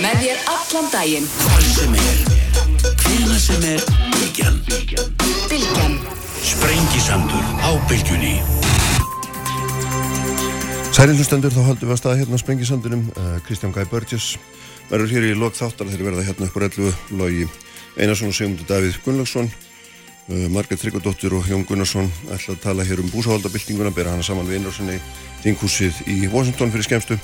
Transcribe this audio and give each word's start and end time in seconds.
Með 0.00 0.22
þér 0.22 0.38
allan 0.48 0.86
daginn. 0.88 1.26
Hvar 1.28 1.64
sem 1.68 1.96
er, 2.00 2.20
hvena 3.02 3.34
sem 3.36 3.64
er, 3.68 3.82
Bilgjan. 4.14 4.54
Bilgjan. 5.50 5.96
Sprengisandur 6.40 7.50
á 7.60 7.70
Bilgjunni. 7.90 8.38
Særilhustendur 10.96 11.52
þá 11.52 11.60
haldum 11.66 11.90
við 11.90 11.92
að 11.92 12.00
staða 12.00 12.16
hérna 12.22 12.40
á 12.40 12.42
Sprengisandunum 12.42 13.02
uh, 13.12 13.34
Kristján 13.44 13.76
Gæ 13.76 13.82
Börgjus 13.92 14.30
verður 14.88 15.12
hér 15.12 15.28
í 15.28 15.36
lok 15.36 15.58
þáttar 15.60 15.92
þegar 15.92 16.08
verða 16.08 16.24
hérna 16.30 16.48
upp 16.48 16.56
á 16.56 16.60
rellu 16.64 16.94
logi 17.20 17.44
Einarsson 18.00 18.32
og 18.32 18.38
Sigmundur 18.38 18.70
Davíð 18.72 19.02
Gunnlaugsson 19.04 19.52
uh, 20.28 20.46
Margret 20.52 20.80
Tryggardóttir 20.82 21.34
og 21.36 21.48
Jón 21.48 21.64
Gunnarsson 21.68 22.10
ætla 22.30 22.54
að 22.54 22.62
tala 22.64 22.86
hér 22.86 23.00
um 23.00 23.10
búsahaldabildinguna 23.12 23.92
bera 23.94 24.12
hana 24.14 24.26
saman 24.26 24.48
við 24.48 24.60
Einarssoni 24.60 24.98
þinghúsið 25.44 26.02
í 26.10 26.18
Washington 26.32 26.72
fyrir 26.74 26.88
skemstu 26.88 27.16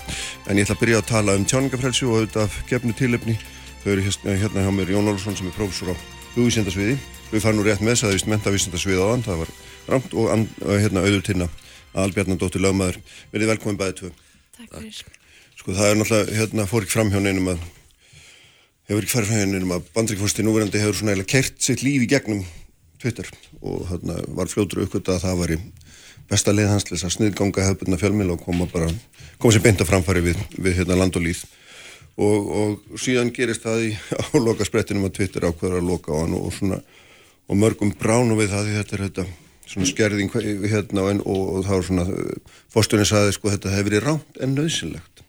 en 0.47 0.57
ég 0.57 0.65
ætla 0.65 0.79
að 0.79 0.83
byrja 0.85 1.03
að 1.03 1.11
tala 1.11 1.37
um 1.37 1.45
tjáningafrelsi 1.45 2.09
og 2.09 2.21
auðvitað 2.21 2.47
af 2.47 2.59
gefnu 2.71 2.97
tilefni. 2.97 3.37
Þau 3.83 3.93
eru 3.93 4.07
hérna, 4.09 4.39
hérna 4.41 4.65
hjá 4.67 4.73
mér 4.79 4.95
Jón 4.97 5.13
Olsson 5.13 5.37
sem 5.39 5.51
er 5.51 5.57
prófessor 5.57 5.93
á 5.93 5.97
hugvísindasviði. 6.35 6.97
Við 7.31 7.45
farum 7.45 7.61
nú 7.61 7.67
rétt 7.67 7.85
með 7.85 7.95
þess 7.95 8.07
að 8.07 8.11
það 8.11 8.17
vist 8.19 8.31
mentavísindasvið 8.33 9.03
á 9.03 9.07
þann 9.13 9.27
það 9.27 9.41
var 9.43 9.55
ramt 9.87 10.17
og, 10.17 10.47
og 10.67 10.83
hérna 10.83 11.05
auður 11.05 11.25
tinna 11.27 11.49
Albjarnandóttir 11.97 12.61
lögmaður, 12.61 12.99
verið 13.33 13.53
velkomin 13.55 13.79
bæðið 13.81 14.01
tvö. 14.01 14.11
Sko 15.57 15.75
það 15.77 15.91
er 15.91 15.99
náttúrulega, 16.01 16.37
hérna 16.37 16.67
fór 16.69 16.85
ekki 16.85 16.93
fram 16.93 17.13
hjá 17.13 17.21
neinum 17.25 17.51
að, 17.55 17.63
hefur 18.91 19.07
ekki 19.07 19.15
farið 19.15 19.31
fram 19.31 19.41
hjá 19.41 19.49
neinum 19.53 19.75
að 19.77 19.87
bandrikfórsti 19.97 20.45
núverandi 20.45 20.83
hefur 20.83 20.99
svona 20.99 21.15
eiginlega 21.15 21.33
kert 21.33 21.65
sitt 21.65 21.85
líf 21.87 22.05
í 22.05 22.11
gegnum 22.11 22.43
Twitter 23.03 23.29
og 23.61 23.87
hérna 23.91 24.19
var 24.39 24.51
fljótur 24.51 24.85
aukvitað 24.85 25.19
að 25.19 25.25
það 25.27 25.41
var 25.43 25.55
í 25.57 25.61
besta 26.31 26.55
leiðhanslis 26.55 27.05
að 27.07 27.15
sniðganga 27.17 27.67
hefðbundna 27.69 28.01
fjölmil 28.01 28.33
og 28.35 28.43
koma 28.43 28.67
bara, 28.71 28.91
koma 29.39 29.55
sér 29.55 29.65
beint 29.67 29.83
að 29.83 29.91
framfæri 29.93 30.25
við, 30.25 30.43
við 30.59 30.81
hérna 30.81 30.99
land 30.99 31.19
og 31.19 31.27
líð. 31.27 31.45
Og, 32.17 32.47
og 32.59 33.01
síðan 33.01 33.33
gerist 33.37 33.67
það 33.67 33.91
í 33.91 33.91
áloka 34.35 34.67
sprettinum 34.67 35.09
að 35.11 35.19
Twitter 35.21 35.47
ákveður 35.47 35.81
að 35.81 35.91
loka 35.91 36.17
á 36.17 36.21
hann 36.23 36.39
og 36.39 36.49
svona, 36.57 36.81
og 37.47 37.61
mörgum 37.61 37.93
bránu 38.01 38.39
við 38.41 38.55
það 38.55 38.71
því 38.71 38.79
þetta 38.81 38.97
er 38.97 39.05
þetta 39.07 39.27
svona 39.67 39.91
skerðing 39.91 40.35
hérna 40.71 41.05
og, 41.13 41.21
og 41.27 41.67
þá 41.67 41.73
er 41.77 41.87
svona 41.91 42.07
fórstunni 42.73 43.07
saði 43.09 43.35
sko 43.35 43.53
þetta 43.53 43.75
hefur 43.75 43.91
verið 43.91 44.07
rámt 44.07 44.43
en 44.43 44.55
nöðsynlegt 44.57 45.26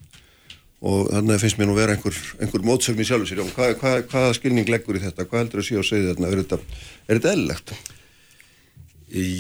og 0.86 1.08
þannig 1.10 1.42
finnst 1.42 1.58
mér 1.58 1.70
nú 1.72 1.76
vera 1.78 1.96
einhver, 1.96 2.18
einhver 2.38 2.66
mótsögn 2.66 3.02
í 3.02 3.06
sjálfu 3.08 3.30
sér 3.32 3.40
hvað, 3.50 3.78
hvað, 3.82 4.02
hvaða 4.12 4.34
skilning 4.38 4.68
leggur 4.70 5.00
í 5.00 5.02
þetta 5.02 5.26
hvað 5.26 5.42
heldur 5.42 5.64
að 5.64 5.70
sé 5.70 5.78
og 5.80 5.88
segja 5.88 6.12
þarna 6.12 6.30
er 6.30 6.42
þetta, 6.44 6.60
þetta 7.08 7.32
eðlilegt? 7.32 7.74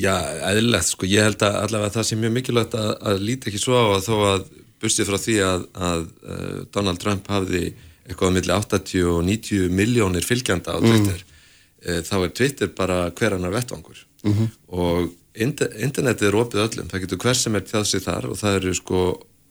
Já, 0.02 0.16
eðlilegt 0.49 0.89
sko 0.89 1.09
ég 1.09 1.27
held 1.27 1.45
að 1.45 1.59
allavega 1.66 1.94
það 1.97 2.07
sé 2.09 2.17
mjög 2.17 2.33
mikilvægt 2.39 2.79
að, 2.79 2.89
að 3.11 3.21
líti 3.27 3.52
ekki 3.52 3.61
svo 3.61 3.77
á 3.77 3.85
að 3.85 4.07
þó 4.07 4.16
að 4.31 4.49
bustið 4.81 5.11
frá 5.11 5.19
því 5.21 5.38
að, 5.45 5.67
að 5.91 6.02
uh, 6.07 6.57
Donald 6.73 7.02
Trump 7.03 7.29
hafði 7.33 7.63
eitthvað 8.07 8.33
á 8.33 8.35
milli 8.39 8.57
80 8.57 9.07
og 9.11 9.22
90 9.27 9.77
miljónir 9.77 10.25
fylgjanda 10.25 10.73
á 10.73 10.77
Twitter 10.81 11.22
mm. 11.22 12.03
þá 12.07 12.17
er 12.17 12.35
Twitter 12.39 12.73
bara 12.73 12.99
hverjanar 13.11 13.53
vettvangur 13.53 13.99
mm 14.23 14.33
-hmm. 14.33 14.51
og 14.73 15.09
internetið 15.38 16.27
er 16.31 16.38
opið 16.39 16.63
öllum, 16.63 16.88
það 16.89 17.03
getur 17.03 17.19
hver 17.22 17.38
sem 17.38 17.55
er 17.55 17.66
tjáð 17.67 17.89
sér 17.91 18.05
þar 18.07 18.29
og 18.31 18.39
það 18.39 18.55
eru 18.61 18.73
sko 18.73 19.01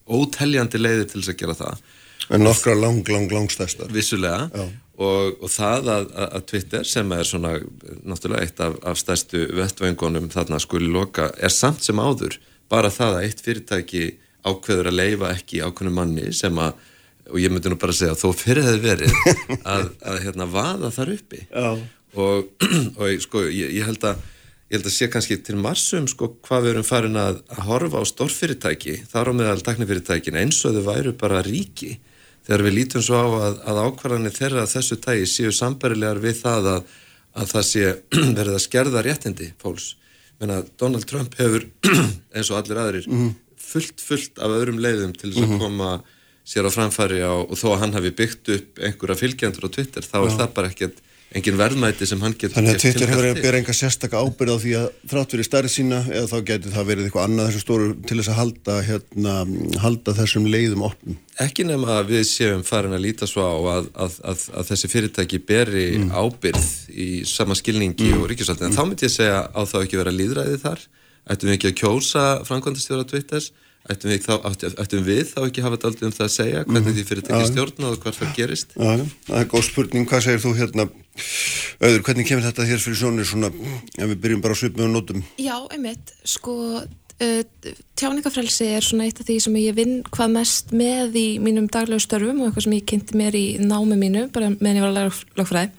óteljandi 0.06 0.80
leiðir 0.80 1.08
til 1.10 1.20
þess 1.20 1.32
að 1.34 1.38
gera 1.42 1.56
það. 1.60 1.86
En 2.26 2.42
nokkra 2.42 2.74
lang, 2.74 3.06
lang, 3.08 3.30
lang 3.30 3.52
stærstar 3.52 3.92
Vissulega. 3.94 4.48
Og, 4.96 5.36
og 5.44 5.50
það 5.52 5.90
að, 5.92 6.06
að 6.24 6.44
Twitter 6.50 6.86
sem 6.88 7.10
er 7.12 7.28
svona 7.28 7.52
náttúrulega 8.08 8.46
eitt 8.46 8.62
af, 8.64 8.78
af 8.80 8.98
stærstu 8.98 9.42
vettvengunum 9.58 10.30
þarna 10.32 10.58
skuli 10.62 10.88
loka 10.88 11.28
er 11.36 11.52
samt 11.52 11.84
sem 11.84 12.00
áður 12.00 12.38
bara 12.72 12.88
það 12.90 13.18
að 13.18 13.26
eitt 13.28 13.42
fyrirtæki 13.44 14.04
ákveður 14.46 14.88
að 14.90 14.96
leifa 14.96 15.32
ekki 15.36 15.60
ákveðinu 15.62 15.94
manni 15.98 16.30
sem 16.34 16.62
að 16.62 16.78
og 17.26 17.42
ég 17.42 17.50
myndi 17.50 17.70
nú 17.70 17.78
bara 17.80 17.94
að 17.94 18.00
segja 18.00 18.14
að 18.14 18.22
þó 18.22 18.38
fyrir 18.38 18.66
hefði 18.66 18.82
verið 18.84 19.14
að, 19.74 19.86
að 20.06 20.18
hérna 20.24 20.48
vaða 20.50 20.90
þar 20.94 21.12
uppi. 21.16 21.42
Og, 22.16 22.66
og 23.00 23.22
sko 23.24 23.42
ég, 23.50 23.72
ég 23.76 23.88
held 23.88 24.06
að 24.06 24.24
ég 24.66 24.78
held 24.78 24.88
að 24.88 24.96
sé 24.96 25.06
kannski 25.10 25.38
til 25.46 25.56
marsum 25.62 26.08
sko 26.10 26.32
hvað 26.46 26.64
við 26.64 26.72
erum 26.72 26.86
farin 26.86 27.18
að, 27.20 27.40
að 27.54 27.64
horfa 27.68 28.02
á 28.02 28.04
stórfyrirtæki, 28.10 28.96
þar 29.10 29.30
á 29.30 29.32
meðal 29.38 29.62
taknifyrirtækin 29.62 30.38
eins 30.40 30.58
og 30.66 30.74
þau 30.74 30.86
væru 30.88 31.12
bara 31.20 31.44
ríki 31.46 31.96
þegar 32.46 32.64
við 32.66 32.76
lítum 32.80 33.04
svo 33.04 33.20
á 33.22 33.26
að, 33.26 33.60
að 33.66 33.80
ákvarðanir 33.86 34.34
þeirra 34.34 34.66
þessu 34.70 34.98
tægi 35.02 35.28
séu 35.30 35.54
sambarilegar 35.54 36.20
við 36.22 36.40
það 36.40 36.68
að, 36.72 36.90
að 37.42 37.54
það 37.54 37.68
sé 37.70 37.86
verið 38.38 38.52
að 38.54 38.64
skerða 38.66 39.04
réttindi 39.06 39.48
fólks. 39.62 39.88
Menna 40.40 40.60
Donald 40.78 41.06
Trump 41.08 41.34
hefur 41.38 41.66
eins 42.34 42.50
og 42.50 42.60
allir 42.60 42.82
aðrir 42.82 43.08
mm 43.08 43.16
-hmm. 43.22 43.32
fullt 43.70 44.02
fullt 44.02 44.38
af 44.38 44.58
öðrum 44.58 44.82
leiðum 44.82 45.14
til 45.14 45.32
þess 45.32 45.42
að 45.42 45.50
mhm. 45.50 45.62
koma 45.62 45.90
sér 46.46 46.66
á 46.66 46.70
framfæri 46.70 47.20
á, 47.26 47.34
og 47.34 47.56
þó 47.58 47.74
að 47.74 47.80
hann 47.82 47.96
hafi 47.98 48.10
byggt 48.14 48.48
upp 48.54 48.78
einhverja 48.78 49.20
fylgjendur 49.22 49.66
á 49.66 49.74
Twitter 49.74 50.02
þá 50.02 50.18
Já. 50.18 50.26
er 50.26 50.36
það 50.38 50.52
bara 50.54 50.70
ekkert 50.70 50.98
engin 51.34 51.58
verðmæti 51.58 52.06
sem 52.06 52.20
hann 52.22 52.34
getur 52.38 52.54
Þannig 52.54 52.76
að 52.76 52.82
Twitter 52.84 53.10
hefur 53.10 53.26
að 53.28 53.40
bera 53.42 53.58
enga 53.58 53.74
sérstakka 53.74 54.20
ábyrð 54.22 54.54
á 54.54 54.58
því 54.62 54.74
að 54.78 54.86
þrátt 55.10 55.34
verið 55.34 55.48
stærð 55.48 55.72
sína 55.72 55.98
eða 56.06 56.28
þá 56.30 56.36
getur 56.50 56.74
það 56.76 56.88
verið 56.90 57.08
eitthvað 57.08 57.26
annað 57.26 57.48
þessu 57.50 57.62
stóru 57.64 57.88
til 58.06 58.18
þess 58.20 58.30
að 58.30 58.38
halda, 58.40 58.76
hérna, 58.86 59.34
halda 59.82 60.14
þessum 60.20 60.46
leiðum 60.52 60.86
opnum 60.86 61.18
Ekki 61.42 61.66
nema 61.68 61.98
að 61.98 62.12
við 62.14 62.24
séum 62.30 62.62
farin 62.66 62.96
að 62.96 63.04
líta 63.08 63.28
svo 63.28 63.42
á 63.42 63.56
að, 63.74 63.90
að, 64.06 64.20
að, 64.30 64.46
að 64.56 64.70
þessi 64.70 64.92
fyrirtæki 64.92 65.42
beri 65.50 65.86
mm. 65.98 66.14
ábyrð 66.14 66.70
í 66.94 67.10
sama 67.28 67.58
skilningi 67.58 68.12
mm. 68.12 68.22
og 68.22 68.30
ríkisvöldin 68.30 68.70
en 68.70 68.72
mm. 68.72 68.78
þá 68.78 68.86
myndi 68.86 69.08
ég 69.08 69.16
segja 69.18 69.42
á 69.50 69.60
þá 69.66 69.76
ekki 69.82 70.00
vera 70.00 70.14
líðræði 70.14 70.62
þar 70.62 70.86
ættum 71.26 71.50
við 71.50 71.58
ekki 71.58 71.72
að 71.72 71.78
kjósa 71.82 72.26
framkvæmdastjóra 72.46 73.08
Twitters 73.10 73.50
ættum 73.92 74.12
við, 74.12 74.26
þá, 74.26 74.34
ættum 74.82 75.06
við 75.06 75.22
þá 75.30 75.40
ekki 75.44 75.64
hafa 75.64 75.76
þetta 75.76 75.90
aldrei 75.90 76.06
um 76.08 76.14
það 76.16 76.26
að 76.26 76.34
segja 76.34 76.62
hvernig 76.64 76.82
mm. 76.82 76.96
því 76.96 77.06
fyrir 77.10 77.26
tekið 77.28 77.48
stjórn 77.50 77.88
og 77.88 77.96
hvað 78.02 78.18
það 78.20 78.34
gerist? 78.36 78.76
Já, 78.76 78.92
það 79.28 79.40
er 79.40 79.48
góð 79.52 79.66
spurning, 79.68 80.08
hvað 80.10 80.24
segir 80.26 80.44
þú 80.44 80.52
hérna? 80.60 80.86
Auður, 81.80 82.04
hvernig 82.08 82.28
kemur 82.28 82.46
þetta 82.46 82.68
hér 82.68 82.82
fyrir 82.82 83.00
sjónir 83.00 83.28
svona, 83.28 83.50
ef 83.96 84.12
við 84.12 84.22
byrjum 84.24 84.44
bara 84.44 84.56
að 84.56 84.62
svipa 84.62 84.82
með 84.82 84.94
nótum? 84.94 85.26
Já, 85.40 85.56
einmitt, 85.72 86.14
sko 86.28 86.56
uh, 87.22 87.68
tjáningafrelsi 87.96 88.70
er 88.76 88.86
svona 88.86 89.06
eitt 89.08 89.20
af 89.22 89.28
því 89.28 89.38
sem 89.46 89.60
ég 89.62 89.76
vinn 89.76 90.00
hvað 90.10 90.34
mest 90.34 90.74
með 90.76 91.20
í 91.20 91.28
mínum 91.42 91.70
daglegu 91.72 92.02
störfum 92.02 92.42
og 92.42 92.50
eitthvað 92.50 92.66
sem 92.68 92.76
ég 92.78 92.88
kynnti 92.90 93.20
mér 93.20 93.38
í 93.38 93.46
námi 93.62 94.00
mínu, 94.00 94.26
bara 94.34 94.52
meðan 94.56 94.80
ég 94.80 94.86
var 94.86 94.92
að 94.92 94.98
læra 95.00 95.14
lögfræði 95.40 95.70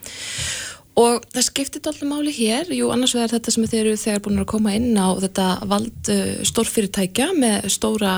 Og 0.97 1.25
það 1.29 1.45
skiptir 1.45 1.83
doldum 1.85 2.09
máli 2.09 2.31
hér, 2.33 2.71
jú 2.73 2.87
annars 2.89 3.13
vegar 3.13 3.35
þetta 3.35 3.53
sem 3.53 3.67
þeir 3.69 3.83
eru 3.83 3.99
þegar 4.01 4.23
búin 4.25 4.41
að 4.41 4.49
koma 4.49 4.73
inn 4.73 4.97
á 4.97 5.13
þetta 5.21 5.45
vald 5.69 6.09
uh, 6.09 6.31
stórfyrirtækja 6.49 7.27
með 7.37 7.67
stóra 7.69 8.15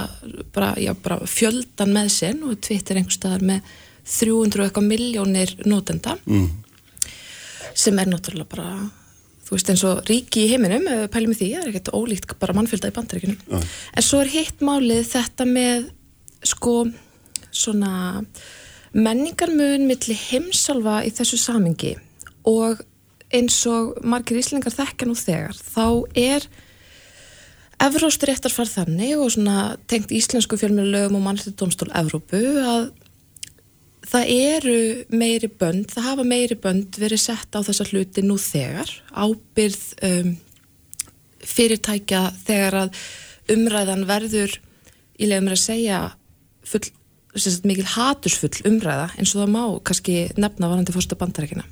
bara, 0.55 0.71
já, 0.79 0.93
bara 0.95 1.19
fjöldan 1.27 1.91
með 1.97 2.13
sinn 2.15 2.39
og 2.47 2.61
Twitter 2.63 3.01
einhver 3.01 3.17
staðar 3.17 3.43
með 3.51 3.75
300 4.07 4.69
eitthvað 4.69 4.87
miljónir 4.87 5.53
nótenda 5.67 6.15
mm. 6.23 6.47
sem 7.77 7.99
er 7.99 8.09
náttúrulega 8.09 8.47
bara, 8.55 8.71
þú 9.43 9.57
veist 9.57 9.75
eins 9.75 9.85
og 9.91 10.01
ríki 10.07 10.47
í 10.47 10.49
heiminum, 10.53 10.87
pælum 11.11 11.35
við 11.35 11.43
því, 11.43 11.51
það 11.51 11.67
er 11.67 11.71
ekkert 11.73 11.93
ólíkt 11.99 12.35
bara 12.39 12.55
mannfjölda 12.55 12.93
í 12.93 12.95
bandaríkunum. 12.95 13.45
Mm. 13.51 13.69
En 13.99 14.07
svo 14.07 14.23
er 14.23 14.35
hitt 14.39 14.63
málið 14.63 15.03
þetta 15.11 15.51
með 15.51 15.89
sko 16.47 16.79
svona 17.51 18.23
menningarmun 18.95 19.83
millir 19.89 20.29
heimsálfa 20.29 21.01
í 21.03 21.11
þessu 21.11 21.37
samingi 21.43 21.97
og 22.47 22.81
eins 23.33 23.59
og 23.69 23.99
margir 24.07 24.39
íslengar 24.39 24.73
þekka 24.73 25.07
nú 25.07 25.15
þegar 25.17 25.57
þá 25.57 25.85
er 26.17 26.49
Evróst 27.79 28.25
réttar 28.27 28.51
farð 28.51 28.73
þannig 28.81 29.13
og 29.15 29.29
svona 29.31 29.59
tengt 29.87 30.11
íslensku 30.11 30.57
fjölmjölögum 30.59 31.15
og 31.15 31.23
mannstættumstól 31.23 31.93
Evrópu 31.95 32.41
að 32.59 32.89
það 34.09 34.31
eru 34.33 34.79
meiri 35.15 35.47
bönd, 35.47 35.87
það 35.93 36.07
hafa 36.09 36.25
meiri 36.27 36.57
bönd 36.59 36.99
verið 36.99 37.23
sett 37.23 37.55
á 37.55 37.63
þessa 37.63 37.87
hluti 37.87 38.23
nú 38.25 38.35
þegar. 38.41 38.91
Ábyrð 39.15 39.85
um, 40.09 40.35
fyrirtækja 41.39 42.23
þegar 42.43 42.79
að 42.83 43.01
umræðan 43.55 44.07
verður 44.09 44.59
ég 45.19 45.39
mér 45.39 45.55
að 45.55 45.63
segja 45.63 46.01
full, 46.67 46.83
mikil 47.63 47.87
hatursfull 47.95 48.55
umræða 48.67 49.11
eins 49.15 49.35
og 49.35 49.45
það 49.45 49.53
má 49.55 49.63
kannski 49.87 50.21
nefna 50.35 50.71
varandi 50.71 50.95
fórsta 50.95 51.15
bandarækina 51.19 51.63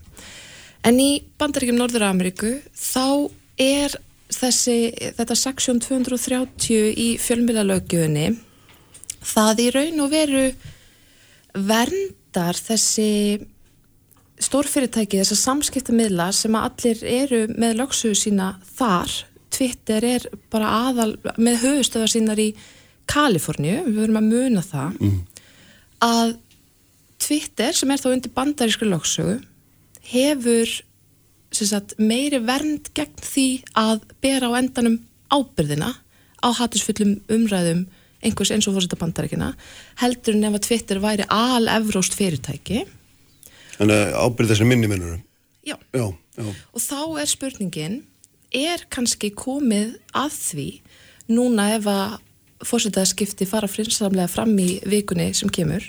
En 0.85 0.99
í 1.01 1.11
bandaríkjum 1.39 1.79
Norður-Ameríku 1.79 2.51
þá 2.77 3.31
er 3.57 3.95
þessi, 4.33 4.77
þetta 5.17 5.37
seksjón 5.39 5.79
230 5.81 6.91
í 6.93 7.07
fjölmjölalögjöfunni 7.21 8.27
það 9.27 9.61
í 9.63 9.67
raun 9.75 10.03
og 10.03 10.11
veru 10.11 10.43
verndar 11.57 12.59
þessi 12.59 13.11
stórfyrirtæki, 14.37 15.17
þessar 15.23 15.39
samskiptamidla 15.41 16.29
sem 16.35 16.55
að 16.57 16.67
allir 16.67 17.03
eru 17.09 17.39
með 17.57 17.79
lögsuðu 17.79 18.17
sína 18.19 18.51
þar. 18.77 19.13
Twitter 19.53 20.05
er 20.05 20.27
bara 20.51 20.73
aðal 20.89 21.15
með 21.41 21.63
höfustöðar 21.63 22.11
sínar 22.11 22.41
í 22.41 22.51
Kaliforníu, 23.09 23.85
við 23.87 24.01
verum 24.03 24.19
að 24.19 24.27
muna 24.27 24.61
það, 24.67 24.97
mm. 24.99 25.19
að 26.03 26.33
Twitter 27.23 27.73
sem 27.73 27.93
er 27.93 28.01
þá 28.01 28.09
undir 28.11 28.33
bandarísku 28.35 28.85
lögsuðu 28.85 29.37
hefur 30.11 30.73
sagt, 31.51 31.95
meiri 31.97 32.41
vernd 32.43 32.91
gegn 32.97 33.23
því 33.23 33.47
að 33.77 34.03
bera 34.23 34.51
á 34.51 34.59
endanum 34.59 34.99
ábyrðina 35.33 35.93
á 36.43 36.49
hattisfullum 36.59 37.17
umræðum 37.33 37.87
einhvers 38.25 38.51
eins 38.53 38.67
og 38.69 38.77
fórseta 38.77 38.99
bandaríkina 38.99 39.53
heldur 40.01 40.37
en 40.37 40.47
ef 40.49 40.57
að 40.57 40.67
Twitter 40.67 41.01
væri 41.03 41.27
al-evróst 41.33 42.17
fyrirtæki 42.17 42.85
Þannig 43.77 43.99
að 44.01 44.15
ábyrð 44.25 44.51
þessi 44.53 44.65
minni 44.65 44.87
minnur. 44.89 45.17
Já. 45.67 45.75
Já, 45.93 46.07
já. 46.37 46.45
og 46.47 46.81
þá 46.81 47.01
er 47.21 47.29
spurningin 47.29 47.97
er 48.55 48.85
kannski 48.93 49.29
komið 49.35 49.97
að 50.15 50.37
því 50.37 50.67
núna 51.35 51.67
ef 51.75 51.89
að 51.91 52.15
fórsetaðskipti 52.65 53.45
fara 53.49 53.69
frinsamlega 53.69 54.31
fram 54.31 54.55
í 54.57 54.79
vikunni 54.87 55.29
sem 55.37 55.51
kemur 55.53 55.83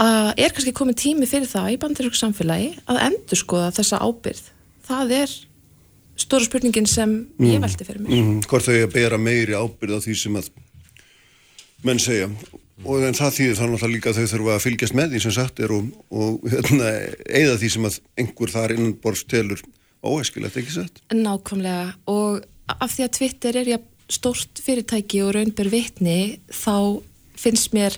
að 0.00 0.32
er 0.40 0.54
kannski 0.54 0.72
komið 0.76 1.00
tími 1.02 1.28
fyrir 1.28 1.50
það 1.50 1.74
í 1.74 1.78
bandarísku 1.82 2.18
samfélagi 2.18 2.74
að 2.88 3.00
endur 3.08 3.40
skoða 3.40 3.72
þessa 3.76 4.00
ábyrð 4.00 4.44
það 4.86 5.14
er 5.20 5.34
stóra 6.22 6.46
spurningin 6.46 6.88
sem 6.88 7.14
ég 7.42 7.62
velti 7.62 7.86
fyrir 7.86 8.02
mér. 8.02 8.18
Mm, 8.18 8.42
hvort 8.48 8.66
þau 8.66 8.74
að 8.76 8.90
bera 8.94 9.20
meiri 9.20 9.56
ábyrð 9.56 9.98
á 9.98 10.04
því 10.04 10.16
sem 10.18 10.38
að 10.38 10.50
menn 11.86 12.02
segja. 12.02 12.28
Og 12.82 13.04
en 13.06 13.14
það 13.14 13.36
þýðir 13.36 13.58
þannig 13.60 13.84
að 13.84 13.92
líka 13.92 14.10
að 14.10 14.18
þau 14.18 14.32
þurfa 14.32 14.54
að 14.56 14.64
fylgjast 14.64 14.96
með 14.98 15.12
því 15.12 15.20
sem 15.22 15.34
sagt 15.36 15.62
er 15.62 15.74
og, 15.74 15.92
og 16.10 16.48
hérna, 16.50 16.90
eigða 17.30 17.58
því 17.60 17.70
sem 17.74 17.86
að 17.88 17.98
einhver 18.18 18.52
þar 18.52 18.74
innan 18.74 18.96
borst 19.02 19.28
telur 19.30 19.62
óæskilegt, 20.02 20.58
ekki 20.58 20.74
sett? 20.74 20.98
Nákvæmlega. 21.14 21.92
Og 22.10 22.42
af 22.72 22.96
því 22.96 23.06
að 23.06 23.14
Twitter 23.18 23.60
er 23.60 23.70
ja, 23.76 23.78
stórt 24.10 24.62
fyrirtæki 24.64 25.22
og 25.22 25.36
raunber 25.36 25.70
vitni 25.72 26.18
þá 26.50 27.02
finnst 27.38 27.70
mér 27.76 27.96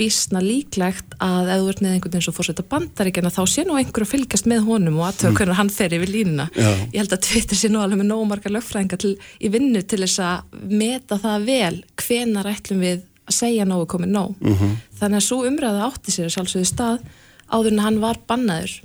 bísna 0.00 0.40
líklegt 0.42 1.14
að 1.22 1.50
ef 1.52 1.60
þú 1.60 1.70
ert 1.72 1.82
með 1.84 1.94
einhvern 1.94 2.14
veginn 2.14 2.24
svo 2.26 2.34
fórsetta 2.36 2.64
bandaríkjana 2.68 3.32
þá 3.32 3.42
sé 3.50 3.64
nú 3.68 3.76
einhver 3.76 4.06
að 4.06 4.12
fylgjast 4.14 4.48
með 4.50 4.64
honum 4.68 5.00
og 5.00 5.08
aðtöða 5.10 5.32
hvernig 5.38 5.58
hann 5.58 5.72
fer 5.72 5.96
yfir 5.96 6.12
línuna. 6.12 6.46
Já. 6.56 6.70
Ég 6.94 6.98
held 7.02 7.16
að 7.16 7.24
Twitter 7.28 7.60
sé 7.60 7.70
nú 7.70 7.82
alveg 7.82 8.00
með 8.00 8.08
nógu 8.08 8.28
margar 8.30 8.54
lögfræðinga 8.56 9.00
til, 9.02 9.12
í 9.38 9.50
vinnu 9.52 9.82
til 9.84 10.00
þess 10.04 10.22
að 10.24 10.62
meta 10.72 11.18
það 11.22 11.48
vel 11.50 11.74
hvenar 12.02 12.50
ætlum 12.54 12.86
við 12.86 13.04
að 13.28 13.36
segja 13.36 13.68
nógu 13.68 13.90
komið 13.92 14.14
nóg. 14.16 14.32
-hmm. 14.40 14.72
Þannig 15.00 15.20
að 15.20 15.28
svo 15.28 15.42
umræða 15.46 15.86
átti 15.90 16.16
sér 16.16 16.32
sjálfsögðu 16.32 16.72
stað 16.72 17.04
áður 17.52 17.72
en 17.72 17.84
hann 17.84 18.00
var 18.00 18.18
bannaður 18.26 18.80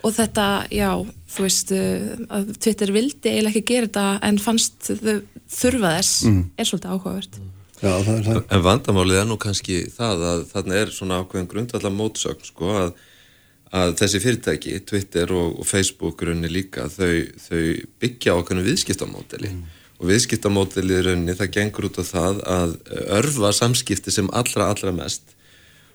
og 0.00 0.14
þetta, 0.16 0.66
já, 0.72 0.90
þú 1.28 1.44
veist 1.44 1.72
uh, 1.76 2.16
að 2.32 2.52
Twitter 2.58 2.92
vildi 2.92 3.28
eiginlega 3.28 3.52
ekki 3.58 3.74
gera 3.74 3.86
þetta 3.86 4.06
en 4.22 4.38
fannst 4.38 4.90
þurfa 5.50 5.96
þess 5.98 6.24
er 6.56 6.64
svolítið 6.64 6.94
áhugavert 6.94 7.40
Já, 7.80 7.94
það 8.04 8.14
er 8.14 8.26
það. 8.26 8.40
En 8.52 8.64
vandamálið 8.64 9.18
er 9.22 9.28
nú 9.28 9.36
kannski 9.40 9.78
það 9.92 10.24
að 10.30 10.42
þarna 10.50 10.78
er 10.82 10.92
svona 10.92 11.20
ákveðin 11.22 11.48
grundvallar 11.48 11.94
mótsögn 11.96 12.44
sko 12.44 12.72
að, 12.76 12.94
að 13.80 13.94
þessi 14.02 14.20
fyrirtæki, 14.24 14.74
Twitter 14.88 15.32
og, 15.32 15.58
og 15.62 15.68
Facebook 15.68 16.24
runni 16.28 16.50
líka, 16.52 16.88
þau, 16.92 17.24
þau 17.46 17.62
byggja 18.02 18.36
ákveðinu 18.36 18.66
viðskiptamódeli. 18.68 19.52
Og 20.00 20.08
viðskiptamódeli 20.08 21.02
runni 21.08 21.36
það 21.36 21.52
gengur 21.56 21.88
út 21.88 22.00
á 22.00 22.04
það 22.04 22.42
að 22.48 22.74
örfa 23.20 23.52
samskipti 23.56 24.12
sem 24.12 24.28
allra 24.36 24.68
allra 24.72 24.92
mest. 24.96 25.36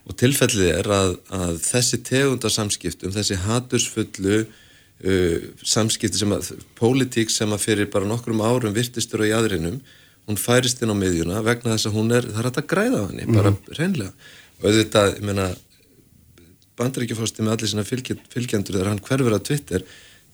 Og 0.06 0.18
tilfellið 0.18 0.70
er 0.70 0.90
að, 0.94 1.16
að 1.34 1.60
þessi 1.66 2.02
tegunda 2.06 2.50
samskiptum, 2.54 3.14
þessi 3.14 3.38
hatursfullu 3.42 4.42
uh, 4.46 5.38
samskipti 5.66 6.22
sem 6.22 6.34
að, 6.34 6.52
pólitík 6.78 7.34
sem 7.34 7.54
að 7.54 7.64
fyrir 7.66 7.90
bara 7.94 8.10
nokkrum 8.10 8.44
árum 8.46 8.74
virtistur 8.74 9.26
á 9.26 9.30
jæðrinum 9.34 9.80
hún 10.26 10.40
færist 10.42 10.82
inn 10.82 10.94
á 10.94 10.98
miðjuna 10.98 11.44
vegna 11.46 11.76
þess 11.76 11.90
að 11.90 12.00
hún 12.00 12.16
er, 12.16 12.28
það 12.32 12.42
er 12.42 12.50
hægt 12.50 12.62
að 12.64 12.72
græða 12.72 13.04
á 13.04 13.08
henni, 13.10 13.30
bara 13.30 13.54
reynlega 13.78 14.12
og 14.56 14.68
auðvitað, 14.70 15.14
ég 15.20 15.26
meina 15.28 15.48
bandaríkjafásti 16.80 17.46
með 17.46 17.56
allir 17.56 17.88
fylgj, 17.88 18.18
fylgjendur 18.34 18.78
þegar 18.78 18.92
hann 18.92 19.04
hverfur 19.06 19.38
að 19.38 19.48
Twitter 19.50 19.86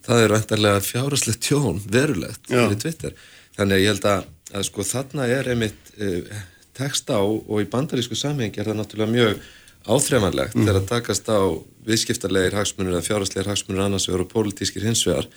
það 0.05 0.23
er 0.23 0.35
vantarlega 0.35 0.83
fjáraslega 0.85 1.41
tjón 1.45 1.81
verulegt 1.91 2.49
fyrir 2.49 2.77
Twitter. 2.81 3.15
Þannig 3.57 3.77
að 3.77 3.83
ég 3.83 3.91
held 3.91 4.07
að, 4.09 4.27
að 4.55 4.67
sko 4.67 4.85
þarna 4.87 5.27
er 5.29 5.49
einmitt 5.53 5.91
uh, 5.97 6.43
tekst 6.77 7.11
á 7.13 7.21
og 7.21 7.57
í 7.61 7.69
bandarísku 7.69 8.17
samhengi 8.17 8.61
er 8.61 8.71
það 8.71 8.79
náttúrulega 8.79 9.15
mjög 9.15 9.49
áþreifanlegt 9.81 10.57
þegar 10.57 10.79
að 10.79 10.89
takast 10.91 11.29
á 11.29 11.41
viðskiptarlegir 11.87 12.57
hagsmunir 12.57 12.95
eða 12.95 13.07
fjáraslegir 13.07 13.49
hagsmunir 13.49 13.83
annars 13.85 14.07
vegar 14.09 14.25
og 14.25 14.31
pólitískir 14.31 14.85
hins 14.85 15.03
vegar. 15.07 15.27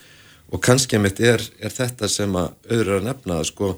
Og 0.53 0.61
kannski 0.65 0.99
einmitt 0.99 1.21
er, 1.25 1.43
er 1.59 1.73
þetta 1.73 2.09
sem 2.13 2.33
að 2.37 2.53
auðvitað 2.69 2.99
að 2.99 3.07
nefna 3.09 3.39
að 3.41 3.49
sko 3.51 3.71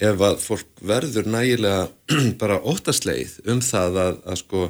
ef 0.00 0.22
að 0.24 0.38
fólk 0.40 0.84
verður 0.86 1.28
nægilega 1.28 1.88
bara 2.42 2.60
óttasleið 2.64 3.36
um 3.52 3.60
það 3.64 4.00
að, 4.04 4.22
að 4.24 4.40
sko 4.40 4.62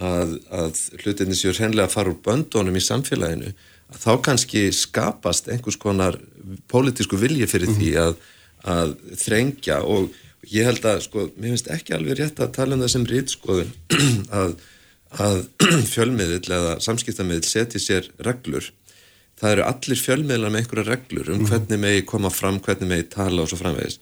að, 0.00 0.34
að 0.54 0.80
hlutinni 1.02 1.36
séu 1.36 1.52
hreinlega 1.56 1.88
að 1.88 1.94
fara 1.96 2.12
úr 2.12 2.20
böndunum 2.24 2.78
í 2.78 2.84
samfélaginu 2.84 3.52
að 3.90 4.02
þá 4.04 4.10
kannski 4.26 4.64
skapast 4.74 5.50
einhvers 5.50 5.78
konar 5.80 6.18
pólitísku 6.70 7.18
vilji 7.20 7.48
fyrir 7.50 7.72
því 7.76 7.94
að, 8.00 8.18
að 8.70 8.92
þrengja. 9.18 9.80
Og 9.82 10.10
ég 10.50 10.68
held 10.68 10.86
að 10.86 11.02
sko, 11.06 11.26
mér 11.36 11.56
finnst 11.56 11.72
ekki 11.74 11.96
alveg 11.96 12.20
rétt 12.20 12.42
að 12.42 12.54
tala 12.56 12.76
um 12.76 12.84
það 12.84 12.92
sem 12.94 13.08
rítskoðun 13.10 13.72
að, 14.42 14.54
að 15.26 15.42
fjölmiðill 15.94 16.54
eða 16.60 16.76
samskiptamiðill 16.86 17.50
setji 17.50 17.82
sér 17.82 18.08
reglur. 18.26 18.70
Það 19.40 19.54
eru 19.56 19.66
allir 19.66 20.00
fjölmiðlar 20.04 20.52
með 20.52 20.62
einhverja 20.62 20.88
reglur 20.90 21.34
um 21.34 21.44
hvernig 21.48 21.80
megi 21.80 22.08
koma 22.08 22.30
fram, 22.32 22.60
hvernig 22.62 22.90
megi 22.90 23.10
tala 23.14 23.42
og 23.42 23.50
svo 23.50 23.58
framvegis 23.60 23.98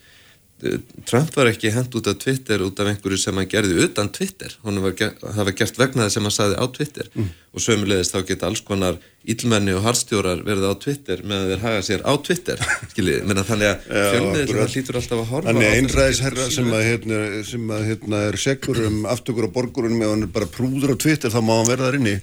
Trump 1.06 1.36
var 1.36 1.52
ekki 1.52 1.70
hend 1.70 1.92
út 1.94 2.08
af 2.10 2.16
Twitter 2.18 2.62
út 2.66 2.80
af 2.82 2.88
einhverju 2.90 3.18
sem 3.22 3.36
hann 3.38 3.50
gerði 3.50 3.84
utan 3.84 4.10
Twitter. 4.10 4.56
Var 4.64 4.96
það 4.98 5.44
var 5.44 5.54
gert 5.60 5.78
vegna 5.78 6.06
það 6.06 6.14
sem 6.16 6.26
hann 6.26 6.34
saði 6.34 6.58
á 6.58 6.64
Twitter. 6.74 7.10
Mm. 7.14 7.28
og 7.58 7.62
sömulegist 7.64 8.14
þá 8.14 8.24
geta 8.28 8.48
alls 8.48 8.60
konar 8.64 8.98
ílmenni 9.28 9.74
og 9.76 9.84
harstjórar 9.86 10.42
verið 10.46 10.68
á 10.68 10.74
Twitter 10.82 11.22
meðan 11.26 11.52
þeir 11.52 11.62
haga 11.64 11.84
sér 11.86 12.04
á 12.06 12.12
Twitter 12.24 12.60
skiljið, 12.92 13.22
menna 13.28 13.44
þannig 13.48 13.72
að 13.72 13.86
fjölmiðil 14.12 14.58
það 14.58 14.74
hlýtur 14.74 14.98
alltaf 15.00 15.22
að 15.22 15.30
horfa 15.32 15.48
Þannig 15.48 15.78
einræðisherra 15.78 16.48
sem 16.54 16.68
að, 16.70 16.84
hérna, 16.88 17.22
sem 17.48 17.72
að 17.74 17.86
hérna, 17.88 18.20
er 18.28 18.38
segur 18.44 18.82
um 18.88 19.00
aftökur 19.10 19.48
á 19.48 19.54
borgurunum 19.56 20.04
ef 20.04 20.12
hann 20.14 20.28
er 20.28 20.34
bara 20.38 20.50
prúður 20.58 20.94
á 20.94 20.96
Twitter 21.00 21.34
þá 21.34 21.40
má 21.40 21.54
hann 21.56 21.72
verða 21.72 21.88
þar 21.88 21.98
inni. 21.98 22.14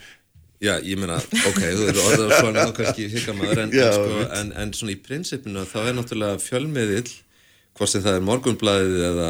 Já, 0.64 0.74
ég 0.88 0.98
meina, 0.98 1.18
ok, 1.20 1.62
þú 1.62 1.88
eru 1.92 2.04
orðað 2.06 2.34
svona 2.40 2.64
þá 2.70 2.76
kannski 2.78 3.10
hikamaður 3.12 3.62
en, 3.66 3.74
Já, 3.76 3.90
en, 3.90 3.98
sko, 3.98 4.22
en, 4.40 4.52
en 4.64 4.74
svona 4.78 4.94
í 4.94 5.00
prinsipinu 5.04 5.66
þá 5.68 5.80
er 5.84 5.98
náttúrulega 5.98 6.40
fjölmiðil 6.42 7.10
hvort 7.76 7.92
sem 7.92 8.04
það 8.04 8.18
er 8.18 8.26
morgunblæðið 8.30 9.06
eða, 9.10 9.30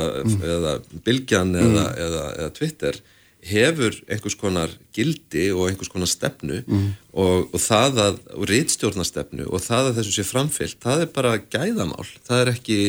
eða 0.55 0.73
bylgjan 1.05 1.53
eða, 1.59 1.85
eða, 2.05 2.23
eða 2.39 2.55
Twitter 2.55 2.99
hefur 3.45 3.97
einhvers 4.09 4.37
konar 4.41 4.71
gildi 4.95 5.51
og 5.53 5.67
einhvers 5.69 5.91
konar 5.93 6.09
stefnu 6.09 6.63
og, 7.13 7.51
og 7.53 7.61
það 7.61 8.01
að, 8.01 8.19
og 8.33 8.47
rítstjórnastefnu 8.49 9.45
og 9.45 9.61
það 9.61 9.91
að 9.91 9.99
þessu 9.99 10.15
sé 10.15 10.25
framfyllt, 10.25 10.79
það 10.81 11.05
er 11.05 11.11
bara 11.13 11.37
gæðamál, 11.37 12.07
það 12.25 12.41
er 12.41 12.53
ekki 12.55 12.79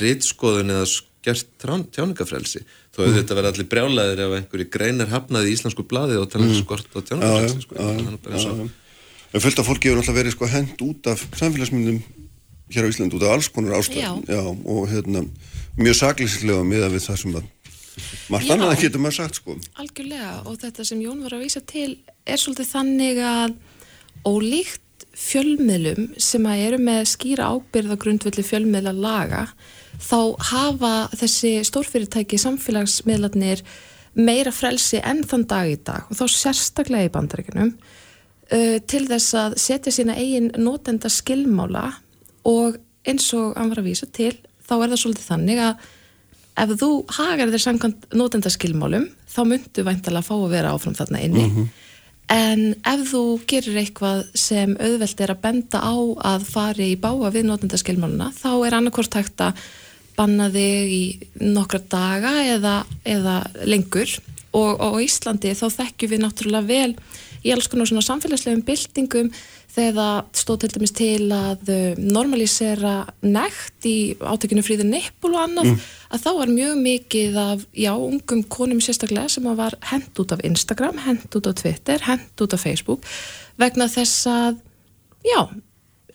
rítskoðun 0.00 0.72
eða 0.76 0.88
skert 0.88 1.50
tjáningafrelsi, 1.92 2.62
þó 2.94 3.02
auðvitað 3.04 3.36
verða 3.36 3.52
allir 3.52 3.68
brjálæðir 3.74 4.22
ef 4.24 4.36
einhverju 4.38 4.68
greinar 4.72 5.12
hafnaði 5.12 5.50
í 5.50 5.56
íslensku 5.58 5.84
blaði 5.84 6.16
og 6.16 6.30
tala 6.32 6.48
um 6.48 6.56
skort 6.56 6.88
á 6.96 7.00
tjáningafrelsi 7.00 7.66
sko, 7.66 7.76
það 7.76 8.00
er 8.00 8.22
bara 8.24 8.38
eins 8.38 8.48
og 8.48 8.70
En 9.30 9.38
fullt 9.38 9.60
af 9.62 9.66
fólki 9.68 9.86
hefur 9.86 10.00
náttúrulega 10.00 10.18
verið 10.24 10.32
sko 10.34 10.46
hend 10.50 10.80
út 10.82 11.06
af 11.06 11.20
samfélagsmyndum 11.38 12.00
hér 12.70 12.86
á 12.86 12.90
Ísland 12.90 13.14
út 13.16 13.24
af 13.26 13.36
alls 13.36 13.48
konar 13.52 13.78
ástæðum 13.80 14.22
Já. 14.28 14.42
og 14.46 14.84
hérna 14.90 15.24
mjög 15.78 15.96
saklýslega 16.00 16.66
miða 16.66 16.90
við 16.92 17.06
það 17.08 17.20
sem 17.22 17.40
að 17.40 17.48
margt 18.30 18.46
Já. 18.46 18.54
annað 18.54 18.76
getur 18.84 19.02
maður 19.02 19.18
sagt 19.18 19.40
sko 19.40 19.56
Algjörlega 19.80 20.32
og 20.46 20.60
þetta 20.62 20.86
sem 20.86 21.02
Jón 21.02 21.24
var 21.24 21.36
að 21.36 21.44
vísa 21.46 21.62
til 21.66 21.90
er 22.26 22.40
svolítið 22.40 22.72
þannig 22.74 23.20
að 23.26 23.58
ólíkt 24.28 25.06
fjölmiðlum 25.20 26.10
sem 26.20 26.46
að 26.48 26.64
eru 26.68 26.80
með 26.86 27.04
skýra 27.10 27.50
ábyrða 27.52 27.98
grundvelli 28.00 28.44
fjölmiðla 28.46 28.92
laga 28.96 29.46
þá 30.00 30.20
hafa 30.52 30.92
þessi 31.18 31.54
stórfyrirtæki 31.66 32.38
samfélagsmiðlarnir 32.40 33.64
meira 34.18 34.52
frelsi 34.54 35.00
enn 35.04 35.24
þann 35.28 35.46
dag 35.50 35.70
í 35.70 35.78
dag 35.86 36.08
og 36.10 36.18
þá 36.18 36.24
sérstaklega 36.34 37.08
í 37.08 37.12
bandaríkunum 37.14 37.72
uh, 37.74 38.78
til 38.90 39.04
þess 39.10 39.36
að 39.38 39.58
setja 39.62 39.94
sína 39.94 40.16
eigin 40.18 40.50
notenda 40.58 41.10
skilmála 41.12 41.88
og 42.48 42.78
eins 43.08 43.26
og 43.36 43.56
hann 43.56 43.72
var 43.72 43.82
að 43.82 43.90
vísa 43.90 44.08
til 44.12 44.34
þá 44.66 44.74
er 44.78 44.92
það 44.92 45.02
svolítið 45.02 45.28
þannig 45.32 45.62
að 45.64 45.88
ef 46.60 46.72
þú 46.80 46.90
hagar 47.16 47.52
þér 47.52 47.62
samkvæmt 47.64 48.08
notendaskilmálum 48.20 49.06
þá 49.30 49.40
myndu 49.48 49.84
væntalega 49.86 50.26
fá 50.26 50.34
að 50.36 50.50
vera 50.52 50.72
áfram 50.74 50.96
þarna 50.98 51.22
inni. 51.24 51.68
En 52.30 52.60
ef 52.86 53.04
þú 53.10 53.22
gerir 53.50 53.78
eitthvað 53.80 54.24
sem 54.38 54.76
auðvelt 54.78 55.20
er 55.20 55.32
að 55.32 55.40
benda 55.42 55.80
á 55.82 55.94
að 56.34 56.44
fari 56.46 56.92
í 56.92 56.98
báa 57.00 57.30
við 57.34 57.48
notendaskilmáluna 57.48 58.30
þá 58.36 58.50
er 58.66 58.76
annarkvort 58.78 59.16
hægt 59.18 59.42
að 59.42 59.62
banna 60.18 60.50
þig 60.52 60.92
í 60.92 61.04
nokkra 61.40 61.80
daga 61.90 62.34
eða, 62.44 62.76
eða 63.08 63.40
lengur. 63.64 64.12
Og, 64.50 64.80
og 64.82 64.98
á 64.98 65.02
Íslandi 65.02 65.54
þá 65.54 65.66
þekkjum 65.78 66.10
við 66.10 66.22
náttúrulega 66.24 66.66
vel 66.66 66.94
í 67.46 67.52
alls 67.54 67.70
konar 67.70 67.88
svona 67.88 68.02
samfélagslegum 68.04 68.64
byltingum 68.66 69.30
þegar 69.70 69.94
það 70.00 70.40
stóð 70.40 70.60
til 70.62 70.70
dæmis 70.74 70.94
til 70.98 71.26
að 71.34 71.70
uh, 71.70 72.00
normalísera 72.00 72.94
nekt 73.22 73.86
í 73.88 73.96
átökinu 74.18 74.64
fríður 74.66 74.90
nippul 74.90 75.32
og 75.34 75.44
annað 75.44 75.72
að 76.10 76.24
þá 76.24 76.30
var 76.40 76.52
mjög 76.52 76.80
mikið 76.82 77.38
af, 77.40 77.64
já, 77.76 77.92
ungum 77.94 78.42
konum 78.50 78.82
sérstaklega 78.82 79.30
sem 79.30 79.46
var 79.58 79.76
hent 79.92 80.22
út 80.22 80.34
af 80.34 80.42
Instagram, 80.46 80.98
hent 81.06 81.38
út 81.38 81.50
af 81.50 81.58
Twitter, 81.62 82.02
hent 82.08 82.44
út 82.44 82.56
af 82.56 82.64
Facebook 82.64 83.06
vegna 83.60 83.86
þess 83.90 84.26
að, 84.30 84.60
já, 85.26 85.40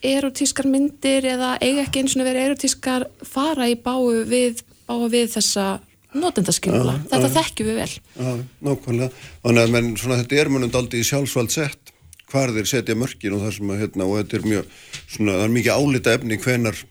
erotískar 0.06 0.68
myndir 0.70 1.26
eða 1.36 1.56
eiga 1.62 1.86
ekki 1.86 2.04
eins 2.04 2.16
og 2.18 2.28
vera 2.28 2.46
erotískar 2.50 3.08
fara 3.26 3.70
í 3.72 3.78
báu 3.80 4.26
við, 4.28 4.64
báu 4.90 5.08
við 5.12 5.32
þessa 5.38 5.76
notendaskilula, 6.16 7.00
þetta 7.12 7.32
þekkjum 7.40 7.70
við 7.70 7.80
vel. 7.82 7.94
Já, 8.16 8.30
nákvæmlega. 8.64 9.24
Þannig 9.44 9.66
að 9.66 9.74
menn, 9.74 9.90
svona, 10.00 10.20
þetta 10.22 10.38
er 10.40 10.52
munum 10.54 10.72
daldi 10.72 11.02
í 11.02 11.08
sjálfsvald 11.08 11.52
sett 11.52 11.85
hvar 12.32 12.54
þeir 12.56 12.70
setja 12.70 12.98
mörkin 12.98 13.36
og 13.38 13.46
það 13.46 13.56
sem 13.58 13.72
að, 13.72 13.82
hérna, 13.84 14.10
og 14.10 14.20
þetta 14.20 14.38
er 14.38 14.46
mjög, 14.52 14.76
svona, 15.06 15.38
það 15.38 15.46
er 15.48 15.56
mikið 15.56 15.80
álita 15.80 16.16
efni 16.18 16.40
hvenar 16.46 16.84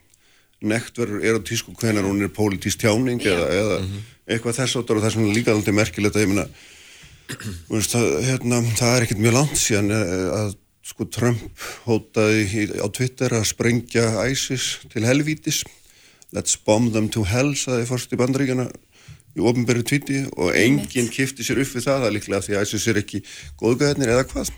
nekt 0.64 0.98
verður 1.00 1.24
er 1.26 1.38
á 1.38 1.40
tísku, 1.44 1.74
hvenar 1.80 2.06
hún 2.08 2.24
er 2.24 2.32
pólitísk 2.32 2.80
tjáning 2.80 3.20
eða, 3.20 3.48
eða 3.52 3.78
eitthvað 4.24 4.60
þess 4.60 4.78
áttar 4.80 4.98
og 4.98 5.04
það 5.04 5.10
er 5.10 5.16
svona 5.18 5.36
líka 5.36 5.52
aldrei 5.52 5.76
merkilegt 5.76 6.16
að 6.16 6.24
ég 6.24 6.36
veist, 7.68 7.94
það, 7.94 8.06
hérna, 8.28 8.60
það 8.78 8.94
er 8.94 9.06
ekkert 9.06 9.24
mjög 9.24 9.36
langt 9.38 9.60
síðan 9.60 9.92
eh, 9.96 10.28
að 10.38 10.54
sko 10.84 11.06
Trump 11.08 11.62
hótaði 11.86 12.66
á 12.76 12.86
Twitter 12.92 13.32
að 13.32 13.46
sprengja 13.48 14.04
ISIS 14.28 14.84
til 14.92 15.06
helvítis. 15.08 15.62
Let's 16.36 16.58
bomb 16.60 16.92
them 16.92 17.08
to 17.14 17.24
hell 17.24 17.54
saði 17.56 17.86
fórst 17.88 18.12
í 18.12 18.18
bandaríkjana 18.20 18.68
í 19.34 19.42
ofnbæri 19.42 19.84
tvíti 19.86 20.20
og 20.36 20.52
enginn 20.58 21.08
kifti 21.10 21.46
sér 21.46 21.62
upp 21.62 21.72
við 21.72 21.86
það, 21.86 22.02
það 22.02 22.08
er 22.08 22.14
líklega 22.18 22.44
því 22.44 22.56
að 22.58 22.66
ISIS 22.68 22.86
er 22.90 23.00
ekki 23.00 23.22
góðgæðnir 23.62 24.12
eða 24.14 24.26
hvað 24.30 24.52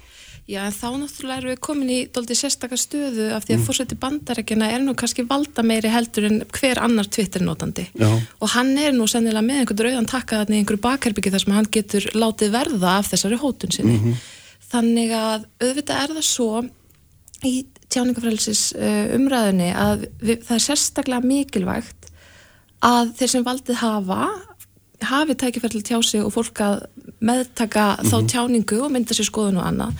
Já, 0.46 0.60
en 0.62 0.74
þá 0.74 0.86
náttúrulega 0.94 1.40
erum 1.40 1.50
við 1.50 1.60
komin 1.66 1.88
í 1.90 1.98
doldið 2.14 2.38
sérstakar 2.38 2.78
stöðu 2.78 3.24
af 3.34 3.42
því 3.42 3.54
að 3.56 3.58
mm. 3.58 3.62
fórseti 3.66 3.96
bandarækjana 3.98 4.68
er 4.70 4.82
nú 4.84 4.92
kannski 4.94 5.24
valda 5.26 5.64
meiri 5.66 5.90
heldur 5.90 6.28
en 6.28 6.36
hver 6.54 6.78
annar 6.78 7.08
Twitter-notandi 7.10 7.88
og 7.98 8.52
hann 8.52 8.70
er 8.78 8.94
nú 8.94 9.08
sennilega 9.10 9.42
með 9.42 9.64
einhvern 9.64 9.88
rauðan 9.88 10.10
takkaðan 10.12 10.54
í 10.54 10.60
einhverju 10.60 10.82
bakherbyggi 10.84 11.32
þar 11.34 11.42
sem 11.42 11.54
hann 11.56 11.66
getur 11.74 12.06
látið 12.14 12.52
verða 12.54 12.92
af 13.00 13.08
þessari 13.10 13.38
hótun 13.40 13.74
sinni. 13.74 13.96
Mm 13.96 14.04
-hmm. 14.04 14.20
Þannig 14.70 15.14
að 15.18 15.48
auðvitað 15.66 16.02
er 16.02 16.14
það 16.14 16.26
svo 16.28 16.50
í 17.42 17.54
tjáningafrælsis 17.90 18.62
uh, 18.78 19.14
umræðinni 19.18 19.72
að 19.74 20.04
við, 20.22 20.44
það 20.46 20.54
er 20.56 20.64
sérstaklega 20.64 21.26
mikilvægt 21.26 22.12
að 22.86 23.10
þeir 23.18 23.32
sem 23.32 23.46
valdið 23.46 23.80
hafa 23.82 24.28
hafi 25.02 25.34
tækifærlega 25.34 25.88
tjá 25.90 25.98
sig 26.02 26.22
og 26.22 26.32
fólk 26.32 26.60
að 26.60 26.86
meðtaka 27.18 27.96
mm 27.96 27.98
-hmm. 27.98 28.10
þá 28.10 28.16
mhm. 28.16 28.26
tjáningu 28.26 28.78
og 28.84 28.92
mynda 28.92 29.14
sér 29.14 29.26
skoðun 29.26 29.58
og 29.58 29.66
annað 29.66 29.92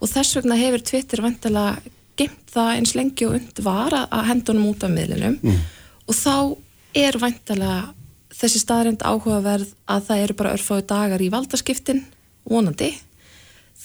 og 0.00 0.08
þess 0.10 0.38
vegna 0.38 0.58
hefur 0.60 0.84
Twitter 0.90 1.22
vantilega 1.24 1.92
gemt 2.20 2.52
það 2.52 2.72
eins 2.74 2.96
lengi 2.96 3.28
og 3.28 3.36
und 3.38 3.62
var 3.64 3.96
að 4.02 4.26
hendunum 4.28 4.72
út 4.72 4.84
af 4.84 4.92
miðlinum 4.92 5.38
mm. 5.40 5.60
og 6.06 6.16
þá 6.16 6.36
er 7.00 7.20
vantilega 7.20 7.94
þessi 8.40 8.62
staðrind 8.62 9.04
áhugaverð 9.04 9.70
að 9.90 10.08
það 10.08 10.24
eru 10.24 10.36
bara 10.40 10.56
örfáðu 10.56 10.86
dagar 10.90 11.22
í 11.22 11.30
valdaskiptin 11.32 12.04
vonandi 12.48 12.94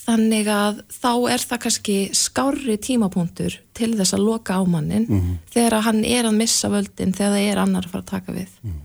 Þannig 0.06 0.50
að 0.54 0.82
þá 0.94 1.12
er 1.34 1.44
það 1.50 1.62
kannski 1.64 1.96
skári 2.14 2.76
tímapunktur 2.78 3.56
til 3.78 3.94
þess 3.98 4.14
að 4.14 4.26
loka 4.28 4.60
ámannin 4.62 5.08
mm 5.08 5.22
-hmm. 5.22 5.38
þegar 5.54 5.86
hann 5.88 6.04
er 6.06 6.28
að 6.30 6.38
missa 6.42 6.70
völdin 6.70 7.14
þegar 7.14 7.34
það 7.34 7.46
er 7.50 7.62
annar 7.64 7.88
að 7.88 7.92
fara 7.92 8.04
að 8.04 8.12
taka 8.12 8.36
við. 8.36 8.52
Mm. 8.62 8.76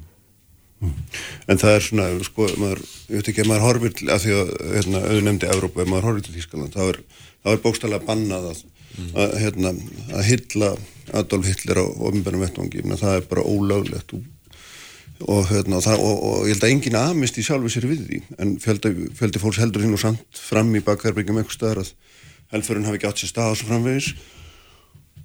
En 0.80 1.60
það 1.60 1.74
er 1.76 1.84
svona, 1.84 2.08
sko, 2.24 2.48
maður, 2.60 2.82
ég 3.10 3.20
veit 3.20 3.30
ekki, 3.32 3.46
maður 3.48 3.66
horfir 3.66 3.96
til, 3.98 4.08
af 4.14 4.22
því 4.24 4.36
að, 4.38 4.52
hérna, 4.78 5.02
auðvitað 5.04 5.26
nefndi 5.28 5.50
Evrópa, 5.52 5.82
ef 5.82 5.90
maður 5.90 6.08
horfir 6.08 6.26
til 6.26 6.36
Þískaland, 6.38 6.76
þá 6.76 6.82
er, 6.86 7.00
er 7.52 7.62
bókstæðilega 7.64 8.08
bannað 8.08 8.50
að, 8.54 8.62
mm 8.96 9.10
að, 9.20 9.34
hérna, 9.44 9.74
að 10.16 10.26
hylla 10.30 10.70
Adolf 11.20 11.46
Hitler 11.50 11.82
á 11.82 11.86
ofinbjörnum 11.86 12.44
vettvangi, 12.46 12.84
það 12.90 13.16
er 13.18 13.26
bara 13.30 13.44
ólöglegt 13.46 14.16
og 14.16 14.28
og, 15.20 15.50
hérna, 15.50 15.76
og, 15.76 15.84
það, 15.84 16.02
og, 16.04 16.36
ég 16.48 16.54
held 16.54 16.64
að 16.64 16.74
enginn 16.74 16.98
aðmist 17.00 17.38
í 17.38 17.44
sjálfu 17.44 17.72
sér 17.72 17.86
við 17.90 18.04
því 18.06 18.20
en 18.40 18.54
fjöldi, 18.62 18.92
fjöldi 19.18 19.42
fólks 19.42 19.60
heldur 19.60 19.84
hinn 19.84 19.96
og 19.96 20.00
samt 20.00 20.40
fram 20.48 20.70
í 20.76 20.82
bakherbyggjum 20.84 21.42
eitthvað 21.42 21.56
staðar 21.58 21.82
að 21.82 21.90
helfurinn 22.54 22.88
hafi 22.88 22.98
ekki 22.98 23.10
átt 23.10 23.22
sér 23.22 23.32
stað 23.32 23.52
og 23.52 23.60
svo 23.60 23.68
framvegis. 23.70 24.10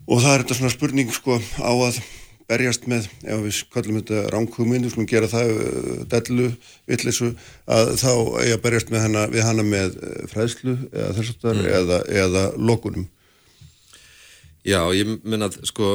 Og 0.05 0.21
það 0.21 0.33
er 0.33 0.43
þetta 0.43 0.57
svona 0.59 0.73
spurning 0.73 1.13
sko 1.15 1.39
á 1.57 1.71
að 1.73 2.01
berjast 2.49 2.85
með, 2.89 3.07
ef 3.25 3.41
við 3.45 3.59
kallum 3.73 3.99
þetta 3.99 4.21
ránkugminn, 4.33 4.85
við 4.85 4.93
skulum 4.93 5.09
gera 5.09 5.29
það 5.31 5.51
uh, 5.55 6.03
dellu, 6.11 6.51
vittlisu, 6.89 7.31
að 7.65 7.95
þá 8.01 8.11
að 8.43 8.55
berjast 8.65 8.93
hana, 8.93 9.25
við 9.33 9.45
hana 9.47 9.65
með 9.65 9.97
uh, 9.97 10.15
fræðslu 10.31 10.77
eða 10.91 11.11
þess 11.17 11.33
aftar 11.35 11.59
mm. 11.59 11.69
eða, 11.81 11.99
eða 12.23 12.47
lokunum 12.61 13.09
Já, 14.65 14.79
ég 14.97 15.19
minna 15.21 15.45
að 15.45 15.59
sko 15.69 15.87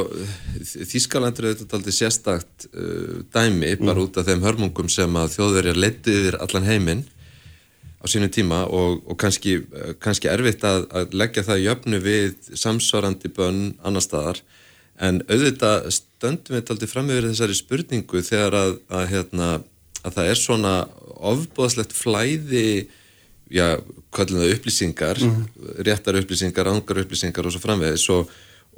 Þískalandur 0.62 1.48
er 1.48 1.56
þetta 1.58 1.74
aldrei 1.74 1.94
sérstakt 1.94 2.68
uh, 2.70 3.22
dæmi 3.34 3.72
mm. 3.72 3.86
bara 3.86 4.04
út 4.04 4.20
af 4.20 4.28
þeim 4.28 4.44
hörmungum 4.46 4.90
sem 4.92 5.16
að 5.18 5.34
þjóðverjar 5.38 5.80
leittu 5.86 6.14
yfir 6.14 6.38
allan 6.42 6.68
heiminn 6.68 7.02
á 8.00 8.04
sínu 8.08 8.30
tíma 8.32 8.62
og, 8.70 9.02
og 9.10 9.18
kannski, 9.20 9.58
kannski 10.00 10.30
erfitt 10.32 10.62
að, 10.64 10.86
að 10.96 11.18
leggja 11.20 11.44
það 11.50 11.62
í 11.62 11.66
öfnu 11.74 12.00
við 12.00 12.52
samsvarandi 12.56 13.30
bönn 13.36 13.60
annar 13.84 14.06
staðar 14.06 14.40
en 15.00 15.22
auðvitað 15.28 15.90
stöndum 15.96 16.56
við 16.56 16.72
aldrei 16.74 16.90
fram 16.90 17.10
yfir 17.10 17.30
þessari 17.30 17.56
spurningu 17.58 18.24
þegar 18.26 18.58
að, 18.58 18.76
að, 18.92 19.06
hérna, 19.14 19.50
að 20.04 20.16
það 20.18 20.30
er 20.32 20.40
svona 20.40 20.74
ofbóðslegt 21.30 21.96
flæði 21.96 22.66
já, 23.50 23.80
er 23.80 24.30
það 24.36 24.54
upplýsingar 24.54 25.24
mm. 25.24 25.42
réttar 25.88 26.20
upplýsingar, 26.20 26.70
ángar 26.70 27.02
upplýsingar 27.04 27.48
og 27.48 27.56
svo 27.56 27.64
framvegis 27.64 28.06
og 28.14 28.30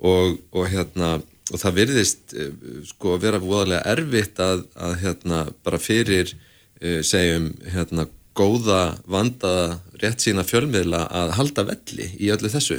og, 0.02 0.38
og 0.52 0.67
hérna 0.71 1.14
og 1.52 1.61
það 1.61 1.79
virðist 1.81 2.35
eh, 2.38 2.50
sko 2.88 3.17
að 3.17 3.25
vera 3.26 3.43
voðalega 3.43 3.95
erfitt 3.95 4.41
að, 4.43 4.64
að 4.79 4.99
hérna 5.02 5.45
bara 5.64 5.81
fyrir 5.83 6.31
uh, 6.33 7.00
segjum 7.05 7.50
hérna 7.75 8.07
góða, 8.33 8.97
vandaða, 9.11 9.81
rétt 10.00 10.23
sína 10.25 10.45
fjölmiðla 10.49 11.02
að 11.12 11.35
halda 11.37 11.67
velli 11.69 12.07
í 12.17 12.31
öllu 12.33 12.49
þessu 12.52 12.79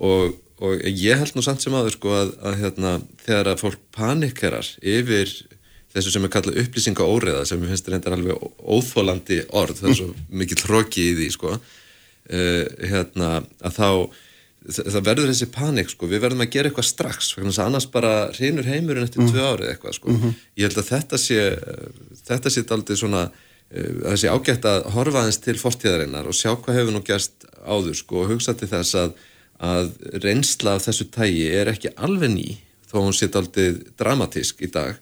og, 0.00 0.38
og 0.60 0.84
ég 0.84 1.20
held 1.20 1.36
nú 1.36 1.44
samt 1.44 1.64
sem 1.64 1.74
aður 1.74 1.96
sko 1.96 2.12
að, 2.16 2.34
að 2.44 2.58
hérna 2.60 2.92
þegar 3.24 3.52
að 3.52 3.62
fólk 3.64 3.82
panikerar 3.96 4.68
yfir 4.80 5.32
þessu 5.90 6.14
sem 6.14 6.26
er 6.26 6.32
kallað 6.32 6.60
upplýsinga 6.62 7.06
óreða 7.06 7.44
sem 7.48 7.62
ég 7.64 7.72
finnst 7.72 7.88
reyndar 7.90 8.16
alveg 8.16 8.42
óþólandi 8.60 9.42
orð, 9.58 9.80
það 9.80 9.92
er 9.92 10.00
svo 10.00 10.10
mikið 10.42 10.64
tróki 10.64 11.06
í 11.10 11.14
því 11.18 11.30
sko 11.36 11.54
uh, 11.56 12.64
hérna 12.92 13.30
að 13.40 13.78
þá 13.78 13.88
það 14.60 15.04
verður 15.06 15.30
þessi 15.30 15.46
panik 15.54 15.88
sko, 15.88 16.08
við 16.08 16.20
verðum 16.26 16.44
að 16.44 16.50
gera 16.52 16.68
eitthvað 16.68 16.88
strax 16.90 17.30
annars 17.40 17.86
bara 17.90 18.28
reynur 18.36 18.66
heimurinn 18.68 19.06
eftir 19.06 19.22
mm. 19.24 19.30
tvö 19.32 19.46
árið 19.54 19.70
eitthvað 19.70 19.94
sko. 19.96 20.10
Mm 20.10 20.18
-hmm. 20.20 20.34
ég 20.60 20.68
held 20.68 20.80
að 20.82 20.90
þetta 20.90 21.18
sé 21.18 21.38
þetta 22.28 22.50
sé 22.52 22.64
aldrei 22.68 22.96
svona 23.00 23.22
uh, 23.30 23.94
þessi 24.12 24.28
ágætt 24.28 24.68
að 24.68 24.90
horfa 24.94 25.22
aðeins 25.22 25.40
til 25.40 25.56
fórtíðarinnar 25.56 26.28
og 26.28 26.36
sjá 26.36 26.52
hvað 26.52 26.76
hefur 26.76 26.92
nú 26.92 27.02
gerst 27.02 27.48
áður 27.64 27.96
sko, 27.96 28.22
og 28.22 28.34
hugsa 28.34 28.54
til 28.54 28.68
þess 28.68 28.94
að, 28.94 29.16
að 29.60 29.92
reynsla 30.24 30.76
af 30.76 30.86
þessu 30.86 31.06
tægi 31.12 31.46
er 31.52 31.70
ekki 31.72 31.92
alveg 32.00 32.32
ný 32.32 32.48
þó 32.90 32.98
hún 33.04 33.16
sé 33.16 33.28
aldrei 33.28 33.76
dramatísk 34.00 34.62
í 34.64 34.70
dag 34.72 34.98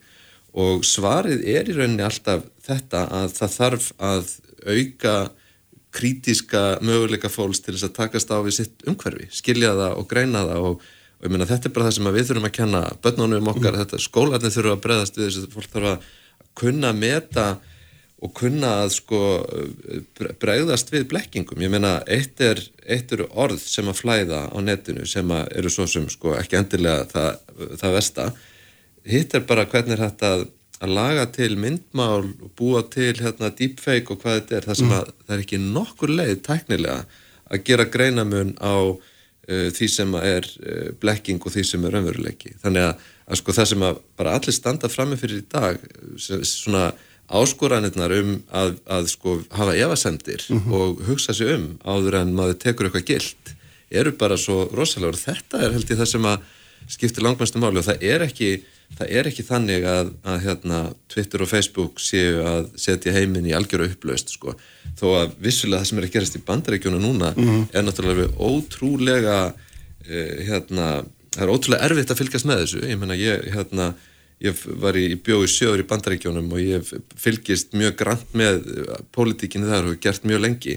og 0.58 0.84
svarið 0.86 1.44
er 1.46 1.68
í 1.68 1.76
rauninni 1.76 2.04
alltaf 2.04 2.44
þetta 2.66 3.04
að 3.20 3.34
það 3.36 3.54
þarf 3.54 3.90
að 3.98 4.32
auka 4.68 5.14
krítiska 5.94 6.62
möguleika 6.84 7.30
fólks 7.32 7.62
til 7.62 7.74
þess 7.74 7.88
að 7.88 7.96
takast 7.96 8.32
á 8.34 8.38
við 8.44 8.58
sitt 8.58 8.84
umhverfi, 8.88 9.28
skilja 9.32 9.72
það 9.78 9.96
og 10.00 10.08
greina 10.10 10.44
það 10.50 10.66
og, 10.68 10.84
og 11.18 11.26
ég 11.26 11.32
meina 11.32 11.48
þetta 11.48 11.70
er 11.70 11.74
bara 11.76 11.88
það 11.88 11.96
sem 11.96 12.10
við 12.16 12.28
þurfum 12.28 12.48
að 12.48 12.56
kenna 12.58 12.82
börnunum 13.04 13.50
okkar, 13.54 13.72
mm. 13.72 13.80
þetta 13.84 14.02
skólarnir 14.04 14.54
þurfum 14.54 14.76
að 14.76 14.84
bregðast 14.84 15.18
við 15.18 15.28
þess 15.28 15.46
að 15.46 15.56
fólk 15.56 15.72
þarf 15.74 15.90
að 15.92 16.08
kunna 16.58 16.92
meta 16.96 17.46
og 18.18 18.32
kunna 18.34 18.70
að 18.82 18.92
sko 18.96 19.18
bregðast 20.42 20.90
við 20.90 21.06
blekkingum, 21.12 21.60
ég 21.62 21.70
meina 21.70 22.00
eitt 22.10 22.40
er, 22.42 22.58
eitt 22.82 23.12
eru 23.14 23.28
orð 23.30 23.60
sem 23.62 23.86
að 23.86 24.00
flæða 24.00 24.40
á 24.50 24.58
netinu 24.58 25.06
sem 25.06 25.30
að 25.30 25.52
eru 25.60 25.70
svo 25.70 25.86
sem 25.86 26.08
sko 26.10 26.34
ekki 26.34 26.58
endilega 26.58 27.06
það, 27.12 27.42
það 27.78 27.98
vesta 28.00 28.30
hitt 29.08 29.36
er 29.36 29.44
bara 29.48 29.66
hvernig 29.68 30.00
þetta 30.00 30.32
að 30.78 30.94
laga 30.94 31.26
til 31.34 31.56
myndmál 31.58 32.22
og 32.22 32.50
búa 32.58 32.84
til 32.90 33.16
hérna 33.18 33.50
deepfake 33.54 34.14
og 34.14 34.22
hvað 34.22 34.40
þetta 34.40 34.58
er. 34.58 34.66
Það 34.68 34.80
sem 34.80 34.88
mm. 34.90 34.96
að 34.98 35.12
það 35.24 35.34
er 35.34 35.44
ekki 35.44 35.60
nokkur 35.62 36.14
leið 36.14 36.34
tæknilega 36.46 36.98
að 37.48 37.64
gera 37.66 37.88
greinamun 37.88 38.54
á 38.62 38.76
uh, 38.94 39.68
því 39.74 39.88
sem 39.90 40.14
er 40.20 40.46
uh, 40.46 40.88
blekking 41.02 41.42
og 41.42 41.54
því 41.54 41.66
sem 41.66 41.86
er 41.86 41.96
raunveruleiki. 41.96 42.54
Þannig 42.62 42.88
að, 42.90 43.06
að 43.26 43.42
sko 43.42 43.56
það 43.58 43.70
sem 43.72 43.86
að 43.88 44.00
bara 44.20 44.38
allir 44.38 44.58
standa 44.58 44.92
frammi 44.92 45.18
fyrir 45.20 45.42
í 45.42 45.46
dag 45.50 45.82
svona 46.18 46.88
áskoranirnar 47.28 48.14
um 48.18 48.34
að, 48.48 48.78
að 48.88 49.10
sko 49.12 49.38
hafa 49.52 49.76
evasendir 49.76 50.44
mm 50.48 50.60
-hmm. 50.60 50.72
og 50.72 51.02
hugsa 51.08 51.34
sig 51.34 51.54
um 51.54 51.78
áður 51.84 52.22
en 52.22 52.34
maður 52.34 52.58
tekur 52.64 52.88
eitthvað 52.88 53.04
gild 53.04 53.54
eru 53.90 54.12
bara 54.12 54.36
svo 54.36 54.68
rosalega 54.72 55.12
og 55.12 55.20
þetta 55.20 55.60
er 55.64 55.72
held 55.72 55.90
ég 55.90 55.98
það 55.98 56.12
sem 56.12 56.24
að 56.24 56.38
skiptir 56.88 57.22
langmæstu 57.22 57.60
máli 57.60 57.78
og 57.78 57.84
það 57.84 58.02
er 58.02 58.24
ekki 58.24 58.50
það 58.96 59.12
er 59.12 59.28
ekki 59.28 59.44
þannig 59.44 59.84
að, 59.84 60.10
að 60.24 60.40
hérna, 60.46 60.78
Twitter 61.12 61.44
og 61.44 61.50
Facebook 61.50 62.00
séu 62.00 62.40
að 62.48 62.70
setja 62.80 63.12
heiminn 63.12 63.46
í 63.48 63.54
algjöru 63.56 63.90
upplaust 63.90 64.32
sko. 64.32 64.54
þó 64.98 65.06
að 65.20 65.34
vissulega 65.44 65.82
það 65.82 65.88
sem 65.90 66.00
er 66.00 66.06
að 66.08 66.14
gerast 66.16 66.38
í 66.38 66.44
bandaríkjónu 66.46 67.00
núna 67.02 67.32
mm 67.36 67.44
-hmm. 67.44 67.66
er 67.72 67.84
náttúrulega 67.84 68.28
ótrúlega 68.38 69.38
eh, 70.08 70.46
hérna, 70.48 71.04
það 71.34 71.42
er 71.44 71.52
ótrúlega 71.52 71.84
erfitt 71.84 72.10
að 72.10 72.20
fylgjast 72.22 72.48
með 72.48 72.62
þessu 72.62 72.84
ég 72.88 72.98
menna 72.98 73.14
ég, 73.14 73.44
hérna, 73.52 73.94
ég 74.44 74.60
var 74.82 74.96
í 74.98 75.16
bjói 75.16 75.48
sjögur 75.50 75.82
í 75.82 75.88
bandaríkjónum 75.88 76.52
og 76.54 76.62
ég 76.62 76.92
fylgist 77.18 77.74
mjög 77.76 77.96
grann 77.98 78.22
með 78.38 78.62
pólitíkinu 79.14 79.70
þar 79.70 79.92
og 79.92 80.00
gert 80.02 80.26
mjög 80.28 80.44
lengi 80.44 80.76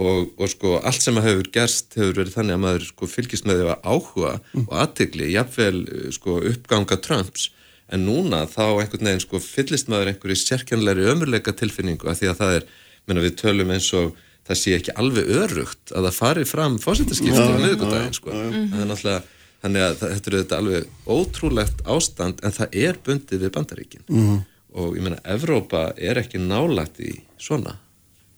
og, 0.00 0.30
og 0.36 0.50
sko 0.52 0.76
allt 0.78 1.02
sem 1.02 1.16
hefur 1.20 1.48
gerst 1.54 1.96
hefur 1.98 2.18
verið 2.20 2.36
þannig 2.36 2.56
að 2.58 2.62
maður 2.64 2.86
sko 2.90 3.08
fylgist 3.10 3.48
með 3.48 3.62
því 3.62 3.70
að 3.72 3.88
áhuga 3.88 4.34
mm. 4.36 4.66
og 4.66 4.76
aðtegli, 4.84 5.30
jafnvel 5.34 5.80
sko 6.16 6.36
uppganga 6.52 7.00
Trumps 7.04 7.50
en 7.90 8.06
núna 8.06 8.44
þá 8.50 8.64
einhvern 8.68 9.08
veginn 9.08 9.24
sko 9.24 9.40
fyllist 9.42 9.90
maður 9.90 10.12
einhverju 10.12 10.38
sérkjænleiri 10.44 11.08
ömurleika 11.10 11.54
tilfinningu 11.56 12.08
að 12.08 12.20
því 12.20 12.30
að 12.30 12.42
það 12.42 12.56
er, 12.58 12.68
menna 13.08 13.24
við 13.24 13.38
tölum 13.40 13.72
eins 13.74 13.90
og 13.98 14.12
það 14.46 14.60
sé 14.60 14.76
ekki 14.78 14.94
alveg 14.98 15.30
örugt 15.40 15.92
að 15.94 16.08
það 16.08 16.16
fari 16.16 16.46
fram 16.48 16.78
fósitaskipti 16.82 17.38
á 17.38 17.58
miðugundaginn 17.58 18.16
sko. 18.16 18.32
Það 18.34 18.80
er 18.80 18.88
náttúrulega, 18.90 19.20
þannig 19.60 19.86
að 19.86 19.98
þetta 20.02 20.30
er 20.30 20.38
þetta 20.38 20.58
alveg 20.62 20.88
ótrúlegt 21.06 21.84
ástand 21.84 22.42
en 22.44 22.56
það 22.56 22.80
er 22.86 22.98
bundið 23.04 23.44
við 23.44 23.54
bandaríkin. 23.56 24.04
-hmm. 24.08 24.42
og 24.72 24.96
ég 24.96 25.02
meina, 25.04 25.22
Evrópa 25.24 25.92
er 25.96 26.18
ekki 26.18 26.38
nálægt 26.38 27.00
í 27.00 27.20
svona. 27.38 27.76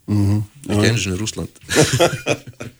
-hmm. 0.06 0.42
ekki 0.68 0.86
einu 0.86 0.98
sinni 0.98 1.18
Rúsland 1.18 1.50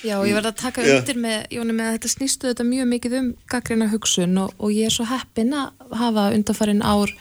Já, 0.00 0.16
ég 0.24 0.32
verði 0.32 0.48
að 0.48 0.60
taka 0.62 0.82
undir 0.82 1.18
með, 1.20 1.42
Jóni, 1.52 1.74
með 1.76 1.86
að 1.86 1.96
þetta 1.98 2.10
snýstu 2.14 2.48
þetta 2.48 2.64
mjög 2.64 2.86
mikið 2.88 3.16
um 3.18 3.26
gaggrinna 3.52 3.88
hugsun 3.90 4.38
og, 4.40 4.54
og 4.56 4.72
ég 4.72 4.88
er 4.88 4.94
svo 4.94 5.04
heppin 5.04 5.52
að 5.52 5.96
hafa 6.00 6.30
undanfarin 6.32 6.80
ár 6.80 7.12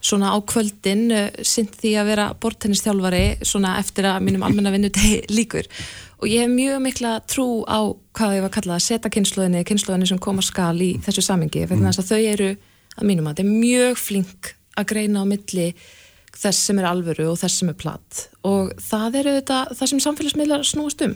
svona 0.00 0.32
á 0.32 0.38
kvöldin 0.46 1.06
uh, 1.10 1.28
sint 1.42 1.76
því 1.80 1.94
að 2.00 2.10
vera 2.12 2.26
bortennistjálfari 2.40 3.24
svona 3.46 3.76
eftir 3.80 4.08
að 4.10 4.22
mínum 4.26 4.44
almenna 4.46 4.72
vinnutegi 4.74 5.22
líkur 5.32 5.68
og 6.20 6.28
ég 6.30 6.46
hef 6.46 6.52
mjög 6.52 6.80
mikla 6.84 7.18
trú 7.28 7.48
á 7.68 7.80
hvað 8.16 8.38
ég 8.38 8.46
var 8.46 8.50
að 8.52 8.56
kalla 8.60 8.78
að 8.78 8.86
setja 8.86 9.12
kynnslóðinni, 9.12 9.66
kynnslóðinni 9.68 10.10
sem 10.12 10.22
koma 10.22 10.44
skal 10.44 10.76
í 10.80 10.94
þessu 11.04 11.24
samingi, 11.26 11.66
vegna 11.68 11.92
þess 11.92 12.04
að 12.04 12.12
þau 12.12 12.32
eru 12.32 12.50
að 12.96 13.06
mínum 13.10 13.28
að 13.28 13.36
þetta 13.36 13.46
er 13.46 13.60
mjög 13.66 14.00
flink 14.00 14.52
að 14.76 14.90
greina 14.92 15.24
á 15.24 15.24
milli 15.28 15.70
þess 16.36 16.66
sem 16.68 16.80
er 16.80 16.88
alvöru 16.88 17.30
og 17.30 17.38
þess 17.40 17.60
sem 17.60 17.70
er 17.72 17.78
platt 17.80 18.26
og 18.46 18.72
það 18.82 19.20
er 19.20 19.30
auðvitað 19.30 19.70
það 19.78 19.90
sem 19.92 20.02
samfélagsmiðlar 20.04 20.66
snúast 20.68 21.04
um. 21.06 21.14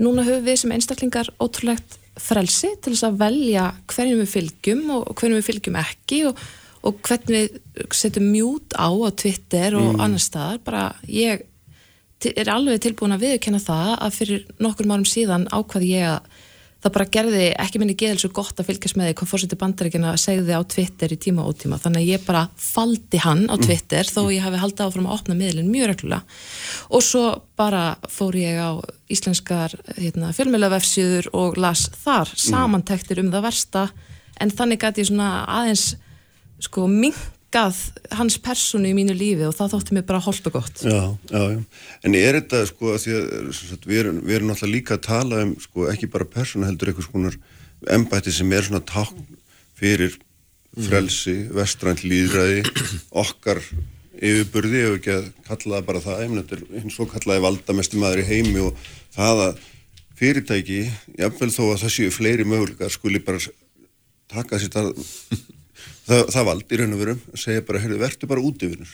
Núna 0.00 0.24
höfum 0.26 0.46
við 0.46 0.62
sem 0.62 0.72
einstaklingar 0.74 1.28
ótrúlegt 1.42 1.98
frelsi 2.20 2.72
til 2.80 2.94
þess 2.94 3.06
að 3.08 3.20
velja 3.22 3.68
hverjum 3.92 4.22
við 4.22 4.32
fylgjum 4.32 4.82
og 4.96 5.12
hverjum 5.18 5.38
við 5.38 5.48
fylgjum 5.48 5.78
ekki 5.82 6.22
og, 6.30 6.42
og 6.82 7.00
hvernig 7.06 7.48
við 7.48 7.88
setjum 7.94 8.28
mjút 8.32 8.76
á 8.78 8.90
á 8.90 9.08
Twitter 9.14 9.76
og 9.78 10.00
annar 10.02 10.22
staðar. 10.22 10.62
Bara 10.64 10.86
ég 11.06 11.44
er 12.22 12.50
alveg 12.52 12.82
tilbúin 12.82 13.14
að 13.14 13.26
viðurkenna 13.26 13.62
það 13.62 13.92
að 13.98 14.16
fyrir 14.18 14.48
nokkur 14.62 14.90
árum 14.90 15.06
síðan 15.08 15.48
ákvað 15.50 15.86
ég 15.88 16.08
að 16.12 16.40
það 16.82 16.94
bara 16.96 17.10
gerði 17.14 17.42
ekki 17.62 17.78
minni 17.78 17.94
geðil 17.98 18.18
svo 18.18 18.28
gott 18.34 18.58
að 18.58 18.68
fylgjast 18.72 18.96
með 18.98 19.08
því 19.08 19.14
hvað 19.20 19.30
fórseti 19.30 19.58
bandaríkina 19.58 20.14
segði 20.18 20.56
á 20.58 20.62
Twitter 20.66 21.14
í 21.14 21.18
tíma 21.22 21.44
og 21.44 21.54
ótíma. 21.54 21.78
Þannig 21.78 22.02
að 22.02 22.10
ég 22.10 22.24
bara 22.26 22.42
faldi 22.58 23.20
hann 23.22 23.44
á 23.46 23.54
Twitter 23.62 24.10
þó 24.10 24.22
ég 24.34 24.42
hafi 24.42 24.62
haldið 24.62 24.86
áfram 24.88 25.06
að 25.06 25.14
opna 25.14 25.36
miðlinn 25.38 25.70
mjög 25.70 25.92
reglulega. 25.92 26.38
Og 26.90 27.04
svo 27.06 27.24
bara 27.58 27.84
fór 28.10 28.38
ég 28.40 28.58
á 28.58 28.82
íslenskar 29.12 29.76
hérna, 29.94 30.32
fjölmjölavefsjöður 30.34 31.30
og 31.38 31.60
las 31.62 31.86
þar 32.02 32.34
samantektir 32.34 33.22
um 33.22 33.30
það 33.30 33.46
versta. 33.46 33.84
En 34.42 34.50
þannig 34.50 34.82
gæti 34.82 35.04
ég 35.04 35.12
svona 35.12 35.30
aðeins 35.46 35.92
sko 36.62 36.86
minkað 36.90 37.78
hans 38.14 38.38
persónu 38.42 38.90
í 38.90 38.96
mínu 38.96 39.16
lífi 39.16 39.46
og 39.48 39.56
það 39.58 39.74
þótti 39.74 39.96
mér 39.98 40.06
bara 40.08 40.22
holpa 40.24 40.54
gott 40.54 40.84
Já, 40.86 41.00
já, 41.30 41.42
já. 41.56 41.60
En 42.06 42.18
er 42.18 42.40
þetta 42.40 42.64
sko 42.70 42.94
að 42.94 43.04
því 43.04 43.16
að 43.18 43.30
við, 43.86 43.96
erum, 44.00 44.20
við 44.24 44.38
erum 44.38 44.52
náttúrulega 44.52 44.76
líka 44.76 44.98
að 44.98 45.06
tala 45.08 45.44
um 45.46 45.56
sko 45.62 45.88
ekki 45.92 46.10
bara 46.12 46.28
persónu 46.38 46.68
heldur 46.68 46.92
einhvers 46.92 47.10
konar 47.12 47.38
embætti 47.92 48.34
sem 48.34 48.52
er 48.54 48.68
svona 48.68 48.84
tákn 48.86 49.26
fyrir 49.78 50.14
frelsi, 50.72 51.34
vestrænt 51.52 52.00
líðræði, 52.06 52.62
okkar 53.22 53.60
yfirburði 54.22 54.82
ef 54.86 54.94
ekki 54.96 55.12
að 55.16 55.26
kalla 55.48 55.78
það 55.78 55.88
bara 55.88 56.02
það, 56.04 56.22
einmitt 56.24 56.54
er 56.56 56.62
hins 56.78 56.96
svo 56.96 57.06
kallaði 57.10 57.44
valdamesti 57.44 58.00
maður 58.00 58.22
í 58.22 58.28
heimi 58.30 58.62
og 58.68 58.86
það 59.12 59.42
að 59.48 59.62
fyrirtæki, 60.22 60.78
jafnvel 61.18 61.50
þó 61.52 61.62
að 61.66 61.82
það 61.82 61.94
séu 61.96 62.14
fleiri 62.14 62.46
möguleikar 62.48 62.94
skuli 62.94 63.20
bara 63.26 63.42
taka 64.32 64.60
sér 64.62 64.72
það, 64.72 64.92
það, 66.08 66.26
það 66.34 66.50
vald 66.50 66.74
í 66.74 66.80
raun 66.80 66.96
og 66.96 67.02
veru, 67.02 67.16
segja 67.38 67.64
bara, 67.68 67.80
heyrðu, 67.82 68.02
verður 68.02 68.30
bara 68.34 68.44
útivinnur. 68.50 68.92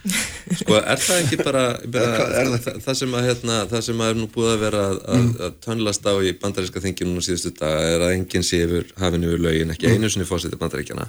Sko, 0.60 0.76
er 0.76 1.00
það 1.00 1.18
ekki 1.22 1.38
bara, 1.40 1.64
bara 1.92 2.28
er 2.40 2.48
það, 2.54 2.78
það, 2.84 2.94
sem 3.00 3.16
að, 3.16 3.26
hérna, 3.28 3.58
það 3.70 3.84
sem 3.86 4.00
að 4.00 4.12
er 4.12 4.18
nú 4.20 4.28
búið 4.32 4.52
að 4.54 4.62
vera 4.64 4.80
að, 4.86 5.02
að, 5.14 5.26
að 5.46 5.58
tönlast 5.66 6.08
á 6.08 6.14
í 6.20 6.32
bandaríska 6.40 6.82
þinginu 6.84 7.12
núna 7.12 7.24
síðustu 7.24 7.52
dag 7.58 7.84
er 7.84 8.04
að 8.06 8.14
enginn 8.16 8.46
sé 8.46 8.62
yfir 8.64 8.88
hafinu 9.00 9.28
yfir 9.30 9.44
lögin, 9.44 9.72
ekki 9.74 9.92
einu 9.92 10.10
sinni 10.12 10.28
fósiti 10.28 10.60
bandaríkjana 10.60 11.06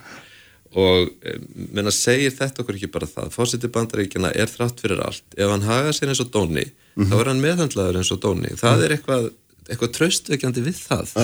og 0.79 1.09
eh, 1.27 1.39
menna 1.75 1.91
segir 1.91 2.31
þetta 2.35 2.63
okkur 2.63 2.77
ekki 2.77 2.91
bara 2.93 3.09
það 3.11 3.31
fósiti 3.35 3.71
bandaríkjana 3.75 4.31
er 4.39 4.51
þrátt 4.51 4.83
fyrir 4.83 5.01
allt 5.03 5.35
ef 5.35 5.51
hann 5.51 5.65
haga 5.67 5.91
sér 5.95 6.13
eins 6.13 6.23
og 6.23 6.31
dóni 6.31 6.63
þá 6.95 7.15
er 7.19 7.31
hann 7.31 7.43
meðhandlaður 7.43 7.99
eins 7.99 8.11
og 8.15 8.21
dóni 8.23 8.53
það 8.59 8.85
er 8.85 8.95
eitthvað, 8.95 9.31
eitthvað 9.67 9.95
traustvekjandi 9.99 10.67
við 10.67 10.85
það. 10.85 11.15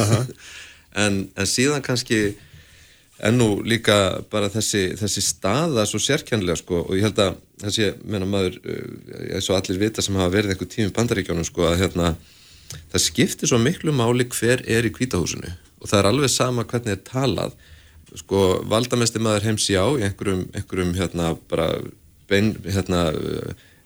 En, 0.97 1.27
en 1.37 1.45
síðan 1.45 1.83
kannski 1.85 2.31
en 3.17 3.37
nú 3.39 3.47
líka 3.65 4.21
bara 4.31 4.49
þessi, 4.53 4.91
þessi 4.99 5.23
staða 5.25 5.85
svo 5.89 5.99
sérkjænlega 6.01 6.59
sko 6.59 6.83
og 6.83 6.95
ég 6.97 7.07
held 7.07 7.21
að 7.23 7.37
þessi, 7.63 7.91
menna 8.05 8.27
maður 8.29 8.59
uh, 8.61 8.81
eins 9.37 9.49
og 9.49 9.57
allir 9.57 9.81
vita 9.81 10.03
sem 10.05 10.17
hafa 10.19 10.35
verið 10.35 10.53
eitthvað 10.53 10.73
tími 10.75 10.93
bandaríkjónum 10.97 11.47
sko 11.47 11.65
að 11.69 11.79
hérna 11.81 12.11
það 12.91 13.05
skiptir 13.07 13.49
svo 13.49 13.61
miklu 13.61 13.95
máli 13.95 14.27
hver 14.29 14.61
er 14.69 14.85
í 14.85 14.93
kvítahúsinu 14.93 15.49
og 15.81 15.89
það 15.89 15.99
er 15.99 16.09
alveg 16.11 16.33
sama 16.33 16.65
hvernig 16.65 16.95
er 16.95 17.03
talað. 17.05 17.57
Sko 18.17 18.63
valdamesti 18.65 19.21
maður 19.21 19.49
heims 19.49 19.67
já 19.69 19.83
í 19.83 20.05
einhverjum, 20.07 20.47
einhverjum 20.55 20.93
hérna 20.97 21.33
bara 21.51 21.67
bein, 22.29 22.55
hérna 22.65 23.11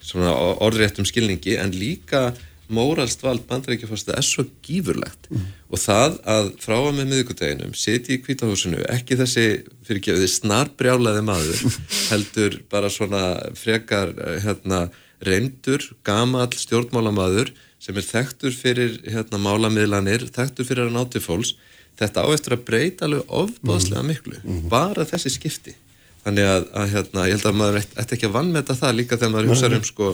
svona 0.01 0.31
orðréttum 0.63 1.05
skilningi 1.05 1.57
en 1.61 1.73
líka 1.75 2.31
móralst 2.73 3.23
vald 3.23 3.43
bandaríkjafórsta 3.49 4.15
er 4.17 4.25
svo 4.25 4.45
gífurlegt. 4.65 5.29
Og 5.71 5.79
það 5.79 6.17
að 6.33 6.49
frá 6.63 6.75
að 6.77 6.91
með 6.97 7.11
miðugudeginum 7.11 7.75
siti 7.77 8.17
í 8.17 8.21
kvítahúsinu, 8.23 8.81
ekki 8.91 9.17
þessi 9.19 9.45
fyrirgefiði 9.87 10.29
snarbrjálaði 10.35 11.25
maður 11.27 11.65
heldur 12.11 12.59
bara 12.71 12.91
svona 12.91 13.25
frekar 13.59 14.15
hérna 14.43 14.87
reyndur, 15.21 15.83
gamall 16.07 16.51
stjórnmálamaður 16.57 17.53
sem 17.81 17.97
er 17.97 18.05
þekktur 18.05 18.55
fyrir 18.55 18.97
hérna 19.09 19.39
málamiðlanir, 19.41 20.27
þekktur 20.33 20.67
fyrir 20.67 20.89
að 20.89 20.97
náti 20.97 21.21
fólks, 21.21 21.55
þetta 22.01 22.25
á 22.25 22.27
eftir 22.33 22.57
að 22.57 22.65
breyta 22.67 23.07
alveg 23.07 23.31
ofbáðslega 23.41 24.03
miklu, 24.05 24.41
bara 24.69 25.05
þessi 25.09 25.33
skipti. 25.33 25.73
Þannig 26.21 26.45
að, 26.45 26.67
að 26.77 26.91
hérna, 26.93 27.23
ég 27.29 27.37
held 27.37 27.47
að 27.49 27.57
maður 27.57 27.79
ætti 27.79 27.97
ætti 27.97 28.17
ekki 28.17 28.27
að 28.29 28.35
vannmeta 28.35 28.77
það 28.77 28.97
líka 28.99 29.17
þegar 29.17 29.31
maður 29.33 29.51
hugsaður 29.51 29.77
um 29.79 29.87
sko 29.87 30.09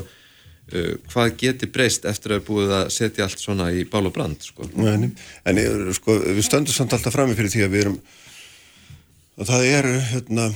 uh, 0.74 0.96
hvað 1.12 1.36
geti 1.42 1.70
breyst 1.72 2.08
eftir 2.10 2.38
að 2.38 2.46
búið 2.48 2.74
að 2.80 2.90
setja 2.96 3.28
allt 3.28 3.44
svona 3.44 3.70
í 3.76 3.86
bál 3.90 4.06
og 4.08 4.16
brand 4.16 4.42
sko. 4.44 4.68
Nei, 4.76 5.12
en 5.48 5.62
ég, 5.62 5.86
sko, 5.98 6.18
við 6.26 6.44
stöndum 6.48 6.76
samt 6.76 6.96
alltaf 6.98 7.16
frammi 7.16 7.38
fyrir 7.38 7.54
því 7.54 7.64
að 7.68 7.76
við 7.76 7.86
erum 7.86 8.02
að 9.38 9.52
það 9.52 9.70
eru 9.76 9.96
hérna, 10.12 10.50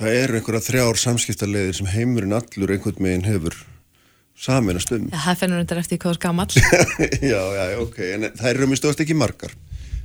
það 0.00 0.20
eru 0.20 0.38
einhverja 0.38 0.66
þrjár 0.68 1.02
samskiptarleiðir 1.06 1.80
sem 1.80 1.90
heimurinn 1.94 2.36
allur 2.36 2.74
einhvern 2.74 3.04
meginn 3.06 3.28
hefur 3.28 3.56
saminast 4.40 4.92
um. 4.96 5.08
Það 5.12 5.40
fennur 5.42 5.62
undir 5.64 5.80
eftir 5.80 6.00
hvað 6.00 6.16
er 6.16 6.22
gamall. 6.22 6.52
Já, 7.32 7.42
já, 7.56 7.64
ok, 7.80 7.98
en 8.14 8.30
það 8.32 8.52
eru 8.54 8.70
mjög 8.70 8.80
stóðast 8.80 9.02
ekki 9.04 9.16
margar 9.18 9.52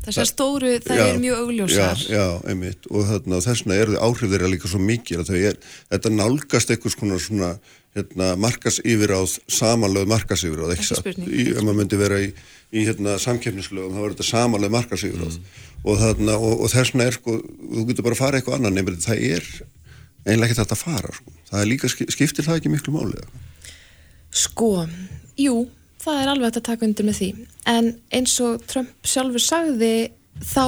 Þessar 0.06 0.28
stóru, 0.30 0.74
það 0.86 1.00
Já, 1.00 1.06
er 1.12 1.18
mjög 1.24 1.40
augljósar. 1.44 2.02
Já, 2.06 2.14
já, 2.20 2.26
einmitt, 2.52 2.86
og 2.92 3.08
þarna 3.10 3.40
þess 3.46 3.64
vegna 3.66 3.78
eru 3.82 3.96
áhrif 4.06 4.30
þeirra 4.36 4.50
líka 4.52 4.70
svo 4.70 4.82
mikið 4.86 5.24
að 5.24 5.32
er, 5.50 5.58
þetta 5.96 6.12
nálgast 6.14 6.74
einhvers 6.76 6.98
konar 7.00 7.24
svona 7.24 7.50
hérna, 7.96 8.34
markas 8.38 8.78
yfiráð, 8.84 9.38
samanlöð 9.56 10.10
markas 10.12 10.44
yfiráð, 10.46 10.74
ekki 10.76 10.84
Ekki 10.84 10.90
satt, 10.92 11.08
ef 11.56 11.62
maður 11.64 11.78
myndi 11.80 12.00
vera 12.02 12.18
í, 12.22 12.28
í 12.76 12.84
hérna, 12.86 13.16
samkeppnislögum, 13.24 13.96
þá 13.96 14.02
verður 14.04 14.16
þetta 14.18 14.28
samanlöð 14.30 14.74
markas 14.76 15.06
yfiráð 15.08 15.38
og, 15.86 15.96
þarna, 16.02 16.36
og, 16.36 16.54
og 16.66 16.74
þess 16.74 16.92
vegna 16.92 17.08
er 17.08 17.16
sko, 17.16 17.38
þú 17.72 17.86
getur 17.90 18.08
bara 18.10 18.18
að 18.18 18.22
fara 18.22 18.42
eitthvað 18.42 18.58
annan, 18.60 18.76
nefnir 18.76 19.00
það 19.06 19.24
er 19.32 19.48
einlega 20.26 20.50
ekki 20.52 20.60
þetta 20.60 20.76
að 20.76 20.84
fara, 20.84 21.14
sko. 21.16 21.36
það 21.54 21.64
er 21.64 21.72
líka, 21.72 21.92
ski- 21.96 22.10
skiptir 22.12 22.46
það 22.50 22.60
ekki 22.60 22.74
miklu 22.76 22.94
máli 22.98 23.16
eða? 23.22 23.44
Sko, 24.36 24.72
jú, 25.40 25.56
það 26.06 26.22
er 26.22 26.32
alveg 26.34 26.52
að 26.52 26.68
taka 26.70 26.86
undir 26.88 27.08
með 27.08 27.18
því. 27.22 27.32
En 27.72 27.90
eins 28.14 28.36
og 28.46 28.64
Trump 28.70 29.10
sjálfur 29.10 29.44
sagði 29.44 29.96
þá 30.44 30.66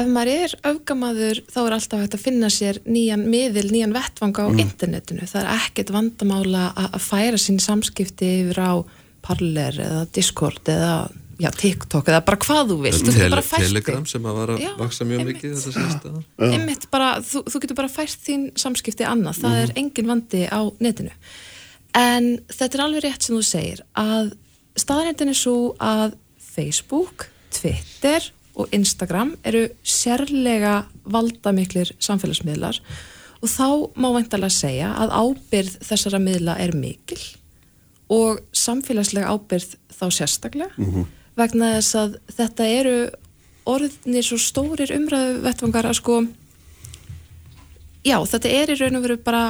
ef 0.00 0.06
maður 0.08 0.30
er 0.46 0.54
öfgamaður 0.70 1.42
þá 1.52 1.58
er 1.60 1.74
alltaf 1.76 2.00
hægt 2.04 2.14
að 2.16 2.22
finna 2.24 2.48
sér 2.52 2.78
nýjan 2.88 3.26
miðil, 3.28 3.66
nýjan 3.68 3.92
vettvanga 3.92 4.46
á 4.48 4.48
internetinu. 4.64 5.28
Það 5.28 5.42
er 5.42 5.50
ekkert 5.58 5.92
vandamála 5.92 6.70
að 6.72 6.94
að 6.96 7.04
færa 7.10 7.40
sín 7.40 7.60
samskipti 7.60 8.30
yfir 8.46 8.62
á 8.64 8.72
Parler 9.20 9.76
eða 9.76 10.06
Discord 10.16 10.70
eða 10.72 10.94
já, 11.40 11.50
TikTok 11.52 12.08
eða 12.08 12.24
bara 12.24 12.40
hvað 12.40 12.72
þú 12.72 12.78
vilt. 12.86 13.00
Þú 13.04 13.12
getur 13.12 13.44
Tele. 13.44 13.44
Telegram 13.68 14.06
sem 14.08 14.26
að 14.28 14.38
var 14.40 14.52
að 14.54 14.64
Já, 14.64 14.70
vaksa 14.80 15.06
mjög 15.08 15.22
einmitt. 15.22 15.36
mikið 15.36 15.54
þess 15.56 15.68
að 15.68 15.76
síðasta 15.76 16.50
einmitt 16.50 16.86
bara, 16.92 17.10
þú, 17.20 17.44
þú 17.52 17.62
getur 17.64 17.80
bara 17.80 17.92
fært 17.92 18.24
þín 18.24 18.46
samskipti 18.60 19.08
annað, 19.08 19.42
það 19.44 19.58
er 19.62 19.74
engin 19.80 20.10
vandi 20.14 20.42
á 20.48 20.60
netinu. 20.80 21.12
En 22.00 22.30
þetta 22.48 22.76
er 22.78 22.84
alveg 22.86 23.04
rétt 23.04 23.26
sem 23.26 23.36
þú 23.36 23.44
segir 23.44 23.84
að 23.98 24.32
staðarindin 24.80 25.32
er 25.32 25.38
svo 25.38 25.74
að 25.82 26.16
Facebook, 26.50 27.28
Twitter 27.54 28.30
og 28.58 28.72
Instagram 28.74 29.34
eru 29.46 29.66
sérlega 29.86 30.84
valdamiklir 31.04 31.92
samfélagsmiðlar 32.02 32.80
og 33.40 33.48
þá 33.48 33.68
má 33.96 34.10
væntalega 34.16 34.52
segja 34.52 34.90
að 35.00 35.14
ábyrð 35.16 35.78
þessara 35.86 36.20
miðla 36.22 36.58
er 36.60 36.74
mikil 36.76 37.20
og 38.10 38.42
samfélagslega 38.56 39.30
ábyrð 39.30 39.76
þá 39.94 40.04
sérstaklega 40.18 41.06
vegna 41.38 41.74
þess 41.78 41.96
að 41.96 42.18
þetta 42.36 42.68
eru 42.80 42.96
orðnir 43.70 44.26
svo 44.26 44.38
stórir 44.40 44.92
umræðu 44.96 45.42
vettvangar 45.44 45.88
að 45.88 45.98
sko 46.00 46.22
já, 48.04 48.16
þetta 48.18 48.48
er 48.48 48.72
í 48.72 48.78
raun 48.80 48.98
og 48.98 49.04
veru 49.04 49.18
bara 49.24 49.44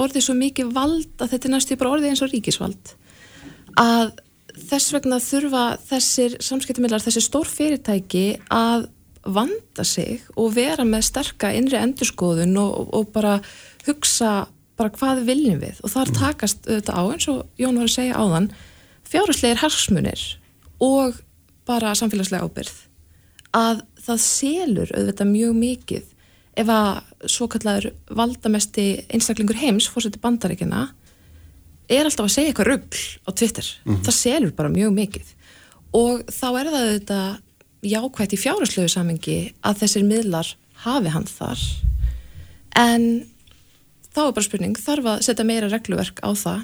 orðið 0.00 0.26
svo 0.26 0.34
mikið 0.34 0.72
vald 0.74 1.22
að 1.22 1.30
þetta 1.34 1.48
er 1.48 1.54
næstu 1.54 1.78
bara 1.80 1.94
orðið 1.94 2.12
eins 2.12 2.24
og 2.24 2.32
ríkisvald 2.32 2.94
að 3.80 4.12
þess 4.56 4.94
vegna 4.94 5.20
þurfa 5.22 5.64
þessir 5.88 6.38
samskiptamillar, 6.44 7.02
þessir 7.04 7.26
stór 7.26 7.50
fyrirtæki 7.50 8.24
að 8.52 8.88
vanda 9.20 9.84
sig 9.84 10.24
og 10.40 10.54
vera 10.56 10.86
með 10.88 11.04
sterka 11.10 11.50
innri 11.52 11.76
endurskoðun 11.80 12.56
og, 12.60 12.94
og 12.96 13.10
bara 13.14 13.38
hugsa 13.86 14.48
bara 14.80 14.92
hvað 14.96 15.26
viljum 15.28 15.60
við. 15.60 15.80
Og 15.84 15.92
þar 15.92 16.12
takast 16.16 16.64
þetta 16.64 16.96
á 16.96 17.02
eins 17.04 17.28
og 17.28 17.42
Jón 17.60 17.80
var 17.80 17.90
að 17.90 17.96
segja 17.98 18.20
áðan 18.20 18.48
fjárherslegir 19.10 19.60
harsmunir 19.60 20.22
og 20.80 21.18
bara 21.68 21.92
samfélagslega 21.98 22.46
ábyrð 22.46 22.78
að 23.56 23.82
það 24.00 24.22
selur 24.24 24.92
auðvitað 24.94 25.32
mjög 25.34 25.54
mikið 25.58 26.08
ef 26.60 26.72
að 26.72 27.28
svo 27.30 27.48
kallar 27.50 27.86
valdamesti 28.08 28.86
einstaklingur 29.10 29.58
heims 29.58 29.88
fórseti 29.90 30.20
bandaríkina 30.22 30.88
er 31.90 32.06
alltaf 32.06 32.26
að 32.26 32.34
segja 32.34 32.52
eitthvað 32.52 32.70
rugg 32.70 32.98
á 33.26 33.30
Twitter. 33.34 33.68
Það 34.06 34.16
selur 34.16 34.56
bara 34.56 34.72
mjög 34.72 34.96
mikið. 34.96 35.30
Og 35.98 36.22
þá 36.30 36.48
er 36.50 36.70
það 36.70 36.80
auðvitað 36.80 37.38
jákvægt 37.90 38.36
í 38.36 38.40
fjárherslegu 38.40 38.90
samengi 38.92 39.38
að 39.66 39.82
þessir 39.82 40.06
miðlar 40.06 40.54
hafi 40.84 41.12
hann 41.14 41.28
þar. 41.28 41.62
En 42.78 43.06
þá 44.10 44.20
er 44.26 44.34
bara 44.36 44.46
spurning, 44.46 44.76
þarf 44.78 45.08
að 45.12 45.24
setja 45.26 45.46
meira 45.46 45.70
regluverk 45.70 46.20
á 46.22 46.30
það, 46.34 46.62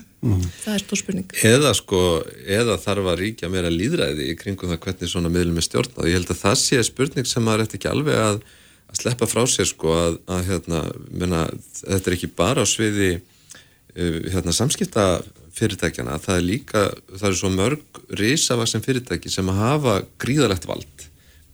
það 0.62 0.75
er 0.75 0.83
stór 0.83 1.01
spurning. 1.01 1.35
Eða 1.47 1.73
sko, 1.79 2.03
eða 2.59 2.77
þarf 2.83 3.11
að 3.12 3.19
ríkja 3.23 3.51
meira 3.53 3.73
líðræði 3.73 4.31
í 4.33 4.37
kringum 4.39 4.73
það 4.73 4.83
hvernig 4.87 5.12
svona 5.12 5.33
miðlum 5.33 5.61
er 5.61 5.67
stjórnað. 5.67 6.11
Ég 6.11 6.19
held 6.19 6.33
að 6.35 6.43
það 6.43 6.57
sé 6.62 6.83
spurning 6.87 7.31
sem 7.31 7.47
maður 7.47 7.67
ætti 7.67 7.81
ekki 7.81 7.91
alveg 7.93 8.21
að, 8.23 8.43
að 8.91 9.01
sleppa 9.01 9.31
frá 9.31 9.43
sér 9.51 9.71
sko 9.71 9.95
að, 9.95 10.19
að 10.37 10.51
hérna, 10.51 10.83
menna, 11.11 11.47
þetta 11.83 12.11
er 12.11 12.19
ekki 12.19 12.33
bara 12.43 12.67
á 12.67 12.67
sviði 12.67 13.11
hérna, 13.96 14.52
samskipta 14.52 15.06
fyrirtækjana, 15.56 16.18
það 16.20 16.38
er 16.38 16.44
líka, 16.44 16.85
það 17.16 17.28
er 17.30 17.38
svo 17.40 17.50
mörg 17.54 18.02
risavaksin 18.20 18.85
fyrirtæki 18.85 19.32
sem 19.32 19.48
hafa 19.56 20.02
gríðalegt 20.20 20.68
vald, 20.68 21.06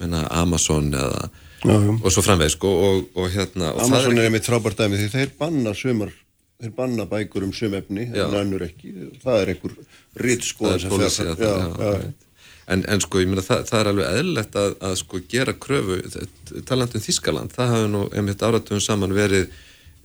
menna 0.02 0.26
Amazon 0.34 0.90
eða 0.90 1.28
Já, 1.62 1.76
já. 1.78 1.92
og 1.94 2.10
svo 2.10 2.22
framveg 2.26 2.50
sko 2.50 2.70
og, 2.74 3.04
og 3.14 3.28
hérna 3.30 3.70
og 3.70 3.84
Amazon 3.84 4.16
er 4.18 4.24
er 4.24 4.30
einmitt 4.30 4.48
frábært 4.48 4.80
dæmi 4.80 4.98
því 4.98 5.08
þeir 5.12 5.30
banna 5.38 5.74
sumar 5.78 6.10
þeir 6.58 6.72
banna 6.74 7.06
bækur 7.06 7.46
um 7.46 7.52
Já. 7.54 8.26
en 8.26 8.34
önnur 8.34 8.64
ekki, 8.66 8.90
það 9.22 9.40
er 9.42 9.52
einhver 9.52 9.76
ritt 10.16 10.42
er 10.42 10.88
policy 10.88 11.22
að 11.22 11.38
já. 11.38 12.12
En, 12.66 12.84
en 12.88 13.00
sko, 13.02 13.18
ég 13.18 13.26
meina, 13.26 13.42
það, 13.42 13.64
það 13.68 13.80
er 13.80 13.88
alveg 13.90 14.18
eðlilegt 14.18 14.56
að, 14.56 14.74
að 14.86 14.94
sko 15.00 15.20
gera 15.28 15.52
kröfu 15.52 15.96
talandi 16.66 16.98
um 16.98 17.02
Þískaland, 17.02 17.54
það 17.54 17.72
hafi 17.74 17.88
nú 17.90 18.02
einmitt 18.14 18.42
áratugum 18.42 18.80
saman 18.80 19.14
verið 19.14 19.50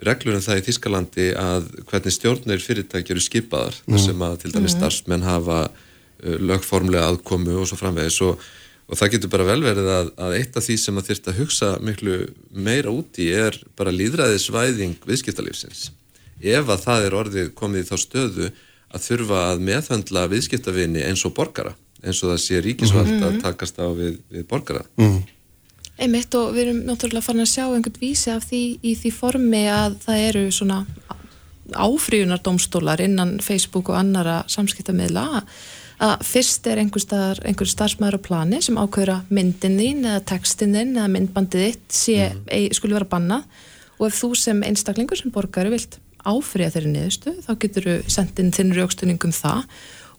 reglur 0.05 0.37
um 0.37 0.43
það 0.43 0.61
í 0.61 0.65
Þískalandi 0.67 1.27
að 1.41 1.71
hvernig 1.89 2.15
stjórnir 2.15 2.61
fyrirtæki 2.63 3.15
eru 3.15 3.23
skipaðar 3.23 3.79
þar 3.85 4.03
sem 4.03 4.23
að 4.27 4.37
til 4.43 4.53
dæmis 4.53 4.75
starfsmenn 4.77 5.25
hafa 5.25 5.63
uh, 5.67 6.37
lögformlega 6.43 7.09
aðkomu 7.11 7.57
og 7.61 7.69
svo 7.69 7.79
framvegis. 7.79 8.19
Og, 8.27 8.43
og 8.87 8.99
það 8.99 9.13
getur 9.15 9.33
bara 9.33 9.47
vel 9.49 9.59
verið 9.65 9.89
að, 9.93 10.13
að 10.27 10.37
eitt 10.37 10.59
af 10.59 10.67
því 10.67 10.77
sem 10.83 11.01
að 11.01 11.09
þyrst 11.09 11.31
að 11.31 11.41
hugsa 11.41 11.71
miklu 11.83 12.19
meira 12.53 12.93
út 12.93 13.19
í 13.21 13.31
er 13.35 13.57
bara 13.79 13.95
líðræðisvæðing 13.95 15.01
viðskiptalífsins. 15.07 15.89
Ef 16.37 16.69
að 16.69 16.83
það 16.85 17.07
er 17.07 17.17
orðið 17.23 17.51
komið 17.57 17.83
í 17.83 17.89
þá 17.89 17.97
stöðu 18.03 18.51
að 18.87 19.03
þurfa 19.03 19.41
að 19.49 19.65
meðhöndla 19.67 20.27
viðskiptavinni 20.31 21.03
eins 21.07 21.25
og 21.27 21.33
borgara 21.35 21.73
eins 22.05 22.21
og 22.21 22.31
það 22.31 22.43
sé 22.43 22.61
ríkisvald 22.63 23.23
að 23.25 23.39
takast 23.41 23.79
á 23.81 23.87
við, 23.97 24.19
við 24.29 24.45
borgara 24.49 24.85
Einmitt 25.97 26.35
og 26.37 26.53
við 26.53 26.67
erum 26.67 26.83
náttúrulega 26.85 27.25
farin 27.25 27.41
að 27.41 27.53
sjá 27.55 27.63
einhvern 27.65 28.01
vísi 28.01 28.29
af 28.29 28.45
því 28.45 28.61
í 28.85 28.93
því 28.99 29.11
formi 29.17 29.63
að 29.71 29.97
það 30.03 30.23
eru 30.27 30.43
svona 30.53 30.83
áfríunardómstólar 31.73 33.01
innan 33.03 33.37
Facebook 33.43 33.89
og 33.91 33.97
annara 33.99 34.43
samskiptamiðla. 34.51 35.43
Að 35.97 36.25
fyrst 36.29 36.67
er 36.69 36.77
einhver, 36.77 37.01
staðar, 37.01 37.41
einhver 37.49 37.69
starfsmæður 37.71 38.19
á 38.21 38.25
plani 38.27 38.59
sem 38.61 38.77
ákveður 38.77 39.15
að 39.15 39.31
myndin 39.33 39.79
þín 39.81 40.03
eða 40.05 40.25
textin 40.29 40.75
þín 40.77 40.93
eða 40.93 41.09
myndbandið 41.15 41.63
þitt 41.65 41.95
sé, 41.97 42.17
mm. 42.35 42.75
skuli 42.77 42.97
vera 42.99 43.09
bannað. 43.09 43.47
Og 43.97 44.11
ef 44.11 44.19
þú 44.19 44.29
sem 44.37 44.61
einstaklingur 44.67 45.17
sem 45.17 45.33
borgari 45.33 45.73
vilt 45.73 45.97
áfriða 46.27 46.75
þeirri 46.75 46.91
niðurstu 46.93 47.33
þá 47.45 47.51
getur 47.63 47.87
þú 47.87 47.95
sendin 48.13 48.53
þinn 48.53 48.75
raukstunning 48.77 49.25
um 49.25 49.33
það. 49.33 49.65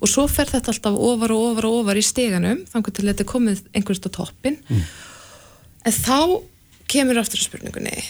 Og 0.03 0.11
svo 0.11 0.27
fer 0.31 0.51
þetta 0.51 0.73
alltaf 0.75 0.99
ofar 1.09 1.35
og 1.35 1.45
ofar 1.53 1.69
og 1.69 1.79
ofar 1.85 1.99
í 1.99 2.05
steganum 2.07 2.65
þannig 2.71 2.91
til 2.97 3.07
þetta 3.07 3.25
er 3.25 3.31
komið 3.33 3.63
einhverst 3.79 4.07
á 4.07 4.11
toppin 4.19 4.59
En 5.89 5.95
þá 5.95 6.43
kemur 6.91 7.17
aftur 7.21 7.41
spurningunni, 7.41 8.03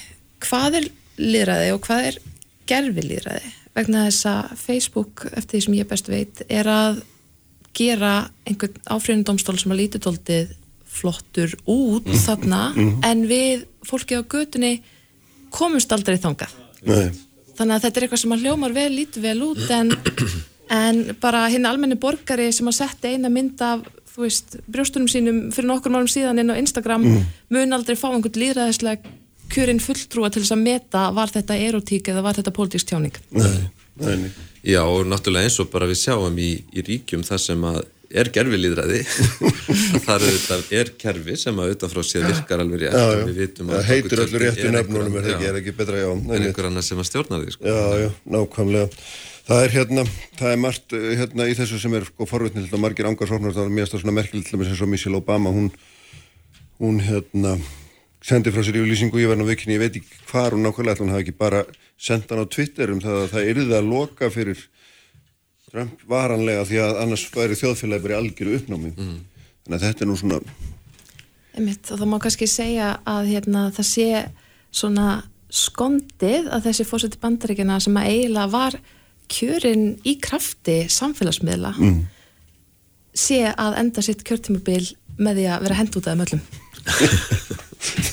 hvað 0.43 0.81
er 0.81 0.87
líðræði 1.19 1.75
og 1.77 1.85
hvað 1.85 2.09
er 2.09 2.17
gerfi 2.67 3.05
líðræði? 3.05 3.53
Vegna 3.79 4.07
þess 4.09 4.27
að 4.27 4.55
Facebook, 4.59 5.23
eftir 5.31 5.53
því 5.53 5.61
sem 5.67 5.77
ég 5.79 5.91
best 5.93 6.11
veit, 6.11 6.43
er 6.51 6.67
að 6.73 6.99
gera 7.79 8.13
einhvern 8.49 8.81
áfríðundómstól 8.91 9.55
sem 9.63 9.75
að 9.75 9.83
lítið 9.85 10.05
tóldið 10.09 10.57
flottur 10.99 11.55
út 11.71 12.09
þarna, 12.25 12.63
en 13.07 13.23
við 13.31 13.63
fólki 13.87 14.19
á 14.19 14.27
götunni 14.27 14.81
komumst 15.55 15.95
aldrei 15.95 16.19
þangað. 16.19 16.57
Nei, 16.89 17.13
Þannig 17.59 17.77
að 17.77 17.85
þetta 17.85 17.99
er 17.99 18.05
eitthvað 18.07 18.23
sem 18.25 18.35
að 18.35 18.43
hljómar 18.47 18.75
vel, 18.75 18.91
lítið 18.95 19.29
vel 19.29 19.39
út, 19.47 19.63
en, 19.75 19.95
en 20.75 21.01
bara 21.23 21.47
hinn 21.51 21.67
almenni 21.67 21.99
borgari 21.99 22.51
sem 22.55 22.71
að 22.71 22.81
setja 22.81 23.15
eina 23.15 23.31
mynd 23.31 23.63
af 23.63 23.87
þú 24.19 24.27
veist, 24.27 24.59
brjóstunum 24.67 25.09
sínum 25.11 25.37
fyrir 25.55 25.71
nokkur 25.71 25.95
márum 25.95 26.11
síðan 26.11 26.43
inn 26.43 26.51
á 26.51 26.59
Instagram 26.59 27.05
mun 27.55 27.77
aldrei 27.77 27.95
fá 27.99 28.09
einhvern 28.11 28.41
líðræðislega 28.43 29.13
kjörinn 29.53 29.79
fulltrúa 29.81 30.33
til 30.35 30.43
þess 30.43 30.57
að 30.57 30.65
meta 30.65 31.05
var 31.15 31.31
þetta 31.33 31.57
erotík 31.69 32.11
eða 32.11 32.25
var 32.27 32.41
þetta 32.41 32.53
pólitíks 32.57 32.89
tjáning 32.89 33.15
nei, 33.31 33.69
nei, 34.03 34.17
nei. 34.25 34.33
Já, 34.67 34.83
og 34.83 35.07
náttúrulega 35.09 35.47
eins 35.47 35.61
og 35.63 35.71
bara 35.71 35.87
við 35.89 36.03
sjáum 36.03 36.35
í, 36.43 36.51
í 36.75 36.85
ríkjum 36.85 37.23
þar 37.25 37.45
sem 37.47 37.63
að 37.71 37.79
er 38.09 38.31
gerfilíðræði 38.33 39.01
þar 40.07 40.25
auðvitað 40.25 40.75
er 40.81 40.93
kerfi 41.01 41.39
sem 41.39 41.59
að 41.61 41.75
utanfrá 41.77 42.05
sér 42.09 42.27
virkar 42.27 42.63
alveg 42.65 42.85
rétt 42.87 42.97
Já, 42.97 43.05
og 43.05 43.15
já. 43.15 43.25
við 43.29 43.41
vitum 43.45 43.73
Það 43.73 43.79
að 43.79 43.91
öllu 43.95 44.13
tjöldin 44.15 44.45
réttu 44.45 44.71
nefnunum 44.75 45.19
er 45.21 45.31
ekki, 45.35 45.49
er 45.51 45.59
ekki 45.61 45.75
betra, 45.77 46.01
já, 46.01 46.09
nei. 46.17 46.37
einhver 46.41 46.71
annar 46.71 46.87
sem 46.87 47.01
að 47.03 47.09
stjórna 47.11 47.41
því 47.43 47.55
sko. 47.55 47.69
Já, 47.69 47.81
já, 48.01 48.09
nákvæmlega. 48.35 49.03
Það 49.49 49.63
er 49.65 49.73
hérna, 49.73 50.05
það 50.37 50.51
er 50.53 50.59
margt 50.61 50.95
uh, 50.97 51.05
hérna 51.17 51.49
í 51.49 51.57
þessu 51.57 51.81
sem 51.81 51.95
er 51.97 52.05
sko 52.05 52.27
forvitnið 52.29 52.69
til 52.69 52.77
að 52.77 52.83
margir 52.85 53.09
angarsofnar, 53.09 53.55
það 53.57 53.69
er 53.71 53.77
mjög 53.79 53.91
stað 53.91 54.03
svona 54.03 54.17
merkilegt 54.19 54.51
til 54.51 54.61
þess 54.61 54.83
að 54.85 54.91
Michelle 54.93 55.21
Obama, 55.23 55.53
hún, 55.55 55.71
hún 56.83 56.99
hérna 57.07 57.55
sendi 58.25 58.53
frá 58.53 58.61
sér 58.67 58.81
yfirlýsingu, 58.83 59.21
ég 59.23 59.31
var 59.31 59.39
nú 59.41 59.47
vikinni, 59.49 59.79
ég 59.79 59.85
veit 59.87 59.97
ekki 59.97 60.21
hvar 60.29 60.53
hún 60.53 60.67
nákvæmlega, 60.67 61.01
hún 61.01 61.15
hafi 61.15 61.25
ekki 61.25 61.39
bara 61.39 61.63
sendt 61.97 62.29
hann 62.29 62.45
á 62.45 62.53
Twitter 62.53 62.93
um 62.93 63.01
það 63.01 63.23
að 63.23 63.33
það 63.33 63.53
yrði 63.55 63.79
að 63.79 63.89
loka 63.89 64.29
fyrir 64.35 64.67
Trump 65.71 66.05
varanlega 66.09 66.67
því 66.69 66.83
að 66.85 67.01
annars 67.05 67.25
væri 67.33 67.57
þjóðfélagi 67.61 68.05
bara 68.05 68.19
í 68.19 68.21
algjöru 68.23 68.59
uppnámi. 68.59 68.93
Þannig 68.99 69.79
að 69.79 69.87
þetta 69.87 70.05
er 70.05 70.11
nú 70.11 70.19
svona, 70.21 70.43
Einmitt, 71.59 71.89
og 71.91 71.99
það 71.99 72.11
má 72.13 72.19
kannski 72.23 72.47
segja 72.51 72.93
að 73.09 73.33
hérna, 73.33 73.65
það 73.75 73.89
sé 73.89 74.09
svona 74.71 75.09
skondið 75.49 76.47
að 76.53 76.69
þessi 76.69 76.87
fórseti 76.87 77.21
bandaríkina 77.23 77.79
sem 77.83 77.97
að 77.97 78.11
eiginlega 78.13 78.53
var 78.53 78.77
kjörin 79.33 79.91
í 80.09 80.17
krafti 80.23 80.81
samfélagsmiðla 80.93 81.75
mm. 81.77 81.99
sé 83.17 83.45
að 83.53 83.81
enda 83.83 84.05
sitt 84.05 84.25
kjörtímabil 84.27 84.85
með 85.19 85.41
því 85.41 85.51
að 85.51 85.67
vera 85.67 85.79
hend 85.81 85.99
út 85.99 86.07
af 86.07 86.15
þeim 86.15 86.25
öllum. 86.27 86.43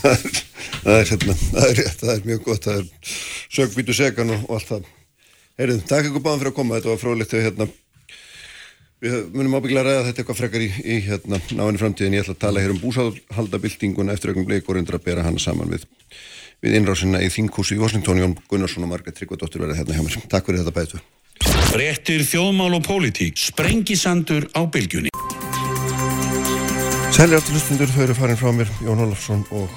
það 0.02 0.28
það 0.86 1.00
er 1.00 1.10
hérna, 1.12 1.36
það 1.40 1.66
er 1.72 1.90
það 2.02 2.12
er 2.14 2.28
mjög 2.30 2.44
gott, 2.46 2.68
það 2.68 2.78
er 2.82 3.16
sögbítu 3.58 3.96
segan 3.98 4.36
og, 4.36 4.46
og 4.46 4.60
allt 4.60 4.70
það. 4.70 4.94
Heyrðu, 5.56 5.82
takk 5.90 6.10
ykkur 6.10 6.24
báðan 6.24 6.42
fyrir 6.42 6.52
að 6.52 6.58
koma, 6.60 6.80
þetta 6.80 6.92
var 6.92 7.26
þegar 7.32 7.46
hérna, 7.48 7.68
við 9.06 9.18
munum 9.34 9.58
ábygglega 9.58 9.86
ræða 9.88 10.06
þetta 10.10 10.24
eitthvað 10.24 10.40
frekar 10.42 10.66
í, 10.66 10.70
í 10.84 10.98
hérna 11.06 11.40
náinni 11.56 11.82
framtíðin, 11.82 12.18
ég 12.18 12.26
ætla 12.26 12.36
að 12.36 12.44
tala 12.44 12.64
hér 12.64 12.76
um 12.76 12.82
búsahaldabildinguna 12.84 14.16
eftir 14.16 14.34
augnum 14.34 14.48
bleik 14.50 14.70
og 14.70 14.78
reyndra 14.78 15.00
að 15.00 15.08
bera 15.08 15.26
hana 15.26 15.42
saman 15.42 15.72
við, 15.72 15.88
við 16.64 16.80
innrásina 16.80 17.24
í 17.24 17.32
þinghúsi 17.34 17.76
í 17.76 17.82
Washington, 17.82 18.22
Jón 18.22 18.38
Gunnarsson 18.52 18.86
og 18.86 18.94
Margrét 18.94 19.18
Tryggvadóttir 19.20 19.64
verða 19.64 19.80
hérna 19.82 19.98
hjá 19.98 20.06
mér. 20.06 20.30
Takk 20.32 20.48
fyrir 20.48 20.64
þetta 20.64 20.76
bætu. 20.76 21.02
Fréttir 21.72 22.24
þjóðmál 22.24 22.78
og 22.78 22.86
pólitík 22.86 23.36
Sprengisandur 23.42 24.48
á 24.56 24.64
bylgjunni 24.64 25.12
Sælir 27.16 27.38
aftur 27.40 27.56
hlustundur, 27.56 27.88
þau 27.88 28.02
eru 28.04 28.16
farin 28.18 28.36
frá 28.36 28.50
mér, 28.52 28.72
Jón 28.84 29.00
Ólafsson 29.06 29.44
og, 29.56 29.72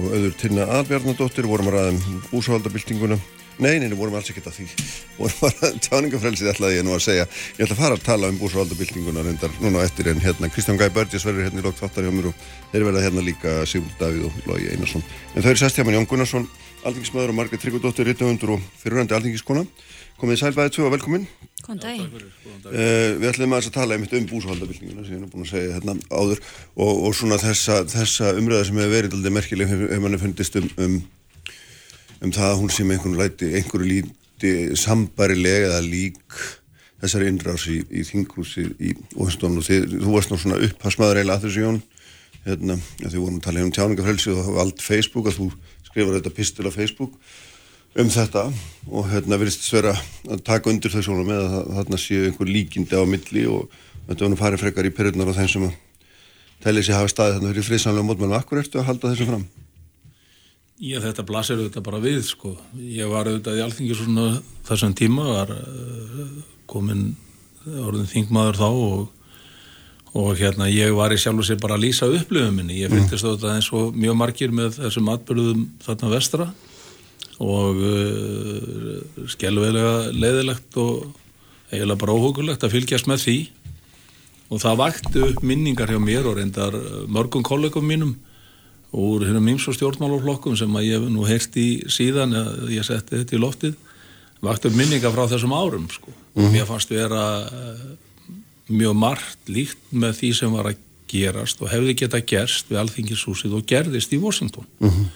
og 0.00 0.04
auður 0.08 0.30
Tinna 0.40 0.64
Albjarnadóttir, 0.78 1.44
vorum 1.44 1.68
að 1.68 1.74
ræða 1.76 1.90
um 1.92 2.22
búsahaldabildinguna. 2.30 3.18
Nei, 3.62 3.78
nei, 3.78 3.86
nei, 3.86 3.94
vorum 3.94 4.16
alls 4.18 4.30
ekkert 4.32 4.48
að 4.50 4.56
því. 4.56 4.64
Vorum 5.14 5.44
að 5.46 5.52
ræða 5.54 5.68
um 5.70 5.82
tjáningafrelsið, 5.84 6.48
ætlaði 6.50 6.78
ég 6.80 6.86
nú 6.86 6.94
að 6.96 7.04
segja. 7.04 7.26
Ég 7.54 7.62
ætla 7.62 7.76
að 7.76 7.82
fara 7.84 7.98
að 7.98 8.06
tala 8.08 8.30
um 8.32 8.40
búsahaldabildinguna 8.40 9.22
reyndar 9.22 9.54
núna 9.62 9.84
eftir 9.86 10.10
en 10.10 10.22
hérna 10.24 10.50
Kristján 10.50 10.80
Gæ 10.80 10.88
Börgis 10.96 11.26
verður 11.26 11.46
hérna 11.46 11.62
í 11.62 11.66
lókt 11.68 11.78
þáttar 11.78 12.08
hjá 12.08 12.10
mér 12.16 12.32
og 12.32 12.48
þeir 12.72 12.86
verða 12.88 13.04
hérna 13.06 13.24
líka 13.28 13.54
Sigurd 13.70 13.94
Davíð 14.00 14.26
og 14.26 14.50
Lógi 14.50 14.72
Einarsson. 14.74 15.06
En 15.34 15.46
þau 15.46 15.52
eru 15.52 15.62
sest 15.62 15.78
hjá 15.78 15.86
mér 15.86 16.00
Jón 16.00 16.10
Gunnarsson, 16.10 16.50
alþingismöður 16.82 17.30
og 17.30 17.38
Margrét 17.38 17.62
Tryggvadóttir, 17.62 18.10
rittuhundur 18.10 18.56
og 18.56 18.68
fyrirhandi 18.82 19.14
alþingiskona. 19.20 19.62
Komið 20.18 20.42
sæl 20.42 20.54
bæði 20.54 20.74
tvö 20.74 20.88
og 20.88 20.94
velkomin. 20.98 21.24
Góðan 21.64 21.80
daginn. 21.82 22.10
Uh, 22.64 23.16
við 23.18 23.30
ætlum 23.30 23.54
aðeins 23.54 23.70
að 23.70 23.76
tala 23.78 23.96
einmitt 23.96 24.14
um 24.14 24.26
búsahaldabildinguna 24.30 25.06
sem 25.06 25.14
ég 25.14 25.18
er 25.18 25.22
nú 25.24 25.30
búin 25.32 25.46
að 25.46 25.54
segja 25.54 25.78
hérna 25.78 25.94
áður 26.12 26.42
og, 26.76 26.92
og 26.92 27.16
svona 27.16 27.38
þessa, 27.40 27.80
þessa 27.88 28.34
umræða 28.38 28.68
sem 28.68 28.78
hefur 28.82 28.94
verið 28.94 29.16
aldrei 29.16 29.34
merkileg 29.34 29.72
hefur 29.72 30.04
manni 30.04 30.20
fundist 30.20 30.58
um, 30.60 30.68
um, 30.84 30.98
um 32.24 32.34
það 32.34 32.50
að 32.50 32.60
hún 32.62 32.72
sem 32.72 32.92
einhvern 32.94 33.18
læti, 33.18 33.50
einhverju 33.58 33.88
líti 33.90 34.52
sambarilega 34.80 35.70
eða 35.70 35.80
lík 35.84 36.38
þessari 37.04 37.30
innrás 37.30 37.66
í, 37.68 37.80
í 37.92 38.04
þinghúsi 38.08 38.66
í 38.80 38.94
Washington 39.14 39.60
og 39.60 39.66
þið, 39.68 39.98
þú 40.00 40.14
varst 40.14 40.32
nú 40.32 40.40
svona 40.40 40.60
upphasmaður 40.64 41.20
eiginlega 41.20 41.38
að 41.38 41.46
þessu 41.46 41.64
Jón 41.64 41.80
hérna, 42.44 42.76
þið 43.00 43.18
vorum 43.20 43.40
að 43.40 43.46
tala 43.46 43.64
um 43.64 43.72
tjáningafrelsi 43.74 44.34
og 44.34 44.52
vald 44.58 44.84
Facebook 44.84 45.28
að 45.30 45.40
þú 45.40 45.48
skrifar 45.88 46.18
þetta 46.18 46.34
pistil 46.36 46.68
á 46.68 46.72
Facebook 46.74 47.18
um 47.94 48.10
þetta 48.10 48.48
og 48.90 49.08
hérna 49.12 49.38
virðist 49.38 49.68
vera 49.72 49.94
að 50.26 50.44
taka 50.46 50.70
undir 50.72 50.92
þau 50.92 51.02
sjónum 51.06 51.28
með 51.30 51.44
að 51.44 51.74
þarna 51.78 52.00
séu 52.02 52.28
einhver 52.28 52.50
líkindi 52.50 52.98
á 52.98 53.04
milli 53.06 53.44
og 53.50 53.68
þetta 54.08 54.30
nú 54.30 54.40
farið 54.40 54.64
frekar 54.64 54.88
í 54.88 54.94
perurnar 54.94 55.30
á 55.30 55.38
þeim 55.38 55.52
sem 55.52 55.68
að 55.68 55.76
tellið 56.64 56.88
sér 56.88 56.98
hafa 56.98 57.12
staðið 57.12 57.36
þarna 57.38 57.52
fyrir 57.52 57.68
friðsamlega 57.68 58.08
mótmælum. 58.08 58.38
Akkur 58.38 58.60
ertu 58.60 58.80
að 58.80 58.88
halda 58.88 59.12
þessum 59.12 59.30
fram? 59.30 59.46
Já, 60.82 60.98
þetta 60.98 61.22
blasir 61.22 61.60
auðvitað 61.60 61.84
bara 61.86 62.00
við, 62.02 62.24
sko. 62.26 62.56
Ég 62.74 63.06
var 63.06 63.28
auðvitað 63.30 63.60
í 63.60 63.62
alþingi 63.62 63.94
svona 63.94 64.24
þessum 64.66 64.94
tíma, 64.98 65.26
var 65.28 65.52
uh, 65.54 66.24
komin 66.70 67.12
orðin 67.64 68.10
þingmaður 68.10 68.58
þá 68.58 68.66
og, 68.70 69.04
og 70.18 70.32
hérna 70.40 70.66
ég 70.72 70.90
var 70.98 71.14
í 71.14 71.20
sjálf 71.20 71.44
og 71.44 71.46
sér 71.46 71.60
bara 71.62 71.78
að 71.78 71.86
lýsa 71.86 72.10
upplifum 72.10 72.58
minni. 72.58 72.80
Ég 72.82 72.90
fylgist 72.90 73.22
mm. 73.22 73.30
auðvitað 73.30 73.54
eins 73.54 73.70
og 73.78 73.94
mjög 74.02 74.18
margir 74.18 74.56
með 74.58 74.80
þessum 74.80 75.12
atbyrðum 75.14 75.64
þarna 75.86 76.12
vestra 76.16 76.48
og 77.44 77.80
uh, 77.86 79.24
skelvelega 79.30 79.94
leiðilegt 80.10 80.82
og 80.82 81.06
eiginlega 81.70 82.02
bara 82.02 82.18
óhugulegt 82.18 82.66
að 82.66 82.74
fylgjast 82.74 83.06
með 83.10 83.28
því 83.28 83.38
og 84.50 84.60
það 84.62 84.80
vakti 84.82 85.26
upp 85.30 85.42
minningar 85.46 85.90
hjá 85.90 86.02
mér 86.02 86.26
og 86.30 86.38
reyndar 86.38 86.74
mörgum 87.06 87.46
kollegum 87.46 87.86
mínum 87.86 88.14
úr 88.94 89.24
hennum 89.26 89.48
íms 89.54 89.66
og 89.68 89.76
stjórnmálaflokkum 89.76 90.56
sem 90.58 90.76
að 90.78 90.86
ég 90.86 91.00
hef 91.00 91.10
nú 91.10 91.26
heyrst 91.26 91.56
í 91.58 91.68
síðan 91.90 92.34
eða 92.38 92.70
ég 92.70 92.86
setti 92.86 93.18
þetta 93.18 93.36
í 93.36 93.42
loftið 93.42 93.74
vakti 94.44 94.70
upp 94.70 94.78
minningar 94.78 95.14
frá 95.14 95.26
þessum 95.30 95.54
árum 95.56 95.88
sko. 95.90 96.10
mm 96.10 96.42
-hmm. 96.42 96.52
mér 96.52 96.66
fannst 96.66 96.90
vera 96.90 97.24
uh, 97.46 97.78
mjög 98.68 98.94
margt 98.94 99.48
líkt 99.48 99.78
með 99.92 100.12
því 100.18 100.34
sem 100.34 100.52
var 100.52 100.66
að 100.66 100.76
gerast 101.08 101.62
og 101.62 101.70
hefði 101.70 101.94
geta 101.94 102.20
gerst 102.20 102.70
við 102.70 102.78
alþingishúsið 102.78 103.54
og 103.54 103.66
gerðist 103.66 104.12
í 104.12 104.20
Washington 104.20 104.66
mm 104.78 104.90
-hmm. 104.90 105.06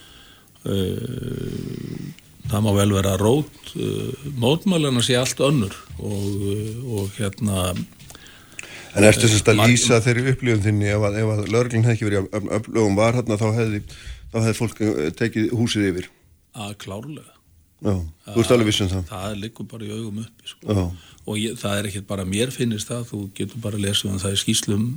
það 2.50 2.60
má 2.64 2.72
vel 2.76 2.92
vera 2.92 3.16
rót 3.16 3.76
uh, 3.76 4.12
mótmæluna 4.36 5.02
sé 5.02 5.14
allt 5.14 5.40
önnur 5.40 5.74
og, 5.98 6.24
og 6.84 7.10
hérna 7.18 7.74
En 8.98 9.08
ertu 9.08 9.30
þess 9.30 9.48
að 9.48 9.60
lýsa 9.62 10.02
þeirri 10.04 10.32
upplifum 10.34 10.62
þinni 10.64 10.92
ef 10.92 11.08
að, 11.08 11.18
að 11.22 11.42
lörglinn 11.54 11.86
hefði 11.86 11.96
ekki 11.96 12.08
verið 12.08 12.54
upplöfum 12.58 12.98
var 12.98 13.18
hérna 13.18 13.40
þá 13.40 13.48
hefði, 13.56 13.82
þá 14.32 14.38
hefði 14.40 14.54
fólk 14.58 14.80
eh, 14.84 15.02
tekið 15.18 15.50
húsið 15.58 15.90
yfir? 15.92 16.08
Að 16.58 16.72
klárlega. 16.82 17.34
Já, 17.78 17.94
þú 18.32 18.42
ert 18.42 18.52
alveg 18.56 18.68
vissum 18.72 18.88
það. 18.90 19.04
Það 19.12 19.34
liggur 19.38 19.68
bara 19.70 19.86
í 19.86 19.92
augum 19.94 20.22
uppi 20.24 20.50
sko. 20.50 20.86
og 21.28 21.36
ég, 21.38 21.58
það 21.60 21.76
er 21.76 21.88
ekkit 21.92 22.08
bara 22.08 22.24
mér 22.26 22.50
finnist 22.50 22.90
það, 22.90 23.04
þú 23.12 23.20
getur 23.38 23.62
bara 23.62 23.78
að 23.78 23.84
lesa 23.86 24.08
um 24.10 24.18
það 24.18 24.34
í 24.34 24.40
skýslum 24.42 24.88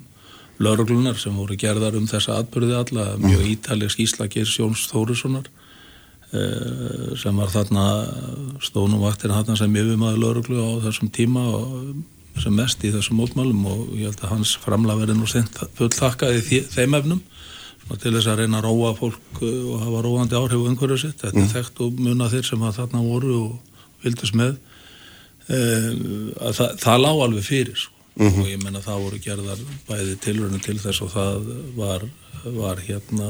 lörglunar 0.62 1.20
sem 1.22 1.36
voru 1.38 1.58
gerðar 1.60 1.98
um 2.00 2.08
þessa 2.10 2.40
atbyrði 2.42 2.78
alla, 2.78 3.06
mjög 3.22 3.44
mm. 3.44 3.52
ítaleg 3.54 3.94
skýsla 3.94 4.28
ger 4.34 4.50
Sjóns 4.50 4.88
Þórissonar 4.90 5.50
eh, 6.34 7.14
sem 7.22 7.38
var 7.38 7.54
þarna 7.54 7.86
stónumvaktir 8.66 9.34
hann 9.36 9.58
sem 9.60 9.78
yfirmaður 9.78 10.24
lörglu 10.26 10.66
á 10.66 10.70
þessum 10.88 11.12
tíma 11.14 11.46
og 11.54 12.02
sem 12.40 12.56
mest 12.56 12.84
í 12.88 12.92
þessum 12.94 13.20
mótmálum 13.20 13.66
og 13.68 13.80
ég 14.00 14.08
held 14.10 14.24
að 14.24 14.34
hans 14.36 14.56
framlega 14.62 15.04
verði 15.04 15.18
nú 15.20 15.28
full 15.78 15.92
þakkaði 15.92 16.64
þeim 16.72 16.98
efnum 17.02 17.22
til 18.00 18.14
þess 18.16 18.30
að 18.32 18.44
reyna 18.44 18.60
að 18.62 18.68
róa 18.68 18.92
fólk 18.96 19.42
uh, 19.42 19.72
og 19.74 19.82
hafa 19.86 20.04
róandi 20.06 20.38
áhrif 20.38 20.60
og 20.60 20.70
umhverju 20.70 21.00
sitt 21.02 21.24
þetta 21.24 21.40
mm. 21.40 21.48
er 21.48 21.56
þekkt 21.56 21.82
og 21.84 22.04
muna 22.06 22.30
þeir 22.32 22.48
sem 22.48 22.62
að 22.64 22.78
þarna 22.80 23.02
voru 23.04 23.34
og 23.40 23.82
vildist 24.06 24.38
með 24.38 24.54
um, 25.52 26.30
að 26.40 26.56
það, 26.60 26.78
það 26.86 27.04
lág 27.06 27.24
alveg 27.26 27.48
fyrir 27.48 27.82
sko. 27.82 27.98
mm 28.16 28.30
-hmm. 28.30 28.42
og 28.42 28.52
ég 28.52 28.64
menna 28.64 28.86
það 28.86 29.04
voru 29.08 29.20
gerðar 29.26 29.66
bæði 29.90 30.16
tilrönu 30.24 30.62
til 30.64 30.78
þess 30.80 31.02
og 31.02 31.12
það 31.12 31.52
var, 31.76 32.08
var 32.46 32.80
hérna 32.88 33.30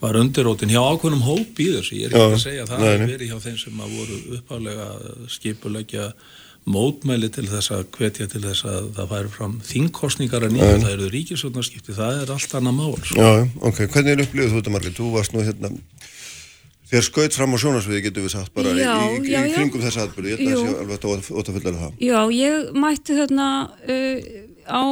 var 0.00 0.16
undirótin 0.16 0.72
hjá 0.72 0.80
ákveðnum 0.80 1.26
hóp 1.26 1.60
í 1.60 1.68
þessu 1.76 1.96
ég 1.98 2.08
er 2.08 2.16
ekki 2.16 2.36
að 2.36 2.44
segja 2.44 2.62
að 2.64 2.70
það 2.70 2.86
hefur 2.86 3.10
verið 3.12 3.30
hjá 3.30 3.40
þeim 3.44 3.58
sem 3.58 3.80
að 3.84 3.96
voru 3.98 4.20
uppálega 4.38 4.86
skipulegja 5.28 6.12
mótmæli 6.68 7.30
til 7.32 7.46
þess 7.48 7.72
að 7.72 7.84
hvetja 7.96 8.26
til 8.30 8.42
þess 8.44 8.66
að 8.68 8.88
það 8.96 9.12
færi 9.12 9.32
fram 9.34 9.54
þingkostningar 9.64 10.46
að 10.46 10.56
nýja, 10.56 10.72
það 10.82 10.94
eru 10.94 11.10
ríkisvöldnarskipti, 11.14 11.94
það 11.96 12.18
er 12.22 12.32
allt 12.34 12.56
annað 12.58 12.76
mál. 12.76 12.96
Svo. 13.00 13.16
Já, 13.16 13.30
ok, 13.70 13.80
hvernig 13.86 14.12
er 14.12 14.24
upplýðuð 14.26 14.52
þú 14.52 14.60
þetta 14.60 14.74
Marlið? 14.74 14.96
Þú 14.98 15.12
varst 15.14 15.34
nú 15.34 15.44
hérna, 15.46 15.70
þér 16.90 17.06
skaut 17.06 17.38
fram 17.38 17.56
á 17.56 17.58
sjónasviði 17.62 18.02
getur 18.08 18.26
við 18.26 18.34
sagt 18.34 18.52
bara 18.56 18.74
já, 18.76 18.92
í, 18.92 19.22
í, 19.22 19.32
já, 19.32 19.40
í 19.46 19.54
kringum 19.56 19.84
þessa 19.86 20.04
aðbyrju, 20.04 20.34
ég 20.34 20.42
held 20.42 20.50
að 20.50 20.60
það 20.60 20.68
sé 20.68 20.84
alveg 20.84 21.40
ótafullar 21.40 21.80
það. 21.80 21.96
Já, 22.04 22.20
ég 22.36 22.70
mætti 22.84 23.18
þarna 23.20 23.48
uh, 23.96 24.30
á 24.68 24.84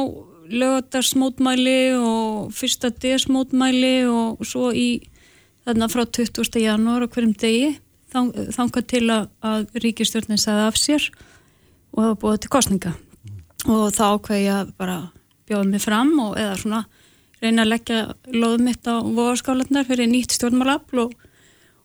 lögadarsmótmæli 0.49 1.81
og 2.01 2.49
fyrsta 2.57 2.89
desmótmæli 2.89 3.95
og 4.09 4.41
svo 4.47 4.71
í 4.73 4.89
þarna 5.67 5.89
frá 5.91 6.05
20. 6.05 6.49
janúar 6.63 7.05
og 7.05 7.13
hverjum 7.13 7.35
degi 7.37 7.75
þangað 8.09 8.85
til 8.89 9.03
að, 9.13 9.27
að 9.45 9.67
ríkistjórnin 9.83 10.41
sagði 10.41 10.65
af 10.65 10.79
sér 10.79 11.09
og 11.99 12.05
var 12.07 12.19
búið 12.21 12.43
til 12.43 12.53
kostninga 12.53 12.93
mm. 12.95 13.39
og 13.67 13.85
þá 13.95 14.03
ákveði 14.15 14.45
ég 14.45 14.73
bara 14.79 14.97
bjóða 15.49 15.69
mig 15.69 15.83
fram 15.83 16.13
og 16.23 16.37
eða 16.39 16.57
svona 16.61 16.83
reyna 17.39 17.65
að 17.65 17.71
leggja 17.73 17.99
loðum 18.35 18.67
mitt 18.69 18.87
á 18.87 18.95
voðaskálanar 19.03 19.87
fyrir 19.87 20.11
nýtt 20.11 20.35
stjórnmálafl 20.35 21.03
og, 21.05 21.13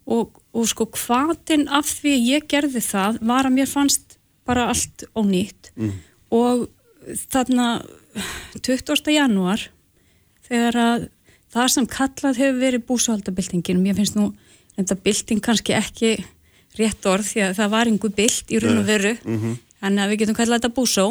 og, 0.06 0.40
og 0.54 0.70
sko 0.70 0.88
hvaðin 0.94 1.66
af 1.70 1.90
því 1.90 2.14
ég 2.28 2.48
gerði 2.50 2.82
það 2.84 3.20
var 3.26 3.48
að 3.48 3.56
mér 3.58 3.70
fannst 3.70 4.18
bara 4.46 4.68
allt 4.70 5.06
ónýtt 5.16 5.72
mm. 5.74 5.92
og 6.34 6.68
þarna 7.32 7.68
20. 8.62 9.10
janúar 9.14 9.68
þegar 10.46 10.78
að 10.78 11.08
það 11.54 11.70
sem 11.74 11.90
kallað 11.90 12.40
hefur 12.42 12.60
verið 12.60 12.86
búsvaldabildingin 12.88 13.84
ég 13.88 13.98
finnst 13.98 14.18
nú 14.18 14.30
þetta 14.76 14.98
bilding 15.02 15.42
kannski 15.44 15.76
ekki 15.76 16.16
rétt 16.78 17.06
orð 17.06 17.30
því 17.30 17.44
að 17.48 17.56
það 17.60 17.72
var 17.76 17.90
einhver 17.90 18.14
bild 18.16 18.50
í 18.50 18.60
raun 18.62 18.80
og 18.80 18.88
veru 18.88 19.14
mm 19.14 19.38
-hmm. 19.38 19.54
Þannig 19.84 20.00
að 20.00 20.12
við 20.12 20.20
getum 20.22 20.36
kallað 20.38 20.62
þetta 20.62 20.76
búsó. 20.78 21.02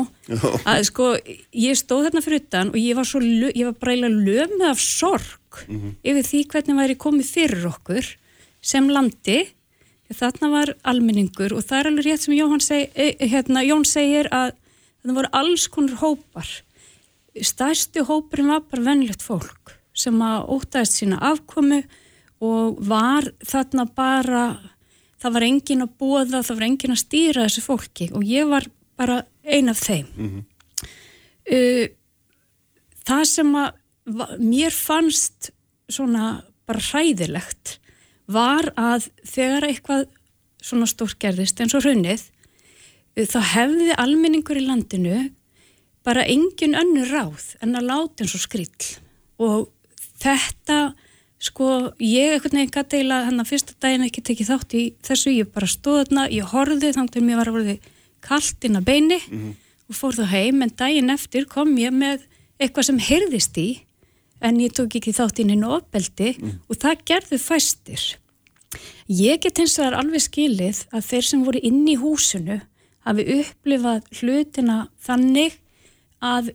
Að 0.65 0.79
sko, 0.87 1.09
ég 1.61 1.77
stóð 1.77 2.07
þarna 2.07 2.21
fyrir 2.25 2.41
utan 2.41 2.71
og 2.73 2.77
ég 2.81 2.97
var 2.97 3.05
svo, 3.05 3.19
ég 3.21 3.67
var 3.67 3.75
bara 3.77 3.93
eiginlega 3.93 4.23
lömið 4.25 4.63
af 4.71 4.81
sorg 4.81 5.59
mm 5.67 5.75
-hmm. 5.75 5.91
yfir 6.09 6.25
því 6.29 6.39
hvernig 6.53 6.79
væri 6.79 6.95
komið 7.03 7.27
fyrir 7.35 7.67
okkur 7.69 8.09
sem 8.61 8.89
landi. 8.89 9.39
Þarna 10.13 10.49
var 10.49 10.73
almenningur 10.83 11.53
og 11.53 11.61
það 11.65 11.79
er 11.79 11.87
alveg 11.87 12.05
rétt 12.05 12.21
sem 12.25 12.59
seg, 12.59 12.89
eh, 12.95 13.15
hérna, 13.19 13.61
Jón 13.61 13.85
segir 13.85 14.27
að 14.31 14.53
það 15.03 15.15
voru 15.15 15.29
alls 15.31 15.67
konar 15.67 15.95
hópar. 16.01 16.49
Stærsti 17.33 18.01
hópurinn 18.01 18.47
var 18.47 18.61
bara 18.61 18.83
vennlegt 18.83 19.21
fólk 19.21 19.77
sem 19.93 20.17
að 20.21 20.47
ótaðist 20.49 20.97
sína 20.97 21.17
afkomi 21.21 21.83
og 22.41 22.77
var 22.81 23.23
þarna 23.45 23.85
bara 23.95 24.72
það 25.23 25.35
var 25.37 25.45
engin 25.47 25.85
að 25.85 25.93
bóða, 25.99 26.41
það 26.43 26.57
var 26.57 26.65
engin 26.67 26.95
að 26.95 27.03
stýra 27.03 27.45
þessu 27.47 27.63
fólki 27.63 28.09
og 28.11 28.25
ég 28.27 28.49
var 28.51 28.67
bara 28.99 29.21
ein 29.43 29.71
af 29.71 29.79
þeim 29.79 30.09
mm 30.15 30.31
-hmm. 30.31 30.43
uh, 31.55 31.85
það 33.07 33.23
sem 33.31 33.55
að 33.55 33.71
mér 34.39 34.71
fannst 34.75 35.51
svona 35.89 36.43
bara 36.67 36.79
hræðilegt 36.79 37.79
var 38.27 38.71
að 38.75 39.09
þegar 39.23 39.67
eitthvað 39.67 40.05
svona 40.63 40.87
stór 40.87 41.15
gerðist 41.19 41.59
eins 41.59 41.75
og 41.75 41.83
hrunnið 41.83 42.27
uh, 43.17 43.25
þá 43.25 43.39
hefði 43.55 43.95
almenningur 43.97 44.59
í 44.59 44.67
landinu 44.67 45.31
bara 46.03 46.27
engin 46.27 46.75
önnu 46.75 47.07
ráð 47.07 47.55
en 47.61 47.75
að 47.75 47.87
láta 47.87 48.23
eins 48.23 48.35
og 48.35 48.43
skrill 48.43 48.99
og 49.39 49.71
þetta 50.19 50.93
sko 51.43 51.69
ég 51.99 52.37
ekkert 52.37 52.55
nefn 52.55 52.71
gæti 52.71 52.99
eiginlega 52.99 53.27
hann 53.27 53.43
að 53.43 53.49
fyrsta 53.51 53.75
daginn 53.83 54.05
ekki 54.05 54.23
tekið 54.23 54.51
þátt 54.51 54.75
í 54.79 54.83
þessu, 55.03 55.33
ég 55.35 55.51
bara 55.51 55.67
stóð 55.67 55.99
þarna, 56.03 56.27
ég 56.31 56.53
horfið 56.53 56.95
þannig 56.95 57.15
til 57.15 57.23
mér 57.25 57.41
var 57.41 57.51
að 57.51 57.57
verði 57.57 57.75
kallt 58.23 58.67
inn 58.67 58.79
að 58.79 58.87
beini 58.87 59.19
mm 59.19 59.39
-hmm. 59.39 59.55
og 59.89 59.97
fór 59.99 60.15
það 60.19 60.33
heim, 60.35 60.61
en 60.61 60.75
daginn 60.79 61.13
eftir 61.13 61.45
kom 61.51 61.75
ég 61.77 61.91
með 61.91 62.23
eitthvað 62.59 62.87
sem 62.89 62.99
heyrðist 62.99 63.57
í 63.59 63.69
en 64.43 64.59
ég 64.59 64.75
tók 64.75 64.95
ekki 64.95 65.15
þátt 65.15 65.39
inn 65.43 65.53
inn 65.55 65.67
á 65.67 65.75
opbeldi 65.79 66.29
mm 66.37 66.43
-hmm. 66.43 66.59
og 66.69 66.75
það 66.79 67.03
gerði 67.05 67.37
fæstir. 67.39 68.03
Ég 69.07 69.41
get 69.41 69.59
eins 69.59 69.77
og 69.77 69.83
það 69.83 69.91
er 69.91 69.99
alveg 69.99 70.21
skilið 70.21 70.77
að 70.91 71.07
þeir 71.09 71.25
sem 71.27 71.43
voru 71.43 71.59
inn 71.59 71.87
í 71.87 71.95
húsinu 71.99 72.61
hafi 73.05 73.23
upplifað 73.39 74.01
hlutina 74.19 74.77
þannig 75.05 75.59
að 76.23 76.53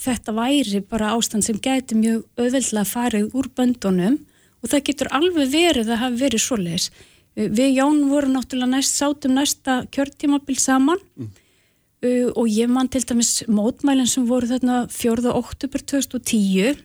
þetta 0.00 0.34
væri 0.36 0.80
bara 0.84 1.12
ástand 1.16 1.46
sem 1.46 1.58
gæti 1.62 1.98
mjög 1.98 2.24
auðveldlega 2.38 2.88
farið 2.88 3.36
úr 3.36 3.50
böndunum 3.56 4.18
og 4.62 4.70
það 4.72 4.86
getur 4.88 5.12
alveg 5.14 5.52
verið 5.52 5.92
að 5.92 6.02
hafa 6.02 6.20
verið 6.20 6.42
svoleiðis. 6.42 6.90
Við 7.36 7.74
Jón 7.76 7.98
vorum 8.08 8.32
náttúrulega 8.36 8.72
næst, 8.72 8.96
sátum 8.96 9.36
næsta 9.36 9.82
kjörtímabil 9.92 10.56
saman 10.60 11.00
mm. 11.16 11.28
uh, 11.28 12.28
og 12.32 12.48
ég 12.48 12.70
man 12.72 12.88
til 12.88 13.04
dæmis 13.04 13.42
mótmælinn 13.44 14.08
sem 14.08 14.24
voru 14.28 14.48
þarna 14.48 14.86
4. 14.92 15.28
oktober 15.36 15.84
2010 15.84 16.80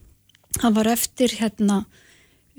það 0.60 0.78
var 0.78 0.92
eftir 0.92 1.38
hérna 1.40 1.86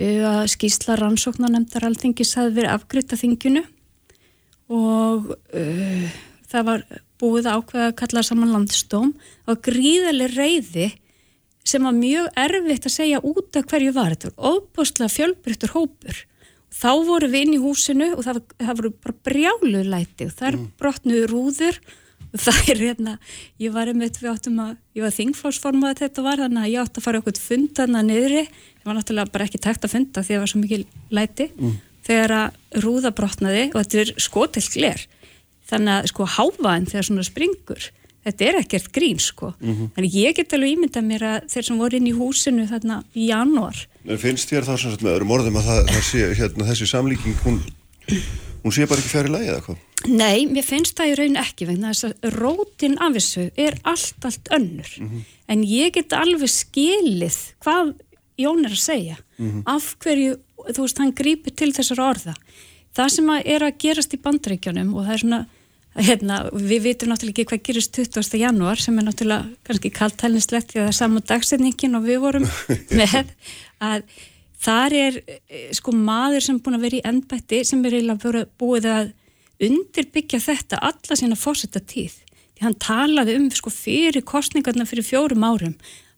að 0.03 0.47
skýsla 0.55 0.97
rannsóknarnemndar 0.99 1.85
alþingis 1.85 2.33
hafi 2.39 2.55
verið 2.57 2.73
afgriðt 2.73 3.13
að 3.13 3.21
þinginu 3.27 3.63
og 4.73 5.35
uh, 5.37 6.07
það 6.49 6.69
var 6.71 6.85
búið 7.23 7.49
ákveða 7.49 7.87
að 7.91 7.97
kalla 8.01 8.25
saman 8.27 8.53
landstóm 8.53 9.15
og 9.47 9.63
gríðarlega 9.65 10.35
reyði 10.35 10.91
sem 11.67 11.87
var 11.87 11.95
mjög 11.95 12.29
erfitt 12.43 12.89
að 12.89 12.97
segja 12.97 13.23
út 13.23 13.59
af 13.59 13.67
hverju 13.71 13.95
var. 13.95 14.15
Þetta 14.15 14.33
var 14.33 14.53
ofbústlega 14.57 15.15
fjölbryttur 15.15 15.75
hópur. 15.77 16.23
Þá 16.73 16.93
voru 17.07 17.29
við 17.31 17.47
inn 17.47 17.57
í 17.59 17.63
húsinu 17.63 18.09
og 18.17 18.25
það, 18.27 18.41
það 18.59 18.79
voru 18.81 18.93
bara 19.05 19.19
brjálu 19.29 19.83
læti 19.93 20.27
og 20.27 20.35
þar 20.39 20.57
mm. 20.59 20.71
brotnuðu 20.81 21.29
rúður. 21.31 21.79
Og 22.33 22.41
það 22.41 22.61
er 22.73 22.79
hérna, 22.81 23.15
ég 23.61 23.75
var 23.75 23.91
einmitt 23.93 24.17
við 24.17 24.31
áttum 24.31 24.61
að, 24.65 24.77
ég 24.97 25.05
var 25.05 25.13
þingflósformað 25.13 25.91
að 25.93 25.99
þetta 26.07 26.23
var 26.25 26.41
þannig 26.41 26.63
að 26.63 26.71
ég 26.73 26.81
átti 26.87 27.01
að 27.03 27.05
fara 27.05 27.21
okkur 27.21 27.41
fundaðna 27.45 28.01
niðri, 28.07 28.45
það 28.81 28.89
var 28.89 28.97
náttúrulega 28.99 29.33
bara 29.35 29.47
ekki 29.51 29.61
tækt 29.61 29.85
að 29.85 29.93
funda 29.93 30.23
því 30.25 30.33
að 30.33 30.39
það 30.39 30.43
var 30.43 30.53
svo 30.53 30.63
mikið 30.63 30.87
læti. 31.13 31.49
Mm. 31.59 31.75
þegar 32.03 32.35
að 32.39 32.81
rúða 32.83 33.13
brotnaði 33.15 33.67
og 33.69 33.77
þetta 33.77 34.01
er 34.01 34.15
skotill 34.25 34.65
gler 34.73 35.05
þannig 35.73 35.99
að 35.99 36.09
sko 36.13 36.29
háfaðin 36.37 36.89
þegar 36.91 37.09
svona 37.09 37.27
springur 37.27 37.89
þetta 38.23 38.47
er 38.47 38.59
ekkert 38.61 38.91
grín 38.95 39.21
sko 39.23 39.53
mm 39.53 39.73
-hmm. 39.73 39.91
þannig 39.97 40.17
ég 40.19 40.37
get 40.37 40.55
alveg 40.55 40.77
ímyndað 40.77 41.09
mér 41.09 41.25
að 41.31 41.49
þeir 41.53 41.67
sem 41.69 41.81
voru 41.83 41.99
inn 41.99 42.11
í 42.11 42.15
húsinu 42.17 42.67
þarna 42.71 43.03
í 43.15 43.29
januar 43.31 43.87
En 44.05 44.19
finnst 44.19 44.51
þér 44.51 44.67
sem 44.67 44.79
sagt 44.91 45.03
með 45.03 45.17
öðrum 45.17 45.35
orðum 45.37 45.59
að 45.61 45.69
það, 45.71 45.81
það 45.91 46.05
sé, 46.11 46.23
hérna, 46.39 46.69
þessi 46.71 46.87
samlíking 46.91 47.37
hún, 47.45 47.59
hún 48.63 48.75
sé 48.75 48.87
bara 48.87 49.03
ekki 49.03 49.15
færi 49.15 49.33
lægi 49.33 49.51
eða 49.51 49.65
hvað? 49.67 49.83
Nei, 50.11 50.47
mér 50.51 50.65
finnst 50.67 50.97
það 50.99 51.13
í 51.13 51.19
raun 51.21 51.37
ekki 51.39 51.67
vegna 51.69 51.93
þess 51.93 52.09
að 52.09 52.39
rótin 52.39 52.97
af 52.99 53.13
þessu 53.15 53.45
er 53.55 53.79
allt, 53.83 54.25
allt 54.27 54.49
önnur 54.51 54.91
mm 54.99 55.09
-hmm. 55.09 55.23
en 55.49 55.63
ég 55.63 55.95
get 55.95 56.13
alveg 56.13 56.51
skilið 56.51 57.39
hvað 57.63 57.95
Jón 58.41 58.65
er 58.65 58.73
að 58.73 58.81
segja 58.81 59.17
mm 59.39 59.51
-hmm. 59.51 59.63
af 59.67 59.97
hverju, 59.99 60.37
þú 60.75 60.81
veist, 60.83 60.99
hann 60.99 61.13
grýpir 61.15 61.55
til 61.55 61.73
þessar 61.73 62.01
orða 62.01 62.35
það 62.97 63.09
sem 63.09 63.31
að 63.31 63.43
er 63.47 63.63
að 63.63 63.79
gerast 63.79 64.15
í 64.15 64.23
bandreikjónum 64.23 64.95
og 64.95 65.07
það 65.07 65.13
er 65.13 65.23
svona 65.25 65.47
Hérna, 65.93 66.47
við 66.57 66.87
vitum 66.87 67.11
náttúrulega 67.11 67.43
ekki 67.43 67.51
hvað 67.51 67.65
gerist 67.67 67.97
20. 67.99 68.39
janúar 68.41 68.81
sem 68.81 68.97
er 68.97 69.05
náttúrulega 69.05 69.51
kannski 69.69 69.91
kallt 69.93 70.23
helnislegt 70.25 70.71
því 70.71 70.79
að 70.81 70.87
það 70.87 70.93
er 70.93 70.97
saman 70.97 71.25
dagsetningin 71.29 71.99
og 71.99 72.07
við 72.07 72.21
vorum 72.23 72.47
með 73.01 73.35
að 73.85 74.07
þar 74.63 74.97
er 74.97 75.19
eh, 75.27 75.67
sko 75.77 75.93
maður 75.93 76.47
sem 76.47 76.61
búin 76.65 76.79
að 76.79 76.87
vera 76.87 76.99
í 76.99 77.05
ennbætti 77.11 77.61
sem 77.69 77.83
er 77.85 77.97
eiginlega 77.99 78.45
búið 78.63 78.89
að 78.89 79.11
undirbyggja 79.63 80.41
þetta 80.43 80.81
alla 80.81 81.19
sína 81.19 81.37
fórsetta 81.39 81.83
tíð. 81.85 82.15
Því 82.57 82.65
hann 82.65 82.79
talaði 82.81 83.37
um 83.39 83.51
sko 83.53 83.73
fyrir 83.75 84.25
kostningarna 84.27 84.87
fyrir 84.89 85.07
fjórum 85.07 85.45
árum 85.45 85.75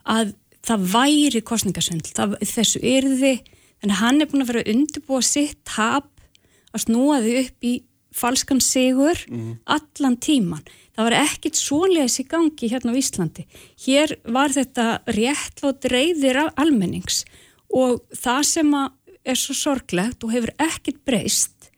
að 0.07 0.37
það 0.65 0.87
væri 0.93 1.43
kostningasöndl, 1.45 2.15
þessu 2.41 2.81
erði, 2.81 3.35
þannig 3.83 3.97
að 3.97 4.01
hann 4.01 4.23
er 4.23 4.31
búin 4.31 4.45
að 4.45 4.53
vera 4.53 4.63
að 4.63 4.71
undirbúa 4.77 5.25
sitt 5.25 5.59
tap 5.69 6.09
að 6.75 6.87
snúa 6.87 7.19
þau 7.25 7.35
upp 7.43 7.69
í 7.69 7.75
falskan 8.14 8.62
sigur 8.62 9.18
mm. 9.29 9.61
allan 9.66 10.16
tíman. 10.22 10.64
Það 10.94 11.09
var 11.09 11.16
ekkit 11.24 11.59
svoleiðis 11.59 12.20
í 12.22 12.27
gangi 12.31 12.70
hérna 12.70 12.94
á 12.94 13.00
Íslandi. 13.00 13.46
Hér 13.85 14.16
var 14.31 14.55
þetta 14.55 14.88
réttlót 15.11 15.88
reyðir 15.90 16.44
af 16.44 16.53
almennings 16.62 17.24
og 17.74 18.05
það 18.14 18.42
sem 18.53 18.77
er 19.24 19.40
svo 19.40 19.57
sorglegt 19.59 20.24
og 20.24 20.35
hefur 20.35 20.53
ekkit 20.62 21.00
breyst 21.07 21.70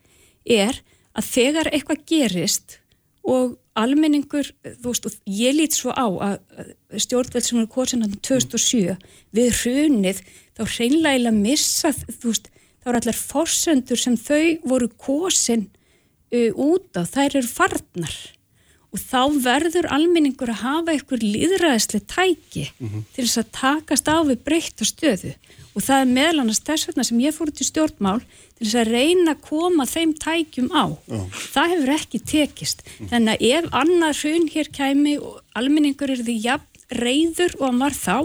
er 0.45 0.83
að 1.17 1.31
þegar 1.33 1.71
eitthvað 1.73 2.05
gerist 2.11 2.81
og 3.27 3.57
almenningur, 3.77 4.49
þú 4.65 4.93
veist, 4.93 5.07
og 5.09 5.15
ég 5.29 5.57
lít 5.57 5.77
svo 5.77 5.93
á 5.93 6.07
að 6.07 6.37
stjórnveld 7.03 7.45
sem 7.45 7.61
er 7.61 7.71
korsin 7.71 8.05
2007 8.07 8.95
við 9.37 9.51
hrunið 9.63 10.23
þá 10.57 10.63
hreinlega 10.65 11.33
missað, 11.35 12.05
þú 12.21 12.33
veist, 12.33 12.51
þá 12.81 12.91
er 12.93 12.99
allar 13.01 13.19
forsendur 13.19 14.01
sem 14.01 14.17
þau 14.21 14.45
voru 14.71 14.89
kosin 15.01 15.67
uh, 15.67 15.76
út 16.55 16.99
á, 16.99 17.03
þær 17.05 17.39
eru 17.41 17.51
farnar 17.51 18.17
og 18.97 19.03
þá 19.03 19.23
verður 19.45 19.89
almenningur 19.93 20.53
að 20.53 20.63
hafa 20.63 20.95
einhver 20.95 21.21
líðræðisli 21.21 22.01
tæki 22.09 22.67
mm 22.71 22.89
-hmm. 22.89 23.07
til 23.13 23.25
þess 23.27 23.41
að 23.43 23.53
takast 23.61 24.09
á 24.09 24.17
við 24.25 24.39
breytt 24.47 24.81
og 24.81 24.89
stöðu 24.89 25.33
og 25.77 25.85
það 25.85 26.01
er 26.01 26.13
meðal 26.17 26.41
annars 26.41 26.63
þess 26.65 26.89
vegna 26.89 27.05
sem 27.05 27.21
ég 27.21 27.37
fór 27.37 27.51
til 27.53 27.67
stjórnmál 27.69 28.21
til 28.57 28.65
þess 28.65 28.79
að 28.81 28.93
reyna 28.97 29.35
að 29.35 29.43
koma 29.45 29.85
þeim 29.85 30.13
tækjum 30.17 30.71
á. 30.73 30.85
Oh. 30.89 31.27
Það 31.53 31.73
hefur 31.75 31.93
ekki 31.93 32.21
tekist. 32.25 32.85
Mm. 32.87 33.09
Þannig 33.11 33.33
að 33.35 33.45
ef 33.51 33.65
annar 33.83 34.21
hrun 34.23 34.49
hér 34.55 34.69
kæmi 34.73 35.15
og 35.21 35.43
almenningur 35.53 36.11
er 36.15 36.23
því 36.25 36.37
jafn 36.47 37.03
reyður 37.05 37.53
og 37.59 37.67
hann 37.67 37.83
var 37.85 37.93
þá 37.93 38.17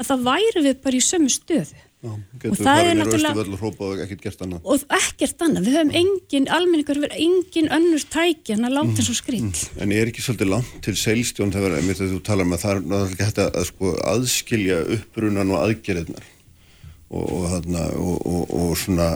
að 0.00 0.08
það 0.10 0.26
væri 0.28 0.64
við 0.66 0.82
bara 0.84 1.00
í 1.00 1.06
sömu 1.06 1.32
stöðu. 1.32 1.80
Já, 2.00 2.12
og 2.48 2.54
það 2.56 2.78
er 2.80 2.94
náttúrulega 2.96 3.42
og 3.84 3.98
ekkert 4.00 4.22
gert 4.24 4.42
annað 4.46 4.68
og 4.72 4.84
ekkert 4.96 5.42
annað, 5.44 5.66
við 5.66 5.74
höfum 5.76 5.90
engin 6.00 6.46
almenningur 6.48 7.00
verið 7.02 7.18
engin 7.26 7.66
önnur 7.76 8.06
tæki 8.08 8.54
en 8.54 8.64
að 8.64 8.76
láta 8.78 8.94
mm. 8.94 9.04
svo 9.04 9.16
skrill 9.18 9.42
mm. 9.42 9.82
En 9.84 9.92
er 9.92 10.08
ekki 10.08 10.24
svolítið 10.24 10.48
langt 10.48 10.78
til 10.86 10.94
seilstjón 10.96 11.52
þegar 11.52 11.76
þú 12.00 12.20
talar 12.24 12.48
um 12.48 12.56
að 12.56 12.64
það 12.64 12.94
er 12.96 13.12
hægt 13.20 13.42
að 13.44 13.58
sko, 13.68 13.92
aðskilja 14.14 14.78
upprunan 14.96 15.52
og 15.52 15.60
aðgerðnar 15.66 16.30
og, 17.10 17.28
og, 17.36 18.16
og, 18.16 18.56
og 18.62 18.72
svona 18.80 19.10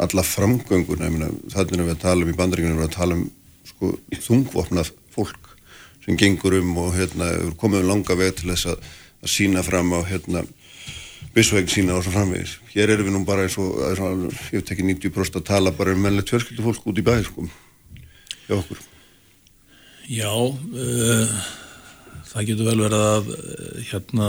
alla 0.00 0.24
framgöngun 0.24 1.04
þannig 1.52 1.84
að 1.84 1.88
við 1.90 2.02
talum 2.06 2.32
í 2.32 2.38
bandringunum 2.38 2.80
við 2.80 2.94
talum 2.96 3.26
sko, 3.68 3.92
þungvopnað 4.24 4.94
fólk 5.12 5.52
sem 6.06 6.16
gengur 6.16 6.56
um 6.62 6.72
og 6.80 6.96
hérna, 6.96 7.28
komum 7.60 7.84
langa 7.86 8.16
veg 8.16 8.40
til 8.40 8.54
þess 8.54 8.72
að, 8.72 8.92
að 9.20 9.34
sína 9.36 9.68
fram 9.68 9.92
á 9.92 10.00
hérna 10.08 10.46
vissvegin 11.36 11.70
sína 11.70 11.96
og 11.96 12.04
svo 12.04 12.12
framvegis. 12.14 12.58
Hér 12.74 12.94
erum 12.94 13.08
við 13.08 13.16
nú 13.16 13.24
bara 13.28 13.46
eins 13.46 13.58
og, 13.60 13.78
ég 14.52 14.64
tekki 14.66 14.84
90% 14.86 15.40
að 15.40 15.48
tala 15.48 15.74
bara 15.76 15.94
um 15.96 16.02
mennlegt 16.04 16.32
fjörskildufólk 16.32 16.88
út 16.90 17.00
í 17.00 17.06
bæði, 17.06 17.28
sko, 17.28 17.46
hjá 18.48 18.56
okkur. 18.58 18.82
Já, 20.12 20.32
uh, 20.32 21.36
það 22.32 22.48
getur 22.50 22.68
vel 22.68 22.80
verið 22.84 23.06
að, 23.06 23.30
uh, 23.36 23.78
hérna, 23.92 24.28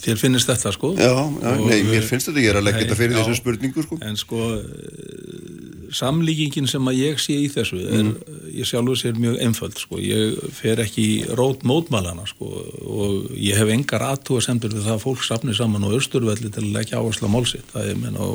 Þér 0.00 0.20
finnist 0.20 0.48
þetta 0.48 0.70
sko? 0.72 0.94
Já, 0.96 1.12
já 1.12 1.50
nei, 1.60 1.82
mér 1.84 2.04
finnst 2.08 2.30
þetta, 2.30 2.40
ég 2.40 2.54
er 2.54 2.58
að 2.60 2.66
leggja 2.68 2.84
þetta 2.86 2.96
fyrir 2.96 3.18
þessu 3.18 3.36
spurningu 3.36 3.82
sko. 3.84 3.98
En 4.06 4.16
sko, 4.16 4.46
eh, 4.56 5.90
samlíkingin 5.98 6.68
sem 6.70 6.88
að 6.88 7.00
ég 7.02 7.20
sé 7.20 7.36
í 7.36 7.50
þessu 7.52 7.80
er, 7.82 8.06
mm. 8.06 8.38
ég 8.56 8.68
sjálfur 8.70 8.96
sér 8.96 9.18
mjög 9.20 9.36
einföld 9.44 9.76
sko, 9.82 9.98
ég 10.00 10.38
fer 10.56 10.80
ekki 10.80 11.04
í 11.04 11.18
rót 11.36 11.66
mótmælana 11.68 12.24
sko 12.30 12.48
og 12.48 13.34
ég 13.36 13.60
hef 13.60 13.72
engar 13.74 14.06
aðtúa 14.06 14.40
semtur 14.44 14.72
við 14.72 14.86
það 14.86 14.96
að 14.96 15.04
fólk 15.04 15.26
sapni 15.26 15.56
saman 15.56 15.84
á 15.84 15.90
östurvelli 15.98 16.48
til 16.48 16.64
að 16.64 16.72
leggja 16.78 17.02
áherslu 17.02 17.28
á 17.28 17.34
málsitt, 17.34 17.68
það 17.74 17.92
er 17.92 18.00
menn 18.00 18.16
á 18.16 18.28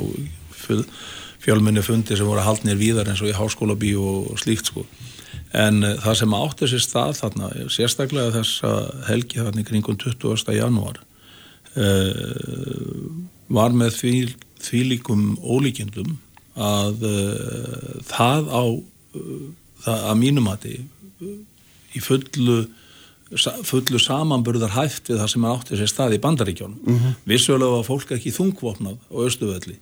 fjölminni 1.42 1.82
fundi 1.82 2.18
sem 2.18 2.28
voru 2.28 2.44
haldnir 2.46 2.78
víðar 2.78 3.10
eins 3.10 3.24
og 3.24 3.32
í 3.32 3.36
háskóla 3.36 3.74
bí 3.78 3.94
og 3.98 4.36
slíkt 4.42 4.70
sko. 4.70 4.86
En 5.56 5.82
uh, 5.82 5.96
það 6.02 6.20
sem 6.20 6.38
átti 6.38 6.70
sér 6.70 6.82
stað 6.82 7.18
þarna, 7.20 7.50
sérstaklega 7.72 8.34
þessa 8.34 8.72
helgi 9.10 9.42
þarna 9.42 9.62
í 9.62 9.68
kringum 9.68 9.98
20. 9.98 10.54
janúar 10.58 11.05
var 11.76 13.74
með 13.76 13.98
því, 14.00 14.14
því 14.64 14.80
líkum 14.92 15.26
ólíkjendum 15.44 16.16
að 16.56 17.04
uh, 17.04 18.00
það 18.08 18.48
á 18.48 18.64
uh, 18.64 19.46
það 19.84 20.08
að 20.10 20.18
mínumati 20.22 20.74
í 21.96 22.02
fullu 22.02 22.66
fullu 23.66 23.98
samanburðar 23.98 24.76
hæft 24.76 25.10
við 25.10 25.18
það 25.18 25.30
sem 25.32 25.46
átti 25.50 25.78
sér 25.80 25.90
stað 25.90 26.14
í 26.14 26.20
bandaríkjónum 26.22 26.78
mm 26.78 26.98
-hmm. 26.98 27.14
vissulega 27.26 27.74
var 27.74 27.86
fólk 27.88 28.12
ekki 28.14 28.30
þungvopnað 28.30 29.00
á 29.10 29.16
Östuvelli 29.26 29.76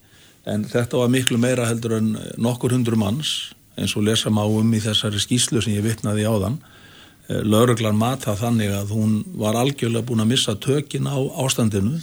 en 0.49 0.65
þetta 0.65 0.97
var 0.97 1.13
miklu 1.13 1.37
meira 1.39 1.69
heldur 1.69 1.99
en 1.99 2.17
nokkur 2.41 2.73
hundru 2.73 2.97
manns 2.97 3.53
eins 3.77 3.97
og 3.97 4.07
lesa 4.09 4.31
má 4.31 4.43
um 4.49 4.75
í 4.75 4.81
þessari 4.81 5.21
skýslu 5.21 5.61
sem 5.61 5.77
ég 5.77 5.85
vittnaði 5.85 6.25
á 6.25 6.35
þann 6.41 6.59
Eh, 6.59 6.74
lauruglan 7.29 7.97
mata 7.97 8.35
þannig 8.37 8.73
að 8.75 8.93
hún 8.93 9.15
var 9.41 9.57
algjörlega 9.57 10.05
búin 10.05 10.25
að 10.25 10.33
missa 10.35 10.55
tökin 10.61 11.09
á 11.09 11.17
ástandinu. 11.41 11.97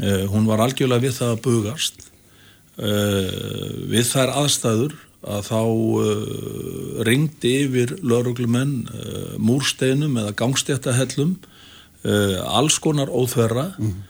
Eh, 0.00 0.24
hún 0.32 0.48
var 0.48 0.62
algjörlega 0.64 1.04
við 1.04 1.16
það 1.18 1.34
að 1.34 1.42
bugast. 1.44 2.06
Eh, 2.80 3.86
við 3.92 4.06
þær 4.08 4.34
aðstæður 4.40 4.98
að 5.20 5.48
þá 5.50 5.60
ringdi 7.04 7.50
yfir 7.66 7.90
lauruglumenn 8.00 8.86
múrsteinum 9.36 10.14
eða 10.16 10.32
gangstjættahellum 10.32 11.34
alls 12.48 12.78
konar 12.80 13.12
óþverra. 13.12 13.74
Mm. 13.76 14.06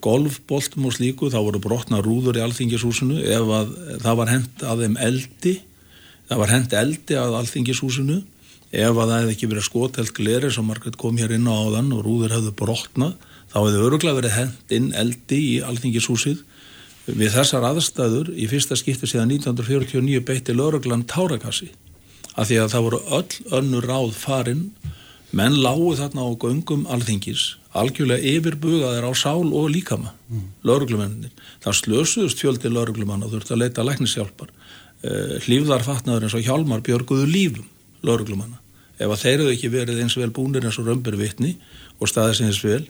golfboltum 0.00 0.86
og 0.88 0.94
slíku 0.96 1.28
þá 1.28 1.36
voru 1.44 1.60
brotna 1.60 2.00
rúður 2.00 2.38
í 2.40 2.44
alþingishúsinu. 2.46 3.18
Ef 3.20 3.52
að 3.52 3.74
það 4.00 4.16
var 4.16 4.30
hend 4.32 4.64
að 4.64 4.80
þeim 4.86 4.96
eldi 4.96 5.52
það 6.30 6.40
var 6.40 6.52
hend 6.54 6.76
eldi 6.78 7.18
að 7.18 7.36
alþingishúsinu 7.42 8.22
ef 8.70 8.94
að 8.94 9.10
það 9.10 9.16
hefði 9.16 9.34
ekki 9.34 9.50
verið 9.50 9.66
skotelt 9.66 10.14
gleri 10.14 10.50
sem 10.54 10.66
margætt 10.66 10.98
kom 11.00 11.18
hér 11.18 11.34
inn 11.34 11.48
á 11.50 11.54
áðan 11.54 11.90
og 11.96 12.04
rúður 12.06 12.36
hefðu 12.36 12.54
brotnað 12.60 13.16
þá 13.50 13.56
hefði 13.58 13.84
öruglega 13.86 14.18
verið 14.20 14.36
hend 14.36 14.74
inn 14.76 14.88
eldi 14.94 15.40
í 15.56 15.56
alþingishúsið 15.66 16.44
við 17.10 17.34
þessar 17.34 17.66
aðstæður 17.66 18.30
í 18.38 18.46
fyrsta 18.50 18.78
skipti 18.78 19.08
síðan 19.10 19.32
1949 19.34 20.22
beitti 20.26 20.54
lauruglan 20.54 21.06
tárakassi 21.10 21.72
af 22.36 22.46
því 22.46 22.60
að 22.62 22.74
það 22.74 22.86
voru 22.86 23.00
öll 23.18 23.56
önnur 23.58 23.88
ráð 23.90 24.12
farin 24.14 24.68
menn 25.34 25.58
lágu 25.62 25.96
þarna 25.98 26.26
á 26.26 26.30
göngum 26.38 26.86
alþingis 26.90 27.56
algjörlega 27.74 28.26
yfirbugaðir 28.36 29.06
á 29.06 29.12
sál 29.14 29.46
og 29.46 29.68
líkama 29.70 30.14
mm. 30.28 30.46
lauruglumenninir. 30.66 31.34
Það 31.62 31.76
slösuðust 31.78 32.42
fjöldi 32.42 32.70
lauruglumann 32.70 33.22
og 33.22 33.34
þurfti 33.34 33.54
að 33.54 33.62
leita 33.62 33.84
læknishjálpar 33.86 34.50
eh, 34.50 35.36
hlýfðarfatnaður 35.46 36.26
eins 36.26 36.38
og 36.38 36.46
hjálmar 36.46 36.82
björguðu 36.86 37.28
lífum 37.30 37.68
lauruglumanna. 38.06 38.60
Ef 39.00 39.08
að 39.08 39.22
þeir 39.22 39.36
eru 39.38 39.52
ekki 39.54 39.70
verið 39.72 40.02
eins 40.02 40.16
vel 40.18 40.30
búnir 40.34 40.66
eins 40.66 40.78
og 40.80 40.88
römbur 40.88 41.16
vitni 41.16 41.54
og 42.00 42.10
staðið 42.10 42.40
sinns 42.40 42.60
vel 42.64 42.82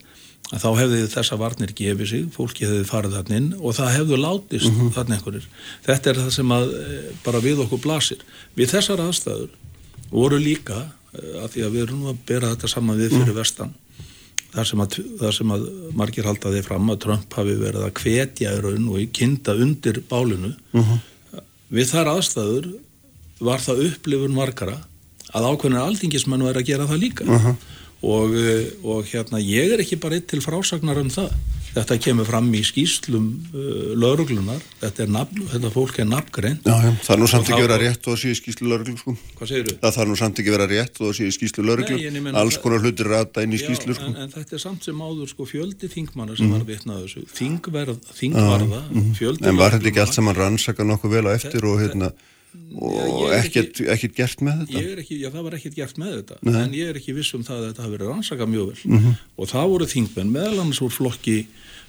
að 0.50 0.62
þá 0.64 0.70
hefði 0.80 1.00
þessa 1.12 1.36
varnir 1.38 1.74
gefið 1.78 2.08
sig, 2.10 2.22
fólki 2.34 2.66
hefði 2.66 2.86
farið 2.88 3.16
þarna 3.18 3.36
inn 3.38 3.50
og 3.58 3.76
það 3.76 3.92
hefðu 3.96 4.16
látist 4.18 4.66
mm 4.70 4.78
-hmm. 4.78 4.94
þarna 4.96 5.16
einhverjir. 5.16 5.46
Þetta 5.86 6.10
er 6.10 6.16
það 6.20 6.30
sem 6.34 6.54
að 6.56 6.72
eh, 6.80 7.04
bara 7.26 7.42
við 7.44 7.62
okkur 7.64 7.82
blasir. 7.84 8.24
Við 8.56 8.72
þessar 8.74 9.04
aðstæður 9.04 9.52
voru 10.10 10.40
líka, 10.42 10.80
eh, 11.14 11.44
að 11.44 11.48
því 11.54 11.62
að 11.66 11.72
við 11.76 11.82
erum 11.84 12.08
að 12.10 12.18
bera 12.26 12.50
þetta 12.54 12.72
saman 12.74 12.98
við 12.98 13.14
fyrir 13.14 13.30
mm. 13.30 13.38
vestan, 13.38 13.74
þar 14.50 14.66
sem, 14.66 14.80
að, 14.82 14.98
þar 15.20 15.34
sem 15.38 15.54
að 15.54 15.70
margir 15.94 16.26
haldaði 16.26 16.62
fram 16.66 16.90
að 16.90 17.00
Trump 17.06 17.38
hafi 17.38 17.54
verið 17.54 17.86
að 17.86 17.96
kvetja 18.02 18.56
í 18.56 18.60
raun 18.64 18.88
og 18.90 19.12
kynnta 19.14 19.54
undir 19.54 20.02
bálinu. 20.10 20.56
Mm 20.72 20.82
-hmm. 20.82 21.42
Við 21.70 21.86
þar 21.94 22.16
aðstæður 22.16 22.72
var 23.38 23.62
það 23.62 23.84
upplifun 23.86 24.34
margara 24.34 24.80
að 25.34 25.50
ákveðinu 25.50 25.82
aldingismenn 25.84 26.46
væri 26.48 26.62
að 26.62 26.70
gera 26.72 26.88
það 26.90 27.04
líka. 27.06 27.28
Mm 27.28 27.38
-hmm 27.38 27.78
og, 28.00 28.34
eh, 28.34 28.72
og 28.82 29.04
hérna 29.04 29.40
ég 29.44 29.74
er 29.74 29.82
ekki 29.84 29.98
bara 30.00 30.16
eitt 30.16 30.30
til 30.30 30.40
frásagnar 30.40 31.00
um 31.00 31.10
það 31.12 31.32
þetta 31.70 31.96
kemur 32.02 32.26
fram 32.26 32.48
í 32.56 32.64
skýslum 32.66 33.26
uh, 33.54 33.90
lauruglunar, 33.94 34.58
þetta, 34.80 35.04
nafn, 35.06 35.44
þetta 35.52 35.68
fólk 35.70 36.00
er 36.02 36.08
nafngreint 36.10 36.64
það 36.66 37.12
er 37.14 37.20
nú 37.20 37.28
samt 37.30 37.46
ekki 37.46 37.60
verið 37.62 37.74
að 37.76 37.84
rétt 37.84 38.08
og 38.08 38.16
að 38.16 38.22
séu 38.24 38.38
skýslu 38.40 38.70
lauruglu 38.72 38.96
sko. 38.98 39.14
það 39.38 39.94
þarf 39.98 40.10
nú 40.10 40.16
samt 40.18 40.40
ekki 40.42 40.54
verið 40.56 40.66
að 40.66 40.74
rétt 40.74 40.98
og 40.98 41.12
að 41.12 41.14
séu 41.20 41.36
skýslu 41.36 41.66
lauruglu 41.68 42.34
alls 42.40 42.58
konar 42.64 42.82
hlutir 42.82 43.12
rata 43.12 43.44
inn 43.46 43.54
í 43.54 43.60
skýslu 43.62 43.94
sko. 44.00 44.08
en, 44.08 44.18
en 44.24 44.34
þetta 44.34 44.58
er 44.58 44.64
samt 44.64 44.88
sem 44.88 44.98
áður 44.98 45.30
sko, 45.30 45.46
fjöldi 45.52 45.92
þingmanna 45.94 46.34
sem 46.34 46.50
mm. 46.50 46.56
var 46.56 46.66
vitnað 46.72 47.04
þessu 47.04 47.24
þingverð, 47.38 48.02
þingvarða 48.18 48.82
mm. 48.90 49.14
en 49.46 49.62
var 49.62 49.76
þetta 49.76 49.92
ekki 49.92 50.02
allt 50.08 50.18
sem 50.18 50.32
hann 50.32 50.40
rannsaka 50.40 50.90
nokkuð 50.90 51.18
vel 51.20 51.26
á 51.30 51.38
eftir 51.38 51.70
og 51.70 51.78
hérna 51.84 52.10
og 52.80 53.34
ekkert, 53.34 53.80
ekkert 53.94 54.16
gert 54.16 54.42
með 54.46 54.64
þetta? 54.64 54.84
Ekki, 55.02 55.18
já 55.22 55.28
það 55.30 55.44
var 55.46 55.56
ekkert 55.58 55.76
gert 55.78 56.00
með 56.00 56.16
þetta 56.16 56.38
Nei. 56.46 56.56
en 56.62 56.74
ég 56.78 56.90
er 56.90 56.98
ekki 57.00 57.14
viss 57.16 57.36
um 57.36 57.44
það 57.46 57.60
að 57.60 57.68
þetta 57.68 57.84
hafi 57.84 57.94
verið 57.96 58.10
rannsakað 58.10 58.50
mjög 58.54 58.70
vel. 58.70 58.80
Mm 58.86 58.98
-hmm. 59.04 59.20
og 59.36 59.50
það 59.52 59.70
voru 59.74 59.88
þingmenn 59.90 60.32
meðal 60.34 60.58
annars 60.64 60.82
úr 60.82 60.94
flokki 60.94 61.36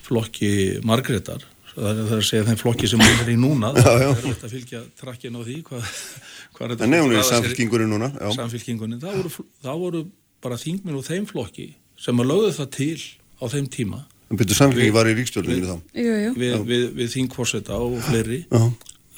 flokki 0.05 0.51
Margreðar 0.85 1.45
það 1.71 1.89
er 1.91 1.99
það 2.01 2.17
að 2.17 2.25
segja 2.27 2.47
þeim 2.49 2.59
flokki 2.59 2.89
sem 2.91 3.01
hún 3.01 3.23
er 3.23 3.31
í 3.31 3.37
núna. 3.39 3.71
Já, 3.75 3.91
já. 4.01 4.09
það 4.11 4.23
er 4.23 4.27
hægt 4.27 4.45
að 4.45 4.55
fylgja 4.55 4.81
trakkin 4.99 5.37
á 5.37 5.41
því 5.41 5.57
hvað, 5.67 5.91
hvað 6.55 6.65
er 6.65 6.73
þetta 6.75 6.89
Nei, 6.91 7.23
samfylkingunni 7.31 7.89
núna 7.91 8.09
samfylkingunni, 8.35 8.99
það 9.01 9.19
voru, 9.21 9.45
það 9.63 9.83
voru 9.85 10.03
bara 10.43 10.57
þingmenn 10.61 10.97
úr 10.99 11.07
þeim 11.07 11.27
flokki 11.29 11.67
sem 12.01 12.19
að 12.19 12.31
lögðu 12.33 12.53
það 12.57 12.71
til 12.75 13.01
á 13.41 13.45
þeim 13.53 13.69
tíma. 13.71 14.03
En 14.31 14.39
byrju 14.39 14.57
samfylkingi 14.57 14.95
var 14.95 15.09
í 15.11 15.15
ríkstjórnum 15.17 15.53
við, 15.53 15.71
við, 15.95 16.27
við, 16.39 16.55
við, 16.67 16.85
við 16.99 17.13
þingforsetta 17.15 17.79
og 17.79 17.99
fleiri 18.07 18.43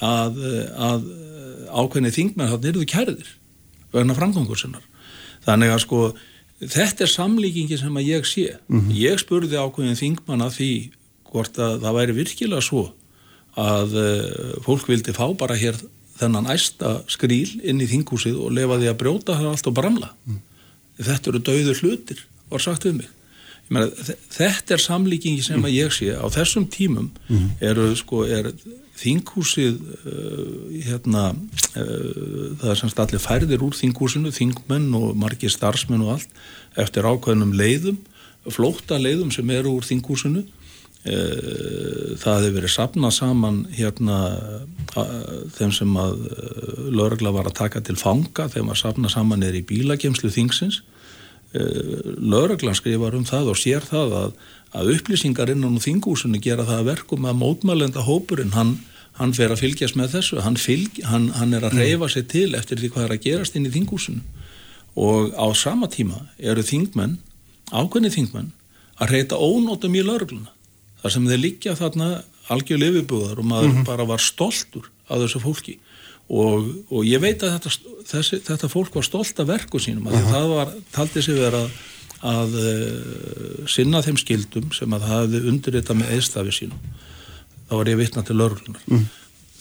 að, 0.02 0.40
að 0.74 1.08
ákveðni 1.74 2.12
þingmenn 2.14 2.50
hann 2.50 2.68
eruðu 2.70 2.88
kærðir 2.90 3.30
vegna 3.94 4.16
framgangur 4.16 4.58
sinnar 4.58 4.84
þannig 5.44 5.74
að 5.74 5.82
sko 5.84 6.00
þetta 6.60 7.04
er 7.04 7.12
samlíkingi 7.12 7.78
sem 7.78 7.96
að 7.96 8.10
ég 8.10 8.28
sé 8.28 8.46
mm 8.56 8.80
-hmm. 8.80 8.92
ég 8.98 9.18
spurði 9.20 9.58
ákveðin 9.58 10.00
þingmann 10.00 10.44
að 10.44 10.56
því 10.58 10.72
hvort 11.30 11.58
að 11.58 11.80
það 11.82 11.96
væri 11.98 12.16
virkilega 12.20 12.62
svo 12.62 12.84
að 13.54 13.96
uh, 13.98 14.54
fólk 14.66 14.88
vildi 14.88 15.14
fá 15.14 15.26
bara 15.38 15.58
hér 15.58 15.78
þennan 16.18 16.50
æsta 16.50 17.02
skríl 17.10 17.60
inn 17.62 17.82
í 17.82 17.90
þinghúsið 17.90 18.38
og 18.38 18.54
lefa 18.54 18.78
því 18.78 18.88
að 18.90 19.00
brjóta 19.02 19.36
það 19.38 19.50
allt 19.50 19.66
og 19.70 19.74
bramla 19.74 20.10
mm. 20.26 20.40
þetta 20.98 21.30
eru 21.30 21.42
dauður 21.42 21.82
hlutir 21.82 22.24
var 22.50 22.62
sagt 22.62 22.86
um 22.86 22.96
mig 23.02 23.10
Mena, 23.72 23.88
þetta 23.88 24.74
er 24.74 24.82
samlíkingi 24.82 25.42
sem 25.42 25.62
að 25.64 25.72
ég 25.72 25.92
sé 25.96 26.12
á 26.12 26.26
þessum 26.28 26.66
tímum 26.68 27.08
mm. 27.28 27.46
eru 27.64 27.94
sko 27.96 28.26
er 28.28 28.52
þinghúsið 28.98 29.78
uh, 30.06 30.50
hérna 30.86 31.24
uh, 31.34 32.50
það 32.60 32.68
er 32.70 32.80
semst 32.80 33.00
allir 33.02 33.22
færðir 33.22 33.64
úr 33.66 33.74
þinghúsinu 33.76 34.32
þingmenn 34.34 34.90
og 34.98 35.14
margir 35.18 35.52
starfsmenn 35.52 36.04
og 36.06 36.16
allt 36.16 36.44
eftir 36.80 37.06
ákveðnum 37.08 37.54
leiðum 37.58 37.98
flóta 38.52 39.00
leiðum 39.00 39.32
sem 39.34 39.50
eru 39.54 39.78
úr 39.78 39.86
þinghúsinu. 39.88 40.44
Uh, 41.04 42.14
það 42.20 42.46
hefur 42.46 42.56
verið 42.60 42.72
sapnað 42.72 43.16
saman 43.18 43.62
hérna 43.76 44.18
þeim 45.56 45.72
sem 45.74 45.96
að 46.00 46.20
lögregla 46.94 47.32
var 47.34 47.50
að 47.50 47.58
taka 47.58 47.82
til 47.84 47.96
fanga 48.00 48.46
þeim 48.52 48.70
að 48.72 48.80
sapna 48.80 49.10
saman 49.12 49.42
er 49.44 49.58
í 49.58 49.64
bílakemslu 49.66 50.30
þingsins. 50.32 50.80
Lögreglan 51.54 52.74
skrifar 52.78 53.14
um 53.18 53.26
það 53.26 53.50
og 53.52 53.58
sér 53.58 53.84
það 53.86 54.14
að 54.20 54.38
að 54.74 54.90
upplýsingar 54.96 55.52
innan 55.54 55.78
úr 55.78 55.84
þingúsinu 55.84 56.40
gera 56.42 56.66
það 56.66 56.82
að 56.82 56.88
verkum 56.90 57.28
að 57.28 57.38
mótmælenda 57.42 58.02
hópurinn 58.06 58.54
hann, 58.56 58.74
hann 59.20 59.34
fer 59.36 59.54
að 59.54 59.62
fylgjast 59.62 59.98
með 59.98 60.16
þessu. 60.16 60.40
Hann, 60.42 60.58
fylg, 60.58 60.98
hann, 61.06 61.30
hann 61.38 61.54
er 61.54 61.68
að 61.68 61.78
reyfa 61.78 62.08
sig 62.10 62.26
til 62.32 62.50
eftir 62.58 62.80
því 62.80 62.90
hvað 62.94 63.06
er 63.06 63.14
að 63.14 63.24
gerast 63.28 63.56
inn 63.58 63.68
í 63.68 63.74
þingúsinu 63.74 64.24
og 64.94 65.34
á 65.34 65.46
sama 65.58 65.88
tíma 65.90 66.20
eru 66.38 66.62
þingmenn, 66.62 67.16
ákveðni 67.74 68.12
þingmenn 68.14 68.52
að 69.02 69.14
reyta 69.14 69.38
ónótum 69.38 69.94
í 69.98 70.04
laurugluna 70.06 70.52
þar 71.02 71.14
sem 71.16 71.26
þeir 71.30 71.42
liggja 71.42 71.74
þarna 71.78 72.10
algjör 72.52 72.80
lifibúðar 72.82 73.40
og 73.40 73.48
maður 73.48 73.70
mm 73.70 73.76
-hmm. 73.78 73.88
bara 73.88 74.06
var 74.06 74.22
stoltur 74.22 74.90
af 75.08 75.18
þessu 75.22 75.40
fólki. 75.42 75.78
Og, 76.28 76.70
og 76.88 77.04
ég 77.04 77.20
veit 77.20 77.42
að 77.42 77.58
þetta, 77.58 77.70
þessi, 78.08 78.38
þetta 78.46 78.68
fólk 78.72 78.94
var 78.94 79.04
stolt 79.04 79.40
af 79.40 79.48
verku 79.48 79.78
sínum 79.78 80.06
að 80.08 80.14
uh 80.14 80.20
-huh. 80.20 80.30
það 80.32 80.46
var, 80.48 80.68
taldi 80.92 81.22
sig 81.22 81.34
vera 81.34 81.64
að 81.64 81.70
uh, 82.24 83.66
sinna 83.70 84.00
þeim 84.04 84.20
skildum 84.20 84.70
sem 84.76 84.96
að 84.96 85.04
það 85.04 85.18
hefði 85.18 85.42
undirrita 85.52 85.98
með 85.98 86.14
eðstafi 86.16 86.54
sínum. 86.56 86.94
Þá 87.68 87.76
var 87.80 87.90
ég 87.90 88.00
vittna 88.00 88.24
til 88.24 88.38
örlunar 88.44 88.82
mm. 88.86 89.04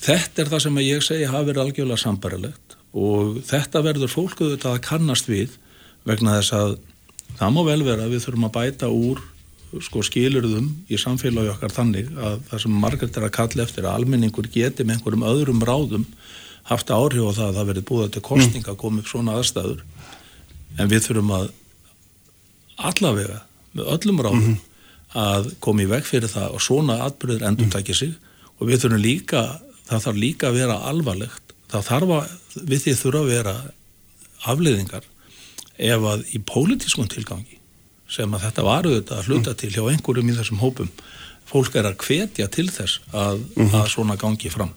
þetta 0.04 0.44
er 0.44 0.50
það 0.52 0.64
sem 0.66 0.80
ég 0.84 1.04
segi 1.06 1.28
hafi 1.32 1.50
verið 1.50 1.64
algjörlega 1.64 2.04
sambarilegt 2.04 2.78
og 2.94 3.38
þetta 3.48 3.84
verður 3.86 4.12
fólkuðu 4.12 4.58
þetta 4.58 4.74
að 4.74 4.82
kannast 4.88 5.30
við 5.32 5.56
vegna 6.08 6.36
þess 6.40 6.56
að 6.58 6.74
það 7.40 7.56
má 7.56 7.62
vel 7.70 7.80
vera 7.88 8.06
að 8.06 8.14
við 8.14 8.26
þurfum 8.26 8.50
að 8.50 8.56
bæta 8.58 8.92
úr 8.92 9.24
sko 9.82 10.04
skilurðum 10.06 10.68
í 10.92 11.00
samfélagi 11.02 11.50
okkar 11.56 11.74
þannig 11.74 12.12
að 12.14 12.44
það 12.50 12.64
sem 12.66 12.76
margært 12.84 13.18
er 13.18 13.26
að 13.26 13.36
kalla 13.40 13.66
eftir 13.66 13.88
að 13.88 13.96
almenningur 13.98 14.50
geti 14.54 14.86
með 14.86 15.00
einhverjum 15.00 15.26
öðrum 15.32 15.64
ráðum 15.66 16.06
haft 16.70 16.94
áhrif 16.94 17.26
á 17.26 17.32
það 17.34 17.48
að 17.48 17.58
það 17.58 17.70
verið 17.72 17.88
búið 17.90 18.12
til 18.14 18.24
kostning 18.28 18.68
að 18.70 18.80
koma 18.84 19.02
upp 19.02 19.10
svona 19.10 19.40
aðstæður. 19.40 19.82
En 20.78 20.92
við 20.92 21.08
þurfum 21.08 21.34
að 21.40 21.50
allavega 22.78 23.42
með 23.74 23.90
öllum 23.96 24.22
ráðum 24.22 24.44
mm 24.44 24.54
-hmm. 24.54 25.22
að 25.24 25.54
koma 25.60 25.84
í 25.84 25.90
veg 25.90 26.06
fyrir 26.06 26.30
það 26.30 26.58
og 26.58 26.62
svona 26.62 27.00
atbyrður 27.08 27.48
endur 27.48 27.70
takja 27.70 27.96
sig. 27.96 28.14
Og 28.60 28.68
við 28.68 28.84
þurfum 28.84 29.02
líka, 29.02 29.60
það 29.90 30.04
þarf 30.06 30.18
líka 30.18 30.48
að 30.48 30.60
vera 30.62 30.76
alvarlegt, 30.90 31.56
það 31.72 31.88
þarf 31.90 32.10
að 32.18 32.30
við 32.70 32.80
því 32.84 32.94
þurfa 33.02 33.20
að 33.20 33.32
vera 33.34 33.56
afleiðingar 34.44 35.04
ef 35.78 36.06
að 36.14 36.24
í 36.36 36.40
pólitískun 36.46 37.10
tilgangi 37.10 37.58
sem 38.10 38.34
að 38.36 38.46
þetta 38.46 38.66
varu 38.68 38.94
þetta 38.98 39.18
að 39.18 39.30
hluta 39.30 39.54
til 39.58 39.72
hjá 39.74 39.84
einhverjum 39.90 40.30
í 40.30 40.38
þessum 40.38 40.62
hópum 40.62 40.92
fólk 41.50 41.76
er 41.80 41.90
að 41.90 41.98
hvetja 42.06 42.48
til 42.52 42.70
þess 42.70 43.02
að, 43.12 43.42
mm 43.42 43.66
-hmm. 43.66 43.76
að 43.80 43.88
svona 43.96 44.18
gangi 44.20 44.52
fram 44.54 44.74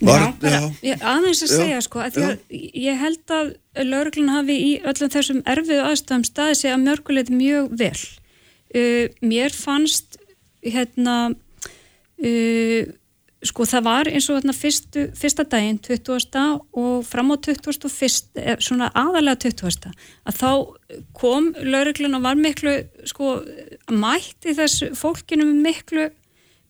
Var, 0.00 0.22
já, 0.40 0.60
já. 0.80 0.94
aðeins 1.04 1.42
að 1.44 1.50
segja 1.52 1.76
já, 1.76 1.84
sko 1.84 2.00
að 2.00 2.18
að 2.24 2.54
ég 2.56 2.96
held 2.96 3.34
að 3.36 3.50
lauruglun 3.84 4.32
hafi 4.32 4.56
í 4.56 4.70
öllum 4.80 5.12
þessum 5.12 5.42
erfiðu 5.44 5.82
aðstæðum 5.90 6.24
staði 6.24 6.56
sig 6.56 6.72
að 6.72 6.86
mörgulegt 6.86 7.32
mjög 7.34 7.68
vel 7.82 7.98
uh, 7.98 9.04
mér 9.20 9.52
fannst 9.52 10.16
hérna 10.64 11.16
uh, 11.28 12.88
sko 13.46 13.66
það 13.68 13.84
var 13.86 14.10
eins 14.10 14.28
og 14.28 14.38
hérna 14.38 14.54
fyrstu, 14.56 15.04
fyrsta 15.16 15.44
daginn 15.48 15.80
20. 15.84 16.40
og 16.76 17.04
fram 17.08 17.32
á 17.32 17.36
21. 17.40 18.40
Eh, 18.40 18.56
svona 18.60 18.90
aðalega 18.96 19.50
20. 19.50 19.92
að 20.28 20.40
þá 20.40 20.50
kom 21.16 21.52
lauruglun 21.60 22.18
og 22.18 22.26
var 22.26 22.40
miklu 22.40 22.76
sko 23.08 23.38
mætti 23.92 24.56
þessu 24.56 24.92
fólkinu 24.98 25.48
miklu 25.48 26.10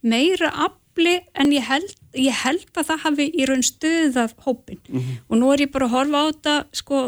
meira 0.02 0.52
afli 0.66 1.18
en 1.34 1.54
ég 1.54 1.66
held 1.66 1.99
ég 2.18 2.38
held 2.42 2.70
að 2.74 2.88
það 2.90 3.02
hafi 3.04 3.26
í 3.30 3.46
raun 3.48 3.64
stuðað 3.66 4.34
hópin 4.44 4.80
mm 4.88 5.00
-hmm. 5.00 5.18
og 5.28 5.38
nú 5.38 5.50
er 5.52 5.60
ég 5.66 5.72
bara 5.72 5.86
að 5.86 5.94
horfa 5.96 6.18
á 6.18 6.24
þetta 6.30 6.54
sko, 6.72 7.02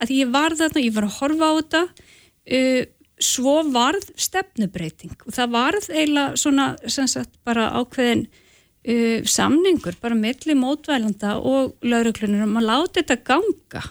að 0.00 0.10
ég 0.10 0.30
var 0.32 0.56
þarna, 0.56 0.84
ég 0.84 0.94
var 0.94 1.04
að 1.04 1.18
horfa 1.20 1.44
á 1.44 1.52
þetta 1.58 1.82
uh, 2.56 2.84
svo 3.18 3.62
varð 3.72 4.10
stefnubreiting 4.16 5.16
og 5.26 5.34
það 5.34 5.50
varð 5.50 5.90
eiginlega 5.90 6.36
svona 6.36 6.66
sagt, 6.88 7.32
bara 7.44 7.72
ákveðin 7.74 8.28
uh, 8.88 9.20
samningur, 9.24 9.98
bara 10.00 10.14
milli 10.14 10.54
mótvælanda 10.54 11.36
og 11.42 11.76
lauruglunir 11.82 12.46
um 12.46 12.56
að 12.56 12.68
láta 12.70 13.02
þetta 13.02 13.16
ganga 13.24 13.82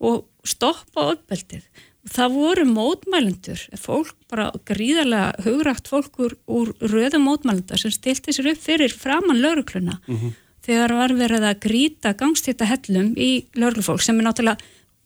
og 0.00 0.28
stoppa 0.44 1.10
uppbeldið 1.14 1.64
það 2.10 2.36
voru 2.36 2.64
mótmælendur, 2.68 3.60
fólk 3.80 4.14
bara 4.30 4.50
gríðarlega 4.68 5.44
hugrætt 5.46 5.88
fólk 5.88 6.20
úr, 6.20 6.72
röðum 6.82 7.24
mótmælenda 7.28 7.78
sem 7.80 7.92
stilti 7.94 8.34
sér 8.34 8.52
upp 8.52 8.60
fyrir 8.60 8.92
framann 8.92 9.40
laurugluna 9.40 10.00
mm 10.06 10.16
-hmm. 10.16 10.34
þegar 10.66 10.92
var 10.92 11.14
verið 11.16 11.44
að 11.48 11.60
gríta 11.60 12.12
gangstíta 12.12 12.64
hellum 12.64 13.14
í 13.16 13.46
lauruglufólk 13.56 14.02
sem 14.02 14.20
er 14.20 14.26
náttúrulega 14.26 14.58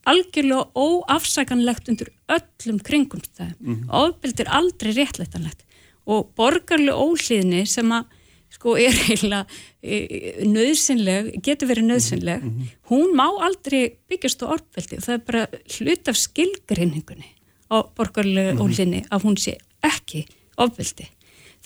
algjörlega 0.05 0.71
óafsakanlegt 0.75 1.89
undir 1.89 2.11
öllum 2.29 2.79
kringumstæðum 2.81 3.55
mm 3.61 3.75
-hmm. 3.75 3.91
ofbeldi 3.91 4.43
er 4.43 4.49
aldrei 4.49 4.93
réttlættanlegt 4.93 5.65
og 6.07 6.31
borgarlega 6.35 6.97
óhlýðni 6.97 7.67
sem 7.67 7.93
að 7.93 8.05
sko 8.53 8.77
er 8.81 8.95
eiginlega 9.09 9.45
e, 9.83 10.45
nöðsynleg, 10.49 11.35
getur 11.45 11.71
verið 11.71 11.89
nöðsynleg 11.91 12.43
mm 12.43 12.55
-hmm. 12.55 12.73
hún 12.91 13.15
má 13.17 13.27
aldrei 13.45 13.99
byggjast 14.09 14.43
á 14.43 14.47
ofbeldi 14.57 14.97
og 14.97 15.05
það 15.05 15.15
er 15.15 15.25
bara 15.27 15.47
hlut 15.77 16.09
af 16.09 16.17
skilgrinningunni 16.17 17.29
á 17.71 17.77
borgarlega 17.97 18.53
mm 18.53 18.59
-hmm. 18.59 18.65
óhlýðni 18.65 19.01
að 19.11 19.23
hún 19.25 19.37
sé 19.37 19.59
ekki 19.83 20.27
ofbeldi 20.57 21.09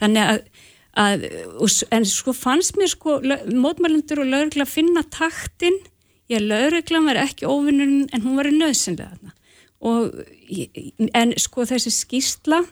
þannig 0.00 0.22
að, 0.22 0.40
að 0.96 1.18
en 1.90 2.04
sko 2.04 2.32
fannst 2.32 2.76
mér 2.76 2.88
sko 2.88 3.20
mótmælendur 3.46 4.20
og 4.20 4.26
lögurlega 4.26 4.66
finna 4.66 5.02
taktinn 5.02 5.78
ég 6.28 6.40
að 6.40 6.48
lauruglan 6.50 7.06
var 7.06 7.16
ekki 7.16 7.46
óvinnurinn 7.46 8.08
en 8.12 8.22
hún 8.22 8.36
var 8.36 8.50
nöðsynlega 8.50 9.32
og 9.80 10.14
en 11.14 11.34
sko 11.38 11.66
þessi 11.66 11.90
skýrsla 11.90 12.62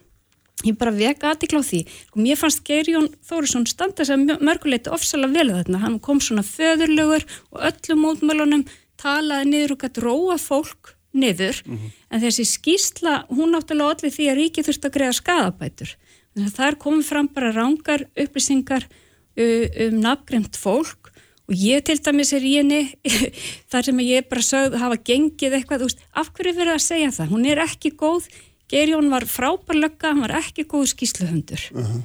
ég 0.67 0.77
bara 0.81 0.93
veka 0.95 1.33
aðtikla 1.33 1.63
á 1.63 1.65
því. 1.65 1.81
Sko 2.11 2.23
mér 2.23 2.39
fannst 2.41 2.63
Geirjón 2.67 3.09
Þórisson 3.27 3.67
standa 3.71 4.05
að 4.05 4.39
mörguleiti 4.45 4.93
ofsalega 4.93 5.37
vel 5.39 5.51
þarna. 5.55 5.83
Hann 5.85 5.99
kom 6.05 6.21
svona 6.21 6.45
föðurlögur 6.47 7.27
og 7.51 7.67
öllum 7.71 8.05
mótmælunum 8.05 8.65
talaði 9.01 9.51
niður 9.51 9.77
og 9.77 9.85
gæti 9.85 10.05
róa 10.05 10.39
fólk 10.39 10.95
niður. 11.13 11.63
Mm 11.67 11.77
-hmm. 11.77 11.91
en 12.11 12.21
þessi 12.21 12.45
skýrsla 12.47 13.27
hún 13.29 13.51
náttúrulega 13.55 13.91
allir 13.97 14.13
því 14.15 14.25
að 14.31 14.39
ríki 14.39 14.63
þurft 14.63 14.85
að 14.87 14.95
greiða 14.95 15.19
skadabætur 15.19 15.97
þannig 16.31 16.51
að 16.51 16.57
þar 16.57 16.77
komið 16.79 17.07
fram 17.07 17.29
bara 17.35 17.53
rángar 17.53 18.05
upplýsingar 18.15 18.87
um 19.41 20.01
nafngremt 20.01 20.57
fólk. 20.59 21.11
Og 21.51 21.57
ég 21.59 21.83
til 21.83 21.99
dæmis 21.99 22.31
er 22.33 22.45
í 22.47 22.53
henni 22.61 22.83
þar 23.73 23.89
sem 23.89 24.03
ég 24.05 24.29
bara 24.31 24.45
sögð 24.47 24.77
hafa 24.79 25.01
gengið 25.03 25.57
eitthvað, 25.59 25.87
veist, 25.89 26.05
af 26.15 26.31
hverju 26.37 26.55
verið 26.55 26.77
að 26.77 26.85
segja 26.85 27.11
það? 27.17 27.33
Hún 27.33 27.49
er 27.51 27.63
ekki 27.65 27.91
góð, 27.99 28.29
Gerjón 28.71 29.11
var 29.13 29.27
frábærlögga, 29.27 30.15
hann 30.15 30.25
var 30.25 30.39
ekki 30.41 30.67
góð 30.71 30.91
skýsluhundur 30.95 31.67
uh 31.75 31.83
-huh. 31.83 32.03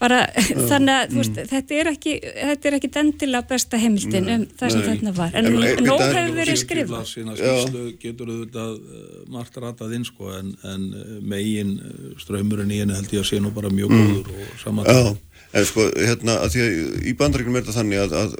bara 0.00 0.20
uh 0.24 0.44
-huh. 0.44 0.68
þannig 0.68 0.94
að 0.96 1.14
veist, 1.16 1.36
mm. 1.36 1.48
þetta 1.52 1.74
er 1.74 1.86
ekki 1.92 2.12
þetta 2.20 2.68
er 2.68 2.74
ekki 2.78 2.90
dendilega 2.96 3.48
besta 3.48 3.76
heimildin 3.76 4.28
um 4.28 4.46
það 4.58 4.70
sem 4.70 4.82
þetta 4.82 5.12
var, 5.16 5.30
en 5.34 5.44
nóg 5.84 6.00
hefur 6.00 6.34
verið 6.36 6.56
skrifað 6.56 7.04
skýslu 7.06 7.82
getur 8.00 8.28
auðvitað 8.28 8.72
uh, 8.76 9.24
margt 9.28 9.56
ratað 9.56 9.94
inn 9.94 10.04
sko 10.04 10.32
en, 10.38 10.54
en 10.64 10.82
uh, 10.94 11.20
megin 11.22 11.80
uh, 11.80 12.14
ströymurinn 12.18 12.70
í 12.70 12.80
henni 12.80 12.94
held 12.94 13.12
ég 13.12 13.20
að 13.20 13.30
sé 13.30 13.40
nú 13.40 13.50
bara 13.50 13.68
mjög 13.68 13.90
mm. 13.90 14.06
góður 14.06 14.30
og 14.30 14.62
saman 14.64 14.86
Já 14.86 15.16
En 15.50 15.66
sko, 15.66 15.86
hérna, 15.98 16.38
að 16.44 16.54
því 16.54 16.62
að 16.62 17.06
í 17.10 17.14
bandregnum 17.18 17.56
er 17.58 17.64
þetta 17.64 17.78
þannig 17.80 18.02
að, 18.04 18.12
að 18.20 18.34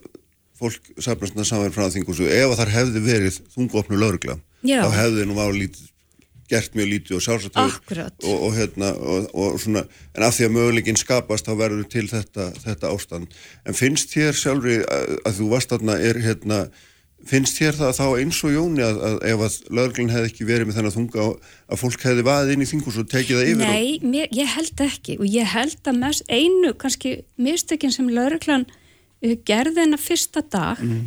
fólk 0.60 0.90
safnast 1.00 1.34
þetta 1.34 1.46
saman 1.48 1.74
frá 1.74 1.88
þingusu, 1.90 2.28
ef 2.30 2.52
að 2.52 2.60
þar 2.60 2.74
hefði 2.76 3.02
verið 3.06 3.38
þungofnu 3.54 3.98
laurugla, 3.98 4.36
þá 4.62 4.90
hefði 4.94 5.24
nú 5.26 5.38
máli 5.38 5.64
lítið, 5.64 5.88
gert 6.50 6.76
mjög 6.76 6.90
lítið 6.90 7.16
og 7.16 7.24
sjálfsagt 7.24 7.58
og, 8.26 8.36
og 8.36 8.54
hérna, 8.58 8.92
og, 8.98 9.30
og 9.32 9.58
svona, 9.62 9.86
en 10.16 10.26
af 10.26 10.36
því 10.36 10.48
að 10.48 10.54
möguleikin 10.58 11.00
skapast, 11.00 11.48
þá 11.48 11.56
verður 11.62 11.88
til 11.90 12.06
þetta, 12.10 12.50
þetta 12.64 12.92
ástand. 12.92 13.40
En 13.64 13.78
finnst 13.78 14.14
þér 14.14 14.38
sjálfri 14.38 14.80
að, 14.84 15.18
að 15.30 15.40
þú 15.40 15.50
varst 15.54 15.74
þarna, 15.74 15.98
er 16.10 16.20
hérna, 16.24 16.64
finnst 17.28 17.58
þér 17.60 17.76
það 17.76 17.94
þá 17.98 18.04
eins 18.22 18.40
og 18.46 18.54
Jóni 18.54 18.84
að, 18.84 18.98
að 19.04 19.16
ef 19.28 19.44
að 19.44 19.56
lögurglun 19.76 20.12
hefði 20.14 20.30
ekki 20.30 20.46
verið 20.48 20.68
með 20.68 20.78
þennan 20.78 20.94
þunga 20.94 21.26
að 21.26 21.80
fólk 21.82 22.04
hefði 22.06 22.26
vaðið 22.26 22.52
inn 22.54 22.64
í 22.64 22.68
þingus 22.70 23.00
og 23.02 23.08
tekið 23.12 23.40
það 23.40 23.50
yfir? 23.50 23.64
Nei, 23.64 24.10
mér, 24.14 24.30
ég 24.36 24.52
held 24.54 24.84
ekki 24.86 25.16
og 25.20 25.26
ég 25.28 25.50
held 25.52 25.90
að 25.92 26.00
mest 26.00 26.32
einu 26.32 26.72
kannski 26.80 27.14
mistökinn 27.40 27.94
sem 27.94 28.08
lögurglan 28.08 28.64
uh, 28.70 29.34
gerði 29.48 29.84
hennar 29.84 30.00
fyrsta 30.00 30.44
dag 30.48 30.80
mm. 30.80 31.04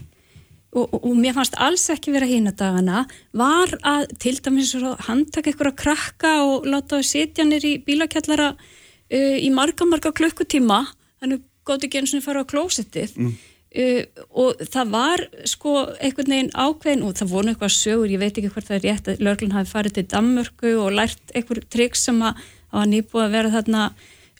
Og, 0.73 0.87
og, 0.89 0.99
og 1.05 1.15
mér 1.17 1.35
fannst 1.37 1.57
alls 1.61 1.85
ekki 1.93 2.13
vera 2.15 2.27
hína 2.29 2.53
dagana. 2.57 3.05
Var 3.37 3.75
að 3.85 4.13
til 4.21 4.35
dæmis 4.41 4.73
handtaka 5.07 5.53
ykkur 5.53 5.71
að 5.71 5.79
krakka 5.83 6.33
og 6.47 6.67
láta 6.69 6.97
það 6.97 7.09
sitja 7.09 7.47
nýri 7.47 7.75
bílakjallara 7.85 8.53
uh, 8.57 9.37
í 9.37 9.49
marga 9.53 9.87
marga 9.89 10.13
klukkutíma. 10.15 10.83
Þannig 11.21 11.43
góti 11.67 11.89
ekki 11.89 12.01
eins 12.01 12.15
og 12.17 12.25
fara 12.25 12.43
á 12.43 12.49
klósettið. 12.49 13.17
Mm. 13.19 13.35
Uh, 13.73 14.25
og 14.37 14.65
það 14.69 14.91
var 14.93 15.25
sko 15.49 15.77
einhvern 15.97 16.35
veginn 16.35 16.51
ákveðin 16.53 17.05
og 17.05 17.15
það 17.17 17.31
voru 17.31 17.53
eitthvað 17.53 17.77
sögur, 17.77 18.11
ég 18.13 18.21
veit 18.21 18.35
ekki 18.35 18.51
hvort 18.53 18.69
það 18.69 18.79
er 18.79 18.85
rétt 18.89 19.13
að 19.13 19.23
löglun 19.25 19.55
hafi 19.55 19.71
farið 19.71 19.95
til 19.97 20.09
Danmörku 20.11 20.75
og 20.81 20.93
lært 20.93 21.33
einhver 21.33 21.63
triks 21.73 22.05
sem 22.05 22.21
að 22.21 22.43
hafa 22.73 22.89
nýbúið 22.89 23.25
að 23.25 23.33
vera 23.37 23.53
þarna 23.55 23.87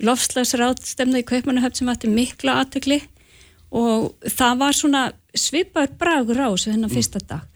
lofslagsrátstemna 0.04 1.22
í 1.22 1.26
Kaupmannahöfn 1.30 1.80
sem 1.80 1.90
ætti 1.94 2.10
mikla 2.10 2.60
aðtökli 2.62 3.00
og 3.74 4.14
það 4.30 4.62
var 4.62 4.78
svona 4.78 5.04
svipaður 5.34 5.98
bragur 6.00 6.42
á 6.42 6.48
þessu 6.54 6.72
þennan 6.72 6.90
mm. 6.90 6.96
fyrsta 6.96 7.22
dag 7.28 7.50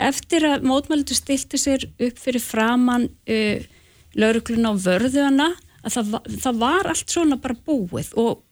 eftir 0.00 0.46
að 0.48 0.64
mótmælutu 0.68 1.16
stilti 1.16 1.60
sér 1.60 1.84
upp 1.90 2.20
fyrir 2.20 2.42
framann 2.42 3.08
uh, 3.08 3.60
löglun 4.18 4.70
á 4.70 4.72
vörðuna 4.74 5.50
að 5.84 5.96
það, 5.96 6.14
það 6.44 6.62
var 6.62 6.88
allt 6.90 7.12
svona 7.12 7.38
bara 7.40 7.58
búið 7.66 8.12
og 8.20 8.42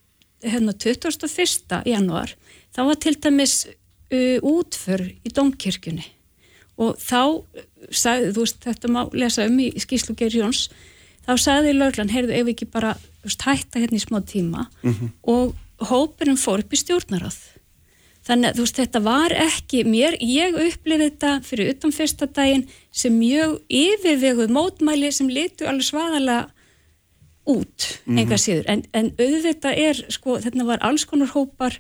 hérna 0.44 0.74
21. 0.76 1.80
januar 1.88 2.34
þá 2.74 2.82
var 2.90 3.00
til 3.02 3.16
dæmis 3.18 3.56
uh, 3.66 4.38
útför 4.44 5.02
í 5.08 5.34
domkirkjunni 5.34 6.06
og 6.78 6.98
þá 7.02 7.42
sagði, 7.90 8.32
þú 8.36 8.44
veist 8.44 8.62
þetta 8.62 8.92
má 8.92 9.00
lesa 9.16 9.48
um 9.48 9.58
í 9.62 9.72
skíslu 9.82 10.14
Geir 10.18 10.36
Jóns 10.38 10.68
þá 11.26 11.34
sagði 11.40 11.74
löglan, 11.76 12.12
heyrðu 12.12 12.36
ef 12.38 12.52
ekki 12.54 12.68
bara 12.70 12.94
veist, 13.24 13.42
hætta 13.42 13.82
hérna 13.82 13.98
í 13.98 14.04
smá 14.04 14.20
tíma 14.22 14.68
mm 14.82 14.92
-hmm. 14.94 15.10
og 15.22 15.56
hópurinn 15.90 16.40
fór 16.40 16.62
upp 16.62 16.72
í 16.72 16.80
stjórnarað 16.80 17.38
þannig 18.28 18.50
að 18.50 18.58
þú 18.58 18.66
veist 18.66 18.80
þetta 18.82 19.02
var 19.06 19.34
ekki 19.46 19.82
mér, 19.88 20.16
ég 20.20 20.58
upplifði 20.66 21.08
þetta 21.08 21.32
fyrir 21.46 21.72
utan 21.72 21.94
fyrsta 21.96 22.28
daginn 22.28 22.66
sem 22.92 23.14
mjög 23.16 23.58
yfirveguð 23.72 24.52
mótmæli 24.52 25.10
sem 25.14 25.30
litur 25.32 25.70
alveg 25.70 25.88
svaðala 25.88 26.38
út, 27.48 27.86
enga 28.06 28.22
mm 28.22 28.28
-hmm. 28.28 28.42
síður. 28.44 28.66
En, 28.68 28.82
en 28.92 29.12
auðvitað 29.16 29.78
er, 29.80 30.02
sko, 30.12 30.36
þetta 30.44 30.64
var 30.68 30.84
alls 30.84 31.06
konar 31.08 31.32
hópar 31.32 31.78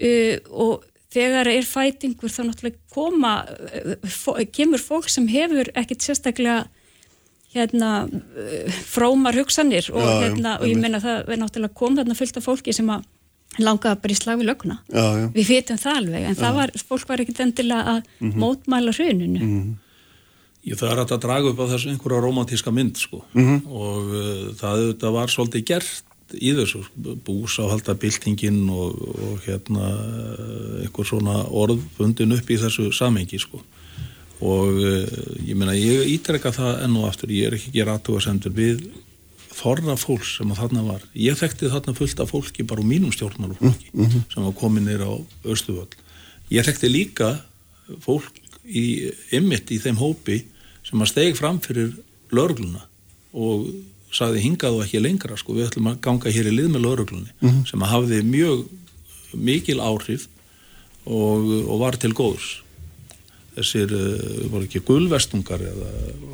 uh, 0.00 0.36
og 0.48 0.84
þegar 1.12 1.50
er 1.52 1.66
fætingur 1.68 2.32
þá 2.32 2.42
náttúrulega 2.48 2.78
koma 2.94 3.32
uh, 3.44 4.44
kemur 4.52 4.80
fólk 4.80 5.10
sem 5.12 5.28
hefur 5.28 5.68
ekkit 5.74 6.02
sérstaklega 6.02 6.64
hérna 7.52 8.08
uh, 8.08 8.70
frómar 8.88 9.36
hugsanir 9.36 9.90
og, 9.92 10.00
já, 10.00 10.22
hérna, 10.24 10.56
og 10.60 10.68
ég 10.68 10.80
menna 10.80 11.00
það 11.00 11.28
er 11.28 11.42
náttúrulega 11.42 11.74
kom 11.74 11.96
þarna 11.98 12.16
fullt 12.16 12.36
af 12.40 12.48
fólki 12.48 12.72
sem 12.72 12.88
að 12.88 13.04
langaði 13.58 14.00
bara 14.02 14.14
í 14.14 14.18
slag 14.18 14.40
við 14.40 14.48
löguna 14.48 14.78
já, 14.88 15.28
við 15.34 15.48
vitum 15.48 15.80
það 15.80 15.98
alveg 16.00 16.28
en 16.28 16.38
það 16.38 16.58
var, 16.60 16.74
fólk 16.88 17.08
var 17.08 17.22
ekkit 17.24 17.40
endilega 17.44 17.96
að 17.96 18.00
mm 18.02 18.30
-hmm. 18.30 18.38
mótmæla 18.38 18.92
hruninu 18.98 19.40
mm 19.40 19.62
-hmm. 19.62 19.72
Ég 20.62 20.78
það 20.78 20.90
er 20.92 20.98
að 21.02 21.18
draga 21.18 21.48
upp 21.50 21.58
á 21.58 21.66
þessu 21.74 21.90
einhverja 21.90 22.20
romantíska 22.22 22.70
mynd 22.70 22.96
sko 22.96 23.24
mm 23.34 23.44
-hmm. 23.44 23.60
og 23.66 24.02
uh, 24.14 24.54
það, 24.54 24.94
það 25.00 25.12
var 25.12 25.28
svolítið 25.28 25.64
gert 25.64 26.04
í 26.32 26.52
þessu 26.56 26.84
búsáhaldabildingin 27.26 28.70
og, 28.70 28.96
og 29.26 29.40
hérna 29.46 29.88
eitthvað 30.80 31.06
svona 31.06 31.44
orð 31.50 31.82
fundin 31.96 32.32
upp 32.32 32.50
í 32.50 32.56
þessu 32.56 32.92
samengi 32.92 33.38
sko 33.38 33.60
og 34.42 34.80
eh, 34.82 35.06
ég 35.46 35.58
meina 35.58 35.74
ég 35.76 36.08
ítrekka 36.16 36.52
það 36.54 36.84
enn 36.86 36.98
og 36.98 37.08
aftur, 37.10 37.30
ég 37.30 37.46
er 37.46 37.58
ekki 37.58 37.70
ekki 37.70 37.86
rættu 37.86 38.16
að 38.16 38.24
sendur 38.26 38.54
við 38.56 38.82
þorra 39.56 39.96
fólks 40.00 40.36
sem 40.38 40.52
að 40.52 40.60
þarna 40.62 40.84
var, 40.86 41.02
ég 41.14 41.38
þekkti 41.38 41.70
þarna 41.72 41.94
fullt 41.96 42.22
af 42.22 42.32
fólki 42.32 42.66
bara 42.66 42.82
úr 42.82 42.88
mínum 42.88 43.12
stjórnmálufólki 43.12 43.90
mm 43.92 44.06
-hmm. 44.06 44.24
sem 44.32 44.44
var 44.44 44.54
komin 44.58 44.86
nýra 44.86 45.08
á 45.08 45.14
Östuvöld 45.44 45.96
ég 46.50 46.64
þekkti 46.64 46.88
líka 46.88 47.44
fólk 48.00 48.32
í 48.64 49.12
ymmit 49.32 49.70
í 49.70 49.78
þeim 49.78 49.98
hópi 49.98 50.44
sem 50.82 51.00
að 51.00 51.12
steg 51.12 51.36
fram 51.36 51.60
fyrir 51.60 51.92
lörgluna 52.30 52.86
og 53.32 53.68
saði 54.12 54.42
hingað 54.44 54.76
og 54.76 54.84
ekki 54.84 55.00
lengra 55.00 55.36
sko, 55.36 55.54
við 55.56 55.70
ætlum 55.70 55.92
að 55.92 56.00
ganga 56.04 56.30
hér 56.30 56.48
í 56.50 56.56
lið 56.56 56.68
með 56.72 56.84
lauruglunni 56.86 57.32
mm 57.40 57.48
-hmm. 57.48 57.66
sem 57.68 57.82
að 57.82 57.92
hafði 57.92 58.22
mjög 58.22 58.66
mikil 59.32 59.80
áhrif 59.80 60.28
og, 61.04 61.68
og 61.68 61.80
var 61.80 61.96
til 61.96 62.12
góðs 62.12 62.61
þessir, 63.56 63.92
uh, 63.96 64.40
voru 64.52 64.66
ekki 64.68 64.82
gulvestungar 64.86 65.62
eða 65.68 65.90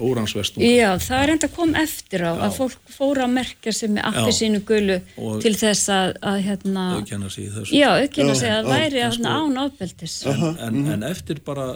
óransvestungar? 0.09 0.71
Já, 0.71 0.91
það 1.03 1.25
er 1.25 1.35
enda 1.35 1.51
kom 1.59 1.75
eftir 1.79 2.25
á 2.25 2.33
Já. 2.33 2.41
að 2.47 2.57
fólk 2.61 2.95
fóra 2.95 3.27
að 3.27 3.37
merkja 3.37 3.75
sem 3.77 3.99
er 3.99 4.09
appi 4.11 4.35
sínu 4.39 4.63
gulu 4.69 4.99
og 5.19 5.39
til 5.45 5.55
þess 5.59 5.93
að, 5.95 6.17
að 6.33 6.41
hérna, 6.49 6.89
aukjana 6.99 7.31
sig 7.35 7.53
þessu. 7.55 7.77
Já, 7.77 7.89
aukjana 7.99 8.41
sig 8.41 8.57
að 8.57 8.73
væri 8.73 9.05
að, 9.05 9.15
sko, 9.19 9.37
án 9.39 9.63
ábeldis 9.65 10.19
en, 10.33 10.51
en, 10.69 10.83
en 10.97 11.09
eftir 11.11 11.43
bara 11.47 11.73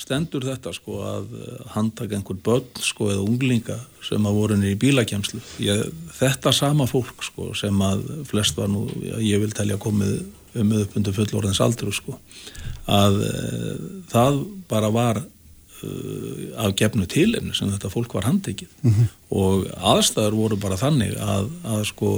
stendur 0.00 0.42
þetta 0.42 0.72
sko 0.74 1.00
að 1.06 1.34
eh, 1.38 1.58
handtaka 1.74 2.16
einhver 2.18 2.38
börn 2.44 2.82
sko 2.82 3.10
eða 3.12 3.26
unglinga 3.28 3.76
sem 4.04 4.26
að 4.26 4.38
voru 4.40 4.56
niður 4.58 4.74
í 4.74 4.78
bílakjæmslu 4.82 5.42
þetta 6.18 6.52
sama 6.54 6.88
fólk 6.90 7.22
sko 7.22 7.52
sem 7.58 7.84
að 7.84 8.02
flest 8.28 8.58
var 8.58 8.72
nú, 8.72 8.88
ég 9.22 9.38
vil 9.42 9.52
telja 9.54 9.78
komið 9.80 10.24
um 10.60 10.74
upp 10.80 10.96
undir 10.96 11.16
fullorðins 11.16 11.62
aldru 11.64 11.92
sko 11.94 12.18
að 12.84 13.20
e, 13.24 13.36
það 14.12 14.40
bara 14.70 14.90
var 14.92 15.22
e, 15.22 15.28
af 16.60 16.74
gefnu 16.78 17.06
tilefni 17.10 17.54
sem 17.56 17.70
þetta 17.72 17.92
fólk 17.92 18.14
var 18.14 18.28
handtekið 18.28 18.68
mm 18.82 18.90
-hmm. 18.90 19.14
og 19.30 19.70
aðstæður 19.94 20.40
voru 20.42 20.60
bara 20.60 20.80
þannig 20.80 21.16
að, 21.18 21.48
að 21.64 21.86
sko 21.92 22.12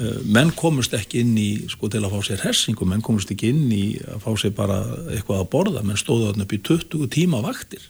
Eh, 0.00 0.20
menn 0.24 0.48
komust 0.56 0.94
ekki 0.96 1.20
inn 1.20 1.34
í 1.36 1.50
sko 1.68 1.90
til 1.92 2.00
að 2.00 2.14
fá 2.14 2.24
sér 2.24 2.40
hersingum, 2.46 2.88
menn 2.88 3.02
komust 3.04 3.28
ekki 3.34 3.50
inn 3.52 3.66
í 3.76 3.84
að 4.00 4.22
fá 4.24 4.30
sér 4.40 4.54
bara 4.56 4.78
eitthvað 5.12 5.42
að 5.42 5.50
borða, 5.52 5.82
menn 5.84 6.00
stóðu 6.00 6.30
þarna 6.30 6.46
upp 6.46 6.54
í 6.56 6.60
20 6.64 7.10
tíma 7.12 7.42
vaktir 7.44 7.84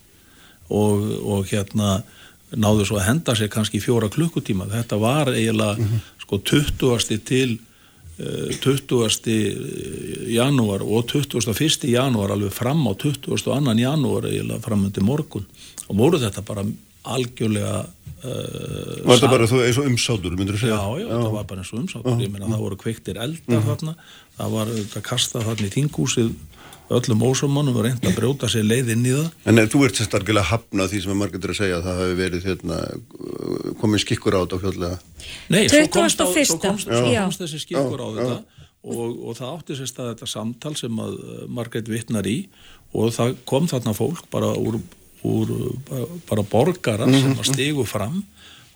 og, 0.66 1.04
og 1.22 1.46
hérna 1.52 2.00
náðu 2.52 2.88
svo 2.88 2.98
að 2.98 3.06
henda 3.06 3.36
sér 3.38 3.52
kannski 3.54 3.80
fjóra 3.80 4.10
klukkutíma 4.12 4.66
þetta 4.72 4.98
var 4.98 5.30
eiginlega 5.30 5.86
sko 6.24 6.40
20. 6.42 7.22
til 7.28 7.54
eh, 7.54 7.60
20. 8.62 10.30
janúar 10.32 10.84
og 10.84 11.08
21. 11.10 11.88
janúar 11.90 12.34
alveg 12.34 12.52
fram 12.54 12.84
á 12.86 12.92
22. 12.94 13.76
janúar 13.82 14.28
eiginlega 14.30 14.62
fram 14.64 14.84
undir 14.88 15.04
morgun 15.06 15.46
og 15.88 15.96
voru 15.98 16.20
þetta 16.22 16.44
bara 16.46 16.64
algjörlega 17.02 17.80
uh, 17.82 19.02
Var 19.02 19.16
þetta 19.18 19.32
bara 19.32 19.48
þú 19.50 19.62
eins 19.66 19.80
og 19.82 19.88
umsátur, 19.90 20.36
myndur 20.38 20.54
þú 20.60 20.70
Já, 20.70 20.78
segja? 20.78 21.02
já, 21.02 21.08
þetta 21.10 21.32
var 21.34 21.48
bara 21.50 21.64
eins 21.64 21.72
og 21.74 21.80
umsáttur, 21.82 22.20
ég 22.22 22.30
meina 22.30 22.50
það 22.52 22.62
voru 22.68 22.78
kveiktir 22.84 23.18
eldar 23.24 23.64
þarna, 23.66 23.96
það 24.38 24.54
var 24.56 24.72
þetta 24.76 25.04
kastað 25.08 25.48
þarna 25.50 25.66
í 25.70 25.74
þingúsið 25.76 26.30
öllum 26.92 27.22
ósumannum 27.28 27.76
og 27.78 27.86
reynd 27.86 28.06
að 28.06 28.16
brjóta 28.16 28.48
sér 28.50 28.66
leið 28.66 28.92
inn 28.96 29.06
í 29.06 29.12
það. 29.14 29.28
En 29.48 29.62
eh, 29.62 29.68
þú 29.70 29.84
ert 29.86 30.00
sérstaklega 30.00 30.44
hafnað 30.50 30.92
því 30.92 31.02
sem 31.04 31.24
er 31.26 31.36
að 31.38 31.58
segja 31.58 31.78
að 31.78 31.86
það 31.86 32.00
hafi 32.02 32.16
verið 32.18 32.48
hérna, 32.50 32.80
komið 33.80 34.04
skikkur 34.04 34.36
á 34.36 34.40
þetta 34.42 34.60
fljóðlega. 34.64 34.98
Nei, 35.54 35.62
svo 35.70 35.84
komst, 35.94 36.20
á, 36.20 36.26
21. 36.26 36.50
svo 36.50 36.58
komst, 36.62 36.90
svo 36.90 37.14
komst 37.14 37.44
þessi 37.44 37.62
skikkur 37.62 38.02
á 38.02 38.08
þetta 38.18 38.36
og, 38.82 39.18
og 39.28 39.38
það 39.38 39.52
átti 39.52 39.78
sér 39.78 39.90
stað 39.90 40.10
þetta 40.12 40.30
samtal 40.30 40.74
sem 40.78 41.02
að 41.02 41.18
uh, 41.18 41.44
Margrét 41.52 41.90
vittnar 41.90 42.26
í 42.28 42.38
og 42.98 43.14
það 43.14 43.36
kom 43.48 43.68
þarna 43.70 43.94
fólk 43.96 44.26
bara 44.32 44.50
úr, 44.58 44.80
úr 45.28 45.52
bara, 45.88 46.08
bara 46.28 46.46
borgarar 46.50 47.14
sem 47.14 47.36
að 47.36 47.52
stigu 47.52 47.86
fram 47.88 48.20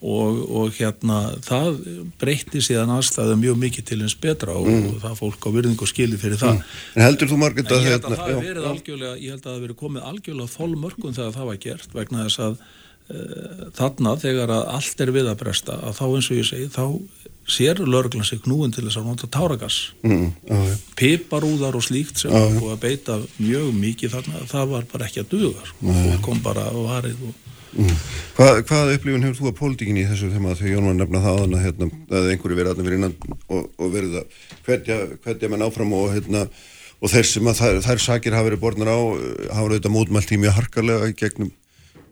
og, 0.01 0.41
og 0.61 0.73
hérna 0.77 1.19
það 1.45 1.79
breytti 2.21 2.61
síðan 2.65 2.93
aðstæðu 2.99 3.37
mjög 3.41 3.61
mikið 3.63 3.87
til 3.91 4.01
eins 4.05 4.17
betra 4.21 4.57
og, 4.59 4.69
og 4.69 4.99
það 5.05 5.21
fólk 5.23 5.47
á 5.49 5.51
virðingu 5.57 5.89
skilið 5.89 6.25
fyrir 6.25 6.41
það. 6.43 6.65
En 6.95 7.07
heldur 7.07 7.33
þú 7.33 7.39
margir 7.41 7.65
En 7.65 7.73
að 7.73 7.87
ég 7.87 7.95
held 7.95 8.09
að 8.09 8.11
hérna, 8.11 8.19
það 8.21 8.33
já, 8.33 8.37
hef 8.37 8.49
verið 8.51 8.71
algjörlega, 8.73 9.15
ég 9.23 9.37
held 9.37 9.41
að 9.41 9.47
það 9.49 9.57
hef 9.57 9.65
verið 9.67 9.79
komið 9.85 10.11
algjörlega 10.11 10.55
þólmörkun 10.57 11.17
þegar 11.17 11.39
það 11.39 11.49
var 11.51 11.63
gert 11.65 11.97
vegna 11.97 12.27
þess 12.27 12.43
að 12.47 12.59
uh, 12.61 13.65
þarna 13.81 14.17
þegar 14.27 14.55
að 14.59 14.69
allt 14.77 15.07
er 15.07 15.15
við 15.17 15.31
að 15.33 15.41
bresta 15.45 15.81
að 15.81 15.97
þá 16.01 16.05
eins 16.11 16.31
og 16.31 16.43
ég 16.43 16.51
segi 16.51 16.69
þá 16.77 16.87
sér 17.47 17.79
lörglan 17.87 18.27
sig 18.27 18.43
knúin 18.43 18.73
til 18.75 18.85
þess 18.89 18.99
að 18.99 19.07
nota 19.07 19.29
táragas 19.31 19.77
mm, 20.03 20.31
já, 20.49 20.57
já. 20.67 20.79
piparúðar 20.99 21.79
og 21.79 21.85
slíkt 21.87 22.19
sem 22.25 22.33
var 22.35 22.57
búið 22.57 22.73
að 22.75 22.81
beita 22.83 23.19
mjög 23.39 23.69
mikið 23.77 24.17
þarna 24.17 24.47
það 24.51 24.73
var 24.73 24.89
bara 24.91 25.07
ekki 25.07 25.23
að 25.23 25.29
duga 25.37 25.69
sko. 25.69 25.95
og 25.95 26.17
kom 26.27 26.43
bara 26.43 26.67
á 26.67 26.75
varið 26.75 27.23
og 27.29 27.45
Hvað, 28.37 28.63
hvað 28.69 28.93
upplifun 28.95 29.27
hefur 29.27 29.39
þú 29.41 29.51
að 29.51 29.59
pólitíkinni 29.59 30.05
í 30.05 30.09
þessu 30.09 30.31
þegar 30.33 30.57
þegar 30.59 30.73
Jón 30.73 30.87
var 30.87 30.95
að 30.95 31.01
nefna 31.03 31.21
það 31.25 31.37
áðan 31.37 31.57
að 31.57 31.65
hérna, 31.67 31.89
að 32.19 32.31
einhverju 32.33 32.59
verið 32.59 32.73
aðna 32.73 32.87
fyrir 32.87 32.99
innan 33.01 33.15
og, 33.27 33.63
og 33.77 33.93
verið 33.93 34.17
að 34.21 34.41
hverja, 34.67 34.99
hverja 35.25 35.51
menn 35.53 35.65
áfram 35.67 35.95
og 35.97 36.09
hérna 36.15 36.43
og 36.97 37.13
þeir 37.13 37.29
sem 37.29 37.51
að 37.51 37.61
þær, 37.61 37.81
þær 37.85 38.03
sakir 38.07 38.37
hafa 38.37 38.49
verið 38.49 38.63
borðnar 38.63 38.93
á 38.93 38.99
eh, 38.99 39.47
hafa 39.53 39.67
auðvitað 39.69 39.95
mótmælt 39.97 40.33
í 40.33 40.41
mjög 40.41 40.57
harkarlega 40.61 41.11
gegnum, 41.21 41.53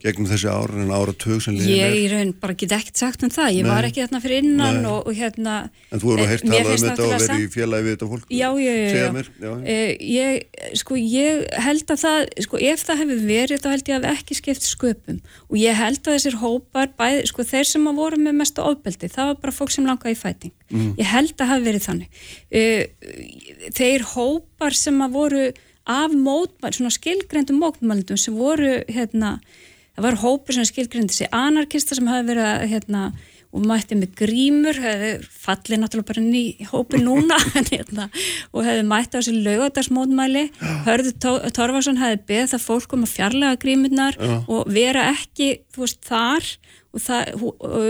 gegnum 0.03 0.27
þessi 0.29 0.49
ár 0.51 0.71
en 0.75 0.91
ára 0.93 1.13
tug 1.17 1.41
sem 1.43 1.55
liðin 1.55 1.71
Ég 1.71 1.85
er. 1.85 1.95
í 1.97 2.05
raun 2.11 2.33
bara 2.41 2.55
get 2.57 2.73
ekkert 2.75 2.99
sagt 2.99 3.25
um 3.25 3.31
það, 3.33 3.49
ég 3.57 3.65
Nei. 3.65 3.71
var 3.71 3.87
ekki 3.87 4.03
þarna 4.03 4.21
fyrir 4.23 4.43
innan 4.43 4.79
og, 4.89 5.09
og 5.09 5.17
hérna 5.17 5.55
En 5.89 6.01
þú 6.01 6.15
hefur 6.19 6.45
nú 6.49 6.55
eh, 6.55 6.63
talað 6.63 6.71
um 6.73 6.85
þetta 6.85 7.05
og 7.05 7.13
verið 7.15 7.43
í 7.43 7.49
félagi 7.55 7.87
við 7.87 7.95
þetta 7.95 8.09
fólk 8.11 8.33
Já, 8.35 8.47
já, 8.61 8.73
já, 8.75 9.09
mér, 9.15 9.29
já. 9.45 9.51
Eh, 9.73 9.91
ég, 10.15 10.61
sko, 10.81 10.99
ég 10.99 11.43
held 11.65 11.93
að 11.95 12.01
það, 12.03 12.19
sko, 12.47 12.61
ef 12.71 12.85
það 12.85 13.01
hefur 13.03 13.21
verið, 13.29 13.63
þá 13.63 13.69
held 13.73 13.91
ég 13.91 13.99
að 13.99 14.09
ekki 14.11 14.39
skipt 14.39 14.67
sköpum 14.67 15.21
og 15.49 15.59
ég 15.61 15.79
held 15.79 16.01
að 16.03 16.17
þessir 16.17 16.39
hópar, 16.41 16.91
bæði, 16.99 17.21
sko, 17.31 17.45
þeir 17.47 17.69
sem 17.69 17.87
að 17.89 18.01
voru 18.01 18.21
með 18.21 18.39
mestu 18.41 18.65
ofbeldi, 18.65 19.11
það 19.11 19.31
var 19.31 19.39
bara 19.43 19.55
fólk 19.55 19.73
sem 19.73 19.87
langaði 19.87 20.15
í 20.15 20.19
fæting. 20.19 20.53
Ég 20.99 21.07
held 21.09 21.35
að 21.39 21.51
hafi 21.51 21.65
verið 21.67 21.85
þannig. 21.85 22.23
Uh, 22.49 23.69
þeir 23.77 24.05
hópar 24.15 24.77
sem 24.77 24.99
að 25.05 25.15
voru 25.15 25.45
af 25.85 26.15
mótmæl, 26.17 26.73
svona 26.73 26.93
skilgrendum 26.93 27.59
mótmælundum 27.61 28.17
sem 28.17 28.35
voru, 28.37 28.79
hérna, 28.89 29.37
það 29.95 30.05
var 30.09 30.19
hópur 30.23 30.57
sem 30.57 30.67
skilgrendi 30.67 31.15
sig 31.15 31.31
anarkista 31.35 31.95
sem 31.97 32.07
hafi 32.11 32.27
verið 32.29 32.49
að, 32.49 32.67
hérna, 32.73 33.05
og 33.55 33.63
mætti 33.69 33.95
með 33.95 34.15
grímur, 34.19 34.75
hefði 34.83 35.09
fallið 35.31 35.79
náttúrulega 35.79 36.09
bara 36.09 36.23
í 36.35 36.67
hópi 36.67 36.99
núna 36.99 37.37
hérna, 37.71 38.09
og 38.51 38.65
hefði 38.67 38.83
mætti 38.89 39.15
á 39.15 39.19
þessi 39.21 39.35
laugadagsmótmæli 39.45 40.43
Hörður 40.87 41.15
Tó- 41.23 41.45
Torfarsson 41.55 42.01
hefði 42.01 42.19
beð 42.33 42.49
það 42.51 42.65
fólk 42.65 42.97
um 42.97 43.05
að 43.07 43.13
fjarlæga 43.15 43.61
grímurnar 43.63 44.19
og 44.51 44.67
vera 44.75 45.05
ekki, 45.13 45.49
veist, 45.77 46.01
þar. 46.03 46.49
Og 46.95 47.01
það, 47.03 47.31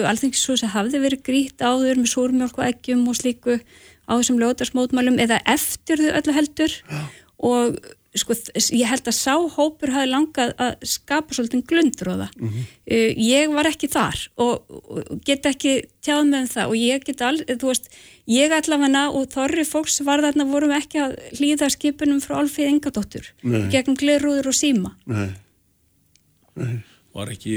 alþengis 0.10 0.64
hafði 0.74 1.01
verið 1.03 1.26
grýtt 1.28 1.62
áður 1.62 1.99
með 2.01 2.10
súrmjólk 2.14 2.56
og 2.58 2.66
eggjum 2.66 3.03
og 3.10 3.18
slíku 3.20 3.60
á 4.10 4.12
þessum 4.18 4.39
laugadagsmótmælum 4.41 5.20
eða 5.22 5.41
eftir 5.49 6.01
þau 6.01 6.14
öllu 6.22 6.34
heldur. 6.38 6.74
Og 7.45 7.78
sko, 8.20 8.36
ég 8.76 8.89
held 8.89 9.09
að 9.09 9.18
sá 9.18 9.34
hópur 9.55 9.91
hafi 9.93 10.09
langað 10.09 10.53
að 10.61 10.88
skapa 10.88 11.36
svolítið 11.36 11.63
glundur 11.70 12.11
á 12.11 12.16
það. 12.24 12.32
Mhm. 12.39 12.66
uh, 12.95 13.11
ég 13.28 13.53
var 13.55 13.70
ekki 13.70 13.89
þar 13.91 14.24
og, 14.38 14.66
og 14.72 15.22
get 15.28 15.45
ekki 15.49 15.76
tjáð 16.05 16.24
með 16.32 16.41
um 16.41 16.51
það 16.55 16.74
og 16.74 16.76
ég 16.80 17.05
get 17.05 17.22
all, 17.26 17.39
þú 17.45 17.72
veist, 17.72 17.89
ég 18.32 18.55
allavega 18.55 19.05
og 19.11 19.30
þorri 19.34 19.66
fólks 19.68 20.01
var 20.07 20.24
þarna 20.26 20.47
vorum 20.49 20.76
ekki 20.76 21.01
að 21.03 21.16
hlýða 21.38 21.70
skipunum 21.74 22.24
frá 22.24 22.39
Alfið 22.39 22.72
Ingadóttur 22.74 23.32
gegn 23.43 23.97
glerúður 23.99 24.51
og 24.51 24.57
síma. 24.57 24.95
Nei. 25.05 25.32
var 27.16 27.32
ekki 27.32 27.53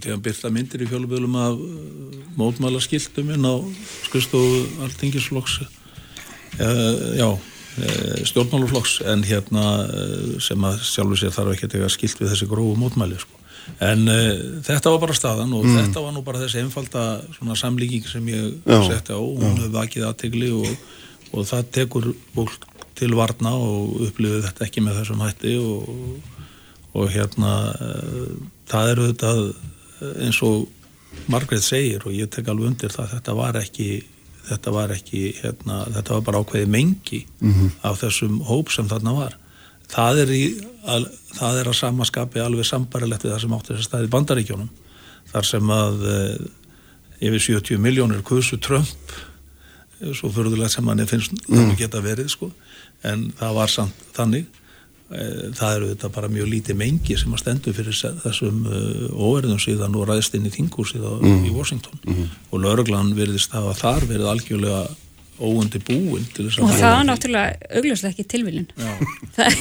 til 0.00 0.14
að 0.14 0.22
byrta 0.24 0.50
myndir 0.52 0.84
í 0.84 0.88
fjóluböðlum 0.88 1.34
af 1.40 1.58
uh, 1.60 2.22
mótmæla 2.38 2.80
skiltum 2.84 3.34
inn 3.34 3.44
á 3.44 3.56
skristofu 4.06 4.62
alltingisflokks 4.86 5.60
uh, 5.64 7.16
já 7.16 7.28
stjórnmáluflokks 7.76 9.00
en 9.12 9.24
hérna 9.26 9.64
uh, 9.84 10.36
sem 10.42 10.62
að 10.64 10.78
sjálfur 10.86 11.20
sér 11.20 11.34
þarf 11.34 11.54
ekki 11.54 11.68
að 11.68 11.74
tega 11.74 11.90
skilt 11.92 12.20
við 12.22 12.32
þessi 12.32 12.48
grófu 12.50 12.76
mótmæli 12.80 13.18
sko. 13.20 13.40
en 13.84 14.06
uh, 14.08 14.62
þetta 14.66 14.92
var 14.94 15.02
bara 15.02 15.16
staðan 15.18 15.52
og 15.58 15.66
þetta 15.68 16.04
var 16.04 16.14
nú 16.14 16.22
bara 16.26 16.40
þessi 16.44 16.62
einfalda 16.62 17.04
svona 17.36 17.58
samlíking 17.58 18.06
sem 18.08 18.30
ég 18.32 18.54
Já. 18.64 18.80
setti 18.88 19.16
á 19.16 19.20
hún 19.20 19.58
hefur 19.58 19.74
vakið 19.76 20.08
aðtegli 20.08 20.50
og, 20.56 20.72
og 21.32 21.48
það 21.50 21.70
tekur 21.80 22.10
fólk 22.36 22.66
til 22.96 23.12
varna 23.18 23.52
og 23.60 24.00
upplifið 24.08 24.46
þetta 24.48 24.66
ekki 24.68 24.86
með 24.86 25.02
þessum 25.02 25.26
hætti 25.26 25.58
og 25.60 26.32
og 26.96 27.10
hérna 27.12 27.52
uh, 27.76 28.32
það 28.70 28.92
eru 28.94 29.10
þetta 29.12 29.36
eins 30.24 30.40
og 30.44 30.72
Margrét 31.32 31.64
segir 31.64 32.04
og 32.04 32.12
ég 32.12 32.28
tek 32.32 32.48
alveg 32.48 32.70
undir 32.70 32.92
það 32.92 33.16
þetta 33.16 33.34
var 33.36 33.56
ekki 33.60 33.88
þetta 34.46 34.72
var 34.74 34.94
ekki 34.94 35.22
hérna, 35.40 35.84
þetta 35.94 36.16
var 36.16 36.24
bara 36.28 36.40
ákveði 36.42 36.70
mengi 36.70 37.20
af 37.86 38.00
þessum 38.02 38.40
hóp 38.46 38.70
sem 38.74 38.88
þarna 38.90 39.14
var. 39.16 39.36
Það 39.90 40.20
er, 40.24 40.32
í, 40.34 40.44
al, 40.90 41.04
það 41.36 41.60
er 41.60 41.70
að 41.70 41.78
samaskapi 41.78 42.42
alveg 42.42 42.66
sambarilegt 42.66 43.24
við 43.24 43.34
það 43.34 43.42
sem 43.44 43.56
átti 43.56 43.74
þessi 43.74 43.86
staði 43.86 44.10
bandaríkjónum 44.10 44.70
þar 45.30 45.46
sem 45.46 45.70
að 45.70 46.06
uh, 46.10 46.36
yfir 47.20 47.44
70 47.60 47.82
miljónir 47.82 48.22
kusu 48.26 48.58
Trump 48.58 49.14
eh, 50.00 50.12
svo 50.14 50.30
fyrirlega 50.34 50.70
sem 50.72 50.86
manni 50.86 51.06
finnst 51.06 51.34
það 51.46 51.74
geta 51.78 52.02
verið 52.04 52.30
sko. 52.34 52.50
En 53.06 53.30
það 53.38 53.58
var 53.60 53.72
samt 53.72 54.06
þannig. 54.16 54.46
Eh, 54.46 54.65
það 55.06 55.72
eru 55.76 55.88
þetta 55.92 56.08
bara 56.16 56.28
mjög 56.32 56.48
lítið 56.50 56.78
mengi 56.80 57.16
sem 57.18 57.34
að 57.34 57.42
stendur 57.44 57.74
fyrir 57.76 57.98
þessum 58.24 58.64
uh, 58.66 59.04
óverðum 59.14 59.60
síðan 59.62 59.94
og 59.94 60.08
ræðist 60.08 60.34
inn 60.34 60.48
í 60.48 60.54
þingúsið 60.54 61.04
mm. 61.06 61.44
í 61.46 61.52
Washington. 61.54 62.00
Og 62.50 62.62
lauruglan 62.64 63.12
verðist 63.14 63.54
hafa 63.54 63.74
þar 63.78 64.08
verið 64.10 64.30
algjörlega 64.32 64.80
óundi 65.36 65.78
búin 65.84 66.24
til 66.34 66.46
þess 66.46 66.58
að 66.58 66.64
Og 66.64 66.72
það 66.74 66.94
var 66.94 67.04
náttúrulega 67.10 67.74
augljóslega 67.78 68.14
ekki 68.14 68.26
tilviljun. 68.32 68.68
það, 69.36 69.58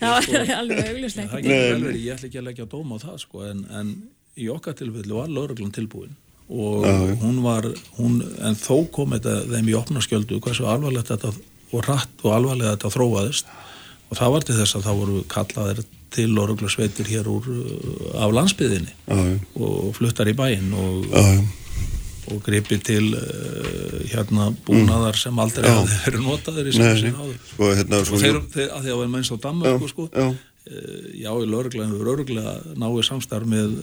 það 0.00 0.12
var 0.12 0.52
alveg 0.58 0.90
augljóslega 0.92 1.40
ekki 1.40 1.56
verið, 1.56 1.98
ég 2.04 2.12
ætla 2.14 2.28
ekki 2.28 2.42
að 2.42 2.46
leggja 2.50 2.68
dóma 2.76 3.00
á 3.00 3.04
það 3.06 3.16
sko, 3.24 3.42
en, 3.48 3.64
en 3.74 3.90
í 4.38 4.50
okkar 4.52 4.76
tilfellu 4.78 5.18
var 5.18 5.32
lauruglan 5.32 5.74
tilbúin. 5.74 6.14
Og 6.54 6.84
hún 7.22 7.38
var, 7.40 7.66
hún, 7.96 8.20
en 8.44 8.56
þó 8.60 8.84
kom 8.92 9.14
þetta 9.16 9.40
þeim 9.48 9.70
í 9.72 9.76
opna 9.78 10.02
skjöldu 10.04 10.38
hversu 10.44 10.68
alvarlegt 10.68 11.08
þetta 11.08 11.32
og 11.74 11.86
rætt 11.88 12.20
og 12.22 12.34
alvarlega 12.36 12.76
þetta 12.76 12.90
þróaðist 12.92 13.54
og 14.10 14.18
það 14.18 14.32
var 14.36 14.46
til 14.46 14.56
þess 14.60 14.78
að 14.78 14.86
það 14.86 15.02
voru 15.02 15.24
kallaðir 15.34 15.82
til 16.14 16.30
lauruglusveitir 16.30 17.10
hér 17.10 17.28
úr 17.30 17.50
uh, 17.50 18.22
af 18.22 18.32
landsbyðinni 18.36 18.94
já. 18.94 19.20
og 19.58 19.92
fluttar 19.96 20.30
í 20.30 20.36
bæinn 20.38 20.72
og, 20.78 21.08
og 22.30 22.40
gripi 22.46 22.78
til 22.84 23.12
uh, 23.18 24.00
hérna 24.12 24.50
búnaðar 24.66 25.18
sem 25.18 25.38
aldrei 25.42 25.68
hafði 25.68 26.00
verið 26.06 26.26
notaðir 26.28 26.70
í 26.70 26.74
sín 26.76 27.14
áður. 27.18 27.38
Sko, 27.50 27.70
hérna, 27.80 28.00
og 28.00 28.10
svo, 28.10 28.20
þeir, 28.22 28.42
þeir, 28.54 28.68
að 28.70 28.86
því 28.86 28.94
að 28.94 29.00
við 29.02 29.14
mennst 29.16 29.34
á 29.34 29.36
Danmörku 29.48 29.90
sko, 29.90 30.10
já. 30.14 30.28
Eh, 30.64 31.20
já, 31.20 31.28
í 31.28 31.44
lauruglega 31.44 31.90
hefur 31.90 32.08
lauruglega 32.08 32.52
náið 32.80 33.02
samstarf 33.04 33.48
með, 33.52 33.74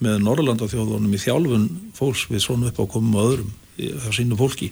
með 0.00 0.22
Norrlandaþjóðunum 0.24 1.12
í 1.12 1.20
þjálfun 1.20 1.66
fólks 1.98 2.22
við 2.30 2.40
svona 2.46 2.70
upp 2.70 2.80
á 2.80 2.84
komum 2.88 3.18
og 3.20 3.26
öðrum 3.26 3.50
hjá 3.76 4.14
sínu 4.16 4.38
fólki. 4.40 4.70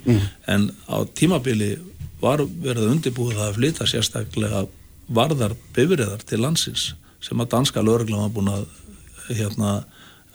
En 0.49 0.71
á 0.89 1.05
tímabili 1.13 1.75
var 2.23 2.41
verið 2.41 2.89
undirbúið 2.95 3.37
það 3.37 3.51
að 3.51 3.59
flytta 3.59 3.89
sérstaklega 3.89 4.65
varðar 5.09 5.55
bifriðar 5.77 6.25
til 6.29 6.41
landsins 6.43 6.91
sem 7.25 7.41
að 7.43 7.49
danska 7.57 7.83
lauruglega 7.83 8.27
var 8.27 8.35
búin 8.37 8.51
að 8.53 8.67
hérna 9.39 9.71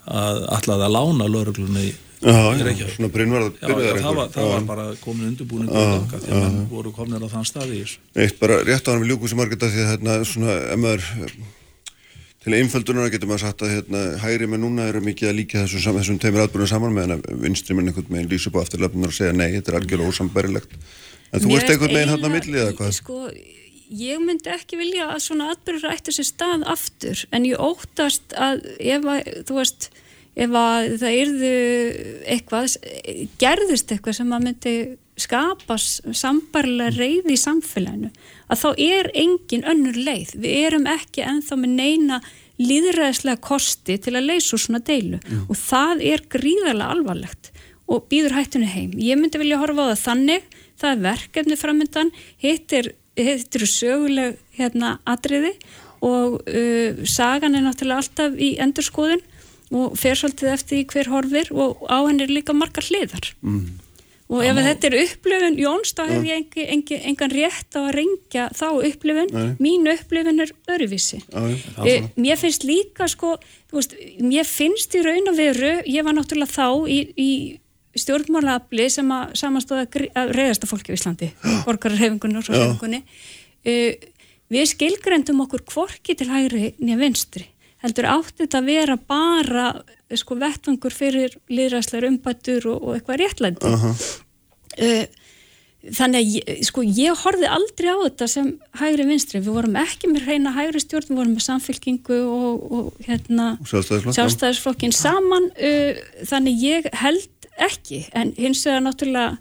að 0.03 0.41
ætlaði 0.57 0.87
að 0.89 0.95
lána 0.97 1.29
lauruglunni 1.31 1.93
Já, 2.23 2.31
já, 2.55 2.85
svona 2.95 3.09
brinnvarða 3.11 3.49
Já, 3.59 3.67
já, 3.83 3.95
það 3.99 4.13
var, 4.15 4.27
það 4.31 4.45
var 4.47 4.61
bara 4.67 4.83
komin 5.03 5.25
undirbúning 5.33 5.67
því 5.67 6.29
að 6.31 6.37
menn 6.39 6.61
voru 6.71 6.93
komin 6.95 7.19
á 7.19 7.27
þann 7.33 7.47
stað 7.49 7.73
í 7.75 7.81
þessu. 7.81 7.97
Eitt 8.15 8.37
bara 8.39 8.61
rétt 8.63 8.87
á 8.87 8.91
hann 8.93 9.01
við 9.03 9.09
ljúkum 9.11 9.27
sem 9.31 9.41
margir 9.41 9.57
þetta 9.59 9.71
því 9.73 9.81
að 9.83 9.89
hérna 9.91 10.15
svona, 10.29 10.53
ef 10.71 10.79
maður 10.79 11.09
til 12.43 12.55
einföldunar 12.59 13.11
getur 13.11 13.27
maður 13.27 13.43
sagt 13.43 13.65
að 13.67 13.73
hérna, 13.75 14.03
hægri 14.23 14.47
með 14.53 14.61
núna 14.63 14.87
eru 14.91 15.01
mikið 15.03 15.29
að 15.33 15.37
líka 15.41 15.65
þessum, 15.65 15.83
sam- 15.83 15.99
þessum 15.99 16.21
teimur 16.23 16.45
atbyrjum 16.45 16.71
saman 16.71 16.95
meðan 16.95 17.17
að 17.17 17.27
vinstri 17.43 17.75
með 17.75 17.91
einhvern 17.91 18.15
veginn 18.15 18.31
lýsa 18.31 18.49
upp 18.51 18.57
á 18.59 18.63
afturlefnunar 18.63 19.11
og 19.11 19.17
segja 19.19 19.35
nei, 19.35 19.49
þetta 19.57 19.71
er 19.73 19.77
algjörlega 19.81 20.11
ósambærilegt. 20.15 20.79
En 21.33 21.43
þú 21.43 21.53
ert 21.59 21.71
einhvern 21.75 21.95
veginn 21.99 22.11
hann 22.15 22.27
að 22.27 22.35
milli 22.37 22.59
eða 22.63 22.75
hvað? 22.79 22.95
Sko, 23.01 23.19
ég 23.97 24.23
myndi 24.23 24.51
ekki 24.53 24.79
vilja 24.79 25.11
að 25.13 25.21
svona 25.27 25.51
atbyrður 25.53 25.93
ætti 25.93 26.15
sér 26.15 26.29
stað 26.29 26.65
aftur 26.73 27.25
en 27.31 27.45
ég 27.47 27.61
óttast 27.61 28.35
að 28.37 28.65
ef 28.79 29.05
að, 29.05 29.31
þú 29.47 29.59
veist, 29.59 29.89
ef 30.33 30.57
að 30.57 30.89
það 31.03 31.17
yrðu 31.21 31.55
eitthvað, 32.35 32.77
gerðist 33.41 33.93
eitthvað 33.93 34.19
sem 34.19 34.33
að 34.33 34.45
myndi 34.47 34.75
skapa 35.19 35.77
sambarlega 35.77 36.95
reyði 36.95 37.35
í 37.35 37.41
samfélaginu 37.41 38.09
að 38.49 38.63
þá 38.63 38.69
er 38.81 39.11
engin 39.13 39.67
önnur 39.69 39.99
leið. 40.07 40.33
Við 40.41 40.55
erum 40.69 40.87
ekki 40.89 41.25
ennþá 41.27 41.59
með 41.61 41.75
neina 41.77 42.19
líðræðislega 42.61 43.41
kosti 43.43 43.99
til 44.01 44.15
að 44.17 44.29
leysa 44.31 44.55
úr 44.55 44.63
svona 44.63 44.81
deilu 44.85 45.19
og 45.47 45.55
það 45.57 46.03
er 46.13 46.25
gríðarlega 46.33 46.89
alvarlegt 46.95 47.51
og 47.89 48.07
býður 48.09 48.37
hættunni 48.37 48.69
heim. 48.69 48.91
Ég 48.97 49.19
myndi 49.19 49.41
vilja 49.41 49.59
horfa 49.61 49.89
á 49.89 49.91
það 49.91 50.03
þannig, 50.03 50.45
það 50.79 50.93
er 50.93 51.01
verkefni 51.07 51.57
framöndan, 51.59 52.13
hitt 52.41 52.73
hitt 53.19 53.55
eru 53.55 53.69
söguleg 53.69 54.39
hérna 54.57 54.97
atriði 55.09 55.53
og 56.03 56.41
uh, 56.47 57.03
sagan 57.07 57.55
er 57.55 57.63
náttúrulega 57.65 58.03
alltaf 58.03 58.35
í 58.41 58.55
endurskoðun 58.63 59.23
og 59.73 59.95
fer 59.97 60.19
svolítið 60.19 60.51
eftir 60.53 60.83
hver 60.91 61.09
horfir 61.09 61.49
og 61.55 61.85
á 61.89 62.03
henni 62.05 62.27
er 62.27 62.33
líka 62.33 62.53
margar 62.53 62.85
hliðar. 62.85 63.31
Mm. 63.41 63.79
Og 64.33 64.41
ef 64.41 64.57
þetta 64.65 64.87
er 64.87 64.95
upplifun 64.97 65.57
Jóns, 65.61 65.91
þá 65.93 66.03
hef 66.09 66.23
ég 66.25 66.37
engi, 66.39 66.63
engi, 66.73 66.97
engan 67.09 67.33
rétt 67.33 67.75
á 67.77 67.81
að 67.83 67.91
rengja 67.99 68.45
þá 68.55 68.67
upplifun, 68.87 69.33
mín 69.61 69.89
upplifun 69.91 70.41
er 70.41 70.53
öruvísi. 70.73 71.19
Já, 71.27 71.41
Eh, 71.85 72.07
mér 72.17 72.39
finnst 72.39 72.63
líka 72.65 73.07
sko, 73.11 73.35
veist, 73.71 73.93
mér 74.23 74.47
finnst 74.47 74.95
í 74.95 75.03
raun 75.05 75.29
og 75.29 75.37
veru, 75.37 75.73
ég 75.85 76.05
var 76.07 76.15
náttúrulega 76.17 76.49
þá 76.49 76.89
í, 76.89 76.99
í 77.13 77.31
stjórnmálafli 77.99 78.87
sem 78.91 79.09
að 79.13 79.35
samastóða 79.39 79.85
að 80.19 80.33
reyðasta 80.37 80.69
fólki 80.69 80.93
á 80.93 80.97
Íslandi, 80.97 81.29
borgararhefingunni 81.67 82.39
og 82.39 82.47
svo 82.47 82.57
hefingunni. 82.57 83.03
Uh, 83.63 83.93
við 84.53 84.69
skilgrendum 84.73 85.43
okkur 85.45 85.65
kvorki 85.69 86.17
til 86.17 86.29
hægri 86.31 86.73
nýja 86.81 86.99
vinstri. 87.01 87.47
Heldur 87.83 88.07
átti 88.07 88.45
þetta 88.45 88.61
að 88.61 88.69
vera 88.69 88.95
bara 88.95 89.65
eh, 89.75 90.15
sko 90.19 90.37
vettvangur 90.39 90.93
fyrir 90.95 91.33
liðræslegar 91.51 92.07
umbættur 92.07 92.69
og, 92.71 92.79
og 92.79 92.95
eitthvað 92.95 93.19
réttlændi. 93.23 93.73
Uh, 94.79 95.03
þannig 95.91 96.21
að 96.21 96.29
ég, 96.37 96.61
sko, 96.69 96.83
ég 96.85 97.23
horfði 97.25 97.49
aldrei 97.51 97.89
á 97.91 97.97
þetta 98.05 98.27
sem 98.31 98.49
hægri 98.79 99.07
vinstri, 99.09 99.41
við 99.43 99.57
vorum 99.57 99.75
ekki 99.81 100.09
með 100.13 100.29
reyna 100.29 100.53
hægri 100.55 100.79
stjórn, 100.79 101.09
við 101.09 101.19
vorum 101.19 101.33
með 101.35 101.45
samfélkingu 101.49 102.19
og, 102.23 102.63
og 102.63 103.03
hérna 103.03 103.49
Sjálfstæðisflokk, 103.59 104.13
já. 104.13 104.17
sjálfstæðisflokkin 104.19 104.95
saman 104.95 105.49
uh, 105.51 105.99
þannig 106.29 106.63
ég 106.63 106.87
held 107.03 107.27
ekki 107.57 108.05
en 108.13 108.33
hins 108.37 108.63
vegar 108.67 108.81
náttúrulega 108.87 109.37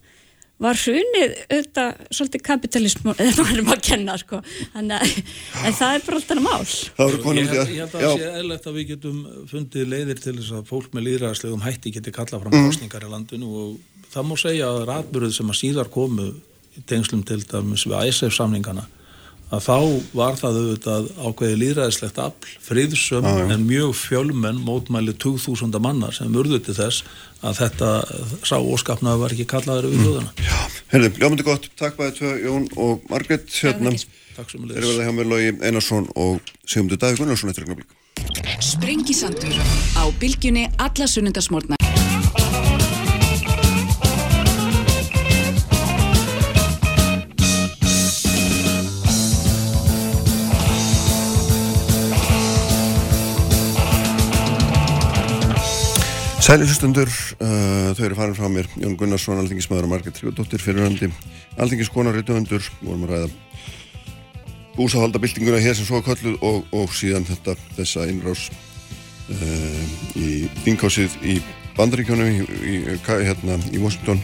var 0.62 0.78
hrunið 0.78 1.32
auðvitað 1.50 2.02
svolítið 2.14 2.42
kapitalismu 2.46 3.14
eða 3.18 3.44
maður 3.48 3.70
að 3.74 3.80
kenna 3.88 4.14
sko. 4.20 4.38
Þannig 4.74 5.00
að 5.02 5.64
en 5.66 5.74
það 5.80 5.94
er 5.96 6.04
bara 6.06 6.20
alltaf 6.20 6.42
mál. 6.44 6.66
Það 6.68 7.08
voru 7.08 7.22
konum 7.24 7.40
Ég 7.42 7.48
því 7.50 7.56
held, 7.56 7.64
að, 7.66 7.72
ég 7.72 7.80
held 7.82 7.96
að 7.96 8.04
já, 8.04 8.06
það 8.12 8.20
sé 8.20 8.28
eðlert 8.42 8.68
að 8.70 8.76
við 8.78 8.86
getum 8.92 9.18
fundið 9.50 9.88
leiðir 9.90 10.22
til 10.22 10.36
þess 10.38 10.52
að 10.60 10.68
fólk 10.70 10.94
með 10.94 11.06
líðræðslegum 11.08 11.64
hætti 11.66 11.94
geti 11.96 12.14
kallað 12.14 12.38
Mhm. 12.38 12.44
fram 12.52 12.68
kostningar 12.70 13.02
í 13.08 13.10
landinu 13.10 13.50
og 13.58 14.06
það 14.14 14.28
má 14.30 14.34
segja 14.38 14.70
að 14.70 14.86
ratbyrðu 14.92 15.32
sem 15.34 15.50
að 15.50 15.60
síðar 15.64 15.90
komu 15.90 16.28
í 16.78 16.84
tengslum 16.86 17.24
til 17.26 17.40
dæmis 17.42 17.86
við 17.90 18.06
ISF 18.12 18.32
samningana 18.38 18.86
að 19.52 19.64
þá 19.66 19.76
var 20.16 20.38
það 20.40 20.58
auðvitað 20.60 21.08
ákveði 21.28 21.56
líðræðislegt 21.60 22.20
afl, 22.24 22.52
friðsum 22.64 23.26
en 23.28 23.66
mjög 23.68 23.92
fjölmenn 24.00 24.62
mótmæli 24.64 25.12
2000 25.20 25.76
manna 25.84 26.08
sem 26.16 26.32
urðu 26.40 26.60
til 26.64 26.76
þess 26.78 27.02
að 27.42 27.58
þetta 27.60 27.90
sá 28.48 28.56
óskapnaði 28.56 29.22
var 29.24 29.34
ekki 29.36 29.48
kallaður 29.50 29.90
Mm. 29.90 29.92
við 29.92 30.06
hljóðuna. 30.06 30.32
herðu, 30.94 31.10
ljómandi 31.18 31.44
gott, 31.44 31.68
takk 31.76 31.98
bæði 31.98 32.16
tvö 32.20 32.32
Jón 32.46 32.68
og 32.76 33.02
Margrét, 33.10 33.48
hérna 33.60 33.92
Takk 34.32 34.48
sem 34.48 34.62
þeir 34.64 34.80
verða 34.80 35.04
hjá 35.04 35.12
mér 35.12 35.28
Lógi 35.28 35.50
Einarsson 35.60 36.08
og 36.16 36.40
Sigmundur 36.64 36.96
Davík 37.02 37.18
Gunnarsson 37.20 37.50
eftir 37.52 37.66
ögnablík 37.66 38.62
Sprengisandur 38.62 39.56
á 39.98 40.04
bylgjunni 40.20 40.68
alla 40.78 41.06
sunnundasmórna. 41.10 41.81
Sælisustundur, 56.42 57.06
uh, 57.38 57.92
þau 57.94 58.06
eru 58.08 58.16
farin 58.18 58.34
frá 58.34 58.48
mér. 58.50 58.66
Jón 58.74 58.96
Gunnarsson, 58.98 59.38
alþingismæður 59.38 59.86
og 59.86 59.90
Margrét 59.92 60.16
Tryggvadóttir 60.16 60.58
fyrirhandi, 60.58 61.06
alþingiskonar 61.54 62.16
reytuðundur, 62.18 62.66
vorum 62.80 63.04
að 63.06 63.12
ræða 63.12 63.28
búsahaldabildinguna 64.74 65.60
hér 65.62 65.76
sem 65.78 65.86
svo 65.86 66.00
er 66.00 66.06
kölluð 66.08 66.42
og, 66.42 66.64
og 66.74 66.90
síðan 66.98 67.28
þetta, 67.28 67.54
þessa 67.76 68.08
innrás 68.10 68.48
uh, 69.30 69.84
í 70.18 70.48
þingásið 70.64 71.14
í 71.22 71.36
bandaríkjónum 71.76 72.32
í, 72.32 72.42
í, 72.72 72.74
hérna, 73.06 73.60
í 73.70 73.78
Washington 73.78 74.18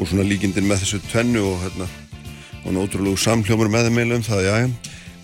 og 0.00 0.08
svona 0.10 0.26
líkindin 0.26 0.66
með 0.66 0.82
þessu 0.82 1.00
tvennu 1.06 1.44
og 1.52 1.62
hérna 1.62 1.86
og 2.64 2.74
náttúrulega 2.74 3.28
samhljómur 3.28 3.70
með 3.70 3.86
þeim 3.86 4.00
meilum 4.00 4.26
það, 4.26 4.42
já, 4.48 4.56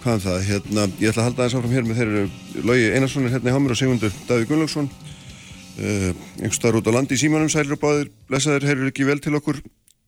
hvað 0.05 0.15
er 0.15 0.25
það, 0.29 0.39
hérna 0.53 0.87
ég 1.03 1.11
ætla 1.11 1.25
að 1.25 1.29
halda 1.33 1.43
þess 1.43 1.59
áfram 1.59 1.75
hér 1.75 1.91
með 1.91 1.99
þeir 1.99 2.15
eru 2.15 2.65
Lógi 2.71 2.89
Einarsson 2.93 3.27
er 3.27 3.35
hérna 3.35 3.51
í 3.51 3.57
Hámur 3.57 3.75
og 3.75 3.83
Sigmundur 3.83 4.17
Davíð 4.29 4.49
Gunnlaugsson 4.53 4.93
uh, 5.77 6.13
einhver 6.41 6.57
staðar 6.57 6.79
út 6.81 6.89
á 6.91 6.97
landi 6.97 7.17
í 7.17 7.21
símanum 7.21 7.51
sælir 7.53 7.77
og 7.77 7.83
báðir, 7.83 8.11
blessaður, 8.31 8.67
heyrður 8.71 8.93
ekki 8.93 9.07
vel 9.09 9.19
til 9.25 9.35
okkur 9.39 9.61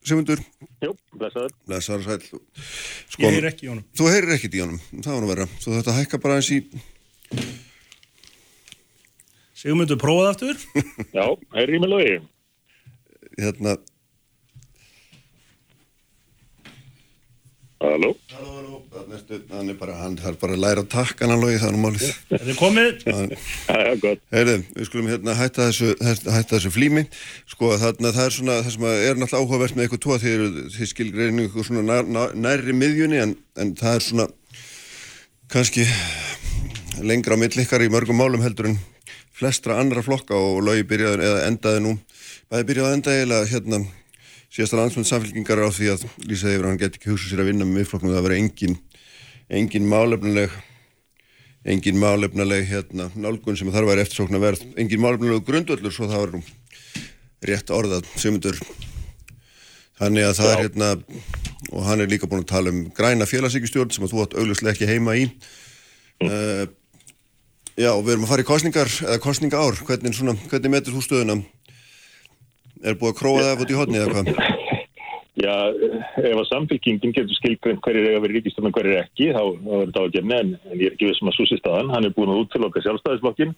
Sigmundur, 0.09 0.39
Jú, 0.81 0.93
blessaður. 1.19 1.53
blessaður 1.69 2.05
sæl 2.07 2.21
sko, 2.23 2.39
Ég 3.25 3.35
heyr 3.35 3.49
ekki 3.51 3.67
í 3.67 3.71
honum. 3.73 3.85
Þú 3.99 4.07
heyrir 4.13 4.35
ekkert 4.37 4.55
í 4.55 4.61
honum, 4.63 4.79
það 5.03 5.11
var 5.17 5.25
nú 5.25 5.31
vera 5.33 5.47
Þú 5.59 5.73
þetta 5.75 5.97
hækka 5.99 6.21
bara 6.23 6.37
eins 6.39 6.51
í 6.55 6.61
Sigmundur, 9.59 9.99
prófað 9.99 10.29
aftur. 10.33 10.61
Já, 11.17 11.25
heyri 11.57 11.81
mig 11.83 11.91
logi. 11.91 12.13
hérna 13.39 13.77
Halló? 17.79 18.09
Halló, 18.33 18.55
halló, 18.57 18.79
þannig 18.91 19.69
er 19.71 19.77
bara, 19.79 19.93
hann 20.01 20.17
þarf 20.19 20.41
bara 20.41 20.57
að 20.57 20.63
læra 20.65 20.83
að 20.83 20.89
takka 20.91 21.27
hann 21.27 21.37
alveg, 21.37 21.61
það 21.63 21.69
er 21.69 21.77
nú 21.77 21.83
málið. 21.85 22.07
Er 22.39 22.57
komið. 22.59 23.05
Já, 23.07 23.19
já, 23.71 23.91
gott. 24.03 24.25
Heyrðu, 24.35 24.57
við 24.75 24.89
skulum 24.89 25.11
hérna 25.13 25.37
hætta 25.39 25.69
þessu, 25.69 25.93
hætta 26.03 26.57
þessu 26.57 26.73
flými, 26.75 27.05
sko 27.53 27.71
þarna 27.79 28.11
það 28.17 28.25
er 28.25 28.35
svona, 28.35 28.57
það 28.65 28.75
sem 28.75 28.87
að 28.91 29.03
er 29.05 29.21
náttúrulega 29.21 29.45
áhugavert 29.45 29.79
með 29.79 29.87
eitthvað 29.87 30.03
tóa 30.09 30.19
því 30.25 30.33
þið 30.75 30.91
skilgreinu 30.91 31.45
eitthvað 31.47 31.69
svona 31.69 31.85
nær, 31.87 32.11
nær, 32.17 32.35
nærri 32.49 32.75
miðjunni 32.81 33.23
en, 33.23 33.37
en 33.63 33.73
það 33.79 34.01
er 34.01 34.07
svona 34.09 34.29
kannski 35.55 35.87
lengra 37.07 37.39
á 37.39 37.43
milli 37.45 37.63
ykkar 37.63 37.87
í 37.87 37.93
mörgum 37.95 38.19
málum 38.19 38.43
heldur 38.43 38.73
en 38.73 38.81
flestra 39.39 39.79
andra 39.79 40.03
flokka 40.03 40.35
og 40.35 40.65
lögi 40.67 40.83
byrjaði 40.91 41.31
eða 41.31 41.47
endaði 41.47 41.87
nú, 41.87 41.95
bæði 42.51 42.69
byrjaði 42.73 42.91
að 42.91 42.99
enda 42.99 43.15
eiginlega 43.15 43.51
hérna 43.55 43.83
síðasta 44.59 44.81
landsmönd 44.81 45.07
samfélkingar 45.07 45.61
á 45.63 45.71
því 45.71 45.93
að 45.93 46.05
lýsa 46.27 46.51
yfir 46.51 46.65
að 46.65 46.73
hann 46.73 46.81
geti 46.81 46.99
ekki 46.99 47.13
hugsað 47.13 47.31
sér 47.31 47.43
að 47.45 47.51
vinna 47.53 47.67
með 47.67 47.77
miðflokknum 47.79 48.15
það 48.17 48.25
vera 48.27 48.39
engin, 48.43 48.75
engin 49.55 49.87
málefnileg 49.87 50.57
engin 51.69 52.01
málefnileg 52.03 52.65
hérna, 52.67 53.07
nálgun 53.15 53.59
sem 53.59 53.71
þarf 53.71 53.87
að 53.87 53.93
vera 53.93 54.05
eftirsóknar 54.07 54.43
verð 54.43 54.65
engin 54.81 55.03
málefnileg 55.05 55.45
grundvöllur 55.47 55.95
svo 55.95 56.09
það 56.11 56.25
var 56.25 56.35
nú 56.35 56.43
rétt 57.47 57.71
orðað 57.71 58.09
semundur 58.19 58.59
þannig 59.99 60.27
að 60.27 60.35
það 60.41 60.51
er 60.51 60.63
hérna 60.65 60.91
og 61.69 61.87
hann 61.87 62.03
er 62.03 62.11
líka 62.11 62.27
búin 62.31 62.43
að 62.43 62.51
tala 62.51 62.73
um 62.75 62.83
græna 62.95 63.29
félagsíkistjórn 63.31 63.95
sem 63.95 64.07
að 64.07 64.15
þú 64.15 64.25
átt 64.25 64.37
auglustlega 64.39 64.75
ekki 64.75 64.91
heima 64.91 65.15
í. 65.19 65.29
Uh, 66.25 66.65
já 67.79 67.93
og 67.93 68.03
við 68.07 68.17
erum 68.17 68.27
að 68.27 68.33
fara 68.33 68.43
í 68.43 68.49
kostningar 68.49 68.91
eða 69.07 69.23
kostninga 69.23 69.63
ár, 69.63 69.79
hvernig, 69.87 70.19
svona, 70.19 70.35
hvernig 70.51 70.75
metur 70.75 70.97
þú 70.97 71.05
stöðuna 71.05 71.39
er 72.83 72.99
búið 72.99 73.13
að 73.13 73.19
króa 73.21 73.45
það 73.47 73.65
út 73.65 73.73
í 73.73 73.79
hodni 73.79 74.01
eða 74.03 74.15
hvað 74.15 74.57
Já, 75.39 75.71
ef 76.19 76.35
að 76.35 76.47
samfélkingin 76.49 77.13
getur 77.15 77.37
skilgreint 77.37 77.83
hverjir 77.85 78.09
eiga 78.09 78.23
vera 78.25 78.35
ríkistöndum 78.35 78.73
hverjir 78.75 79.05
ekki, 79.05 79.29
þá, 79.37 79.43
er 79.55 79.85
þetta 79.85 80.03
ágjörni, 80.03 80.35
en, 80.35 80.49
en 80.67 80.81
ég 80.81 80.89
er 80.89 80.97
ekki 80.97 81.11
vissum 81.13 81.31
að 81.31 81.37
súsi 81.37 81.59
staðan. 81.61 81.93
Hann 81.95 82.09
er 82.09 82.15
búin 82.17 82.33
að 82.33 82.41
útloka 82.43 82.83
sjálfstæðisflokkin 82.83 83.53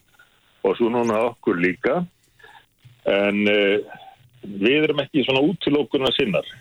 og 0.61 0.75
svo 0.77 0.91
núna 0.93 1.23
okkur 1.31 1.57
líka. 1.57 1.95
En 3.09 3.39
uh, 3.49 3.97
við 4.61 4.85
erum 4.85 5.01
ekki 5.01 5.25
svona 5.25 5.41
útlokkurna 5.47 6.13
sinnar. 6.13 6.53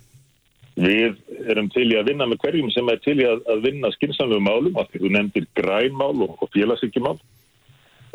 Við 0.80 1.20
erum 1.52 1.68
til 1.74 1.84
í 1.90 2.00
að 2.00 2.14
vinna 2.14 2.30
með 2.30 2.40
hverjum 2.46 2.72
sem 2.72 2.88
er 2.88 3.04
til 3.04 3.18
í 3.20 3.28
að, 3.28 3.44
að 3.52 3.68
vinna 3.68 3.92
skynnsamlegu 3.98 4.46
málum, 4.46 4.80
þú 4.94 5.12
nefndir 5.12 5.50
grænmál 5.58 6.14
og, 6.16 6.38
og 6.40 6.54
félagsíkjumál. 6.56 7.18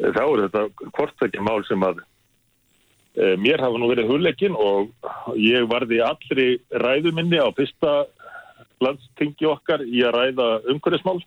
Þá 0.02 0.24
er 0.26 0.46
þetta 0.48 0.90
hvortækja 0.90 1.46
mál 1.46 1.62
sem 1.70 1.86
að 1.86 2.02
Eh, 2.02 2.15
Mér 3.16 3.62
hafa 3.64 3.80
nú 3.80 3.88
verið 3.88 4.10
hulleggin 4.12 4.56
og 4.60 4.90
ég 5.40 5.64
varði 5.72 6.02
allri 6.04 6.48
ræðuminni 6.84 7.40
á 7.40 7.48
fyrsta 7.56 7.94
landstingi 8.84 9.48
okkar 9.48 9.86
í 9.88 10.04
að 10.04 10.18
ræða 10.18 10.48
umhverfismál. 10.74 11.22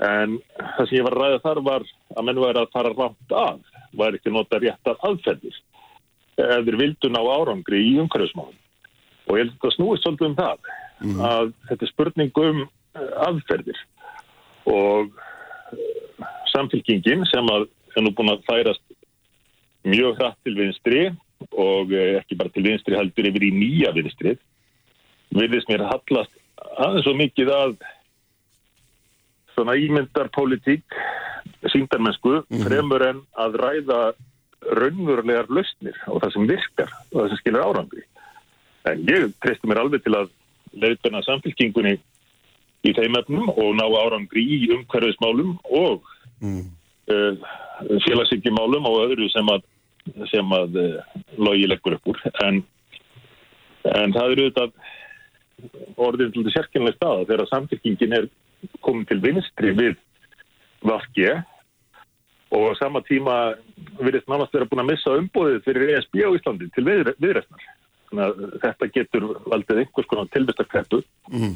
En 0.00 0.38
það 0.58 0.86
sem 0.88 0.98
ég 0.98 1.06
var 1.06 1.16
að 1.16 1.22
ræða 1.24 1.40
þar 1.44 1.60
var 1.64 1.86
að 2.16 2.26
menn 2.28 2.42
væri 2.44 2.60
að 2.62 2.72
fara 2.74 2.92
rámt 2.92 3.34
að, 3.36 3.62
væri 3.96 4.20
ekki 4.20 4.34
nota 4.34 4.60
réttar 4.60 5.00
aðferðir 5.08 5.56
ef 6.40 6.64
þeir 6.64 6.78
vildu 6.80 7.10
ná 7.12 7.20
árangri 7.20 7.80
í 7.84 7.96
umhverfismálum. 8.00 8.56
Og 9.28 9.36
ég 9.36 9.44
held 9.44 9.50
að 9.52 9.56
þetta 9.56 9.74
snúist 9.76 10.06
svolítið 10.06 10.28
um 10.28 10.38
það, 10.38 10.70
að 11.30 11.50
þetta 11.68 11.86
er 11.86 11.92
spurning 11.92 12.40
um 12.44 12.62
eh, 12.62 13.10
aðferðir. 13.26 13.82
Og 14.70 15.20
eh, 15.74 16.30
samfélkingin 16.52 17.26
sem 17.28 17.52
að 17.52 17.68
er 17.96 18.06
nú 18.06 18.14
búin 18.16 18.32
að 18.32 18.44
færast 18.48 18.84
mjög 19.88 20.18
hratt 20.18 20.38
til 20.44 20.56
vinstri 20.58 21.06
og 21.50 21.92
eh, 21.92 22.18
ekki 22.20 22.38
bara 22.40 22.52
til 22.54 22.66
vinstri 22.66 22.98
heldur 22.98 23.30
yfir 23.30 23.46
í 23.48 23.54
nýja 23.54 23.94
vinstri 23.96 24.36
virðist 25.34 25.70
mér 25.70 25.86
hallast 25.88 26.34
aðeins 26.80 27.06
svo 27.06 27.14
mikið 27.16 27.52
að 27.54 27.76
svona 29.54 29.76
ímyndarpolitík 29.80 30.98
síndarmennsku 31.72 32.40
fremur 32.64 33.04
en 33.04 33.22
að 33.38 33.58
ræða 33.60 34.00
raunverulegar 34.76 35.48
lausnir 35.52 35.96
og 36.08 36.20
það 36.22 36.34
sem 36.34 36.48
virkar 36.48 36.92
og 37.10 37.16
það 37.16 37.28
sem 37.30 37.40
skilur 37.40 37.64
árangri. 37.64 38.04
En 38.88 39.02
ég 39.08 39.32
treysti 39.44 39.68
mér 39.68 39.82
alveg 39.82 40.04
til 40.04 40.16
að 40.16 40.30
leiðbena 40.80 41.22
samfélkingunni 41.26 41.96
í 42.86 42.92
þeim 42.96 43.18
efnum 43.20 43.50
og 43.52 43.72
ná 43.76 43.84
árangri 44.00 44.44
í 44.56 44.60
umhverfismálum 44.76 45.56
og 45.64 46.06
mm. 46.40 46.68
Uh, 47.14 47.52
félagsíkjumálum 48.06 48.88
og 48.90 48.98
öðru 49.06 49.28
sem 49.32 49.52
að, 49.52 49.64
sem 50.32 50.56
að 50.56 50.78
uh, 50.80 51.16
logi 51.38 51.68
leggur 51.70 51.96
upp 51.98 52.12
úr. 52.12 52.20
En, 52.46 52.62
en 53.90 54.16
það 54.16 54.34
eru 54.34 54.48
auðvitað 54.48 54.74
orðin 56.00 56.32
til 56.32 56.44
þetta 56.44 56.56
sérkynlega 56.56 56.96
staða 56.96 57.26
þegar 57.28 57.50
samfélkingin 57.50 58.16
er 58.16 58.28
komin 58.84 59.08
til 59.08 59.20
vinstri 59.24 59.74
við 59.76 59.98
Vafge 60.86 61.42
og 62.50 62.72
á 62.72 62.80
sama 62.80 63.02
tíma 63.06 63.34
virðist 64.00 64.28
nánast 64.30 64.54
vera 64.54 64.68
búin 64.68 64.82
að 64.82 64.90
missa 64.90 65.16
umbóðið 65.20 65.60
fyrir 65.66 65.92
ESB 65.96 66.22
á 66.24 66.30
Íslandi 66.34 66.70
til 66.74 66.84
við, 66.86 67.12
viðræstnar. 67.22 67.66
Að 68.10 68.40
þetta 68.64 68.88
getur 68.96 69.26
valdið 69.46 69.82
einhvers 69.84 70.08
konar 70.10 70.30
tilbæstarkreppu 70.34 71.04
Mm. 71.30 71.52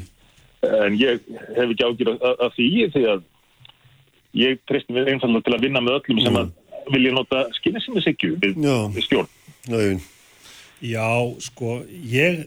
en 0.63 0.93
ég 0.95 1.19
hef 1.55 1.71
ekki 1.73 1.83
ágjur 1.83 2.13
af 2.23 2.53
því 2.55 2.67
því 2.93 3.01
að 3.11 3.23
ég 4.35 4.59
treysti 4.69 4.95
mig 4.95 5.07
einfallega 5.11 5.47
til 5.47 5.55
að 5.57 5.65
vinna 5.67 5.83
með 5.83 5.99
öllum 5.99 6.25
sem 6.25 6.41
að 6.41 6.51
vilja 6.93 7.15
nota 7.15 7.45
skinnisinnisikju 7.57 8.35
við, 8.41 8.59
við 8.93 9.07
stjórn. 9.07 9.31
Nei, 9.71 9.95
Já, 10.83 11.07
sko, 11.39 11.79
ég 11.87 12.43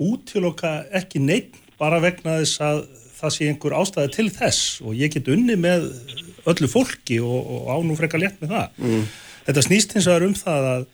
útiloka 0.00 0.80
ekki 0.96 1.20
neitt 1.22 1.54
bara 1.80 2.00
vegna 2.02 2.40
þess 2.40 2.62
að 2.64 2.80
það 3.20 3.34
sé 3.34 3.48
einhver 3.50 3.76
ástæði 3.78 4.12
til 4.16 4.28
þess 4.32 4.80
og 4.84 4.96
ég 4.96 5.12
get 5.14 5.28
unni 5.30 5.56
með 5.60 5.86
öllu 6.50 6.68
fólki 6.72 7.20
og, 7.22 7.36
og 7.40 7.68
ánú 7.76 7.96
frekar 7.98 8.22
létt 8.22 8.40
með 8.42 8.56
það. 8.56 8.80
Mm. 8.80 9.04
Þetta 9.46 9.64
snýst 9.66 9.94
hins 9.96 10.08
vegar 10.08 10.26
um 10.26 10.34
það 10.36 10.68
að 10.70 10.88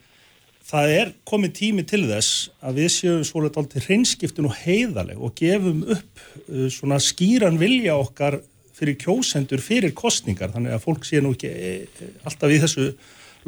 það 0.66 0.92
er 0.96 1.12
komið 1.30 1.54
tími 1.60 1.86
til 1.86 2.02
þess 2.10 2.50
að 2.60 2.80
við 2.82 2.92
séum 2.96 3.24
svolítið 3.26 3.62
aldrei 3.62 3.84
hreinskiptun 3.86 4.48
og 4.50 4.60
heiðaleg 4.64 5.22
og 5.22 5.34
gefum 5.38 5.84
upp 5.94 6.22
uh, 6.26 6.66
svona 6.74 6.98
skýran 7.02 7.60
vilja 7.62 7.96
okkar 7.98 8.40
fyrir 8.76 8.98
kjósendur 9.00 9.62
fyrir 9.64 9.94
kostningar 9.96 10.52
þannig 10.52 10.76
að 10.76 10.84
fólk 10.84 11.06
sé 11.08 11.22
nú 11.24 11.32
ekki 11.36 11.48
e, 11.48 11.72
e, 11.86 12.10
alltaf 12.28 12.52
í 12.52 12.60
þessu 12.60 12.86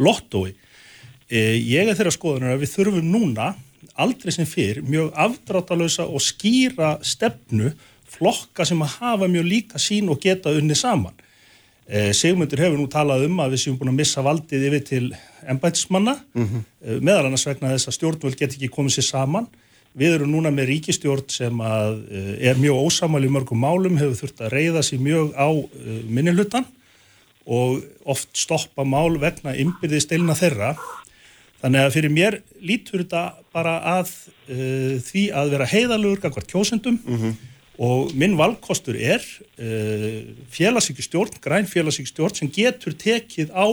lottói. 0.01 0.55
E, 1.29 1.59
ég 1.61 1.89
er 1.91 1.99
þeirra 1.99 2.15
skoðunar 2.15 2.55
að 2.57 2.65
við 2.65 2.75
þurfum 2.77 3.11
núna 3.13 3.51
aldrei 3.99 4.33
sem 4.35 4.47
fyrr 4.49 4.81
mjög 4.87 5.13
afdráttalösa 5.19 6.07
og 6.09 6.23
skýra 6.25 6.97
stefnu 7.05 7.73
flokka 8.09 8.65
sem 8.67 8.81
að 8.83 8.95
hafa 9.03 9.29
mjög 9.29 9.49
líka 9.51 9.81
sín 9.83 10.09
og 10.09 10.21
geta 10.23 10.55
unni 10.57 10.77
saman. 10.79 11.13
Sigmundur 11.89 12.61
hefur 12.61 12.77
nú 12.77 12.85
talað 12.93 13.23
um 13.25 13.39
að 13.41 13.55
við 13.55 13.63
séum 13.63 13.77
búin 13.81 13.89
að 13.95 13.99
missa 14.03 14.21
valdið 14.25 14.65
yfir 14.69 14.83
til 14.85 15.05
embætismanna 15.49 16.19
Mhm. 16.37 16.65
e, 16.85 16.99
meðal 17.01 17.27
annars 17.27 17.47
vegna 17.49 17.71
þess 17.73 17.89
að 17.89 17.97
stjórnvöld 17.97 18.37
get 18.37 18.53
ekki 18.57 18.69
komið 18.69 18.99
sér 18.99 19.07
saman. 19.09 19.47
Við 19.99 20.15
erum 20.15 20.31
núna 20.31 20.53
með 20.55 20.69
ríkistjórn 20.73 21.27
sem 21.33 21.63
að 21.65 21.97
e, 22.07 22.25
er 22.51 22.59
mjög 22.61 22.85
ósamal 22.87 23.23
í 23.27 23.31
mörgum 23.35 23.59
málum, 23.59 23.99
hefur 23.99 24.21
þurft 24.21 24.43
að 24.45 24.53
reyða 24.55 24.83
sér 24.87 25.03
mjög 25.03 25.33
á 25.35 25.49
e, 25.51 25.97
minnihlutan 26.07 26.67
og 27.49 27.83
oft 28.07 28.31
stoppa 28.37 28.85
mál 28.87 29.19
vegna 29.19 29.57
innbyrðið 29.59 30.05
stilna 30.05 30.37
þeirra. 30.39 30.75
Þannig 31.59 31.85
að 31.85 31.95
fyrir 31.97 32.15
mér 32.15 32.39
lítur 32.63 33.03
þetta 33.03 33.23
bara 33.55 33.79
að 33.97 34.11
uh, 34.47 34.99
því 35.03 35.25
að 35.35 35.55
vera 35.57 35.67
heiðalugur 35.67 36.21
gangvart 36.23 36.51
kjósendum 36.53 36.99
og 37.83 38.13
minn 38.19 38.37
valkostur 38.39 38.95
er 38.95 39.25
uh, 39.25 40.21
félagsíkjustjórn, 40.55 41.41
græn 41.43 41.67
félagsíkjustjórn 41.67 42.37
sem 42.39 42.53
getur 42.55 42.95
tekið 42.95 43.51
á 43.51 43.67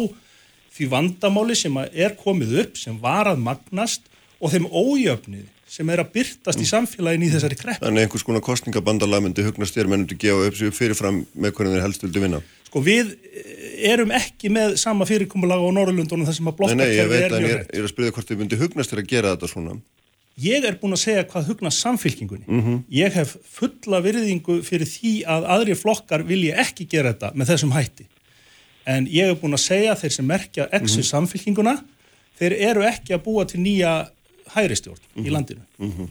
því 0.75 0.89
vandamáli 0.95 1.59
sem 1.59 1.77
er 1.91 2.17
komið 2.17 2.57
upp, 2.63 2.79
sem 2.79 2.97
var 3.03 3.29
að 3.29 3.43
magnast 3.43 4.09
og 4.39 4.55
þeim 4.55 4.65
ójöfnið 4.71 5.51
sem 5.75 5.89
er 5.91 6.01
að 6.03 6.11
byrtast 6.15 6.61
í 6.63 6.67
samfélagin 6.69 7.25
í 7.27 7.31
þessari 7.33 7.57
krepp. 7.59 7.81
Þannig 7.83 8.05
einhvers 8.05 8.23
konar 8.23 8.43
kostningabandalag 8.45 9.25
myndi 9.25 9.43
hugnast 9.43 9.75
þér 9.75 9.89
menn 9.91 10.05
myndi 10.05 10.15
gefa 10.21 10.45
upp 10.49 10.55
sig 10.59 10.71
fyrirfram 10.77 11.17
með 11.35 11.51
hvernig 11.57 11.75
þeir 11.75 11.83
helst 11.87 12.05
vildi 12.05 12.21
vinna. 12.23 12.39
Sko 12.69 12.83
við 12.85 13.11
eh, 13.15 13.91
erum 13.91 14.13
ekki 14.15 14.51
með 14.55 14.77
sama 14.79 15.07
fyrirkomulag 15.09 15.59
á 15.59 15.69
Norrlundunum 15.75 16.25
þar 16.29 16.37
sem 16.39 16.47
að 16.51 16.63
Nei, 16.63 16.75
nei, 16.79 16.85
ég 16.95 17.09
blokkarkerfi 17.09 17.11
veit 17.11 17.25
er 17.25 17.35
að 17.35 17.43
mjög 17.43 17.49
ég 17.49 17.57
hreitt. 17.57 17.67
er, 17.67 17.75
ég 17.75 17.83
er 17.83 17.89
að 17.89 17.93
spyrja 17.93 18.15
hvort 18.15 18.31
þið 18.31 18.39
myndi 18.43 18.59
hugnast 18.63 18.93
þér 18.95 19.03
að 19.03 19.11
gera 19.11 19.35
þetta 19.35 19.51
svona. 19.51 19.75
Ég 20.45 20.65
er 20.67 20.75
búin 20.81 20.95
að 20.95 20.99
segja 21.05 21.23
hvað 21.31 21.45
hugnast 21.51 21.83
samfylkingunni. 21.85 22.45
Mhm. 22.47 22.79
Ég 22.91 23.13
hef 23.15 23.35
fulla 23.55 24.01
virðingu 24.03 24.57
fyrir 24.67 24.87
því 24.91 25.13
að 25.31 25.45
aðri 25.55 25.75
flokkar 25.79 26.23
vilja 26.27 26.57
ekki 26.63 26.87
gera 26.91 27.13
þetta 27.13 27.33
með 27.35 27.51
þessum 27.53 27.71
hætti. 27.75 28.07
En 28.85 29.07
ég 29.07 29.31
hef 29.31 29.39
búin 29.41 29.55
að 29.55 29.63
segja 29.63 29.95
þeir 29.95 30.11
sem 30.11 30.27
merkja 30.27 30.67
exu 30.71 30.99
Mhm. 30.99 31.07
samfylkinguna, 31.11 31.75
þeir 32.39 32.53
eru 32.67 32.81
ekki 32.83 33.15
að 33.15 33.23
búa 33.23 33.47
til 33.47 33.59
nýja 33.63 34.09
hæristjórn 34.53 34.99
Mhm. 35.15 35.25
í 35.25 35.31
landinu. 35.31 36.09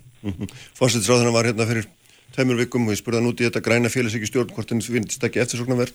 Fórsetisráðurinn 0.79 1.33
var 1.35 1.45
hérna 1.49 1.67
fyrir 1.69 1.87
tveimur 2.35 2.59
vikum 2.59 2.87
og 2.89 2.95
ég 2.95 3.01
spurði 3.03 3.21
hann 3.21 3.31
út 3.33 3.41
í 3.43 3.47
þetta 3.49 3.63
græna 3.63 3.91
félagsíki 3.93 4.27
stjórn 4.31 4.51
hvort 4.55 4.71
henni 4.73 4.83
finnst 4.83 5.23
ekki 5.23 5.41
eftirsóknarvert. 5.43 5.95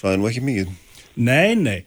Það 0.00 0.12
er 0.12 0.18
nú 0.20 0.28
ekki 0.30 0.42
mikið. 0.44 0.74
Nei, 1.16 1.54
nei. 1.54 1.78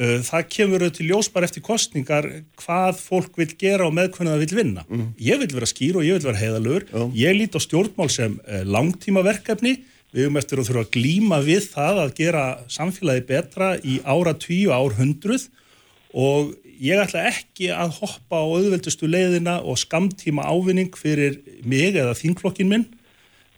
Það 0.00 0.44
kemur 0.48 0.84
til 0.94 1.08
ljós 1.10 1.28
bara 1.32 1.44
eftir 1.48 1.60
kostningar 1.66 2.24
hvað 2.56 3.00
fólk 3.02 3.34
vil 3.36 3.50
gera 3.58 3.84
og 3.88 3.92
með 3.92 4.12
hvernig 4.14 4.32
það 4.32 4.44
vil 4.46 4.56
vinna. 4.62 4.84
Ég 5.20 5.40
vil 5.42 5.50
vera 5.58 5.66
skýr 5.68 5.96
og 6.00 6.06
ég 6.06 6.16
vil 6.16 6.30
vera 6.30 6.40
heiðalögur. 6.40 6.86
Ég 7.18 7.36
lít 7.36 7.58
á 7.58 7.60
stjórnmál 7.60 8.08
sem 8.10 8.38
langtímaverkefni. 8.64 9.74
Við 10.14 10.24
höfum 10.26 10.38
eftir 10.40 10.58
að 10.58 10.70
þurfa 10.70 10.84
að 10.86 10.94
glíma 10.96 11.36
við 11.44 11.66
það 11.74 11.98
að 12.06 12.14
gera 12.18 12.44
samfélagi 12.72 13.26
betra 13.28 13.68
í 13.78 14.00
ára 14.02 14.32
tíu 14.34 14.72
ár 14.74 14.96
hundruð 14.98 15.44
og 16.14 16.54
ég 16.80 17.02
ætla 17.02 17.26
ekki 17.28 17.68
að 17.74 17.98
hoppa 18.00 18.40
á 18.40 18.44
auðveldustu 18.44 19.08
leiðina 19.10 19.58
og 19.60 19.78
skamtíma 19.80 20.46
ávinning 20.48 20.96
fyrir 20.96 21.40
mig 21.68 21.94
eða 21.94 22.16
þingflokkin 22.16 22.70
minn 22.70 22.86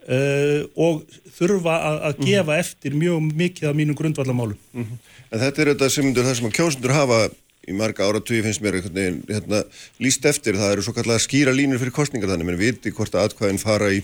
uh, 0.08 0.66
og 0.74 1.04
þurfa 1.36 1.76
að, 1.76 2.00
að 2.08 2.24
gefa 2.26 2.58
eftir 2.58 2.96
mjög 2.98 3.30
mikið 3.38 3.70
af 3.70 3.78
mínum 3.78 3.98
grundvallamálum. 3.98 4.58
En 4.74 5.40
þetta 5.40 5.62
er 5.62 5.72
þetta 5.74 5.90
sem 5.94 6.10
það 6.16 6.34
sem 6.40 6.54
kjósundur 6.58 6.96
hafa 6.96 7.20
í 7.68 7.74
marga 7.78 8.08
áratugi 8.08 8.42
finnst 8.42 8.62
mér 8.62 8.80
veginn 8.80 9.20
hérna, 9.28 9.62
líst 10.02 10.26
eftir, 10.26 10.58
það 10.58 10.76
eru 10.76 10.86
svo 10.86 10.96
kallega 10.96 11.22
skýra 11.22 11.54
línur 11.54 11.78
fyrir 11.78 11.94
kostningar 11.94 12.32
þannig, 12.32 12.48
menn 12.48 12.58
viti 12.58 12.90
hvort 12.94 13.14
að 13.14 13.30
atkvæðin 13.30 13.62
fara 13.62 13.92
í, 13.94 14.02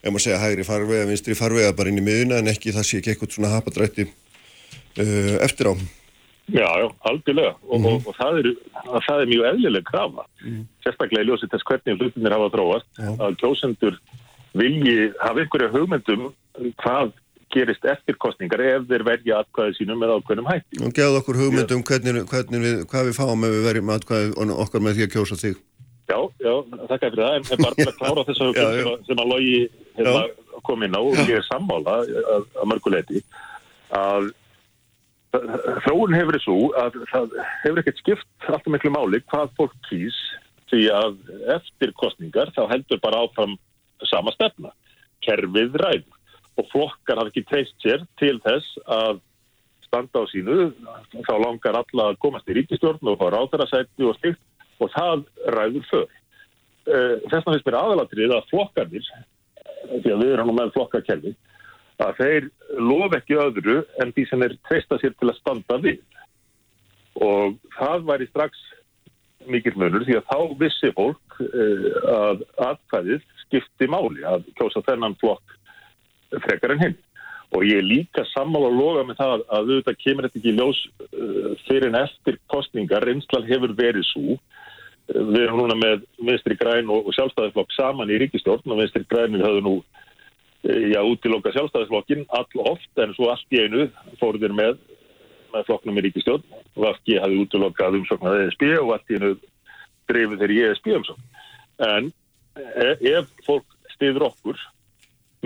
ef 0.00 0.08
maður 0.08 0.24
segja 0.24 0.40
hægri 0.40 0.64
farvega, 0.64 1.08
vinstri 1.10 1.36
farvega 1.36 1.74
bara 1.76 1.92
inn 1.92 2.00
í 2.00 2.06
miðuna 2.06 2.40
en 2.40 2.48
ekki 2.52 2.72
það 2.72 2.88
sé 2.88 3.02
ekki 3.02 3.12
eitthvað 3.12 3.36
svona 3.36 3.52
hapadrætti 3.52 4.08
uh, 4.08 5.36
eftir 5.44 5.68
á. 5.68 5.72
Já, 6.46 6.66
já, 6.78 6.86
algjörlega. 7.10 7.54
Og, 7.66 7.86
og, 7.90 8.04
og 8.06 8.14
það, 8.20 8.36
er, 8.38 8.48
að 8.86 9.00
það 9.08 9.20
er 9.24 9.30
mjög 9.32 9.46
eðlileg 9.50 9.84
krafa. 9.88 10.24
Sérstaklega 10.86 11.24
í 11.24 11.28
ljósið 11.30 11.50
þess 11.56 11.66
hvernig 11.66 11.96
hlutinir 12.00 12.34
hafa 12.36 12.50
þróast 12.54 13.00
að 13.26 13.38
kjósendur 13.40 13.96
vilji 14.56 14.98
hafa 15.20 15.42
einhverja 15.42 15.72
hugmyndum 15.74 16.28
um 16.30 16.70
hvað 16.84 17.10
gerist 17.54 17.84
eftir 17.88 18.16
kostningar 18.22 18.60
ef 18.62 18.86
þeir 18.90 19.04
verja 19.06 19.40
atkvæði 19.42 19.74
sínum 19.80 19.98
með 20.02 20.14
ákveðnum 20.20 20.48
hætti. 20.50 20.80
Og 20.86 20.94
gefðu 20.96 21.18
okkur 21.20 21.40
hugmyndum 21.42 21.82
hvernig, 21.86 22.22
hvernig 22.30 22.62
við, 22.64 22.78
hvað 22.90 23.10
við 23.10 23.18
fáum 23.18 23.44
ef 23.48 23.54
við 23.56 23.66
verjum 23.70 23.92
atkvæði 23.96 24.48
okkar 24.66 24.84
með 24.86 24.96
því 25.00 25.06
að 25.06 25.12
kjósa 25.16 25.38
þig. 25.42 25.60
Já, 26.06 26.18
já, 26.46 26.52
þakka 26.86 27.08
fyrir 27.10 27.22
það, 27.26 27.36
en, 27.36 27.46
en 27.50 27.62
bara 27.66 27.76
til 27.80 27.86
að 27.90 27.96
klára 28.00 28.24
þess 28.30 28.42
að 28.46 28.50
Já, 28.54 28.66
já. 28.78 28.90
sem, 29.06 29.16
að- 29.18 29.22
að 29.24 29.30
logi 29.34 29.54
hérna, 29.98 30.24
kom 30.70 30.82
inn 30.86 30.94
á 30.94 31.00
og 31.02 31.16
ég 31.26 31.36
er 31.40 31.46
sammála 31.50 31.96
að, 32.06 32.44
að 32.62 32.68
mörguleiti 32.70 33.22
að 33.98 34.28
þróun 35.34 36.16
hefur 36.16 36.36
þessu 36.38 36.56
að 36.80 36.98
það 37.10 37.38
hefur 37.64 37.80
ekkert 37.82 38.02
skipt 38.02 38.48
alltaf 38.48 38.72
miklu 38.72 38.92
máli 38.94 39.20
hvað 39.30 39.54
fólk 39.58 39.74
kýs 39.88 40.16
því 40.70 40.82
að 40.94 41.16
eftir 41.56 41.92
kostningar 41.98 42.52
þá 42.56 42.66
heldur 42.72 43.00
bara 43.02 43.22
áfram 43.26 43.56
sama 44.10 44.32
stefna, 44.34 44.72
kerfið 45.24 45.78
ræður 45.82 46.16
og 46.56 46.68
flokkar 46.72 47.20
hafa 47.20 47.32
ekki 47.32 47.44
treyst 47.48 47.76
sér 47.84 48.04
til 48.20 48.38
þess 48.44 48.78
að 48.88 49.20
standa 49.86 50.22
á 50.22 50.24
sínu, 50.30 50.70
þá 51.26 51.34
langar 51.40 51.78
alla 51.80 52.10
að 52.10 52.20
komast 52.22 52.48
í 52.50 52.56
ríkistjórn 52.56 53.10
og 53.12 53.18
fá 53.20 53.28
ráðarasætti 53.32 54.06
og 54.08 54.16
slikt 54.18 54.82
og 54.82 54.92
það 54.92 55.24
ræður 55.54 55.86
för. 55.90 56.06
Uh, 56.86 57.14
þess 57.26 57.32
vegna 57.32 57.54
finnst 57.54 57.68
mér 57.68 57.78
aðalatrið 57.80 58.34
að 58.36 58.48
flokkarnir, 58.50 59.10
því 59.90 60.12
að 60.14 60.24
við 60.24 60.32
erum 60.34 60.52
með 60.56 60.74
flokkakerfi, 60.76 61.34
að 62.02 62.18
þeir 62.20 62.48
lof 62.82 63.14
ekki 63.16 63.38
öðru 63.40 63.76
en 64.02 64.12
því 64.12 64.26
sem 64.28 64.44
þeir 64.44 64.56
treysta 64.68 64.98
sér 65.00 65.14
til 65.16 65.30
að 65.30 65.38
standa 65.40 65.78
við. 65.84 66.02
Og 67.24 67.56
það 67.78 68.04
væri 68.10 68.28
strax 68.28 68.60
mikil 69.46 69.76
munur 69.78 70.04
því 70.04 70.18
að 70.18 70.28
þá 70.28 70.38
vissi 70.60 70.92
fólk 70.96 71.40
uh, 71.40 71.88
að 72.12 72.44
atkvæðið 72.66 73.24
skipti 73.46 73.88
máli 73.88 74.26
að 74.26 74.48
kjósa 74.58 74.82
þennan 74.88 75.16
flokk 75.22 75.56
frekar 76.44 76.74
en 76.74 76.82
hinn. 76.82 76.96
Og 77.54 77.62
ég 77.62 77.78
er 77.78 77.86
líka 77.86 78.24
sammála 78.32 78.68
að 78.72 78.80
loga 78.80 79.04
með 79.06 79.20
það 79.20 79.34
að 79.38 79.68
auðvitað 79.70 80.00
kemur 80.02 80.26
þetta 80.26 80.40
ekki 80.40 80.52
í 80.52 80.56
ljós 80.58 80.80
uh, 81.06 81.50
fyrir 81.68 81.88
en 81.92 82.00
eftir 82.02 82.40
kostningar 82.52 83.06
reynslan 83.06 83.48
hefur 83.48 83.76
verið 83.78 84.08
svo 84.10 84.40
Uh, 85.06 85.22
við 85.30 85.44
erum 85.44 85.60
núna 85.62 85.76
með 85.78 86.02
Vinstri 86.18 86.56
Græn 86.58 86.90
og, 86.90 87.12
sjálfstæðisflokk 87.14 87.74
saman 87.76 88.10
í 88.10 88.18
ríkistjórn 88.22 88.72
og 88.72 88.80
Vinstri 88.80 89.04
Grænir 89.06 89.44
höfðu 89.44 89.62
nú 89.62 89.74
já, 90.66 91.00
útiloka 91.06 91.52
sjálfstæðisflokkin 91.54 92.24
all 92.34 92.62
oft 92.72 93.02
en 93.02 93.14
svo 93.16 93.30
allt 93.32 93.52
í 93.54 93.60
einu 93.64 93.86
fóruður 94.20 94.54
með 94.56 94.78
með 95.54 95.66
flokknum 95.68 95.98
í 96.00 96.04
ríkistjórn 96.06 96.42
og 96.74 96.80
Vafki 96.84 97.18
hafði 97.22 97.42
útilokað 97.44 97.98
umsóknað 98.00 98.40
ESB 98.46 98.64
og 98.80 98.94
allt 98.96 99.12
í 99.12 99.18
einu 99.20 99.30
dreifið 100.10 100.42
þeir 100.42 100.54
í 100.56 100.62
ESB 100.70 100.90
umsókn 100.98 101.22
en 101.86 102.10
e- 102.56 102.98
ef 103.14 103.30
fólk 103.46 103.66
stiður 103.94 104.26
okkur 104.30 104.58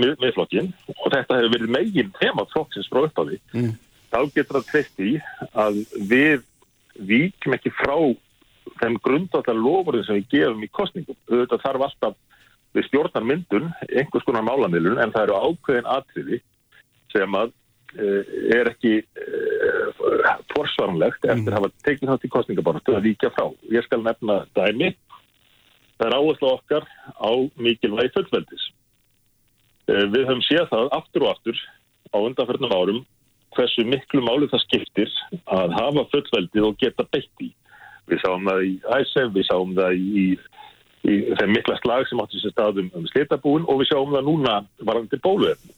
með, 0.01 0.17
með 0.23 0.35
flokkin 0.39 0.73
og 0.97 1.07
þetta 1.13 1.39
hefur 1.41 1.55
verið 1.57 1.75
megin 1.77 2.13
tema 2.21 2.47
flokksins 2.55 2.89
frá 2.91 3.05
upphafi 3.09 3.41
Mm. 3.53 3.75
þá 4.11 4.19
getur 4.35 4.57
það 4.61 4.71
treyst 4.71 5.01
í 5.05 5.13
að 5.55 5.85
við 6.11 6.43
víkjum 7.11 7.55
ekki 7.57 7.71
frá 7.77 7.95
þeim 8.81 8.97
grundvallar 9.05 9.59
lofurinn 9.59 10.05
sem 10.07 10.19
við 10.21 10.29
gefum 10.35 10.65
í 10.65 10.69
kostningum. 10.73 11.17
Þetta 11.29 11.59
þarf 11.63 11.85
alltaf 11.87 12.17
við 12.77 12.87
stjórnar 12.87 13.27
myndun, 13.27 13.71
einhvers 13.89 14.27
konar 14.27 14.47
málamilun, 14.47 15.01
en 15.03 15.13
það 15.15 15.27
eru 15.29 15.39
ákveðin 15.49 15.91
atriði 15.91 16.41
sem 17.11 17.37
að 17.39 17.53
uh, 17.99 18.33
er 18.57 18.71
ekki 18.71 18.97
uh, 19.03 20.35
forsvaranlegt 20.55 21.27
eftir 21.27 21.53
að 21.53 21.59
hafa 21.59 21.73
tekið 21.87 22.13
þátt 22.13 22.27
í 22.27 22.33
kostningabortu 22.37 22.97
að 22.97 23.07
víkja 23.09 23.33
frá. 23.35 23.49
Ég 23.73 23.87
skal 23.87 24.03
nefna 24.05 24.43
dæmi. 24.59 24.93
Það 26.01 26.07
er 26.07 26.17
áherslu 26.17 26.53
okkar 26.55 26.87
á 27.19 27.33
mikilvægi 27.61 28.15
fullveldis. 28.17 28.67
Uh, 29.91 30.07
við 30.15 30.27
höfum 30.29 30.45
séð 30.47 30.69
það 30.73 30.93
aftur 31.01 31.27
og 31.27 31.35
aftur 31.35 31.65
á 32.11 32.19
undanferðnum 32.19 32.77
árum 32.77 33.03
hversu 33.57 33.85
miklu 33.87 34.23
máli 34.23 34.49
það 34.51 34.65
skiptir 34.65 35.11
að 35.51 35.75
hafa 35.75 36.07
fullveldið 36.13 36.69
og 36.69 36.79
geta 36.79 37.07
beitt 37.11 37.43
í. 37.43 37.51
Við 38.11 38.23
sáum 38.23 38.47
það 38.47 38.65
í 38.67 38.73
ISEF, 39.03 39.33
við 39.35 39.47
sáum 39.49 39.75
það 39.77 39.97
í, 39.99 40.27
í 41.09 41.17
þeim 41.39 41.55
mikla 41.57 41.79
slag 41.81 42.07
sem 42.09 42.21
átti 42.21 42.41
sér 42.43 42.55
staðum 42.55 42.91
um 42.97 43.07
slitabúin 43.09 43.67
og 43.69 43.81
við 43.81 43.91
sjáum 43.91 44.15
það 44.15 44.27
núna 44.29 44.57
varandi 44.85 45.21
bóluefni. 45.25 45.75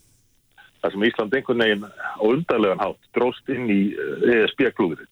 Það 0.83 0.95
sem 0.95 1.05
Ísland 1.07 1.35
einhvern 1.39 1.63
veginn 1.63 1.85
á 1.87 2.23
undarlegan 2.27 2.83
hátt 2.83 3.11
dróst 3.15 3.53
inn 3.55 3.69
í 3.71 3.81
ESB-klúðurinn. 4.35 5.11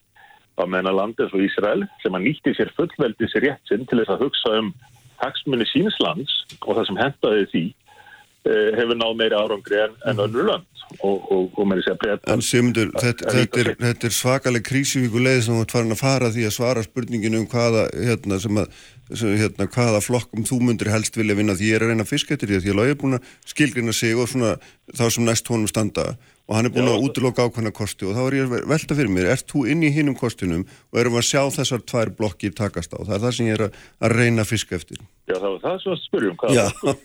Það 0.59 0.73
meðan 0.73 0.91
að 0.91 0.99
landi 0.99 1.25
eins 1.25 1.37
og 1.37 1.45
Ísrael 1.45 1.85
sem 2.03 2.17
að 2.17 2.25
nýtti 2.27 2.55
sér 2.59 2.73
fullveldið 2.77 3.31
sér 3.31 3.47
rétt 3.47 3.71
sinn 3.71 3.87
til 3.87 4.01
þess 4.01 4.15
að 4.17 4.25
hugsa 4.27 4.57
um 4.59 4.73
hagsmunni 5.21 5.69
síns 5.71 5.97
lands 6.03 6.35
og 6.65 6.75
það 6.75 6.89
sem 6.89 7.01
hentaði 7.01 7.47
því 7.53 7.63
eh, 7.71 8.69
hefur 8.81 8.99
náð 8.99 9.17
meiri 9.21 9.39
árangri 9.39 9.81
en, 9.85 9.97
en 10.11 10.23
önnur 10.27 10.49
land 10.51 10.85
og, 10.99 11.17
og, 11.31 11.51
og 11.55 11.69
með 11.69 11.83
þess 11.83 11.93
að 11.93 11.99
breyta 12.03 12.35
En 12.35 12.45
Sigmundur, 12.45 12.93
þetta, 12.97 13.35
þetta, 13.37 13.63
er, 13.63 13.73
þetta 13.85 14.09
er 14.09 14.17
svakaleg 14.17 14.67
krísivíku 14.67 15.23
leið 15.23 15.43
sem 15.47 15.59
þú 15.59 15.67
ert 15.67 15.77
farin 15.77 15.97
að 15.97 16.03
fara 16.03 16.33
því 16.35 16.47
að 16.49 16.57
svara 16.57 16.87
spurninginu 16.87 17.43
um 17.43 17.51
hvaða, 17.51 17.87
hérna, 17.95 18.41
sem 18.43 18.61
að, 18.65 18.81
hérna, 19.15 19.67
hvaða 19.71 20.03
flokkum 20.05 20.47
þú 20.49 20.61
myndir 20.65 20.91
helst 20.93 21.17
vilja 21.19 21.37
vinna 21.39 21.57
því 21.59 21.71
ég 21.71 21.79
er 21.79 21.87
að 21.87 21.93
reyna 21.95 22.07
að 22.07 22.13
fiska 22.15 22.37
eftir 22.37 22.53
því 22.55 22.75
að 22.75 22.79
Lói 22.81 22.91
er 22.93 23.01
búin 23.01 23.19
að 23.19 23.33
skilgrina 23.51 23.95
sig 23.97 24.15
og 24.19 24.29
svona 24.31 24.57
þá 24.95 25.07
sem 25.11 25.27
næst 25.27 25.51
honum 25.51 25.71
standa 25.71 26.13
og 26.51 26.57
hann 26.59 26.67
er 26.67 26.73
búin 26.75 26.89
Já. 26.89 26.97
að 26.97 27.05
útiloka 27.07 27.45
ákvæmna 27.47 27.71
kosti 27.71 28.07
og 28.11 28.17
þá 28.17 28.21
er 28.25 28.35
ég 28.35 28.49
að 28.49 28.65
velta 28.73 28.95
fyrir 28.99 29.13
mér, 29.15 29.29
ert 29.31 29.47
þú 29.47 29.61
inn 29.71 29.85
í 29.87 29.91
hinum 29.95 30.17
kostinum 30.19 30.65
og 30.91 30.99
erum 30.99 31.15
við 31.15 31.21
að 31.23 31.29
sjá 31.29 31.43
þessar 31.55 31.85
tvær 31.87 32.11
blokkir 32.19 32.55
takast 32.59 32.91
á, 32.91 32.99
það 33.07 33.13
er 33.15 33.23
það 33.23 33.35
sem 33.37 33.47
ég 33.47 33.55
er 33.55 33.63
að, 33.69 33.77
að 34.03 34.15
reyna 34.17 34.43
að 34.43 34.51
fiska 34.51 34.75
eftir. 34.81 34.99
Já, 35.31 35.37
það 35.37 35.47
var 35.47 35.61
það 35.63 35.77
sem 35.85 35.95
að 35.95 36.01
spyrja 36.03 36.33
um 36.33 36.41
hvað 36.41 36.57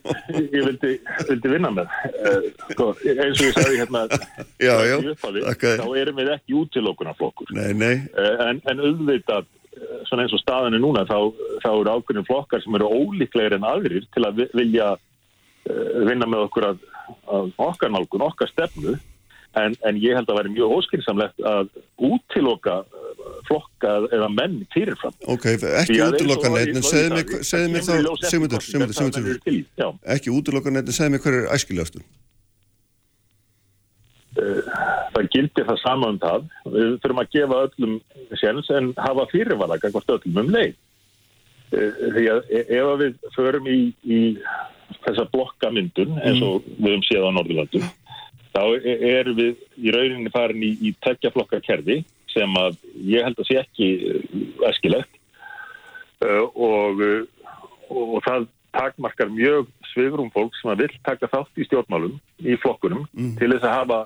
ég 0.56 0.66
vildi, 0.66 0.94
vildi 1.30 1.52
vinna 1.54 1.72
með. 1.78 1.94
Uh, 2.16 2.48
sko, 2.72 2.88
eins 3.06 3.38
og 3.38 3.46
ég 3.46 3.60
sagði 3.60 3.82
hérna 3.84 4.02
Já, 4.66 4.74
já, 4.90 4.96
upphafi, 5.14 5.46
þér. 5.46 5.84
þá 5.84 6.02
erum 6.02 6.22
við 6.24 6.34
ekki 6.40 6.58
útilokunarflokkur. 6.64 7.54
Nei, 7.54 7.70
nei, 7.78 7.94
Uh, 8.16 8.48
en, 8.50 8.60
en 8.72 8.82
auðvitað, 8.82 9.46
eh, 9.46 9.65
svona 10.10 10.26
eins 10.26 10.34
og 10.36 10.42
staðan 10.44 10.78
er 10.78 10.84
núna, 10.84 11.06
þá, 11.10 11.18
þá 11.64 11.70
eru 11.74 11.96
ákveðin 11.96 12.28
flokkar 12.28 12.64
sem 12.64 12.78
eru 12.78 12.88
ólíklegir 12.92 13.58
en 13.58 13.68
aðrir 13.68 14.06
til 14.16 14.24
að 14.28 14.40
vi- 14.44 14.52
vilja 14.62 14.94
uh, 14.96 16.06
vinna 16.08 16.28
með 16.30 16.48
okkur 16.48 16.70
að, 16.72 16.86
að 17.32 17.52
okkar 17.70 17.94
nálgun, 17.96 18.26
okkar 18.30 18.52
stefnu. 18.54 18.96
En, 19.56 19.72
en 19.88 19.96
ég 20.04 20.18
held 20.18 20.28
að 20.28 20.36
væri 20.42 20.50
mjög 20.52 20.74
óskynsamlegt 20.82 21.38
að 21.48 21.70
útiloka 22.04 22.74
eh, 22.84 23.38
flokka 23.48 23.94
eða 24.12 24.28
menn 24.34 24.58
fyrirfram. 24.74 25.14
ok, 25.32 25.46
ekki 25.80 25.96
útiloka 26.04 26.52
neitt, 26.52 26.74
en 26.76 26.84
dag, 27.16 27.22
mér, 27.72 27.86
þá. 27.88 27.94
Já. 29.80 29.88
ekki 30.18 30.34
útiloka 30.36 30.74
neitt, 30.76 30.92
en 30.92 30.98
segðu 31.00 31.14
mér 31.16 31.24
hver 31.24 31.38
er 31.40 31.48
æskilegastur. 31.56 32.04
Það 34.36 35.28
gildir 35.34 35.68
það 35.70 35.82
sama 35.82 36.12
um 36.14 36.20
það. 36.22 36.48
Við 36.76 36.96
þurfum 37.04 37.22
að 37.24 37.32
gefa 37.36 37.60
öllum 37.68 37.94
séns 38.42 38.72
en 38.76 38.94
hafa 39.00 39.28
fyrirvara 39.32 39.80
gangvart 39.82 40.16
öllum 40.18 40.42
um 40.44 40.54
leið. 40.56 40.74
Eh, 41.74 41.92
Því 42.16 42.26
að 42.34 42.50
e- 42.50 42.66
ef 42.80 42.90
við 43.02 43.30
förum 43.36 43.70
í, 43.72 43.80
í 44.06 44.20
þessa 45.06 45.28
blokkamyndun 45.34 46.20
eins 46.22 46.44
og 46.46 46.66
við 46.78 46.92
höfum 46.92 47.06
séð 47.08 47.26
á 47.26 47.32
Norðurlandum 47.36 47.88
þá 48.56 48.64
e- 48.86 49.00
erum 49.16 49.40
við 49.40 49.56
í 49.82 49.92
rauninni 49.96 50.32
farin 50.32 50.64
í, 50.64 50.72
í 50.80 50.94
tekjaflokka 51.04 51.60
kerfi 51.66 52.04
sem 52.32 52.54
að 52.60 52.78
ég 53.02 53.26
held 53.26 53.40
að 53.42 53.50
sé 53.50 53.58
ekki 53.64 53.90
eh, 54.12 54.70
æskilegt 54.70 55.12
Eh, 56.24 56.44
og, 56.56 57.02
eh, 57.04 57.24
og, 57.92 58.16
og 58.16 58.22
það 58.24 58.46
takmarkar 58.76 59.30
mjög 59.32 59.68
svigrum 59.92 60.30
fólk 60.34 60.56
sem 60.60 60.72
að 60.72 60.86
vill 60.86 60.96
taka 61.04 61.28
þátt 61.32 61.60
í 61.60 61.66
stjórnmálum 61.68 62.16
í 62.44 62.56
flokkunum 62.64 63.06
til 63.40 63.50
þess 63.52 63.68
að 63.68 63.76
hafa 63.76 64.00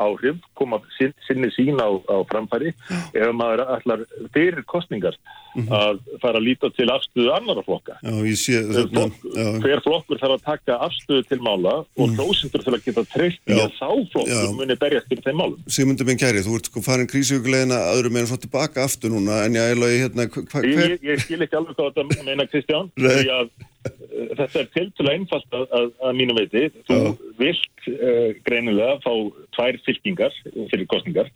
áhrif, 0.00 0.42
koma 0.58 0.80
sin, 0.98 1.14
sinni 1.26 1.50
sín 1.54 1.78
á, 1.78 1.88
á 2.10 2.16
framfæri 2.30 2.74
ef 3.14 3.32
maður 3.36 3.64
ætlar 3.76 4.04
fyrir 4.34 4.64
kostningar 4.66 5.16
að 5.54 6.00
fara 6.22 6.40
að 6.40 6.46
líta 6.48 6.70
til 6.74 6.88
afstöðu 6.90 7.30
annara 7.30 7.62
flokka. 7.62 7.94
Já, 8.02 8.14
sé, 8.38 8.62
Flokk, 8.90 9.20
já, 9.36 9.46
hver 9.62 9.82
flokkur 9.84 10.18
þarf 10.18 10.34
að 10.34 10.46
taka 10.48 10.78
afstöðu 10.88 11.26
til 11.28 11.38
mála 11.46 11.74
og 11.84 12.16
hlósindur 12.16 12.64
til 12.64 12.74
að 12.74 12.88
geta 12.88 13.04
treyst 13.12 13.42
í 13.46 13.58
að 13.58 13.76
þá 13.78 13.90
flokkur 14.14 14.32
Já. 14.34 14.48
muni 14.58 14.78
berjast 14.80 15.10
fyrir 15.12 15.26
þeim 15.28 15.38
málum. 15.38 15.60
Sigmundur 15.76 16.08
minn 16.08 16.18
kæri, 16.18 16.42
þú 16.42 16.58
ert 16.58 16.70
sko 16.70 16.82
farin 16.84 17.10
krísíkulegina 17.10 17.78
öðrum 17.92 18.18
en 18.18 18.26
svo 18.30 18.40
tilbaka 18.42 18.82
aftur 18.88 19.14
núna, 19.14 19.44
en 19.46 19.60
ég 19.60 19.76
er 19.76 19.84
hérna, 20.08 20.26
hva, 20.26 20.42
hva, 20.50 20.64
Ég, 20.66 20.80
hver, 20.80 20.96
ég, 20.96 21.06
ég 21.12 21.22
skil 21.22 21.46
ekki 21.46 21.60
alveg 21.60 21.78
hvað 21.78 21.94
þetta 21.94 22.26
meina 22.26 22.48
Kristján 22.50 22.90
því 22.98 23.30
að 23.38 23.54
þetta 23.84 24.60
er 24.62 24.68
tiltölu 24.74 25.12
einfalt 25.12 25.56
að, 25.56 25.64
að, 25.78 25.88
að 26.06 26.18
mínu 26.18 26.36
veiti 26.38 26.64
þú 26.88 26.98
vilt 27.40 27.88
uh, 27.92 28.34
greinilega 28.46 28.98
fá 29.04 29.12
tvær 29.56 29.80
fylkingar 29.86 30.36
fyrir 30.72 30.86
kostningar 30.90 31.32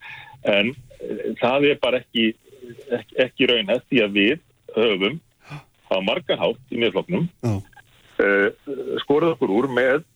en 0.48 0.74
uh, 0.74 1.24
það 1.40 1.70
er 1.72 1.80
bara 1.82 2.02
ekki 2.02 2.30
ekki, 2.98 3.18
ekki 3.24 3.50
raunhætt 3.50 3.88
því 3.88 4.04
að 4.04 4.20
við 4.20 4.36
höfum 4.76 5.18
á 5.88 5.96
margan 6.04 6.40
hátt 6.40 6.74
í 6.74 6.80
miðfloknum 6.82 7.26
já, 7.44 7.56
uh, 7.56 8.48
skorið 9.04 9.34
okkur 9.36 9.54
úr 9.60 9.70
með 9.72 10.06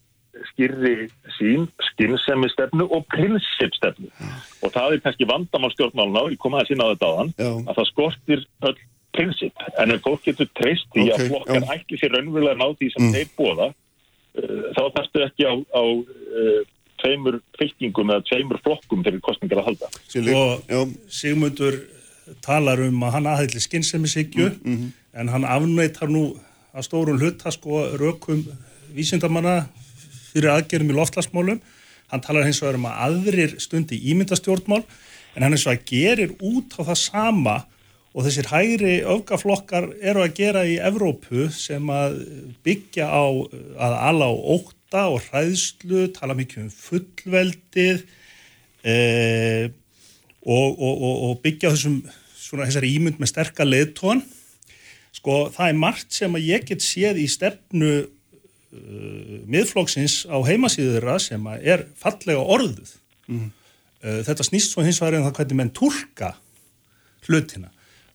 skýrri 0.53 1.09
sín, 1.37 1.67
skinnsemi 1.93 2.49
stefnu 2.53 2.87
og 2.89 3.05
prinsipstefnu 3.13 4.09
og 4.65 4.73
það 4.73 4.97
er 4.97 5.03
kannski 5.05 5.29
vandamál 5.29 5.73
stjórnmáluna 5.75 6.25
og 6.27 6.33
ég 6.33 6.41
kom 6.41 6.57
aðeins 6.57 6.73
inn 6.73 6.85
á 6.85 6.91
þetta 6.93 7.11
áðan 7.11 7.33
Já. 7.37 7.51
að 7.69 7.79
það 7.79 7.89
skortir 7.91 8.47
öll 8.71 8.79
prinsip 9.17 9.53
en 9.79 9.91
ef 9.95 10.03
fólk 10.05 10.23
getur 10.27 10.49
treyst 10.59 10.89
í 10.97 11.07
Ok, 11.09 11.15
að 11.19 11.27
flokkar 11.31 11.63
já. 11.63 11.73
ætli 11.77 11.99
sér 12.01 12.15
raunverulega 12.17 12.59
ná 12.61 12.69
því 12.79 12.91
sem 12.95 13.03
Mm. 13.07 13.13
þeir 13.17 13.33
bóða 13.39 13.67
uh, 13.73 14.63
þá 14.77 14.83
þarfstu 14.97 15.25
ekki 15.27 15.45
á, 15.49 15.55
á 15.59 15.83
uh, 15.85 16.63
tveimur 17.03 17.41
fylkingum 17.59 18.13
eða 18.15 18.25
tveimur 18.31 18.61
flokkum 18.65 19.03
fyrir 19.05 19.21
kostningar 19.21 19.61
að 19.63 19.69
halda 19.73 19.91
Og 20.33 20.63
já, 20.71 20.81
Sigmundur 21.09 21.81
talar 22.47 22.81
um 22.87 23.03
að 23.03 23.13
hann 23.19 23.27
aðhælli 23.27 23.61
skynnsemishyggju 23.65 24.49
en 25.13 25.29
hann 25.29 25.45
afneitar 25.45 26.09
nú 26.09 26.37
að 26.73 26.87
stórun 26.87 27.19
hluta 27.21 27.51
sko 27.53 27.83
rökum 28.01 28.45
vísindamanna 28.95 29.67
fyrir 30.33 30.49
aðgerðum 30.55 30.93
í 30.95 30.97
loftlasmálum. 30.97 31.59
Hann 32.13 32.23
talar 32.25 32.47
hins 32.47 32.63
vegar 32.63 32.79
um 32.79 32.87
að 32.89 33.01
aðrir 33.09 33.53
stundi 33.61 33.99
ímyndastjórnmál 34.13 34.85
en 35.37 35.43
hann 35.45 35.53
eins 35.57 35.67
og 35.67 35.75
að 35.75 35.85
gerir 35.91 36.33
út 36.41 36.73
á 36.79 36.81
það 36.87 36.99
sama 37.03 37.57
og 38.13 38.27
þessir 38.27 38.49
hægri 38.53 38.97
öfgaflokkar 39.09 39.89
eru 40.05 40.25
að 40.27 40.35
gera 40.37 40.65
í 40.69 40.77
Evrópu 40.85 41.47
sem 41.55 41.87
að 41.93 42.19
byggja 42.65 43.09
á 43.09 43.25
að 43.25 43.95
ala 43.97 44.29
á 44.29 44.35
ótta 44.57 45.07
og 45.09 45.23
hræðslu, 45.31 46.11
tala 46.13 46.37
mikið 46.37 46.67
um 46.67 46.73
fullveldið 46.77 48.03
eh, 48.85 49.73
og, 50.45 50.69
og, 50.77 50.93
og, 50.93 51.17
og 51.31 51.41
byggja 51.45 51.73
þessum 51.73 52.03
svona 52.37 52.69
þessari 52.69 52.93
ímynd 52.99 53.21
með 53.23 53.33
sterka 53.33 53.65
leiðtón. 53.65 54.21
Sko 55.17 55.47
það 55.55 55.71
er 55.71 55.79
margt 55.81 56.13
sem 56.13 56.37
að 56.37 56.49
ég 56.51 56.67
get 56.69 56.85
séð 56.85 57.21
í 57.23 57.29
stefnu 57.31 57.93
uh, 58.03 59.37
miðflokksins 59.49 60.25
á 60.29 60.37
heimasíðura 60.45 61.19
sem 61.23 61.47
að 61.49 61.69
er 61.75 61.85
fallega 62.01 62.45
orðuð. 62.45 62.97
Uh, 63.31 64.21
þetta 64.27 64.45
snýst 64.45 64.75
svo 64.75 64.85
hins 64.85 65.01
vegar 65.01 65.21
en 65.21 65.29
það 65.29 65.39
hvernig 65.39 65.61
menn 65.63 65.73
tólka 65.77 66.35
hlutina 67.29 67.71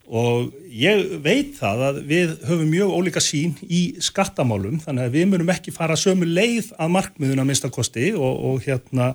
og 0.08 0.54
ég 0.72 1.18
veit 1.24 1.58
það 1.58 1.82
að 1.90 1.98
við 2.08 2.30
höfum 2.48 2.70
mjög 2.72 2.94
ólíka 2.96 3.24
sín 3.24 3.58
í 3.68 3.82
skattamálum 4.04 4.80
þannig 4.80 5.10
að 5.10 5.18
við 5.18 5.26
munum 5.34 5.52
ekki 5.52 5.74
fara 5.76 5.98
sömu 6.00 6.28
leið 6.30 6.72
að 6.80 6.94
markmiðuna 6.96 7.44
minnstakosti 7.48 8.14
og, 8.16 8.40
og 8.48 8.64
hérna 8.64 9.12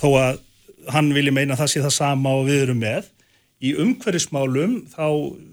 þó 0.00 0.08
að 0.20 0.42
hann 0.90 1.10
vilji 1.16 1.32
meina 1.32 1.56
að 1.56 1.62
það 1.62 1.72
sé 1.72 1.84
það 1.84 1.96
sama 1.96 2.34
og 2.36 2.46
við 2.48 2.64
erum 2.66 2.80
með. 2.82 3.08
Í 3.60 3.74
umhverfismálum 3.80 4.76
þá 4.92 5.06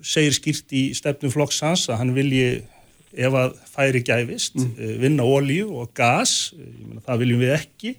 segir 0.05 0.35
skýrt 0.35 0.75
í 0.75 0.83
stefnum 0.95 1.33
flokksans 1.33 1.87
að 1.91 2.01
hann 2.01 2.13
vilji 2.15 2.47
ef 3.17 3.35
að 3.35 3.55
færi 3.71 4.03
gæfist, 4.05 4.55
mm. 4.59 4.93
vinna 5.01 5.25
ólíu 5.25 5.71
og 5.81 5.91
gas, 5.95 6.53
það 7.07 7.23
viljum 7.23 7.43
við 7.43 7.53
ekki. 7.55 7.93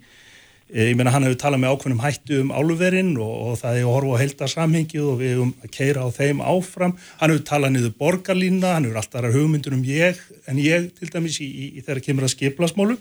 Ég 0.68 0.96
meina 0.98 1.14
hann 1.14 1.24
hefur 1.24 1.38
talað 1.40 1.62
með 1.62 1.70
ákveðnum 1.72 2.00
hættu 2.02 2.38
um 2.42 2.50
álverinn 2.52 3.14
og, 3.16 3.36
og 3.48 3.54
það 3.56 3.78
er 3.78 3.86
að 3.86 3.94
horfa 3.94 4.16
á 4.16 4.20
heildarsamhengið 4.20 5.06
og 5.08 5.14
við 5.22 5.30
hefum 5.32 5.52
að 5.64 5.70
keira 5.72 6.02
á 6.04 6.08
þeim 6.12 6.42
áfram. 6.44 6.92
Hann 7.22 7.32
hefur 7.32 7.46
talað 7.48 7.72
niður 7.72 7.94
borgarlína, 8.02 8.74
hann 8.74 8.88
hefur 8.88 8.98
alltaf 9.00 9.30
hugmyndur 9.32 9.78
um 9.78 9.86
ég 9.88 10.20
en 10.44 10.60
ég 10.60 10.90
til 10.98 11.08
dæmis 11.14 11.38
í, 11.40 11.48
í, 11.48 11.70
í 11.80 11.86
þeirra 11.86 12.04
kemur 12.04 12.28
að 12.28 12.34
skiplasmálum. 12.34 13.00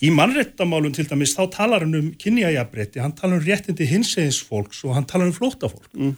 Í 0.00 0.08
mannrettamálum 0.12 0.96
til 0.96 1.04
dæmis 1.08 1.36
þá 1.36 1.44
talar 1.52 1.84
hann 1.84 2.00
um 2.00 2.08
kynjajabrétti, 2.16 3.04
hann 3.04 3.14
talar 3.16 3.42
um 3.42 3.44
réttindi 3.44 3.88
hinsegins 3.92 4.40
fólks 4.44 4.80
og 4.88 4.96
hann 4.96 5.08
talar 5.08 5.28
um 5.28 5.36
flótafólk. 5.36 5.92
Mm. 5.92 6.16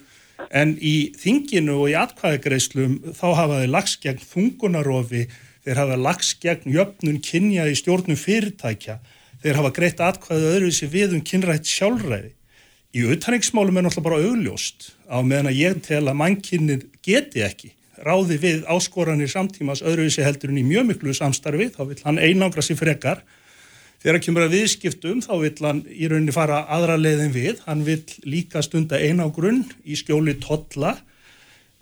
En 0.55 0.79
í 0.79 1.11
þinginu 1.19 1.81
og 1.83 1.91
í 1.91 1.99
atkvæðagreislum 1.99 2.99
þá 3.19 3.29
hafa 3.35 3.63
þeir 3.65 3.71
lags 3.75 3.99
gegn 4.03 4.27
þungunarofi, 4.31 5.27
þeir 5.67 5.83
hafa 5.83 5.99
lags 6.07 6.37
gegn 6.43 6.75
jöfnun 6.75 7.23
kynja 7.23 7.67
í 7.67 7.79
stjórnum 7.79 8.19
fyrirtækja, 8.19 9.01
þeir 9.43 9.59
hafa 9.61 9.73
greitt 9.77 10.03
atkvæðu 10.03 10.53
öðruvísi 10.53 10.91
við 10.93 11.17
um 11.17 11.25
kynrætt 11.25 11.69
sjálfræði. 11.71 12.35
Í 12.97 13.05
auðtæringsmálum 13.05 13.77
er 13.79 13.85
náttúrulega 13.85 14.07
bara 14.09 14.23
augljóst 14.25 14.93
á 15.07 15.19
meðan 15.21 15.51
að 15.51 15.59
ég 15.61 15.83
tel 15.85 16.05
að 16.07 16.17
mannkinnir 16.23 16.87
geti 17.05 17.45
ekki 17.45 17.75
ráði 18.05 18.39
við 18.41 18.63
áskoranir 18.71 19.31
samtímas 19.31 19.83
öðruvísi 19.83 20.25
heldur 20.25 20.53
en 20.53 20.61
í 20.61 20.67
mjög 20.67 20.89
miklu 20.93 21.15
samstarfi, 21.17 21.69
þá 21.75 21.83
vil 21.91 21.99
hann 22.05 22.21
einangra 22.23 22.65
sér 22.65 22.79
frekar. 22.79 23.23
Þegar 23.99 24.21
kemur 24.23 24.45
að 24.47 24.55
viðskiptum 24.55 25.23
þá 25.25 25.33
vill 25.43 25.67
hann 25.67 25.83
í 25.91 26.07
rauninni 26.11 26.35
fara 26.35 26.63
aðra 26.71 26.99
leiðin 27.01 27.35
við, 27.35 27.63
hann 27.67 27.83
vill 27.87 28.05
líka 28.23 28.63
stunda 28.63 29.01
einágrunn 29.01 29.65
í 29.83 29.99
skjóli 29.99 30.37
totla 30.43 30.95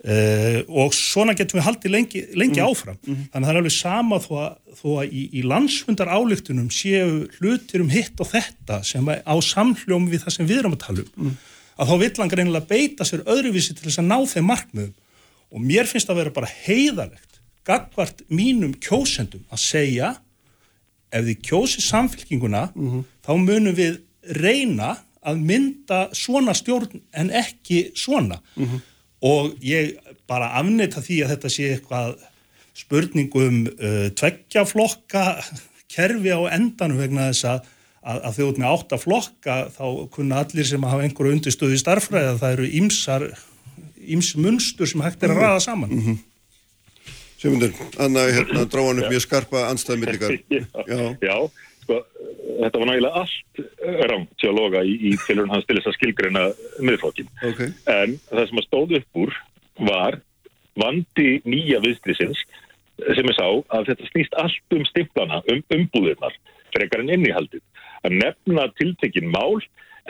uh, 0.05 0.59
og 0.67 0.93
svona 0.95 1.35
getum 1.37 1.59
við 1.59 1.67
haldið 1.67 1.93
lengi, 1.93 2.23
lengi 2.37 2.61
mm. 2.61 2.67
áfram. 2.67 2.99
Mm. 3.01 3.23
Þannig 3.33 3.37
að 3.37 3.47
það 3.47 3.53
er 3.53 3.61
alveg 3.61 3.75
sama 3.77 4.19
þó 4.23 4.31
að, 4.43 4.51
þó 4.79 4.87
að 5.01 5.15
í, 5.17 5.23
í 5.31 5.43
landsfundar 5.53 6.13
álíktunum 6.13 6.69
séu 6.73 7.25
hlutir 7.39 7.83
um 7.85 7.91
hitt 7.93 8.23
og 8.23 8.31
þetta 8.31 8.81
sem 8.87 9.07
á 9.07 9.35
samhljóm 9.43 10.09
við 10.11 10.25
það 10.25 10.37
sem 10.37 10.49
við 10.49 10.63
erum 10.63 10.77
að 10.77 10.83
tala 10.85 11.05
um. 11.05 11.11
Mm. 11.27 11.35
Að 11.77 11.91
þá 11.91 11.95
vill 12.01 12.13
hann 12.17 12.31
greinilega 12.33 12.69
beita 12.69 13.05
sér 13.05 13.25
öðruvísi 13.29 13.75
til 13.77 13.85
þess 13.85 14.01
að 14.01 14.09
ná 14.09 14.17
þeim 14.25 14.47
markmiðum 14.49 14.95
og 15.47 15.63
mér 15.63 15.87
finnst 15.87 16.09
að 16.11 16.21
vera 16.21 16.33
bara 16.35 16.49
heiðalegt, 16.65 17.41
gagvart 17.67 18.23
mínum 18.33 18.73
kjósendum 18.83 19.45
að 19.53 19.61
segja 19.63 20.15
ef 21.13 21.23
þið 21.27 21.43
kjósi 21.45 21.83
samfélkinguna 21.85 22.67
mm 22.73 22.89
-hmm. 22.89 23.03
þá 23.23 23.31
munum 23.39 23.75
við 23.75 24.01
reyna 24.35 24.97
að 25.27 25.41
mynda 25.43 25.99
svona 26.15 26.53
stjórn 26.55 27.01
en 27.11 27.31
ekki 27.31 27.91
svona 27.95 28.39
mm 28.55 28.65
-hmm. 28.65 28.81
Og 29.25 29.55
ég 29.65 29.95
bara 30.29 30.51
afnita 30.59 31.01
því 31.01 31.23
að 31.23 31.33
þetta 31.33 31.53
sé 31.53 31.71
eitthvað 31.73 32.17
spurningum 32.77 33.63
uh, 33.65 34.07
tveggjaflokka 34.17 35.25
kerfi 35.89 36.33
á 36.35 36.41
endanum 36.53 36.99
vegna 37.01 37.31
þess 37.31 37.47
að, 37.49 37.67
að, 38.03 38.21
að 38.29 38.37
þjóð 38.37 38.61
með 38.61 38.71
átta 38.73 39.01
flokka 39.01 39.57
þá 39.73 39.85
kunna 40.13 40.41
allir 40.43 40.69
sem 40.69 40.85
hafa 40.85 41.05
einhverju 41.07 41.37
undirstöðu 41.37 41.77
í 41.77 41.81
starfræði 41.81 42.33
að 42.33 42.41
það 42.43 42.57
eru 42.57 42.71
ímsar 42.81 43.27
ímsmunstur 44.07 44.89
sem 44.89 45.03
hægt 45.03 45.23
er 45.25 45.33
að 45.33 45.41
raða 45.43 45.63
saman. 45.65 45.91
Mm 45.91 46.03
-hmm. 46.05 46.19
Sjöfundur, 47.37 47.73
Anna 48.01 48.23
hérna 48.33 48.65
dráð 48.65 48.87
hann 48.87 49.01
upp 49.03 49.11
mjög 49.11 49.23
skarpa 49.25 49.65
anstæðmyndingar. 49.71 50.37
já, 50.91 51.01
já 51.21 51.35
sko, 51.87 52.01
þetta 52.59 52.81
var 52.81 52.89
nægilega 52.91 53.23
allt 53.23 53.61
rámt 54.11 54.31
til 54.37 54.51
að 54.51 54.59
loga 54.59 54.83
í, 54.83 54.93
í 55.09 55.11
tilhörun 55.23 55.53
hans 55.53 55.67
til 55.67 55.77
þess 55.79 55.91
að 55.91 55.97
skilgreina 55.97 56.45
miðflokkin. 56.83 57.29
Okay. 57.51 57.73
En 57.87 58.17
það 58.29 58.49
sem 58.49 58.61
að 58.61 58.67
stóð 58.67 58.95
upp 58.99 59.21
úr 59.23 59.37
var 59.87 60.19
vandi 60.77 61.29
nýja 61.47 61.81
viðstrísins 61.85 62.43
sem 62.97 63.29
ég 63.29 63.37
sá 63.37 63.45
að 63.47 63.91
þetta 63.91 64.09
snýst 64.11 64.37
allt 64.41 64.75
um 64.75 64.85
stimplana, 64.89 65.41
um 65.53 65.61
umbúðirnar, 65.73 66.33
frekar 66.73 67.03
en 67.03 67.13
innihaldið. 67.13 67.63
Að 68.05 68.17
nefna 68.23 68.67
tiltekinn 68.77 69.29
mál 69.33 69.61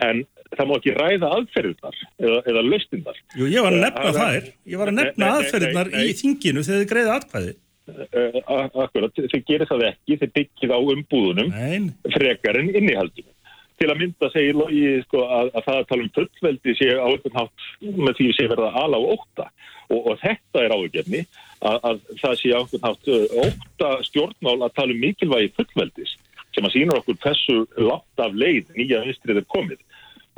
en 0.03 0.23
það 0.55 0.69
má 0.69 0.73
ekki 0.77 0.95
ræða 0.95 1.29
aðferðirnar 1.35 2.01
eða, 2.23 2.41
eða 2.47 2.63
löstinnar. 2.63 3.21
Jú, 3.35 3.47
ég 3.51 3.65
var 3.65 3.75
að 3.75 3.83
nefna 3.83 4.11
það 4.15 4.35
er. 4.39 4.51
Ég 4.71 4.81
var 4.81 4.91
að 4.91 4.99
nefna 5.01 5.31
aðferðirnar 5.35 5.95
í 5.99 6.13
þinginu 6.21 6.63
þegar 6.63 6.83
þið 6.83 6.91
greiði 6.93 7.15
aðkvæði. 7.15 7.55
Uh, 7.87 8.67
akkurat, 8.83 9.15
þau 9.15 9.41
gerir 9.47 9.69
það 9.69 9.85
ekki, 9.87 10.17
þau 10.19 10.29
byggir 10.35 10.71
á 10.75 10.79
umbúðunum 10.91 11.51
Nein. 11.53 11.85
frekar 12.11 12.59
en 12.59 12.73
innihaldinu. 12.75 13.31
Til 13.77 13.87
að 13.93 14.01
mynda 14.01 14.29
segir 14.33 14.57
logi 14.57 14.83
sko, 15.05 15.21
að, 15.23 15.51
að 15.53 15.67
það 15.67 15.79
að 15.79 15.87
tala 15.91 16.03
um 16.03 16.13
fullveldi 16.17 16.75
sé 16.75 16.87
á 16.97 17.07
einhvern 17.07 17.37
hátt 17.37 17.67
með 18.01 18.19
því 18.19 18.29
sé 18.35 18.47
verða 18.51 18.71
ala 18.81 18.99
á 18.99 19.07
óta 19.13 19.45
og, 19.87 19.99
og 20.01 20.13
þetta 20.23 20.63
er 20.65 20.75
áhugjefni 20.75 21.21
að, 21.61 21.77
að 21.77 22.01
það 22.23 22.37
sé 22.41 22.51
á 22.51 22.59
einhvern 22.59 22.87
hátt 22.87 23.11
óta 23.45 23.91
stjórnmál 24.09 24.57
að 24.65 24.75
tala 24.81 24.97
um 24.97 25.03
mikilvægi 25.05 25.53
fullveldis 25.59 26.15
sem 26.57 26.67
að 26.67 26.73
sína 26.73 26.97
okkur 26.97 27.21
þessu 27.23 27.59
látt 27.77 28.25
af 28.25 28.35
leið 28.35 28.73
nýja 28.75 29.03
vinstrið 29.05 29.43
er 29.43 29.47
komið 29.53 29.85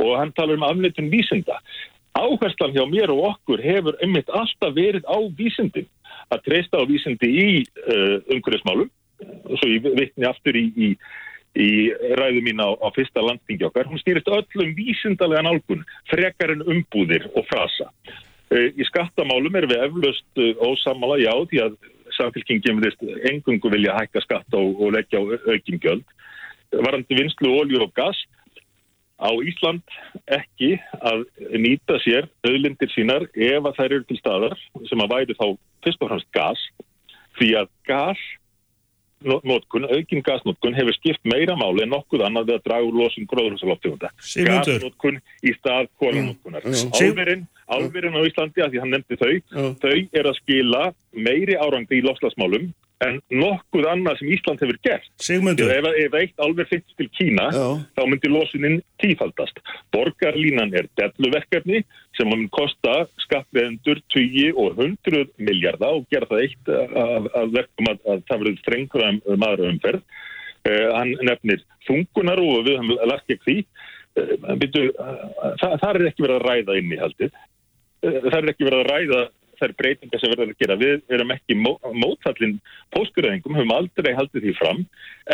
og 0.04 0.14
hann 0.20 0.36
talar 0.36 0.60
um 0.60 0.68
afnitun 0.68 1.10
vísinda. 1.12 1.58
Áherslan 2.18 2.74
hjá 2.74 2.84
mér 2.90 3.12
og 3.14 3.24
okkur 3.34 3.62
hefur 3.62 3.98
einmitt 4.04 4.30
alltaf 4.34 4.74
verið 4.76 5.06
á 5.06 5.18
vísindin 5.38 5.88
að 6.34 6.44
treysta 6.48 6.82
á 6.82 6.84
vísindi 6.90 7.30
í 7.30 7.50
uh, 7.62 8.18
umhverfismálum 8.34 8.90
og 9.50 9.56
svo 9.60 9.70
ég 9.70 9.86
vittni 9.86 10.28
aftur 10.28 10.58
í, 10.58 10.66
í, 10.74 10.90
í 11.60 11.70
ræðu 12.18 12.42
mín 12.46 12.64
á, 12.64 12.70
á 12.80 12.88
fyrsta 12.96 13.24
landingi 13.24 13.68
okkar. 13.68 13.90
Hún 13.90 14.02
stýrist 14.02 14.30
öllum 14.32 14.74
vísindalega 14.78 15.44
nálgun, 15.46 15.86
frekar 16.10 16.56
en 16.56 16.66
umbúðir 16.66 17.28
og 17.36 17.46
frasa. 17.52 17.90
Uh, 18.50 18.70
í 18.74 18.88
skattamálum 18.90 19.60
er 19.60 19.70
við 19.70 19.86
eflaust 19.86 20.42
uh, 20.42 20.66
ósamala 20.66 21.20
já 21.22 21.34
því 21.52 21.64
að 21.68 21.78
samfélkingin 22.18 22.82
viðist 22.82 23.06
engungu 23.30 23.72
vilja 23.72 23.96
hækka 24.00 24.24
skatta 24.26 24.58
og, 24.58 24.82
og 24.82 24.96
leggja 24.98 25.22
á 25.22 25.24
aukingjöld. 25.54 26.04
Varandi 26.74 27.18
vinslu, 27.18 27.54
olju 27.62 27.86
og 27.86 27.94
gass 27.98 28.26
á 29.20 29.30
Ísland 29.44 29.84
ekki 30.32 30.76
að 31.00 31.26
nýta 31.60 32.00
sér 32.04 32.30
auðlindir 32.48 32.92
sínar 32.94 33.28
ef 33.36 33.68
að 33.68 33.78
þær 33.78 33.90
eru 33.92 34.06
til 34.10 34.20
staðar 34.20 34.58
sem 34.90 35.04
að 35.04 35.16
væri 35.16 35.38
þá 35.40 35.48
fyrst 35.86 36.04
og 36.04 36.12
fremst 36.12 36.32
gas 36.36 36.66
því 37.40 37.50
að 37.62 37.72
gas 37.88 38.22
notkun, 39.20 39.88
aukinn 39.92 40.24
gasnotkun 40.24 40.76
hefur 40.78 40.96
skipt 40.96 41.26
meira 41.28 41.56
máli 41.60 41.84
en 41.84 41.92
nokkuð 41.94 42.24
annað 42.24 42.50
við 42.50 42.58
að 42.58 42.66
draga 42.68 42.88
úr 42.88 43.00
losum 43.02 43.26
gróðurhúsaloftegunda. 43.28 44.12
Gasnotkun 44.48 45.20
í 45.44 45.54
stað 45.58 45.90
kólanotkunar. 46.00 46.68
Álverinn, 46.96 47.48
álverinn 47.68 48.16
á 48.16 48.22
Íslandi, 48.24 48.64
að 48.64 48.76
því 48.76 48.84
hann 48.84 48.96
nefndi 48.96 49.20
þau, 49.20 49.34
þau 49.84 49.98
er 50.22 50.30
að 50.32 50.40
skila 50.40 50.84
meiri 51.12 51.60
árangdi 51.60 52.00
í 52.00 52.06
lofslagsmálum 52.06 52.70
en 53.06 53.20
nokkuð 53.32 53.88
annað 53.88 54.20
sem 54.20 54.32
Ísland 54.34 54.62
hefur 54.64 54.80
gert. 54.84 55.08
Sigmundur. 55.24 55.72
Ef, 55.72 55.88
ef 56.04 56.16
eitt 56.20 56.42
álver 56.44 56.68
fyrst 56.68 56.96
til 57.00 57.08
Kína, 57.16 57.48
Já. 57.56 57.68
þá 57.96 58.02
myndir 58.12 58.34
losuninn 58.34 58.82
tífaldast. 59.00 59.62
Borgarlínan 59.96 60.74
er 60.76 60.90
delluverkefni 61.00 61.84
sem 62.18 62.30
mun 62.30 62.48
kosta 62.52 63.06
skattveðendur 63.24 64.02
20 64.16 64.60
og 64.60 64.82
100 64.84 65.32
miljardar 65.40 66.02
og 66.02 66.10
gera 66.12 66.28
það 66.28 66.44
eitt 66.48 66.74
að, 66.76 67.30
að 67.40 67.56
verkum 67.56 67.92
að, 67.94 68.02
að 68.04 68.26
það 68.28 68.44
verður 68.44 68.60
strengur 68.66 69.08
um, 69.08 69.22
um 69.32 69.48
aðra 69.48 69.72
umferð. 69.72 70.04
Uh, 70.68 70.88
hann 70.92 71.16
nefnir 71.24 71.64
þungunar 71.88 72.44
og 72.44 72.66
við 72.68 72.82
höfum 72.82 73.08
lagt 73.08 73.32
ekki 73.32 73.46
því. 73.48 73.60
Uh, 74.20 74.56
byrju, 74.60 74.92
uh, 75.00 75.28
það, 75.62 75.80
það 75.86 75.90
er 75.94 76.10
ekki 76.12 76.28
verið 76.28 76.40
að 76.42 76.48
ræða 76.50 76.80
inn 76.82 76.92
í 76.92 77.00
haldið. 77.00 77.44
Það 78.00 78.36
er 78.38 78.54
ekki 78.54 78.68
verið 78.68 78.82
að 78.82 78.90
ræða 78.92 79.24
þær 79.60 79.76
breytingar 79.80 80.22
sem 80.22 80.34
verður 80.34 80.54
að 80.54 80.62
gera. 80.64 80.78
Við 80.80 81.16
erum 81.16 81.34
ekki 81.36 81.58
mó, 81.60 81.72
mótfallin 81.94 82.58
póskuröðingum, 82.96 83.58
höfum 83.60 83.76
aldrei 83.76 84.12
haldið 84.18 84.48
því 84.48 84.56
fram 84.60 84.84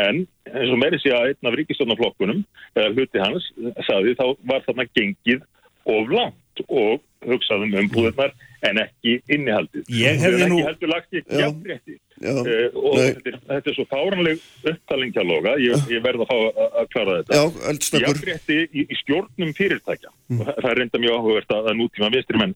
en 0.01 0.23
eins 0.51 0.71
og 0.71 0.81
meiri 0.81 1.01
sé 1.01 1.13
að 1.15 1.31
einn 1.31 1.49
af 1.49 1.59
ríkistofnaflokkunum, 1.59 2.41
eða 2.75 2.93
hluti 2.93 3.21
hans, 3.23 3.51
saði 3.87 4.17
þá 4.19 4.25
var 4.47 4.65
þarna 4.67 4.89
gengið 4.97 5.45
of 5.85 6.11
langt 6.11 6.65
og 6.69 7.03
hugsaðum 7.25 7.73
um 7.79 7.87
búðunar 7.93 8.33
en 8.65 8.79
ekki 8.81 9.19
innihaldið. 9.31 9.85
Ég 9.93 10.19
hefði 10.21 10.49
nú... 10.49 10.59
Ekki 10.59 10.67
heldur 10.69 10.91
lagt 10.91 11.15
í 11.15 11.21
jafnrétti. 11.39 11.97
Uh, 12.15 12.77
og 12.79 12.93
þetta 13.01 13.31
er, 13.31 13.37
þetta 13.49 13.71
er 13.71 13.75
svo 13.75 13.85
fáranleg 13.91 14.45
upptalingaloga, 14.71 15.55
ég, 15.61 15.89
ég 15.91 16.05
verð 16.05 16.23
að 16.25 16.31
fá 16.31 16.61
að 16.65 16.87
klara 16.93 17.17
þetta. 17.19 17.39
Já, 17.41 17.43
eldsnökkur. 17.71 18.07
Jafnrétti 18.07 18.59
í, 18.65 18.85
í 18.85 18.99
stjórnum 19.01 19.51
fyrirtækja. 19.57 20.13
Mm. 20.31 20.45
Það 20.47 20.69
er 20.71 20.81
reynda 20.81 21.03
mjög 21.03 21.19
áhugavert 21.19 21.57
að, 21.57 21.69
að 21.71 21.79
nútíma 21.81 22.11
vinstri 22.15 22.41
menn 22.41 22.55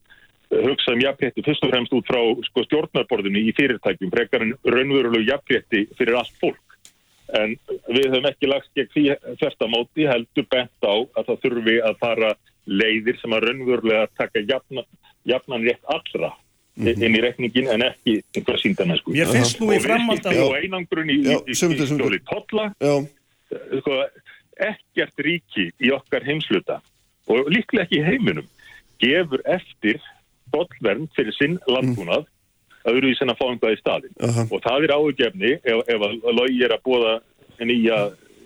hugsa 0.50 0.96
um 0.96 1.04
jafnrétti 1.04 1.44
fyrst 1.46 1.64
og 1.66 1.74
fremst 1.74 1.94
út 1.94 2.08
frá 2.10 2.22
sko, 2.48 2.64
stjórnarborðinu 2.66 3.44
í 3.46 3.54
fyrirtækjum 3.58 4.12
frekar 4.14 4.46
en 4.46 4.56
raunverulegu 4.66 5.28
jafnrétti 5.28 5.86
fyrir 5.98 6.18
allt 6.20 6.36
fólk. 6.42 6.66
En 7.38 7.54
við 7.94 8.08
höfum 8.10 8.28
ekki 8.32 8.50
lagst 8.50 8.72
gegn 8.78 8.90
því 8.96 9.04
fjörstamóti 9.38 10.08
heldur 10.10 10.48
bent 10.50 10.86
á 10.86 10.96
að 10.98 11.28
það 11.28 11.42
þurfi 11.44 11.76
að 11.86 12.00
fara 12.02 12.32
leiðir 12.70 13.20
sem 13.22 13.36
að 13.38 13.46
raunverulega 13.46 14.08
taka 14.18 14.42
jafnan, 14.50 14.88
jafnan 15.30 15.66
rétt 15.68 15.94
allra 15.94 16.34
inn 16.80 17.16
í 17.18 17.22
rekningin 17.22 17.70
en 17.74 17.84
ekki 17.86 18.20
einhverja 18.34 18.64
síndamennsku. 18.64 19.14
Mér 19.14 19.30
finnst 19.34 19.60
nú 19.62 19.70
í 19.76 19.80
framhald 19.84 20.26
að... 20.26 20.42
Og 20.46 20.58
einangrun 20.58 21.12
í, 21.12 21.20
í, 21.22 21.38
í, 21.52 21.54
í 21.54 21.88
stóli 21.92 22.22
totla, 22.30 22.70
sko, 23.52 23.98
ekkert 24.60 25.26
ríki 25.26 25.70
í 25.78 25.92
okkar 25.96 26.26
heimsluta 26.28 26.80
og 27.30 27.50
líklega 27.52 27.86
ekki 27.86 28.00
í 28.00 28.06
heiminum 28.06 28.48
gefur 29.00 29.44
eftir 29.48 30.00
bollvernd 30.54 31.10
fyrir 31.18 31.36
sinn 31.38 31.58
landbúnað 31.68 32.28
að 32.88 33.00
eru 33.02 33.12
í 33.12 33.18
sinna 33.20 33.36
fá 33.38 33.46
einhvað 33.50 33.76
í 33.76 33.82
staðin. 33.82 34.16
Uh 34.20 34.32
-huh. 34.36 34.48
Og 34.56 34.64
það 34.64 34.88
er 34.88 34.96
áhugjefni 34.96 35.52
ef, 35.60 35.80
ef 35.88 36.08
að 36.08 36.34
logi 36.38 36.64
er 36.66 36.76
að 36.76 36.86
bóða 36.88 37.14
nýja 37.60 38.00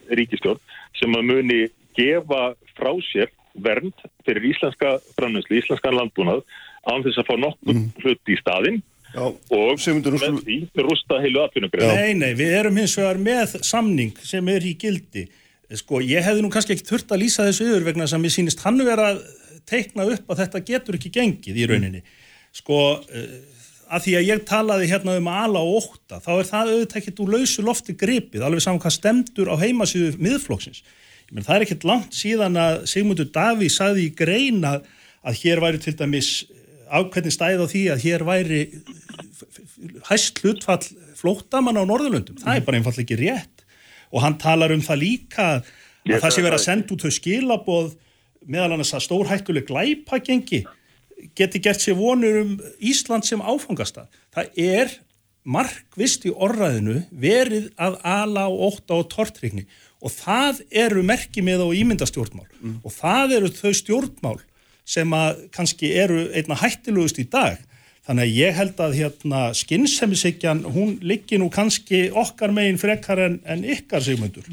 ríkistjórn 0.09 0.61
sem 0.99 1.15
að 1.15 1.27
muni 1.29 1.61
gefa 1.97 2.53
frá 2.77 2.91
sér 3.11 3.29
vernd 3.53 3.93
fyrir 4.25 4.49
íslenska 4.49 4.97
framnæslu, 5.17 5.59
íslenskan 5.59 5.95
landbúnað 5.95 6.41
án 6.89 7.05
þess 7.05 7.21
að 7.21 7.29
fá 7.29 7.35
nokkur 7.37 7.77
mm. 7.77 7.85
hlut 8.01 8.33
í 8.33 8.39
staðin 8.41 8.81
Já, 9.13 9.27
og 9.29 9.77
með 9.77 10.39
því 10.41 10.57
rústa 10.81 11.19
heilu 11.21 11.43
atvinnugreina. 11.43 11.93
Nei, 11.93 12.15
nei, 12.17 12.31
við 12.33 12.55
erum 12.57 12.79
hins 12.81 12.95
vegar 12.97 13.19
með 13.21 13.59
samning 13.61 14.17
sem 14.25 14.47
er 14.49 14.65
í 14.65 14.73
gildi. 14.79 15.27
Sko, 15.77 16.01
ég 16.01 16.25
hefði 16.25 16.41
nú 16.41 16.49
kannski 16.53 16.73
ekki 16.73 16.87
þurft 16.87 17.13
að 17.13 17.21
lýsa 17.21 17.45
þessu 17.45 17.67
yfir 17.69 17.85
vegna 17.85 18.07
sem 18.09 18.25
ég 18.25 18.33
sínist 18.33 18.63
hann 18.65 18.81
vera 18.85 19.11
að 19.13 19.21
teikna 19.69 20.07
upp 20.15 20.31
að 20.31 20.43
þetta 20.43 20.63
getur 20.67 20.97
ekki 20.99 21.11
gengið 21.17 21.59
í 21.59 21.67
rauninni. 21.69 22.03
Sko, 22.53 22.79
uh, 23.01 23.61
að 23.93 24.07
því 24.07 24.15
að 24.17 24.27
ég 24.29 24.43
talaði 24.49 24.89
hérna 24.89 25.17
um 25.19 25.29
ala 25.31 25.61
og 25.61 25.83
óta, 25.83 26.19
þá 26.23 26.31
er 26.35 26.49
það 26.49 26.73
auðvitað 26.73 26.99
ekkert 27.01 27.21
úr 27.23 27.33
lausu 27.35 27.65
lofti 27.65 27.95
gripið, 27.97 28.45
alveg 28.45 28.65
saman 28.65 28.81
hvað 28.83 28.97
stemdur 28.97 29.51
á 29.53 29.55
heimasíðu 29.61 30.17
miðflokksins. 30.21 30.83
Menn, 31.33 31.45
það 31.45 31.55
er 31.55 31.65
ekkert 31.65 31.87
langt 31.89 32.17
síðan 32.17 32.59
að 32.61 32.83
Sigmundur 32.91 33.29
Daví 33.33 33.69
saði 33.73 34.07
í 34.07 34.15
greina 34.17 34.77
að 35.23 35.39
hér 35.41 35.61
væri 35.63 35.81
til 35.81 35.95
dæmis 35.97 36.31
ákveðin 36.93 37.33
stæð 37.33 37.63
á 37.63 37.67
því 37.71 37.83
að 37.93 38.03
hér 38.03 38.25
væri 38.27 38.59
hæst 40.09 40.41
hlutfall 40.43 40.83
flóttamann 41.17 41.79
á 41.79 41.83
Norðurlöndum. 41.87 42.37
Það 42.41 42.59
er 42.59 42.67
bara 42.67 42.79
einfall 42.79 43.01
ekki 43.01 43.17
rétt. 43.17 43.63
Og 44.13 44.21
hann 44.21 44.37
talar 44.41 44.73
um 44.75 44.83
það 44.83 45.01
líka 45.01 45.47
að 45.55 45.71
Ég 46.03 46.19
það 46.19 46.33
sé 46.35 46.41
verið 46.43 46.57
að 46.57 46.65
senda 46.65 46.93
út 46.93 47.03
þau 47.05 47.15
skilaboð 47.15 47.91
meðal 48.49 48.75
annars 48.75 48.93
að 48.95 49.05
stórhækkuleg 49.07 49.67
glæpagengi 49.69 50.63
geti 51.37 51.61
gert 51.63 51.81
sér 51.81 51.97
vonur 51.97 52.41
um 52.41 52.53
Ísland 52.83 53.27
sem 53.27 53.41
áfangastað. 53.41 54.09
Það 54.33 54.59
er 54.59 54.95
markvist 55.43 56.25
í 56.27 56.31
orðræðinu 56.31 57.01
verið 57.11 57.69
að 57.75 57.99
ala 58.07 58.47
og 58.51 58.63
ótta 58.69 59.01
og 59.01 59.09
tortrykni 59.11 59.65
og 60.03 60.11
það 60.11 60.63
eru 60.83 61.03
merkimið 61.07 61.63
og 61.65 61.75
ímyndastjórnmál 61.79 62.47
og 62.83 62.91
það 62.95 63.37
eru 63.37 63.51
þau 63.55 63.73
stjórnmál 63.79 64.39
sem 64.83 65.13
að 65.15 65.45
kannski 65.55 65.93
eru 65.95 66.25
einna 66.35 66.57
hættilugust 66.59 67.19
í 67.19 67.27
dag. 67.31 67.59
Þannig 68.03 68.25
að 68.25 68.35
ég 68.35 68.57
held 68.57 68.81
að 68.83 68.95
hérna 68.99 69.41
skynnsemisykjan, 69.55 70.65
hún 70.75 70.97
liggi 70.99 71.37
nú 71.39 71.47
kannski 71.51 72.09
okkar 72.11 72.51
megin 72.51 72.79
frekar 72.81 73.21
en, 73.23 73.37
en 73.47 73.63
ykkar 73.63 74.03
sigmundur. 74.03 74.49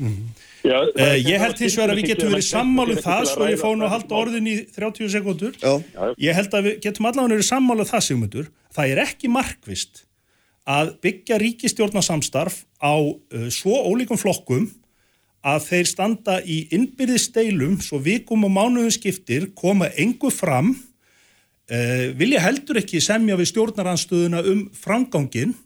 Já, 0.65 0.77
Uh, 0.93 1.17
ég 1.17 1.41
held 1.41 1.61
hins 1.63 1.77
vegar 1.79 1.95
að 1.95 2.01
við 2.01 2.11
getum 2.11 2.35
verið 2.35 2.47
sammálu 2.51 2.97
það 3.01 3.23
svo 3.31 3.47
ég 3.49 3.61
fóð 3.61 3.77
nú 3.79 3.87
að 3.87 3.95
halda 3.95 4.19
orðin 4.19 4.51
í 4.51 4.57
30 4.75 5.09
sekundur. 5.15 5.55
Já. 5.57 5.73
Ég 6.21 6.37
held 6.37 6.57
að 6.57 6.67
við 6.69 6.75
getum 6.85 7.09
allavega 7.09 7.37
verið 7.37 7.49
sammálu 7.49 7.87
það 7.89 8.05
sigmundur. 8.07 8.51
Það 8.77 8.93
er 8.93 9.03
ekki 9.07 9.31
markvist 9.33 10.03
að 10.69 10.93
byggja 11.01 11.39
ríkistjórnasamstarf 11.41 12.61
á 12.83 12.95
uh, 13.01 13.49
svo 13.49 13.79
ólíkum 13.89 14.21
flokkum 14.21 14.69
að 15.41 15.65
þeir 15.71 15.89
standa 15.89 16.37
í 16.45 16.67
innbyrðis 16.77 17.31
steilum 17.31 17.79
svo 17.81 18.01
vikum 18.05 18.45
og 18.45 18.53
mánuðum 18.53 18.93
skiptir 18.93 19.49
koma 19.57 19.89
engu 19.97 20.29
fram 20.35 20.75
uh, 20.75 22.07
vilja 22.21 22.43
heldur 22.45 22.83
ekki 22.83 23.01
semja 23.01 23.39
við 23.41 23.55
stjórnaranstöðuna 23.55 24.45
um 24.53 24.67
framgangin 24.77 25.57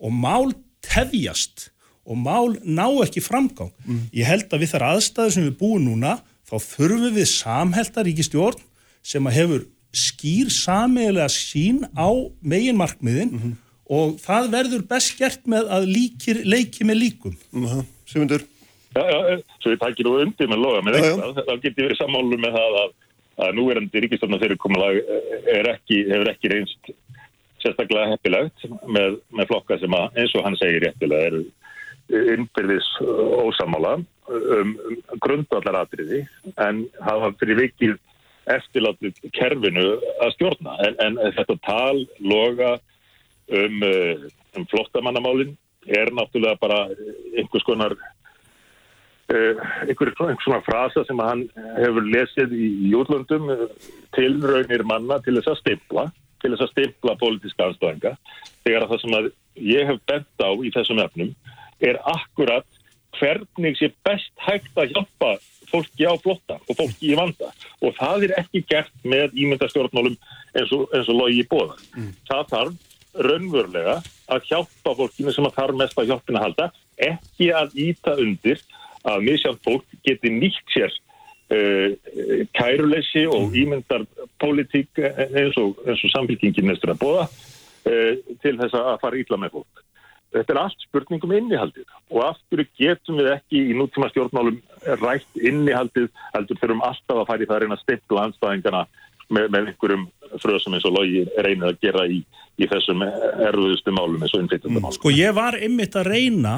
og 0.00 0.16
mál 0.16 0.50
tefjast 0.82 1.68
og 2.10 2.18
mál 2.18 2.56
ná 2.66 2.86
ekki 3.04 3.22
framgang. 3.22 3.70
Ég 4.16 4.26
held 4.26 4.50
að 4.50 4.64
við 4.64 4.72
þar 4.74 4.86
aðstæður 4.90 5.34
sem 5.36 5.46
við 5.46 5.58
búum 5.60 5.84
núna 5.86 6.16
þá 6.50 6.56
þurfum 6.66 7.14
við 7.14 7.28
samhelta 7.30 8.04
ríkistjórn 8.06 8.62
sem 9.06 9.26
að 9.30 9.36
hefur 9.38 9.66
skýr 9.96 10.50
sameigilega 10.54 11.30
sín 11.34 11.84
á 11.94 12.10
megin 12.42 12.78
markmiðin 12.78 13.54
og 13.90 14.18
það 14.22 14.50
verður 14.52 14.82
best 14.90 15.16
gert 15.18 15.46
með 15.50 15.70
að 15.74 15.88
líkir, 15.90 16.42
leiki 16.46 16.86
með 16.86 17.00
líkum. 17.04 17.38
Uh 17.54 17.80
Sigmundur, 18.10 18.42
Já, 18.90 19.04
já, 19.06 19.38
svo 19.62 19.70
ég 19.70 19.78
takir 19.78 20.06
nú 20.06 20.16
undir 20.18 20.48
með 20.50 20.64
loga 20.64 20.80
með 20.82 20.96
Já, 20.96 21.02
já. 21.04 21.10
eitthvað, 21.14 21.44
þá 21.46 21.52
get 21.62 21.76
ég 21.78 21.84
verið 21.86 21.98
sammálu 22.00 22.38
með 22.42 22.56
það 22.56 22.78
að, 22.80 22.94
að 23.44 23.52
núverandi 23.54 24.02
ríkistofna 24.02 24.40
fyrirkomulag 24.42 24.98
er 25.54 25.68
ekki, 25.76 26.00
hefur 26.10 26.30
ekki 26.32 26.50
reynst 26.50 26.90
sérstaklega 27.62 28.10
heppilegt 28.14 28.66
með, 28.90 29.20
með 29.36 29.50
flokka 29.52 29.78
sem 29.78 29.94
að, 29.94 30.18
eins 30.18 30.34
og 30.34 30.46
hann 30.46 30.58
segir 30.58 30.82
réttilega 30.88 31.30
eru 31.30 31.42
innbyrðis 32.10 32.86
ósamála 33.00 33.98
um, 33.98 34.06
um 34.74 35.18
grundvallar 35.22 35.82
atriði 35.84 36.24
en 36.58 36.84
hafa 37.04 37.32
fyrir 37.40 37.60
vikið 37.64 37.98
eftirlátið 38.50 39.18
kerfinu 39.36 39.86
að 40.22 40.32
stjórna. 40.36 40.76
En, 40.86 40.96
en 41.04 41.18
þetta 41.36 41.56
tal 41.66 42.04
loga 42.18 42.76
um, 43.50 43.82
uh, 43.86 44.30
um 44.58 44.66
flottamannamálin 44.70 45.56
er 45.88 46.10
náttúrulega 46.14 46.58
bara 46.60 46.80
einhvers 47.38 47.66
konar 47.66 47.94
uh, 47.96 49.68
einhver, 49.86 50.12
svona 50.44 50.62
frasa 50.66 51.04
sem 51.08 51.22
hann 51.24 51.46
hefur 51.78 52.08
lesið 52.08 52.56
í, 52.56 52.70
útlöndum 52.98 53.52
uh, 53.54 53.68
tilraunir 54.16 54.84
manna 54.88 55.20
til 55.24 55.38
þess 55.38 55.54
að 55.54 55.62
stimpla 55.62 56.08
til 56.40 56.54
þess 56.54 56.64
að 56.64 56.74
stimpla 56.74 57.16
pólitíska 57.20 57.68
anstæðinga 57.68 58.14
þegar 58.64 58.84
að 58.84 58.92
það 58.92 59.02
sem 59.04 59.16
að 59.18 59.30
ég 59.70 59.90
hef 59.90 60.04
bent 60.08 60.44
á 60.44 60.50
í 60.56 60.70
þessum 60.74 61.02
efnum 61.04 61.34
er 61.80 62.00
akkurat 62.08 62.66
hvernig 63.18 63.76
sé 63.78 63.90
best 64.06 64.32
hægt 64.46 64.76
að 64.78 64.94
hjálpa 64.94 65.32
fólki 65.70 66.06
á 66.06 66.14
flotta 66.18 66.58
og 66.66 66.76
fólki 66.76 67.12
í 67.12 67.18
vanda 67.18 67.50
og 67.80 67.94
það 67.98 68.28
er 68.28 68.36
ekki 68.42 68.62
gert 68.70 68.94
með 69.06 69.36
ímyndastjórnmálum 69.38 70.16
eins 70.54 70.72
og, 70.74 70.86
eins 70.94 71.08
og 71.08 71.18
logi 71.18 71.42
í 71.42 71.48
bóða. 71.50 71.76
Það 72.28 72.48
þarf 72.54 73.22
raunverulega 73.26 74.00
að 74.30 74.48
hjálpa 74.50 74.94
fólkinu 74.98 75.34
sem 75.34 75.46
að 75.46 75.56
þarf 75.58 75.78
mest 75.80 75.98
að 75.98 76.10
hjálpina 76.10 76.42
halda, 76.44 76.70
ekki 76.96 77.50
að 77.54 77.76
íta 77.86 78.16
undir 78.22 78.60
að 79.08 79.22
misjátt 79.26 79.62
fólk 79.64 79.86
geti 80.06 80.30
nýtt 80.30 80.74
sér 80.74 80.92
uh, 81.50 81.90
kæruleysi 82.56 83.26
og 83.30 83.54
ímyndar 83.56 84.06
pólitík 84.42 85.00
eins 85.00 85.56
og, 85.60 85.78
og 85.86 86.02
samfélkingin 86.14 86.70
nestur 86.70 86.94
að 86.94 87.02
bóða 87.02 87.26
uh, 87.26 88.12
til 88.42 88.56
þess 88.60 88.76
að 88.76 88.98
fara 89.02 89.22
ítla 89.22 89.40
með 89.40 89.58
fólk. 89.58 89.84
Þetta 90.30 90.54
er 90.54 90.60
allt 90.60 90.84
spurningum 90.86 91.32
innihaldið 91.34 91.86
og 92.14 92.24
aftur 92.28 92.62
getum 92.78 93.18
við 93.18 93.32
ekki 93.34 93.62
í 93.70 93.76
nútíma 93.76 94.10
stjórnmálum 94.12 94.60
rætt 95.00 95.40
innihaldið 95.40 96.10
heldur 96.34 96.60
þurfum 96.60 96.84
alltaf 96.86 97.22
að 97.24 97.42
í 97.42 97.48
það 97.48 97.56
að 97.56 97.62
reyna 97.64 97.78
að 97.78 97.82
stippla 97.84 98.26
anstæðingana 98.28 98.82
með, 99.30 99.48
með 99.50 99.70
einhverjum 99.72 100.04
fröðsum 100.42 100.76
eins 100.76 100.86
og 100.86 100.94
logi 100.98 101.24
reynið 101.34 101.66
að 101.70 101.80
gera 101.82 102.06
í, 102.06 102.20
í 102.62 102.68
þessum 102.70 103.02
erfiðustu 103.06 103.94
málum 103.96 104.22
eins 104.22 104.36
og 104.36 104.44
innflytjandamálum. 104.44 104.98
Sko 104.98 105.14
ég 105.14 105.34
var 105.34 105.58
einmitt 105.58 105.98
að 105.98 106.12
reyna 106.12 106.54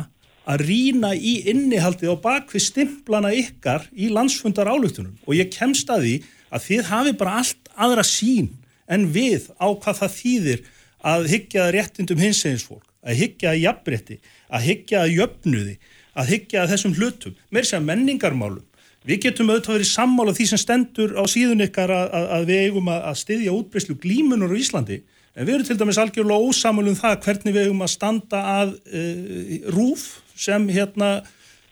að 0.49 0.67
rýna 0.67 1.13
í 1.15 1.35
innihaldið 1.53 2.13
á 2.13 2.17
bakvið 2.25 2.67
stimplana 2.67 3.33
ykkar 3.39 3.87
í 3.95 4.11
landsfundar 4.13 4.69
álugtunum 4.69 5.15
og 5.25 5.37
ég 5.39 5.53
kemst 5.55 5.91
að 5.93 6.07
því 6.07 6.15
að 6.53 6.65
þið 6.69 6.89
hafi 6.91 7.17
bara 7.21 7.37
allt 7.41 7.73
aðra 7.73 8.05
sín 8.07 8.51
en 8.91 9.07
við 9.15 9.49
á 9.57 9.69
hvað 9.71 10.01
það 10.03 10.17
þýðir 10.19 10.65
að 11.13 11.29
hyggja 11.33 11.67
að 11.67 11.75
réttindum 11.77 12.23
hinsegins 12.23 12.67
fólk, 12.67 12.85
að 13.03 13.23
hyggja 13.23 13.53
að 13.53 13.63
jafnrétti, 13.63 14.19
að 14.53 14.67
hyggja 14.69 15.01
að 15.03 15.15
jöfnuði, 15.17 15.79
að 16.13 16.31
hyggja 16.35 16.63
að 16.63 16.75
þessum 16.75 16.95
hlutum, 16.99 17.41
þess 17.51 17.77
að 17.77 17.89
menningarmálum. 17.89 18.67
Við 19.03 19.25
getum 19.25 19.49
auðvitað 19.51 19.75
verið 19.75 19.89
sammála 19.91 20.35
því 20.37 20.45
sem 20.47 20.61
stendur 20.63 21.17
á 21.19 21.25
síðun 21.27 21.65
ykkar 21.65 21.91
að, 21.91 22.13
að, 22.37 22.45
við 22.47 22.61
eigum 22.69 22.91
að, 22.93 23.17
styðja 23.19 23.55
útbreyslu 23.57 23.97
glímunur 23.99 24.55
á 24.55 24.61
Íslandi 24.61 25.01
en 25.33 25.49
við 25.49 25.55
erum 25.57 25.67
til 25.67 25.79
dæmis 25.81 25.99
algjörlega 25.99 26.51
ósammála 26.53 26.93
um 26.93 26.99
það 27.01 27.17
hvernig 27.25 27.57
við 27.57 27.67
eigum 27.67 27.83
að 27.83 27.93
standa 27.97 28.43
að 28.53 28.77
uh, 28.79 29.57
rúf 29.75 30.05
sem 30.39 30.69
hérna 30.71 31.11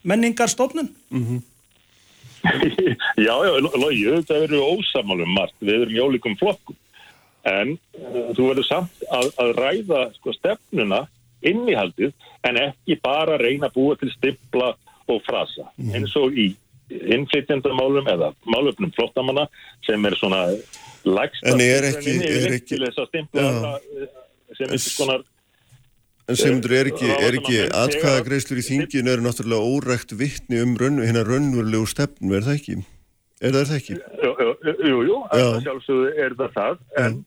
menningarstofnun. 0.03 0.91
já, 3.27 3.35
já, 3.47 3.53
logi, 3.61 4.05
þetta 4.09 4.43
eru 4.49 4.65
ósamálum 4.65 5.31
margt, 5.37 5.59
við 5.61 5.85
erum 5.85 5.95
í 5.95 6.03
ólíkum 6.03 6.39
flokkum 6.41 6.79
en 7.47 7.77
uh, 7.77 8.33
þú 8.35 8.51
verður 8.51 8.67
samt 8.67 9.07
að, 9.07 9.31
að 9.45 9.55
ræða 9.61 10.03
sko, 10.19 10.35
stefnuna 10.35 11.05
innihaldið 11.43 12.13
en 12.45 12.57
ekki 12.57 13.01
bara 13.03 13.39
reyna 13.39 13.69
að 13.69 13.75
búa 13.75 13.99
til 14.01 14.11
stimpla 14.17 14.75
og 15.09 15.23
frasa. 15.27 15.69
Eins 15.95 16.15
og 16.17 16.33
í 16.39 16.55
innflytjandamálum 16.91 18.09
eða 18.11 18.33
málöfnum 18.51 18.93
flottamanna 18.97 19.47
sem 19.87 20.05
er 20.07 20.17
svona 20.19 20.45
lægsta 21.07 21.53
En 21.53 21.61
er 21.61 21.87
ekki- 21.91 22.17
er 22.21 22.57
ekki- 22.59 22.81
eh, 22.81 24.07
sem 24.57 24.67
einhvers 24.69 24.97
konar 24.99 25.23
En 26.29 26.37
Sigmundur, 26.37 26.71
er 26.71 26.85
ekki, 26.87 27.09
er 27.11 27.33
ekki 27.35 27.57
Ráðamenn 27.59 27.71
þegar- 27.71 27.89
atkvæðagreislur 27.89 28.59
í 28.61 28.67
þinginu 28.69 29.09
eru 29.11 29.23
náttúrulega 29.23 29.67
órækt 29.67 30.13
vittni 30.15 30.61
um 30.63 30.77
raun, 30.77 30.99
hérna 31.03 31.25
raunverulegu 31.27 31.89
stefnu, 31.91 32.37
er 32.37 32.41
það 32.47 32.55
ekki? 32.55 32.85
Er 33.41 33.51
það, 33.51 33.61
er 33.61 33.65
ekki? 33.81 33.95
Jú, 34.23 34.31
jú, 34.87 34.99
jú, 35.09 35.17
sjálfsögðu 35.65 36.19
er 36.23 36.31
það 36.39 36.53
það, 36.55 36.79
en 36.99 37.25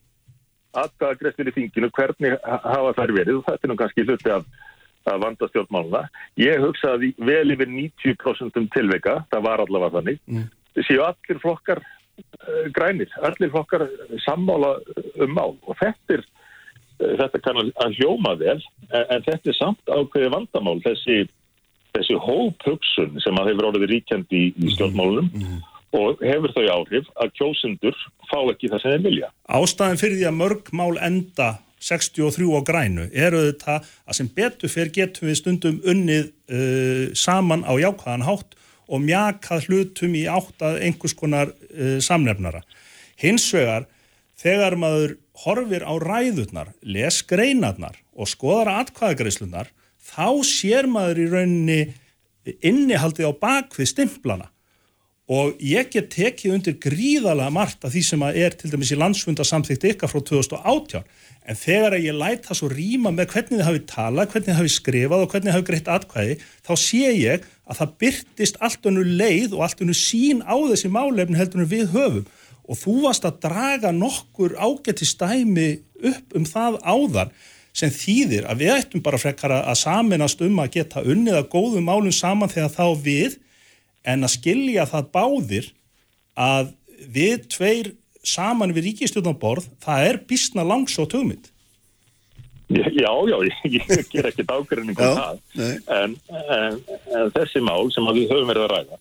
aðgæðagrestir 0.82 1.50
í 1.50 1.54
þinginu, 1.56 1.90
hvernig 1.96 2.36
ha- 2.44 2.60
hafa 2.64 2.92
þær 2.98 3.12
verið, 3.18 3.38
og 3.40 3.44
þetta 3.48 3.64
er 3.68 3.72
nú 3.72 3.76
kannski 3.80 4.04
hluti 4.06 4.30
af, 4.34 4.44
af 5.06 5.18
vandastjórnmáluna. 5.24 6.04
Ég 6.40 6.62
hugsa 6.64 6.94
að 6.96 7.08
í 7.08 7.10
vel 7.18 7.54
yfir 7.54 7.68
90% 7.68 8.70
tilveika, 8.74 9.18
það 9.32 9.42
var 9.48 9.64
allavega 9.64 9.98
þannig, 9.98 10.18
Mm. 10.28 10.48
séu 10.88 11.02
allir 11.06 11.38
flokkar 11.42 11.78
uh, 11.82 12.64
grænir, 12.74 13.10
allir 13.22 13.50
flokkar 13.50 13.86
sammála 14.26 14.76
um 15.20 15.30
mál. 15.34 15.56
Og 15.68 15.76
þetta 15.78 16.18
er 16.18 16.24
uh, 16.24 17.14
þetta 17.20 17.42
kann 17.44 17.56
að- 17.62 17.96
hljóma 17.98 18.34
vel, 18.38 18.60
en, 18.90 19.04
en 19.10 19.22
þetta 19.22 19.50
er 19.52 19.58
samt 19.58 19.84
ákveði 19.86 20.30
vandamál, 20.34 20.80
þessi 20.82 21.24
þessi 21.94 22.16
hóphugsun 22.18 23.20
sem 23.22 23.36
að 23.38 23.52
hefur 23.52 23.68
orðið 23.70 23.84
ríkjandi 23.92 24.34
í, 24.34 24.46
í 24.66 24.72
stjórnmálunum 24.74 25.28
og 25.94 26.22
hefur 26.24 26.52
þau 26.54 26.64
áhrif 26.78 27.10
að 27.22 27.32
kjósundur 27.38 27.96
fá 28.30 28.38
ekki 28.50 28.70
það 28.72 28.82
sem 28.82 28.94
þeir 28.94 29.04
vilja. 29.06 29.30
Ástæðin 29.46 30.00
fyrir 30.00 30.18
því 30.18 30.26
að 30.30 30.38
mörg 30.40 30.70
mál 30.74 30.92
enda 30.98 31.48
63 31.84 32.48
á 32.56 32.60
grænu 32.64 33.08
eru 33.12 33.42
þetta 33.50 33.80
að 33.82 34.18
sem 34.18 34.30
betur 34.36 34.72
fyrir 34.72 34.92
getum 34.94 35.28
við 35.28 35.40
stundum 35.40 35.80
unnið 35.84 36.30
uh, 36.30 37.04
saman 37.18 37.66
á 37.68 37.72
jákvæðan 37.78 38.26
hátt 38.26 38.56
og 38.84 39.04
mjakað 39.04 39.68
hlutum 39.68 40.16
í 40.16 40.24
átt 40.28 40.64
að 40.64 40.80
einhvers 40.86 41.16
konar 41.16 41.52
uh, 41.52 41.98
samnefnara. 42.04 42.64
Hins 43.20 43.46
vegar, 43.54 43.86
þegar 44.40 44.78
maður 44.80 45.18
horfir 45.44 45.84
á 45.86 45.92
ræðurnar, 46.00 46.72
les 46.82 47.20
greinarnar 47.26 48.00
og 48.14 48.30
skoðar 48.30 48.72
atkvæðagreislunar, 48.80 49.70
þá 50.04 50.42
sér 50.46 50.88
maður 50.90 51.22
í 51.22 51.28
rauninni 51.32 51.80
innihaldið 52.64 53.30
á 53.30 53.32
bakvið 53.40 53.88
stimplana 53.88 54.50
og 55.24 55.60
ég 55.64 55.88
get 55.88 56.10
tekið 56.12 56.56
undir 56.58 56.74
gríðalega 56.76 57.52
margt 57.52 57.84
af 57.86 57.94
því 57.94 58.02
sem 58.04 58.24
að 58.26 58.40
er 58.44 58.56
til 58.60 58.68
dæmis 58.72 58.92
í 58.92 58.98
landsfundarsamþykti 59.00 59.94
ykkar 59.94 60.10
frá 60.12 60.20
2018 60.20 61.06
en 61.44 61.58
þegar 61.60 61.96
að 61.96 62.04
ég 62.04 62.18
læt 62.18 62.44
það 62.44 62.58
svo 62.58 62.68
rýma 62.72 63.12
með 63.12 63.30
hvernig 63.32 63.58
þið 63.58 63.66
hafi 63.68 63.80
talað, 63.88 64.28
hvernig 64.32 64.48
þið 64.50 64.58
hafi 64.58 64.72
skrifað 64.74 65.24
og 65.24 65.32
hvernig 65.32 65.48
þið 65.48 65.56
hafi 65.56 65.66
greitt 65.70 65.90
atkvæði 65.94 66.36
þá 66.64 66.72
sé 66.84 67.10
ég 67.16 67.48
að 67.64 67.80
það 67.80 67.94
byrtist 68.04 68.60
allt 68.64 68.88
önnu 68.90 69.04
leið 69.22 69.56
og 69.56 69.64
allt 69.64 69.82
önnu 69.84 69.96
sín 69.96 70.44
á 70.44 70.56
þessi 70.56 70.92
málefni 70.92 71.40
heldur 71.40 71.68
við 71.68 71.88
höfum. 71.96 72.28
Og 72.64 72.80
þú 72.80 72.94
varst 73.04 73.26
að 73.28 73.40
draga 73.44 73.92
nokkur 73.92 74.56
ágætti 74.56 75.08
stæmi 75.08 75.68
upp 76.04 76.36
um 76.36 76.46
það 76.48 76.78
áðan 76.80 77.32
sem 77.76 77.92
þýðir 77.92 78.46
að 78.48 78.60
við 78.62 78.74
ættum 78.76 79.04
bara 79.04 79.20
frekar 79.20 79.52
að 79.56 79.76
saminast 79.80 80.40
um 80.44 80.60
að 80.62 80.76
geta 80.78 81.02
unnið 81.04 81.40
að 81.40 81.50
góðum 81.52 81.88
málum 81.88 82.14
saman 82.14 82.52
þegar 82.52 82.72
þá 82.72 82.86
við 83.04 83.36
en 84.04 84.26
að 84.26 84.34
skilja 84.36 84.86
það 84.90 85.10
báðir 85.14 85.70
að 86.34 86.72
við 87.14 87.48
tveir 87.52 87.92
saman 88.24 88.72
við 88.74 88.90
ríkistjórnaborð, 88.90 89.68
það 89.84 90.08
er 90.08 90.20
bísna 90.28 90.64
langsótt 90.66 91.16
hugmynd. 91.16 91.50
Já, 92.72 93.12
já, 93.28 93.36
ég, 93.48 93.56
ég 93.76 94.08
ger 94.10 94.28
ekki 94.30 94.46
ágreining 94.48 94.96
um 94.96 95.18
það, 95.18 95.40
en, 95.92 96.14
en, 96.56 96.78
en 97.12 97.32
þessi 97.34 97.60
mál 97.64 97.90
sem 97.92 98.06
við 98.16 98.32
höfum 98.32 98.50
verið 98.50 98.64
að 98.64 98.72
ræða, 98.72 99.00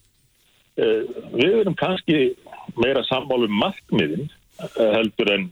uh, 0.84 1.02
við 1.32 1.60
erum 1.62 1.78
kannski 1.80 2.24
meira 2.80 3.06
sammálum 3.08 3.54
markmiðin 3.62 4.28
uh, 4.28 4.90
heldur 4.98 5.32
en 5.38 5.48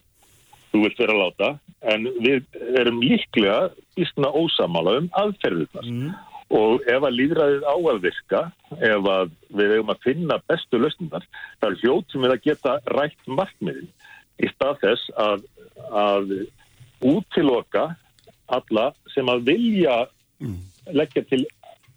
þú 0.73 0.83
vilt 0.85 0.99
vera 0.99 1.15
að 1.15 1.23
láta, 1.23 1.53
en 1.91 2.09
við 2.23 2.59
erum 2.79 2.99
líklega 3.03 3.71
ísna 3.99 4.29
ósamála 4.35 4.99
um 5.01 5.09
aðferðirnar. 5.19 5.87
Og 6.51 6.81
ef 6.83 7.05
að 7.07 7.15
líðræðið 7.15 7.61
á 7.63 7.75
að 7.79 7.99
virka, 8.03 8.39
ef 8.83 9.05
að 9.07 9.29
við 9.55 9.73
eigum 9.77 9.91
að 9.93 10.01
finna 10.03 10.37
bestu 10.51 10.79
lausnindar, 10.81 11.23
það 11.61 11.69
er 11.69 11.77
hljótt 11.83 12.15
við 12.17 12.33
að 12.33 12.41
geta 12.47 12.73
rætt 12.91 13.29
markmiðin 13.39 13.87
í 14.41 14.49
stað 14.51 14.81
þess 14.83 15.13
að, 15.15 15.45
að 15.95 16.33
útiloka 17.01 17.85
alla 18.51 18.89
sem 19.13 19.29
að 19.31 19.45
vilja 19.47 19.95
leggja 20.91 21.23
til 21.29 21.45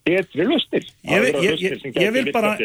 betri 0.05 0.45
lausnir. 0.47 0.85
Ég 1.03 1.23
ég- 1.33 1.61
ég- 1.65 1.97
ég 1.97 2.13
vil 2.13 2.33
bara- 2.33 2.57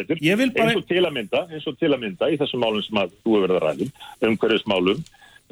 eins 0.67 0.75
og 0.75 0.87
til 0.87 1.01
að 1.05 1.13
mynda, 1.15 1.47
eins 1.49 1.67
og 1.67 1.77
til 1.79 1.89
að 1.89 1.99
mynda 2.03 2.25
í 2.29 2.37
þessum 2.37 2.59
málum 2.65 2.83
sem 2.83 2.97
að 2.97 3.11
þú 3.23 3.29
hefur 3.35 3.47
verið 3.47 3.57
að 3.57 3.65
ræðum, 3.65 3.91
umhverfismálum, 4.27 5.03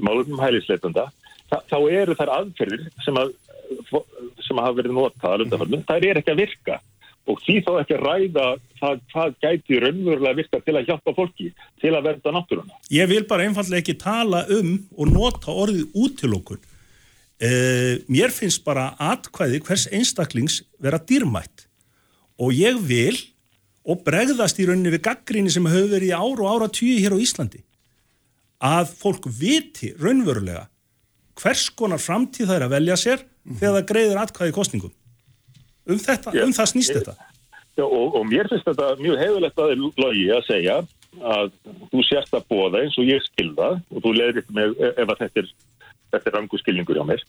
málum 0.01 0.33
um 0.33 0.39
hælisleitanda, 0.43 1.05
þá 1.51 1.77
eru 1.91 2.15
þær 2.19 2.33
aðferðir 2.41 2.87
sem 3.05 3.19
að 3.19 3.33
sem 4.45 4.59
hafa 4.61 4.77
verið 4.77 4.95
undanförnum, 4.97 5.83
þær 5.87 6.05
er 6.07 6.21
ekki 6.21 6.33
að 6.33 6.43
virka 6.45 6.77
og 7.27 7.41
því 7.43 7.57
þá 7.65 7.71
ekki 7.81 7.95
að 7.97 8.03
ræða 8.05 8.45
það, 8.79 8.99
hvað 9.11 9.33
gæti 9.43 9.79
raunverulega 9.83 10.37
virka 10.37 10.59
til 10.63 10.75
að 10.79 10.87
hjálpa 10.87 11.13
fólki, 11.17 11.49
til 11.81 11.91
að 11.91 12.05
verða 12.07 12.33
náttúruna. 12.35 12.77
Ég 12.93 13.09
vil 13.11 13.25
bara 13.27 13.47
einfallega 13.47 13.83
ekki 13.83 13.97
tala 13.99 14.45
um 14.55 14.77
og 14.95 15.11
nota 15.11 15.51
orðið 15.51 15.97
útilokun. 16.05 16.61
Uh, 17.37 17.99
mér 18.09 18.31
finnst 18.33 18.63
bara 18.65 18.93
atkvæði 19.11 19.59
hvers 19.67 19.85
einstaklings 19.93 20.61
vera 20.81 20.97
dýrmætt 20.97 21.67
og 22.41 22.55
ég 22.55 22.79
vil 22.87 23.17
og 23.87 24.01
bregðast 24.07 24.57
í 24.57 24.65
rauninni 24.65 24.95
við 24.95 25.03
gaggrinni 25.05 25.51
sem 25.53 25.67
hefur 25.69 25.91
verið 25.91 26.09
í 26.09 26.17
ár 26.17 26.41
og 26.41 26.49
ára 26.49 26.69
tíu 26.73 26.97
hér 26.97 27.13
á 27.13 27.21
Íslandi 27.21 27.61
að 28.57 28.89
fólk 28.97 29.27
viti 29.29 29.91
raunverulega 30.01 30.65
hvers 31.41 31.67
konar 31.77 32.01
framtíð 32.01 32.49
það 32.49 32.57
er 32.57 32.65
að 32.67 32.75
velja 32.75 32.99
sér 32.99 33.25
þegar 33.47 33.75
það 33.77 33.89
greiðir 33.91 34.21
atkvæði 34.21 34.55
kostningum. 34.55 34.93
Um, 35.87 35.99
þetta, 36.03 36.33
Já. 36.35 36.43
um 36.43 36.53
það 36.55 36.71
snýst 36.73 36.95
þetta. 36.97 37.15
Já, 37.77 37.85
og, 37.85 38.15
og 38.17 38.23
mér 38.27 38.49
finnst 38.51 38.67
þetta 38.67 38.93
mjög 38.99 39.19
hefðilegt 39.21 39.61
að 39.61 39.73
logi 40.01 40.25
að 40.33 40.47
segja 40.47 40.77
að 41.17 41.51
þú 41.91 42.03
sérst 42.05 42.33
að 42.35 42.47
bóða 42.51 42.81
eins 42.83 42.97
og 42.99 43.07
ég 43.07 43.23
skilða 43.29 43.69
og 43.77 44.01
þú 44.03 44.13
leðir 44.17 44.41
þetta 44.41 44.57
með 44.57 44.73
ef 44.89 45.05
að 45.05 45.21
þetta 45.21 45.43
er, 45.43 45.51
er 46.19 46.35
rangu 46.35 46.59
skilningur 46.61 46.99
hjá 46.99 47.05
mér 47.07 47.23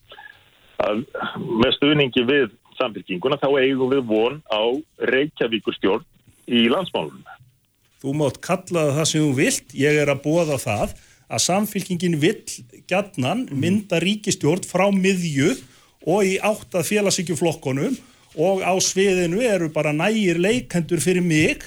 að 0.85 1.03
með 1.63 1.75
stuðningi 1.77 2.25
við 2.29 2.53
samfélkinguna 2.79 3.39
þá 3.41 3.49
eigum 3.59 3.93
við 3.93 4.05
von 4.09 4.39
á 4.51 4.63
Reykjavíkurstjórn 5.11 6.07
í 6.49 6.67
landsmálunum. 6.71 7.25
Þú 7.99 8.15
mátt 8.15 8.39
kalla 8.45 8.85
það 8.95 9.09
sem 9.11 9.25
þú 9.25 9.33
vilt, 9.41 9.73
ég 9.75 9.99
er 9.99 10.13
að 10.13 10.23
bóða 10.23 10.59
það 10.63 10.95
að 11.29 11.45
samfélkingin 11.45 12.19
vill 12.23 12.43
gjarnan 12.89 13.47
mynda 13.53 14.01
ríkistjórn 14.03 14.65
frá 14.69 14.89
miðju 14.95 15.55
og 16.09 16.25
í 16.25 16.39
átt 16.41 16.77
að 16.79 16.89
félagsíkjuflokkonum 16.93 17.97
og 18.39 18.63
á 18.65 18.73
sviðinu 18.81 19.43
eru 19.45 19.69
bara 19.73 19.93
nægir 19.93 20.41
leikendur 20.41 21.03
fyrir 21.03 21.25
mig 21.25 21.65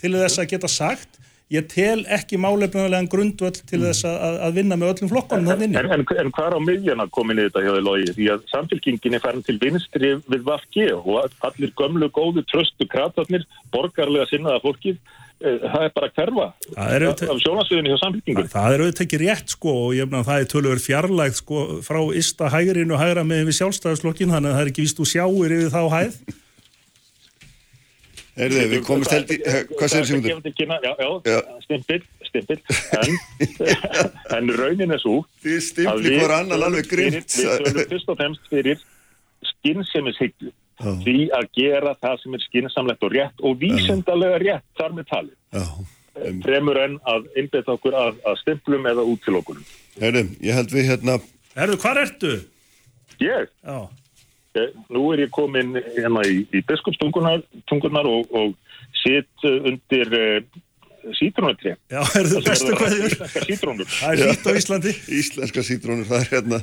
til 0.00 0.14
þess 0.16 0.40
að 0.40 0.52
geta 0.54 0.70
sagt 0.70 1.18
ég 1.50 1.66
tel 1.66 2.04
ekki 2.14 2.38
málefnulegan 2.38 3.08
grundvöld 3.10 3.58
til 3.66 3.80
þess 3.82 4.04
að, 4.06 4.36
að 4.46 4.58
vinna 4.60 4.76
með 4.78 4.92
öllum 4.92 5.10
flokkonum 5.10 5.50
En, 5.50 5.58
vinni. 5.64 5.78
en, 5.80 5.88
en 5.90 6.30
hvað 6.36 6.46
er 6.46 6.56
á 6.56 6.60
miðjana 6.62 7.06
komin 7.10 7.40
í 7.42 7.46
þetta 7.48 7.64
hjá 7.64 7.72
þið 7.74 7.86
logi? 7.88 8.12
Því 8.16 8.28
að 8.36 8.44
samfélkingin 8.52 9.16
er 9.18 9.24
farin 9.24 9.46
til 9.48 9.56
vinstri 9.62 10.12
við 10.30 10.44
Vafki 10.46 10.86
og 10.94 11.34
allir 11.48 11.72
gömlu, 11.80 12.06
góðu, 12.14 12.44
tröstu 12.52 12.86
kratarnir, 12.92 13.48
borgarlega 13.74 14.30
sinnaða 14.30 14.62
fólkið, 14.62 15.00
það 15.40 15.84
er 15.86 15.92
bara 15.96 16.08
að 16.10 16.18
hverfa 16.18 16.46
er 16.96 17.04
af 17.08 17.40
sjónasviðinu 17.40 17.92
hjá 17.92 17.98
samfélkingun. 18.02 18.50
Það 18.52 18.74
er 18.74 18.84
auðvitað 18.84 19.06
ekki 19.06 19.20
rétt 19.22 19.54
sko 19.54 19.72
og 19.86 19.94
ég 19.96 20.10
meina 20.10 20.26
það 20.28 20.42
er 20.42 20.50
tölur 20.52 20.82
fjarlægt 20.84 21.40
sko 21.40 21.62
frá 21.86 22.00
ysta 22.20 22.50
hægrin 22.52 22.92
og 22.92 23.00
hægra 23.00 23.24
með 23.24 23.48
við 23.48 23.58
sjálfstæðarslokkin 23.60 24.34
þannig 24.34 24.52
að 24.52 24.58
það 24.58 24.64
er 24.66 24.72
ekki 24.74 24.84
víst 24.84 25.00
þú 25.00 25.08
sjáir 25.08 25.56
yfir 25.56 25.72
þá 25.72 25.82
hæð. 25.96 26.20
Heyrðu, 28.40 28.60
við 28.70 28.84
komumst 28.86 29.12
held 29.12 29.32
í, 29.34 29.40
eh, 29.42 29.64
hvað 29.74 29.90
segir 29.92 30.06
Sigmundur? 30.08 30.52
Já, 30.56 30.92
já, 31.00 31.08
Já. 31.28 31.40
stimpil, 31.64 32.04
stimpil, 32.28 32.60
en, 33.00 33.18
en 34.36 34.52
raunin 34.60 34.94
er 34.94 35.02
svo 35.02 35.18
Þið 35.42 35.56
að 35.56 35.66
stimpli 35.66 36.14
hvort 36.20 36.36
annan 36.38 36.64
alveg 36.68 36.88
grimt. 36.88 37.26
við 37.26 37.50
tölum 37.64 37.90
fyrst 37.90 38.12
og 38.12 38.20
fremst 38.20 38.48
fyrir 38.52 38.80
skynnsemishyggju 39.50 40.52
Já. 40.80 40.90
því 41.04 41.16
að 41.36 41.48
gera 41.60 41.94
það 42.00 42.14
sem 42.22 42.34
er 42.38 42.44
skynsamlegt 42.46 43.02
og 43.06 43.12
rétt 43.14 43.42
og 43.44 43.58
vísendalega 43.60 44.38
rétt 44.42 44.64
þar 44.80 44.94
með 44.96 45.08
talið 45.10 45.36
Já, 45.60 45.66
fremur 46.44 46.78
en 46.82 46.96
að 47.08 47.26
innbeta 47.40 47.74
okkur 47.76 47.96
að, 48.00 48.16
að 48.26 48.38
stimplum 48.42 48.88
eða 48.90 49.04
út 49.12 49.22
til 49.26 49.36
okkur 49.40 49.60
heyrðu, 50.00 50.24
ég 50.48 50.56
held 50.58 50.72
við 50.74 50.88
hérna, 50.90 51.18
Herðu, 51.56 51.76
hvað 51.82 52.00
ertu? 52.06 52.32
ég, 53.20 53.50
Já. 53.66 53.78
eh, 54.56 54.72
nú 54.88 55.04
er 55.12 55.24
ég 55.26 55.30
komin 55.36 55.74
hérna 55.96 56.24
í, 56.28 56.42
í 56.54 56.64
biskupstungunar 56.68 57.42
tungunar 57.68 58.08
og, 58.08 58.30
og 58.32 58.56
sitt 59.02 59.44
eh, 59.48 59.58
undir 59.70 60.14
uh, 60.16 60.60
sítrónutri 61.18 61.74
Já, 61.92 62.00
herðu, 62.14 62.40
bestu 62.46 62.72
hverjur. 62.76 63.06
íslenska 63.10 63.44
sítrónur 63.48 63.88
Það 63.92 64.10
er 64.24 64.32
hýtt 64.32 64.48
á 64.48 64.52
Íslandi. 64.60 64.94
íslenska 65.20 65.62
sítrónur, 65.64 66.08
það 66.10 66.24
er 66.24 66.32
hérna, 66.34 66.58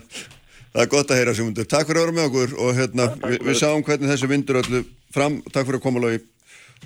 það 0.77 0.83
er 0.85 0.91
gott 0.93 1.11
að 1.11 1.21
heyra 1.21 1.33
Sigmundur. 1.33 1.67
Takk 1.69 1.89
fyrir 1.89 2.03
að 2.03 2.05
vera 2.05 2.15
með 2.17 2.27
okkur 2.29 2.57
og 2.61 2.73
hérna, 2.77 3.07
við, 3.25 3.37
við 3.47 3.57
sáum 3.57 3.85
hvernig 3.85 4.11
þessi 4.11 4.29
vindur 4.29 4.59
öllu 4.61 4.83
fram, 5.15 5.39
takk 5.49 5.65
fyrir 5.65 5.79
að 5.79 5.85
koma 5.87 6.03
logi 6.03 6.21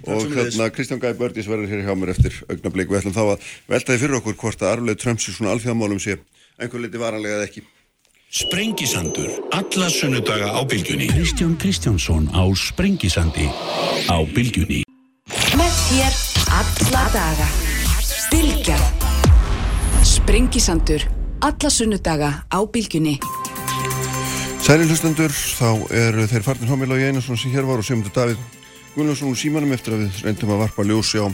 og 0.07 0.31
hérna 0.31 0.69
Kristján 0.71 1.01
Gæi 1.03 1.17
Bördís 1.19 1.49
verður 1.51 1.67
hér 1.73 1.83
hjá 1.83 1.91
mér 1.99 2.13
eftir 2.13 2.37
augnablík 2.47 2.87
við 2.87 3.01
ætlum 3.01 3.15
þá 3.17 3.23
að 3.25 3.49
veltaði 3.73 4.01
fyrir 4.05 4.17
okkur 4.21 4.37
hvort 4.39 4.63
að 4.63 4.71
arfleð 4.77 5.01
Trumps 5.03 5.27
í 5.27 5.35
svona 5.35 5.51
alþjóðamálum 5.57 5.99
sé 5.99 6.15
einhver 6.61 6.85
liti 6.85 7.01
varanlega 7.01 7.41
eða 7.41 7.49
ekki 7.49 7.65
Sprengisandur, 8.31 9.27
alla 9.51 9.89
sunnudaga 9.91 10.55
á 10.55 10.63
bylgjunni. 10.63 11.09
Kristján 11.11 11.57
Kristjánsson 11.59 12.31
á 12.31 12.47
Sprengisandi 12.55 13.51
á 14.07 14.17
bylgjunni. 14.23 14.87
Með 15.59 15.75
þér 15.89 16.15
alla 16.61 17.03
daga. 17.11 17.49
Bylgja. 18.31 18.79
Sprengisandur, 20.07 21.03
alla 21.43 21.69
sunnudaga 21.75 22.31
á 22.47 22.59
bylgjunni. 22.63 23.19
Sæli 24.61 24.85
hlustendur, 24.85 25.33
þá 25.33 25.89
eru 25.89 26.23
þeir 26.29 26.43
farnir 26.45 26.69
Hámil 26.69 26.93
og 26.93 26.99
Einarsson 27.01 27.37
sem 27.39 27.49
hér 27.49 27.65
var 27.65 27.81
og 27.81 27.85
Sigmundur 27.85 28.13
Davíð 28.13 28.41
Gunnlaugsson 28.93 29.31
úr 29.31 29.39
símanum 29.39 29.73
eftir 29.73 29.95
að 29.95 30.03
við 30.03 30.19
reyndum 30.25 30.51
að 30.53 30.61
varpa 30.61 30.83
ljósi 30.85 31.17
á, 31.17 31.27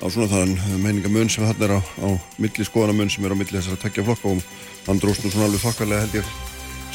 á 0.00 0.06
svona 0.08 0.30
þann 0.30 0.54
meiningamun 0.80 1.28
sem 1.28 1.44
þarna 1.44 1.66
er 1.66 1.74
á, 1.76 1.80
á 1.84 2.08
milli 2.40 2.64
skoðanamun 2.64 3.12
sem 3.12 3.26
er 3.28 3.34
á 3.34 3.40
milli 3.40 3.58
þessar 3.58 3.76
að 3.76 3.82
takja 3.84 4.04
flokka 4.06 4.32
og 4.32 4.44
hann 4.86 5.02
dróst 5.02 5.24
nú 5.24 5.34
svona 5.34 5.50
alveg 5.50 5.64
þokkarlega 5.66 6.06
held 6.06 6.16
ég 6.20 6.30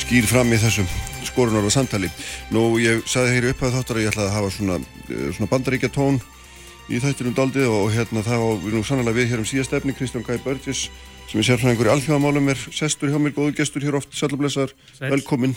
skýr 0.02 0.30
fram 0.32 0.50
í 0.50 0.60
þessum 0.66 0.88
skorunar 1.30 1.70
og 1.70 1.76
samtali. 1.76 2.10
Nú 2.56 2.66
ég 2.82 3.06
saði 3.06 3.36
hér 3.38 3.52
upp 3.52 3.66
að 3.68 3.78
þáttar 3.78 4.00
að 4.00 4.06
ég 4.06 4.14
ætlaði 4.14 4.32
að 4.32 4.38
hafa 4.40 4.54
svona, 4.58 4.80
eh, 4.82 5.28
svona 5.38 5.52
bandaríkja 5.54 5.92
tón 5.94 6.22
í 6.90 7.02
þættinum 7.04 7.38
daldið 7.38 7.70
og 7.70 7.92
hérna 7.94 8.26
það 8.26 8.48
var 8.48 8.74
nú 8.74 8.84
sannlega 8.84 9.20
við 9.20 9.30
hér 9.30 9.46
um 9.46 9.50
síðast 9.52 9.78
efni 9.78 9.94
Kristján 9.94 10.26
Gæi 10.26 10.42
Börgis 10.42 10.90
sem 11.30 11.42
er 11.42 11.48
sérfræðingur 11.50 11.90
í 11.90 11.94
alþjóðamálum 11.96 12.50
er 12.54 12.64
sestur 12.76 13.12
hjá 13.12 13.20
mér, 13.22 13.34
góðu 13.36 13.56
gestur 13.58 13.84
hér 13.86 13.98
oft 14.00 14.14
sælublessar, 14.16 14.72
velkomin 15.02 15.56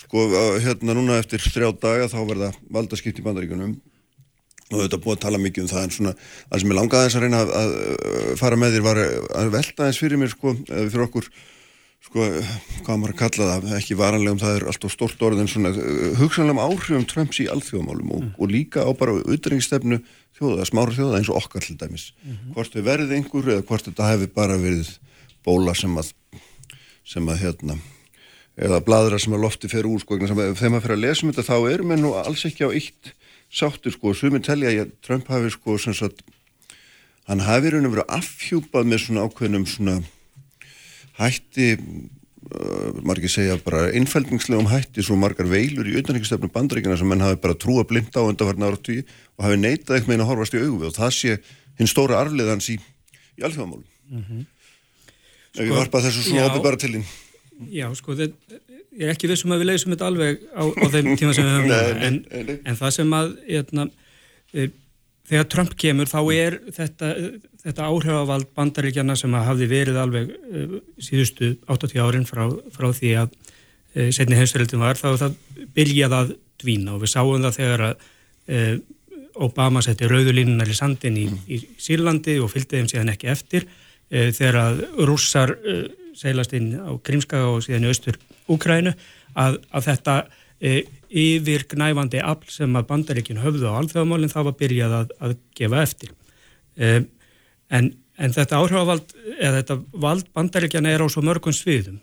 sko 0.00 0.26
hérna 0.64 0.96
núna 0.96 1.18
eftir 1.20 1.42
þrjá 1.44 1.70
daga 1.82 2.10
þá 2.10 2.20
verða 2.30 2.52
valdaskipt 2.72 3.20
í 3.20 3.26
bandaríkunum 3.26 3.76
og 4.72 4.80
þetta 4.80 5.00
búið 5.04 5.18
að 5.18 5.24
tala 5.26 5.40
mikið 5.42 5.66
um 5.66 5.70
það 5.72 5.86
en 5.86 5.94
svona 5.96 6.12
það 6.16 6.62
sem 6.62 6.72
ég 6.72 6.78
langaði 6.78 7.10
að 7.10 7.24
reyna 7.26 7.42
að, 7.42 7.52
að, 7.60 7.74
fara 8.40 8.58
með 8.60 8.76
þér 8.76 8.86
var 8.86 9.00
að 9.02 9.50
velta 9.56 9.88
þess 9.88 10.02
fyrir 10.02 10.22
mér 10.22 10.32
sko, 10.32 10.54
fyrir 10.70 11.04
okkur 11.06 11.28
sko, 12.06 12.26
hvað 12.82 12.98
maður 13.00 13.14
að 13.14 13.20
kalla 13.20 13.48
það, 13.52 13.68
ekki 13.78 13.98
varanlegum 13.98 14.40
það 14.42 14.56
er 14.56 14.66
alltaf 14.72 14.94
stort 14.94 15.22
orð 15.22 15.42
en 15.42 15.50
svona 15.50 15.72
hugsanlegum 16.18 16.62
áhrifum 16.62 17.06
Trumps 17.08 17.40
í 17.42 17.48
alþjóðamálum 17.52 18.10
og, 18.10 18.24
mm. 18.24 18.34
og 18.38 18.52
líka 18.52 18.84
á 18.84 18.90
bara 18.98 19.16
auðvitaðingstefnu 19.20 20.00
þjóða, 20.38 20.68
smára 20.68 20.96
þjóða 20.96 21.20
eins 21.20 21.30
og 21.32 21.40
okkar 21.40 21.66
til 21.66 21.78
dæmis 21.80 22.10
mm 22.12 22.32
-hmm. 22.32 22.52
hvort 22.56 22.74
þau 22.74 22.82
verið 22.82 23.16
einhver 23.16 23.50
eða 23.54 23.66
hvort 23.68 23.88
þetta 23.88 24.10
hefði 24.10 24.28
bara 24.34 24.58
verið 24.58 24.92
bóla 25.44 25.74
sem 25.74 25.96
að 25.98 26.12
sem 27.04 27.28
að 27.28 27.42
hérna 27.42 27.78
eða 28.56 28.82
bladra 28.84 29.18
sem 29.18 29.32
að 29.32 29.44
lofti 29.46 29.68
fer 29.68 29.86
úr 29.88 30.00
sko 30.00 30.18
þegar 30.18 30.36
maður 30.36 30.84
fyrir 30.84 30.96
að 30.96 31.04
lesa 31.04 31.26
um 31.26 31.32
þetta 31.32 31.48
þá 31.48 31.56
erum 31.72 31.92
við 31.92 32.02
nú 32.02 32.14
alls 32.20 32.44
ekki 32.44 32.66
á 32.68 32.70
eitt 32.70 33.12
sáttur 33.52 33.92
sko 33.92 34.14
sumið 34.14 34.46
telja 34.48 34.72
að 34.84 34.92
Trump 35.04 35.28
hafi 35.32 35.50
sko 35.50 35.78
sem 35.78 35.94
sagt 35.96 36.22
hann 37.28 37.44
hafi 37.46 37.72
raun 37.72 37.88
og 37.88 37.94
verið 37.96 38.12
afhjúpað 38.18 38.88
með 38.88 39.04
svona 39.04 39.24
ákveðnum 39.26 39.66
svona 39.68 39.96
hætti 41.22 41.68
uh, 41.78 43.00
margir 43.06 43.32
segja 43.32 43.58
bara 43.64 43.88
innfældningslegum 43.96 44.70
hætti 44.70 45.04
svo 45.06 45.16
margar 45.20 45.48
veilur 45.50 45.88
í 45.88 45.96
auðvitaðningstefnu 45.96 46.52
bandaríkina 46.54 46.98
sem 47.00 47.08
menn 47.08 47.24
hafi 47.24 47.40
bara 47.42 47.58
trúa 47.58 47.86
blind 47.88 48.14
á 48.14 48.22
undanfarnar 48.22 48.74
áratu 48.74 49.00
og 49.02 49.46
hafi 49.46 49.60
neitað 49.60 49.98
eitthvað 49.98 50.16
inn 50.16 50.24
að 50.26 50.32
horfast 50.32 50.56
í 50.58 50.64
augu 50.64 50.88
og 50.88 50.96
það 50.96 51.14
sé 51.18 51.38
hinn 51.78 51.90
stóra 51.90 52.20
arfleðans 52.22 52.68
í, 52.72 52.78
í 53.38 53.46
alþjóðamálum. 53.46 53.86
Mm 54.12 54.24
-hmm. 54.28 54.44
ef 55.56 55.64
ég 55.64 55.76
varpa 55.76 56.02
þessu 56.04 56.26
svona 56.26 56.50
opið 56.50 56.66
bara 56.66 56.80
til 56.80 56.92
þín. 56.96 57.06
Já, 57.72 57.86
sko, 57.94 58.16
það, 58.18 58.34
ég 58.98 59.06
er 59.06 59.14
ekki 59.14 59.30
vissum 59.30 59.52
að 59.54 59.62
við 59.62 59.70
leysum 59.70 59.94
þetta 59.94 60.08
alveg 60.10 60.44
á, 60.52 60.62
á 60.68 60.86
þeim 60.92 61.10
tíma 61.16 61.34
sem 61.36 61.46
við 61.46 61.54
höfum 61.56 61.70
nei, 61.70 62.06
en, 62.06 62.18
nei, 62.28 62.42
nei. 62.48 62.56
en 62.68 62.78
það 62.78 62.94
sem 62.96 63.14
að 63.16 63.32
eitna, 63.58 63.86
e, 64.52 64.66
þegar 65.30 65.48
Trump 65.54 65.76
kemur 65.80 66.10
þá 66.10 66.18
er 66.34 66.58
þetta, 66.76 67.12
þetta 67.62 67.88
áhrifavald 67.88 68.48
bandaríkjana 68.56 69.16
sem 69.18 69.34
að 69.36 69.46
hafði 69.50 69.68
verið 69.70 70.00
alveg 70.02 70.32
e, 70.32 70.64
síðustu 71.02 71.52
80 71.70 72.02
árin 72.02 72.26
frá, 72.26 72.44
frá 72.74 72.88
því 72.90 73.12
að 73.22 73.36
e, 73.94 74.08
setni 74.14 74.38
heimsverðildin 74.38 74.82
var 74.82 74.98
þá 74.98 75.08
það 75.20 75.38
byrjaði 75.76 76.18
að 76.18 76.34
dvína 76.62 76.96
og 76.96 77.04
við 77.04 77.14
sáum 77.14 77.46
það 77.46 77.56
þegar 77.60 77.86
að 77.90 78.04
e, 78.48 78.66
Obama 79.42 79.80
setti 79.80 80.04
rauðulínunar 80.10 80.68
í 80.68 80.74
sandin 80.76 81.16
í, 81.16 81.24
í 81.48 81.56
Sýrlandi 81.80 82.34
og 82.42 82.50
fylgdi 82.52 82.82
þeim 82.82 82.88
síðan 82.90 83.12
ekki 83.14 83.30
eftir 83.32 83.64
þegar 84.12 84.58
að 84.60 84.82
rússar 85.08 85.54
seilast 86.12 86.52
inn 86.58 86.74
á 86.76 86.92
Krímskaga 87.00 87.46
og 87.54 87.62
síðan 87.64 87.86
í 87.86 87.94
austur 87.94 88.18
Úkrænu 88.52 88.92
að, 89.40 89.56
að 89.72 89.86
þetta 89.86 90.16
yfir 90.62 91.64
gnæfandi 91.72 92.20
afl 92.20 92.52
sem 92.52 92.76
að 92.76 92.90
bandaríkinu 92.90 93.40
höfðu 93.40 93.72
á 93.72 93.80
alþjóðamálinn 93.80 94.34
þá 94.34 94.38
var 94.50 94.58
byrjað 94.60 94.98
að, 94.98 95.16
að 95.24 95.34
gefa 95.58 95.82
eftir. 95.86 96.12
E, 96.76 96.92
en, 97.72 97.90
en 98.20 98.34
þetta 98.34 98.60
áhrifavald 98.60 99.14
eða 99.38 99.60
þetta 99.60 99.76
vald 100.04 100.28
bandaríkjana 100.36 100.92
er 100.92 101.04
á 101.04 101.06
svo 101.12 101.24
mörgum 101.24 101.54
sviðum 101.56 102.00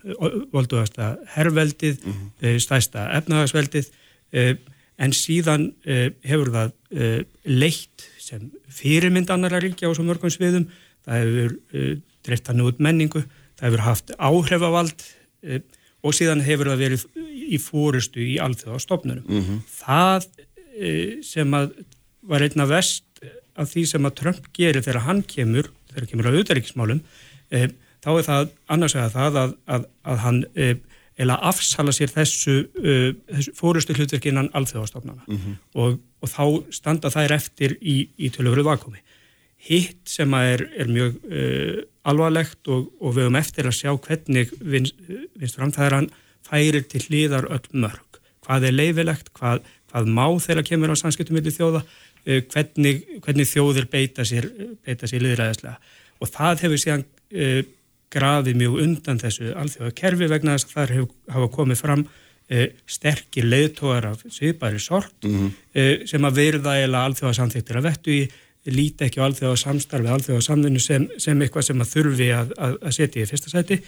volduðast 0.53 0.99
að 1.01 1.19
herrveldið, 1.35 2.01
mm 2.03 2.17
-hmm. 2.17 2.59
stæsta 2.63 3.07
efnahagsveldið 3.19 3.91
en 4.99 5.15
síðan 5.15 5.69
uh, 5.87 6.09
hefur 6.27 6.51
það 6.55 6.75
leitt 7.45 8.07
sem 8.19 8.49
fyrirmynd 8.73 9.29
annara 9.33 9.61
ríkja 9.61 9.89
á 9.89 9.93
svo 9.95 10.03
mörgum 10.05 10.29
sviðum, 10.33 10.67
það 11.05 11.23
hefur 11.23 11.55
dreift 12.25 12.49
hann 12.51 12.65
út 12.65 12.81
menningu, 12.83 13.23
það 13.57 13.67
hefur 13.69 13.85
haft 13.85 14.11
áhrifavald 14.17 15.05
og 16.03 16.13
síðan 16.15 16.43
hefur 16.45 16.69
það 16.69 16.83
verið 16.83 17.05
í 17.49 17.57
fórustu 17.61 18.21
í 18.21 18.35
alþjóðastofnunum. 18.43 19.25
Mm 19.25 19.45
-hmm. 19.45 19.63
Það 19.79 20.27
sem 21.25 21.55
að 21.57 21.73
var 22.29 22.45
einna 22.45 22.67
vest 22.69 23.09
af 23.60 23.69
því 23.73 23.86
sem 23.91 24.07
að 24.07 24.18
Trump 24.22 24.49
gerir 24.56 24.86
þegar 24.86 25.06
hann 25.07 25.22
kemur, 25.27 25.72
þegar 25.91 26.10
kemur 26.11 26.30
á 26.31 26.36
auðaríkismálum, 26.36 27.02
þá 27.49 28.10
er 28.14 28.26
það 28.27 28.52
annars 28.72 28.95
að 28.95 29.15
það 29.18 29.40
að, 29.44 29.56
að, 29.76 29.88
að 30.07 30.22
hann 30.23 30.44
eða 31.19 31.38
afsala 31.49 31.94
sér 31.95 32.11
þessu, 32.14 32.56
uh, 32.80 33.11
þessu 33.30 33.53
fórustu 33.57 33.95
hlutverkinnan 33.98 34.52
alþjóðastofnana 34.57 35.26
mm 35.26 35.38
-hmm. 35.38 35.56
og, 35.84 35.99
og 36.23 36.31
þá 36.31 36.44
standa 36.76 37.11
þær 37.11 37.36
eftir 37.36 37.76
í, 37.81 38.10
í 38.18 38.31
töluröðu 38.36 38.69
vakomi. 38.69 39.03
Hitt 39.60 40.07
sem 40.07 40.34
er, 40.34 40.64
er 40.80 40.88
mjög 40.88 41.18
uh, 41.27 41.81
alvarlegt 42.07 42.68
og, 42.72 42.88
og 43.02 43.15
við 43.15 43.27
höfum 43.27 43.40
eftir 43.41 43.68
að 43.68 43.80
sjá 43.81 43.91
hvernig 43.98 44.53
vinst, 44.60 44.95
vinst 45.36 45.60
framþæðaran 45.60 46.11
færir 46.48 46.88
til 46.88 47.03
hlýðar 47.03 47.49
öll 47.52 47.68
mörg. 47.73 48.22
Hvað 48.45 48.69
er 48.69 48.73
leifilegt, 48.73 49.34
hvað, 49.36 49.65
hvað 49.91 50.07
má 50.07 50.26
þeirra 50.40 50.64
kemur 50.64 50.95
á 50.95 51.02
samskiptum 51.02 51.36
millir 51.36 51.53
þjóða, 51.53 51.84
hvernig, 52.25 53.03
hvernig 53.23 53.47
þjóðir 53.49 53.89
beita 53.91 54.25
sér, 54.27 54.49
sér 54.85 55.23
liðræðislega. 55.23 55.77
Og 56.19 56.31
það 56.33 56.65
hefur 56.65 56.81
síðan 56.81 57.05
uh, 57.05 57.61
grafið 58.13 58.57
mjög 58.57 58.81
undan 58.83 59.21
þessu 59.21 59.53
alþjóða 59.57 59.93
kerfi 59.97 60.29
vegna 60.29 60.57
þess 60.57 60.69
að 60.69 60.75
þar 60.75 60.93
hef, 60.95 61.13
hafa 61.35 61.49
komið 61.53 61.81
fram 61.83 62.03
e, 62.49 62.67
sterkir 62.89 63.47
leiðtóðar 63.49 64.09
af 64.13 64.23
sviðbæri 64.33 64.81
sort 64.81 65.25
mm 65.25 65.35
-hmm. 65.35 65.51
e, 65.73 66.07
sem 66.09 66.25
að 66.25 66.39
verða 66.41 66.77
eða 66.81 67.03
alþjóða 67.05 67.37
samþýttir 67.39 67.79
að 67.79 67.89
vettu 67.89 68.15
í 68.15 68.21
líti 68.69 69.05
ekki 69.05 69.21
á 69.21 69.27
alþjóða 69.27 69.61
samstarfi, 69.61 70.09
alþjóða 70.13 70.45
samfunnu 70.45 70.79
sem, 70.83 71.07
sem 71.17 71.41
eitthvað 71.41 71.67
sem 71.69 71.81
að 71.81 71.91
þurfi 71.93 72.31
að, 72.33 72.51
að, 72.57 72.73
að 72.81 72.95
setja 72.97 73.23
í 73.23 73.29
fyrsta 73.29 73.53
sæti 73.53 73.79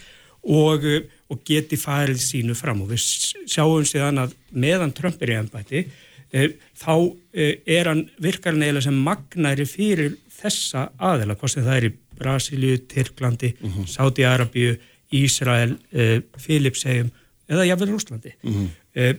og, 0.41 0.85
og 1.29 1.41
geti 1.45 1.77
farið 1.77 2.21
sínu 2.21 2.55
fram 2.57 2.81
og 2.81 2.93
við 2.93 3.01
sjáum 3.49 3.85
síðan 3.85 4.23
að 4.25 4.37
meðan 4.51 4.93
Trump 4.93 5.21
er 5.21 5.33
í 5.33 5.37
ennbæti 5.41 5.81
e, 5.81 5.89
þá 6.31 6.93
er 7.33 7.87
hann 7.89 8.05
virkarinn 8.23 8.63
eða 8.63 8.81
sem 8.85 8.95
magnæri 8.95 9.65
fyrir 9.67 10.13
þessa 10.41 10.89
aðela, 10.97 11.35
hvort 11.35 11.53
sem 11.53 11.65
það 11.65 11.77
er 11.77 11.87
í 11.89 11.91
Brasilíu, 12.21 12.77
Tyrklandi, 12.89 13.53
mm 13.57 13.69
-hmm. 13.69 13.87
Sáti-Arabíu, 13.89 14.77
Ísrael, 15.11 15.75
uh, 15.93 16.21
Filipsegjum 16.37 17.11
eða 17.51 17.67
jáfnvel 17.67 17.91
Rúslandi. 17.91 18.33
Mm 18.43 18.53
-hmm. 18.53 18.67
uh, 18.95 19.15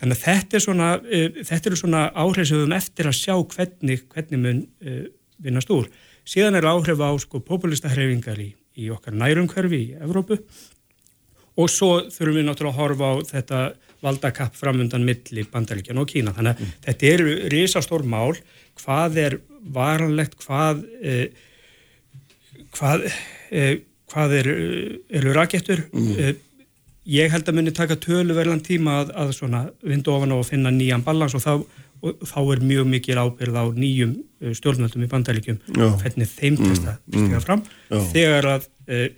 þannig 0.00 0.16
að 0.16 0.24
þetta 0.24 0.56
er 0.56 0.64
svona, 0.66 0.88
uh, 0.98 1.28
þetta 1.50 1.70
eru 1.70 1.76
svona 1.76 2.02
áhrif 2.12 2.48
sem 2.48 2.56
við 2.56 2.62
höfum 2.62 2.76
eftir 2.80 3.06
að 3.06 3.20
sjá 3.20 3.34
hvernig, 3.54 4.04
hvernig 4.08 4.40
mun 4.40 4.66
vinnast 5.38 5.70
úr. 5.70 5.88
Síðan 6.24 6.56
er 6.56 6.64
áhrif 6.64 7.00
á 7.00 7.10
sko 7.18 7.40
populistahreifingar 7.40 8.38
í, 8.40 8.54
í 8.76 8.90
okkar 8.90 9.12
nærumkörfi 9.12 9.80
í 9.80 9.96
Evrópu 10.00 10.38
og 11.56 11.70
svo 11.70 12.00
þurfum 12.10 12.36
við 12.36 12.46
náttúrulega 12.48 12.74
að 12.74 12.80
horfa 12.80 13.04
á 13.04 13.14
þetta 13.28 13.58
valdakapp 14.04 14.54
framundan 14.58 15.06
milli 15.06 15.46
bandaríkjan 15.50 16.02
og 16.02 16.12
Kína. 16.12 16.36
Þannig 16.36 16.54
að 16.54 16.62
mm. 16.62 16.76
þetta 16.86 17.10
eru 17.10 17.34
risastór 17.54 18.06
mál, 18.06 18.36
hvað 18.82 19.18
er 19.24 19.40
varanlegt, 19.74 20.38
hvað 20.44 20.84
hvað, 22.74 23.06
eh, 23.54 23.78
hvað 24.12 24.36
er, 24.40 24.50
eru 25.20 25.32
rakettur 25.36 25.86
mm. 25.92 26.10
eh, 26.18 26.34
ég 27.14 27.32
held 27.32 27.48
að 27.48 27.58
muni 27.58 27.74
taka 27.76 27.98
töluverðan 28.00 28.62
tíma 28.64 29.00
að, 29.02 29.14
að 29.24 29.32
svona 29.38 29.64
vindu 29.84 30.14
ofan 30.14 30.34
á 30.34 30.36
að 30.38 30.50
finna 30.52 30.72
nýjan 30.74 31.04
balans 31.06 31.36
og 31.36 31.44
þá, 31.44 31.52
og 32.04 32.24
þá 32.30 32.38
er 32.42 32.64
mjög 32.64 32.88
mikil 32.90 33.18
ábyrð 33.20 33.60
á 33.60 33.64
nýjum 33.76 34.14
eh, 34.42 34.54
stjórnvöldum 34.56 35.06
í 35.06 35.10
bandælikjum 35.12 35.60
hvernig 35.74 36.30
þeim 36.32 36.56
mm. 36.58 36.70
testa 36.70 36.96
stiga 37.08 37.38
mm. 37.40 37.44
fram 37.44 37.64
Já. 37.90 38.00
þegar 38.12 38.50
að 38.56 38.68
eh, 38.88 39.08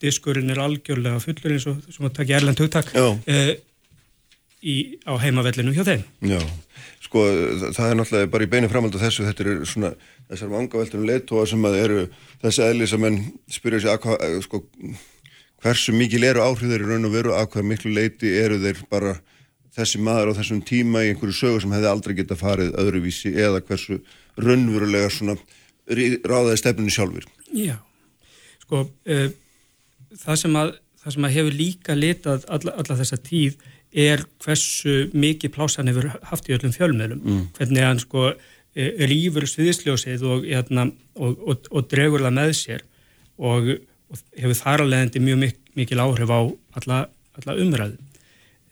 diskurinn 0.00 0.52
er 0.52 0.62
algjörlega 0.64 1.20
fullur 1.20 1.56
eins 1.56 1.68
og 1.68 1.82
sem 1.92 2.06
að 2.08 2.16
taka 2.22 2.38
erlend 2.38 2.62
hugtak 2.62 2.94
eh, 2.96 3.58
í, 4.62 4.76
á 5.08 5.16
heimavellinu 5.20 5.74
hjá 5.76 5.84
þeim. 5.86 6.04
Já, 6.32 6.40
sko 7.04 7.24
það 7.72 7.86
er 7.86 7.98
náttúrulega 7.98 8.32
bara 8.32 8.46
í 8.46 8.50
beinu 8.52 8.70
framhald 8.72 8.96
af 8.98 9.04
þessu, 9.06 9.26
þetta 9.28 9.46
eru 9.46 9.68
svona 9.68 9.92
þessar 10.30 10.52
vangaveltunum 10.52 11.08
leittóa 11.08 11.46
sem 11.48 11.66
að 11.66 11.78
eru 11.80 12.02
þessi 12.42 12.66
eðli 12.66 12.88
sem 12.90 13.06
enn 13.08 13.20
spyrja 13.50 13.82
sig 13.84 13.92
að, 13.94 14.26
eh, 14.26 14.38
sko, 14.44 14.62
hversu 15.64 15.94
mikil 15.96 16.24
eru 16.24 16.44
áhrifður 16.44 16.84
í 16.84 16.90
raun 16.90 17.08
og 17.08 17.14
veru, 17.14 17.34
að 17.36 17.50
hvað 17.54 17.68
miklu 17.72 17.94
leiti 17.96 18.32
eru 18.40 18.60
þeir 18.62 18.84
bara 18.90 19.18
þessi 19.76 20.00
maður 20.02 20.34
á 20.34 20.38
þessum 20.40 20.62
tíma 20.66 21.04
í 21.04 21.12
einhverju 21.12 21.36
sögu 21.36 21.60
sem 21.62 21.72
hefði 21.74 21.90
aldrei 21.90 22.14
geta 22.18 22.36
farið 22.38 22.74
öðruvísi 22.80 23.32
eða 23.38 23.62
hversu 23.62 24.00
raunverulega 24.40 25.10
svona 25.12 25.36
ráðaði 25.90 26.58
stefninu 26.60 26.94
sjálfur. 26.94 27.26
Já, 27.54 27.76
sko 28.64 28.84
uh, 28.86 29.28
það, 30.14 30.36
sem 30.42 30.56
að, 30.58 30.72
það 31.02 31.16
sem 31.16 31.28
að 31.28 31.36
hefur 31.36 31.58
líka 31.58 31.96
litað 31.98 32.46
alla, 32.48 32.74
alla 32.82 32.98
þessa 33.02 33.20
tíð 33.26 33.58
er 33.90 34.24
hversu 34.44 35.10
mikið 35.12 35.54
plásan 35.54 35.90
hefur 35.90 36.10
haft 36.30 36.48
í 36.48 36.54
öllum 36.56 36.74
fjölmiðlum, 36.74 37.22
mm. 37.24 37.46
hvernig 37.58 37.86
hann 37.86 38.02
sko 38.02 38.28
eh, 38.30 39.06
rýfur 39.10 39.48
sviðisljósið 39.50 40.26
og, 40.30 40.46
hérna, 40.46 40.88
og, 41.18 41.40
og, 41.42 41.70
og 41.70 41.88
dregur 41.90 42.26
það 42.26 42.36
með 42.38 42.52
sér 42.60 42.86
og 43.40 43.72
hefur 44.38 44.58
þar 44.58 44.84
að 44.84 44.92
leiðandi 44.92 45.24
mjög 45.24 45.42
mik 45.46 45.58
mikil 45.78 46.00
áhrif 46.02 46.30
á 46.34 46.40
alla, 46.80 46.96
alla 47.38 47.54
umræðu. 47.62 47.98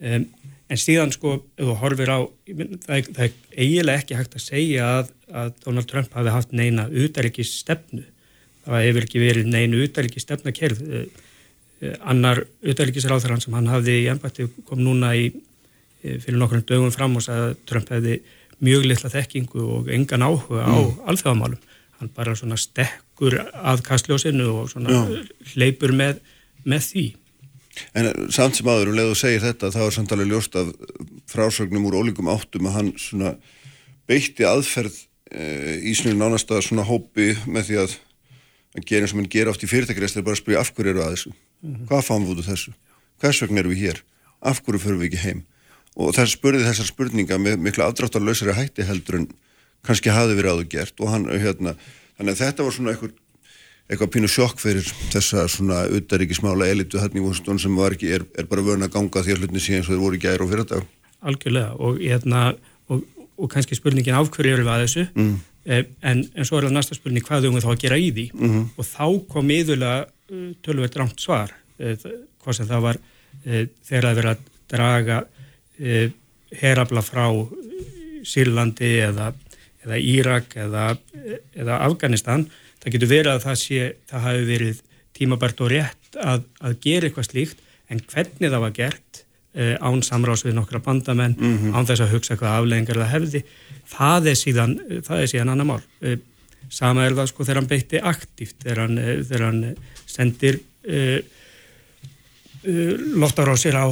Um, 0.02 0.24
En 0.68 0.76
síðan 0.76 1.12
sko, 1.14 1.38
ef 1.56 1.64
þú 1.64 1.74
horfir 1.80 2.10
á, 2.12 2.18
það 2.84 2.90
er, 2.92 3.06
það 3.16 3.22
er 3.24 3.36
eiginlega 3.56 4.02
ekki 4.02 4.16
hægt 4.18 4.34
að 4.36 4.42
segja 4.44 4.88
að, 4.98 5.12
að 5.40 5.54
Donald 5.64 5.88
Trump 5.88 6.16
hafi 6.18 6.34
haft 6.34 6.52
neina 6.52 6.84
utaríkis 6.92 7.54
stefnu. 7.62 8.02
Það 8.66 8.84
hefur 8.84 9.06
ekki 9.06 9.22
verið 9.22 9.48
neina 9.48 9.80
utaríkis 9.80 10.26
stefna 10.26 10.52
kerð. 10.52 10.82
Eh, 11.80 11.88
eh, 11.88 11.94
annar 12.00 12.42
utaríkisráþarann 12.62 13.42
sem 13.42 13.54
hann 13.54 13.70
hafði 13.70 14.02
í 14.02 14.08
ennbætti 14.10 14.48
kom 14.66 14.80
núna 14.82 15.14
í, 15.14 15.32
eh, 16.02 16.18
fyrir 16.18 16.38
nokkrum 16.38 16.64
dögum 16.66 16.92
fram 16.92 17.16
og 17.16 17.22
sagði 17.22 17.50
að 17.50 17.56
Trump 17.66 17.88
hefði 17.88 18.20
mjög 18.60 18.86
litla 18.86 19.10
þekkingu 19.10 19.62
og 19.76 19.88
engan 19.88 20.22
áhuga 20.22 20.66
á 20.66 20.74
mm. 20.74 20.98
alþjóðamálum. 21.06 21.58
Hann 21.98 22.10
bara 22.14 22.34
svona 22.34 22.56
stekkur 22.58 23.38
að 23.54 23.82
kastljósinu 23.86 24.46
og 24.54 24.70
svona 24.70 24.90
Já. 24.90 25.24
hleypur 25.54 25.92
með, 25.92 26.20
með 26.64 26.82
því. 26.90 27.06
En 27.94 28.10
samt 28.30 28.58
sem 28.58 28.66
aður, 28.66 28.90
um 28.90 28.98
leðu 28.98 29.14
að 29.14 29.22
segja 29.22 29.44
þetta, 29.46 29.70
það 29.70 29.86
var 29.86 29.94
samt 29.94 30.12
alveg 30.12 30.30
ljóst 30.32 30.58
af 30.58 30.72
frásögnum 31.30 31.86
úr 31.86 31.98
ólíkum 32.02 32.30
áttum 32.30 32.66
að 32.66 32.74
hann 32.74 32.92
svona 32.98 33.36
beitti 34.10 34.46
aðferð 34.46 34.96
e, 35.30 35.78
í 35.86 35.94
svona 35.94 36.26
nánasta 36.26 36.58
svona 36.64 36.86
hópi 36.86 37.36
með 37.46 37.68
því 37.68 37.78
að 37.84 37.98
að 38.78 38.86
gera 38.88 39.06
eins 39.06 39.14
og 39.14 39.20
mann 39.20 39.30
gera 39.30 39.52
oft 39.52 39.62
í 39.62 39.70
fyrirtækjast 39.70 40.18
er 40.18 40.26
bara 40.26 40.36
að 40.36 40.42
spyrja 40.42 40.62
af 40.62 40.72
hverju 40.74 40.92
eru 40.92 41.04
að 41.04 41.14
þessu 41.14 41.32
mm 41.62 41.74
-hmm. 41.74 41.86
hvað 41.88 42.06
fáum 42.06 42.24
við 42.24 42.32
út 42.32 42.42
af 42.44 42.50
þessu, 42.52 42.72
hvers 43.20 43.42
vegna 43.42 43.60
eru 43.60 43.70
við 43.74 43.82
hér? 43.84 44.02
Af 44.40 44.62
hverju 44.62 44.78
förum 44.78 45.00
við 45.00 45.08
ekki 45.10 45.24
heim? 45.26 45.42
Og 45.96 46.14
þess 46.14 46.32
spurði 46.32 46.64
þessar 46.64 46.86
spurninga 46.86 47.38
með 47.38 47.56
miklu 47.58 47.84
afdráttarlausari 47.84 48.54
hætti 48.54 48.82
heldur 48.86 49.16
en 49.18 49.28
kannski 49.82 50.10
hafi 50.10 50.34
verið 50.38 50.52
áður 50.52 50.68
gert. 50.68 51.00
Og 51.00 51.08
hann, 51.10 51.24
hérna, 51.26 51.74
þannig 52.18 52.32
að 52.32 52.42
þetta 52.44 52.62
var 52.62 52.72
svona 52.72 52.90
einhver 52.90 53.10
eitthvað 53.88 54.10
pínu 54.12 54.28
sjokk 54.28 54.60
fyrir 54.60 54.86
þessa 55.14 55.46
svona 55.48 55.86
utaríkismála 55.96 56.68
elitu 56.68 57.00
hætning 57.00 57.24
sem 57.58 57.78
ekki, 57.86 58.12
er, 58.18 58.24
er 58.36 58.48
bara 58.50 58.62
vörn 58.62 58.84
að 58.84 58.92
ganga 58.92 59.22
því 59.24 59.32
að 59.32 59.38
hlutin 59.42 59.64
síðan 59.64 59.86
svo 59.86 59.94
þeir 59.94 60.02
voru 60.02 60.18
í 60.18 60.22
gæri 60.22 60.44
og 60.44 60.50
fyrir 60.50 60.66
þetta 60.66 60.82
Algjörlega. 61.28 61.70
Og, 61.82 61.96
hérna, 61.98 62.42
og, 62.92 63.02
og 63.38 63.50
kannski 63.50 63.74
spurningin 63.74 64.14
af 64.14 64.28
hverju 64.34 64.54
eru 64.54 64.66
við 64.66 64.74
að 64.74 64.84
þessu? 64.84 65.06
Mm. 65.16 65.32
Eh, 65.68 65.88
en, 66.06 66.20
en 66.34 66.46
svo 66.46 66.58
er 66.58 66.68
það 66.68 66.76
næsta 66.76 66.98
spurning 66.98 67.24
hvað 67.26 67.46
þau 67.46 67.50
um 67.50 67.58
þá 67.64 67.70
að 67.72 67.82
gera 67.82 67.98
í 67.98 68.12
því? 68.12 68.26
Mm 68.36 68.52
-hmm. 68.52 68.68
og 68.76 68.86
þá 68.86 69.06
kom 69.32 69.50
yðurlega 69.56 70.06
tölvöld 70.28 70.96
rámt 70.96 71.20
svar 71.22 71.52
eh, 71.78 71.96
hvað 72.42 72.58
sem 72.58 72.68
það 72.68 72.84
var 72.84 73.00
eh, 73.44 73.66
þegar 73.86 74.08
það 74.08 74.18
verið 74.20 74.32
að 74.32 74.46
draga 74.68 75.18
herabla 76.58 77.02
frá 77.06 77.24
Sýrlandi 78.26 78.88
eða, 79.06 79.28
eða 79.86 79.98
Írak 80.02 80.56
eða, 80.58 80.88
eða 81.54 81.78
Afganistan 81.86 82.48
það 82.82 82.96
getur 82.96 83.10
verið 83.12 83.30
að 83.32 83.44
það 83.46 83.56
sé, 83.62 83.86
það 84.10 84.24
hafi 84.26 84.42
verið 84.48 84.82
tímabært 85.16 85.62
og 85.62 85.70
rétt 85.72 86.18
að, 86.18 86.42
að 86.58 86.74
gera 86.82 87.08
eitthvað 87.08 87.28
slíkt 87.30 87.62
en 87.88 88.02
hvernig 88.10 88.50
það 88.50 88.64
var 88.66 88.74
gert 88.76 89.22
án 89.54 90.02
samráðs 90.04 90.44
við 90.44 90.58
nokkra 90.58 90.82
bandamenn 90.82 91.38
mm 91.38 91.54
-hmm. 91.54 91.78
án 91.78 91.86
þess 91.88 92.04
að 92.04 92.12
hugsa 92.16 92.36
hvað 92.36 92.58
afleggingar 92.58 93.00
það 93.00 93.14
hefði 93.14 93.44
það 93.88 94.28
er 94.32 94.36
síðan, 94.42 94.74
það 95.06 95.22
er 95.22 95.30
síðan 95.32 95.54
annar 95.54 95.70
mál 95.70 95.82
sama 96.68 97.06
er 97.06 97.16
það 97.16 97.30
sko 97.30 97.46
þegar 97.46 97.60
hann 97.60 97.70
beitti 97.70 98.00
aktíft, 98.02 98.58
þegar 98.62 98.82
hann, 98.84 98.98
þegar 99.28 99.44
hann 99.46 99.62
sendir 100.08 100.60
loftar 103.18 103.50
á 103.52 103.56
sér 103.60 103.76
á, 103.76 103.86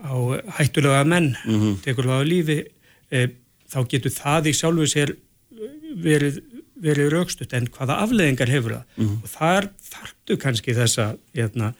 á 0.00 0.14
hættulega 0.56 1.04
menn 1.04 1.34
mm 1.36 1.56
-hmm. 1.60 1.74
tekur 1.84 2.08
það 2.08 2.20
á 2.20 2.30
lífi 2.32 2.58
þá 3.70 3.78
getur 3.88 4.12
það 4.14 4.48
í 4.50 4.52
sjálfu 4.56 4.86
sér 4.88 5.14
verið 6.00 6.40
verið 6.80 7.12
raukstut 7.14 7.54
en 7.56 7.68
hvaða 7.72 8.00
afleðingar 8.04 8.50
hefur 8.50 8.76
það 8.78 9.00
mm. 9.04 9.16
og 9.20 9.32
þar 9.34 9.70
þartu 9.90 10.36
kannski 10.40 10.76
þessa 10.76 11.06
hérna, 11.36 11.72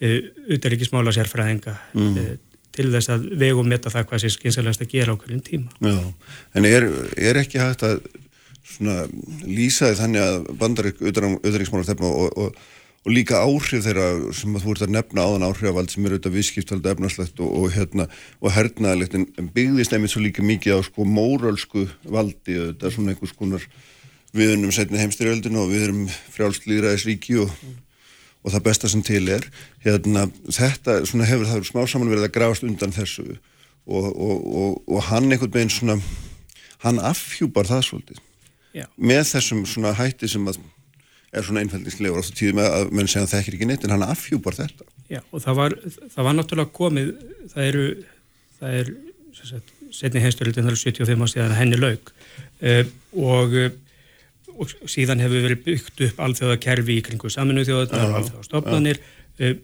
utaríkismála 0.00 1.12
uh, 1.12 1.16
sérfræðinga 1.16 1.76
mm. 1.94 2.18
uh, 2.20 2.60
til 2.74 2.90
þess 2.90 3.12
að 3.14 3.26
vegum 3.38 3.70
metta 3.70 3.92
það 3.92 4.08
hvað 4.10 4.22
sé 4.24 4.32
skynsalegast 4.34 4.82
að 4.82 4.92
gera 4.96 5.14
á 5.14 5.18
hverjum 5.18 5.42
tíma. 5.46 5.74
Já, 5.78 5.98
en 6.58 6.68
er, 6.68 6.86
er 7.30 7.38
ekki 7.38 7.60
hægt 7.62 7.84
að 7.86 8.00
svona, 8.74 9.04
lýsaði 9.46 9.98
þannig 10.00 10.24
að 10.24 10.48
bandarík 10.62 11.02
utaríkismála 11.02 11.86
stefna 11.86 12.10
og, 12.10 12.40
og, 12.46 12.64
og 13.04 13.12
líka 13.12 13.40
áhrif 13.44 13.84
þeirra 13.84 14.32
sem 14.36 14.54
þú 14.56 14.72
ert 14.72 14.84
að 14.86 14.94
nefna 14.94 15.24
áðan 15.28 15.46
áhrifavald 15.50 15.92
sem 15.92 16.06
eru 16.06 16.16
auðvitað 16.16 16.36
visskiptvaldi 16.38 16.92
efnarslegt 16.94 17.40
og, 17.44 17.50
og 17.52 17.74
hérna 17.74 18.06
og 18.40 18.54
hernaðilegt 18.54 19.16
en 19.20 19.50
byggðist 19.54 19.92
einmitt 19.92 20.14
svo 20.14 20.24
líka 20.24 20.44
mikið 20.44 20.80
á 20.80 20.86
sko 20.86 21.04
móralsku 21.08 21.84
valdi 22.08 22.56
þetta 22.56 22.88
er 22.88 22.94
svona 22.96 23.12
einhvers 23.12 23.36
konar 23.36 23.66
við 24.34 24.54
erum 24.56 24.72
setni 24.74 25.02
heimstyrjöldinu 25.02 25.60
og 25.62 25.72
við 25.72 25.88
erum 25.88 26.04
frjálslýðræðisríki 26.34 27.36
og, 27.44 27.52
og 28.42 28.54
það 28.54 28.66
besta 28.70 28.90
sem 28.90 29.04
til 29.04 29.24
er 29.36 29.44
hérna, 29.84 30.26
þetta 30.48 31.02
hefur 31.04 31.50
það 31.52 31.68
smá 31.68 31.84
saman 31.84 32.10
verið 32.10 32.30
að 32.30 32.36
grafast 32.38 32.66
undan 32.66 32.94
þessu 32.96 33.34
og, 33.84 34.06
og, 34.16 34.80
og 34.88 35.04
hann 35.10 35.28
einhvern 35.28 35.52
veginn 35.52 35.74
svona 35.76 35.98
hann 36.84 37.00
afhjúpar 37.04 37.68
það 37.68 37.84
svolítið 37.90 38.22
Já. 38.74 38.88
með 38.96 39.28
þessum 39.28 39.62
svona 39.68 39.92
hætti 39.96 40.28
sem 40.30 40.48
að 40.50 40.58
er 41.34 41.46
svona 41.46 41.62
einfældingslegur 41.64 42.20
á 42.20 42.24
því 42.24 42.34
tíðum 42.38 42.60
að 42.64 42.90
menn 42.94 43.10
segja 43.10 43.24
að 43.26 43.32
það 43.32 43.54
ekki 43.54 43.68
neitt 43.68 43.86
en 43.86 43.94
hann 43.94 44.06
afhjúpar 44.06 44.58
þetta. 44.58 44.86
Já 45.12 45.20
og 45.22 45.42
það 45.44 45.58
var, 45.60 45.76
það 46.14 46.26
var 46.28 46.36
náttúrulega 46.38 46.74
komið 46.78 47.10
það 47.52 47.70
eru 47.70 47.86
það 48.58 48.76
er 48.80 48.92
setni 49.94 50.22
heimstyrjöldin 50.24 50.66
það 50.66 50.72
eru 50.72 50.82
75 50.82 51.24
á 51.24 51.28
síðan 51.32 51.56
henni 51.58 51.80
laug 51.80 52.12
uh, 52.12 52.84
og 53.20 53.56
og 54.54 54.70
síðan 54.86 55.18
hefur 55.18 55.42
verið 55.42 55.62
byggt 55.64 56.02
upp 56.06 56.20
alþjóðakerfi 56.28 56.98
í 57.00 57.02
kringu 57.02 57.30
saminu 57.32 57.64
þjóðunar 57.66 58.04
og 58.12 58.18
alþjóðastofnanir 58.20 59.00
uh, 59.02 59.56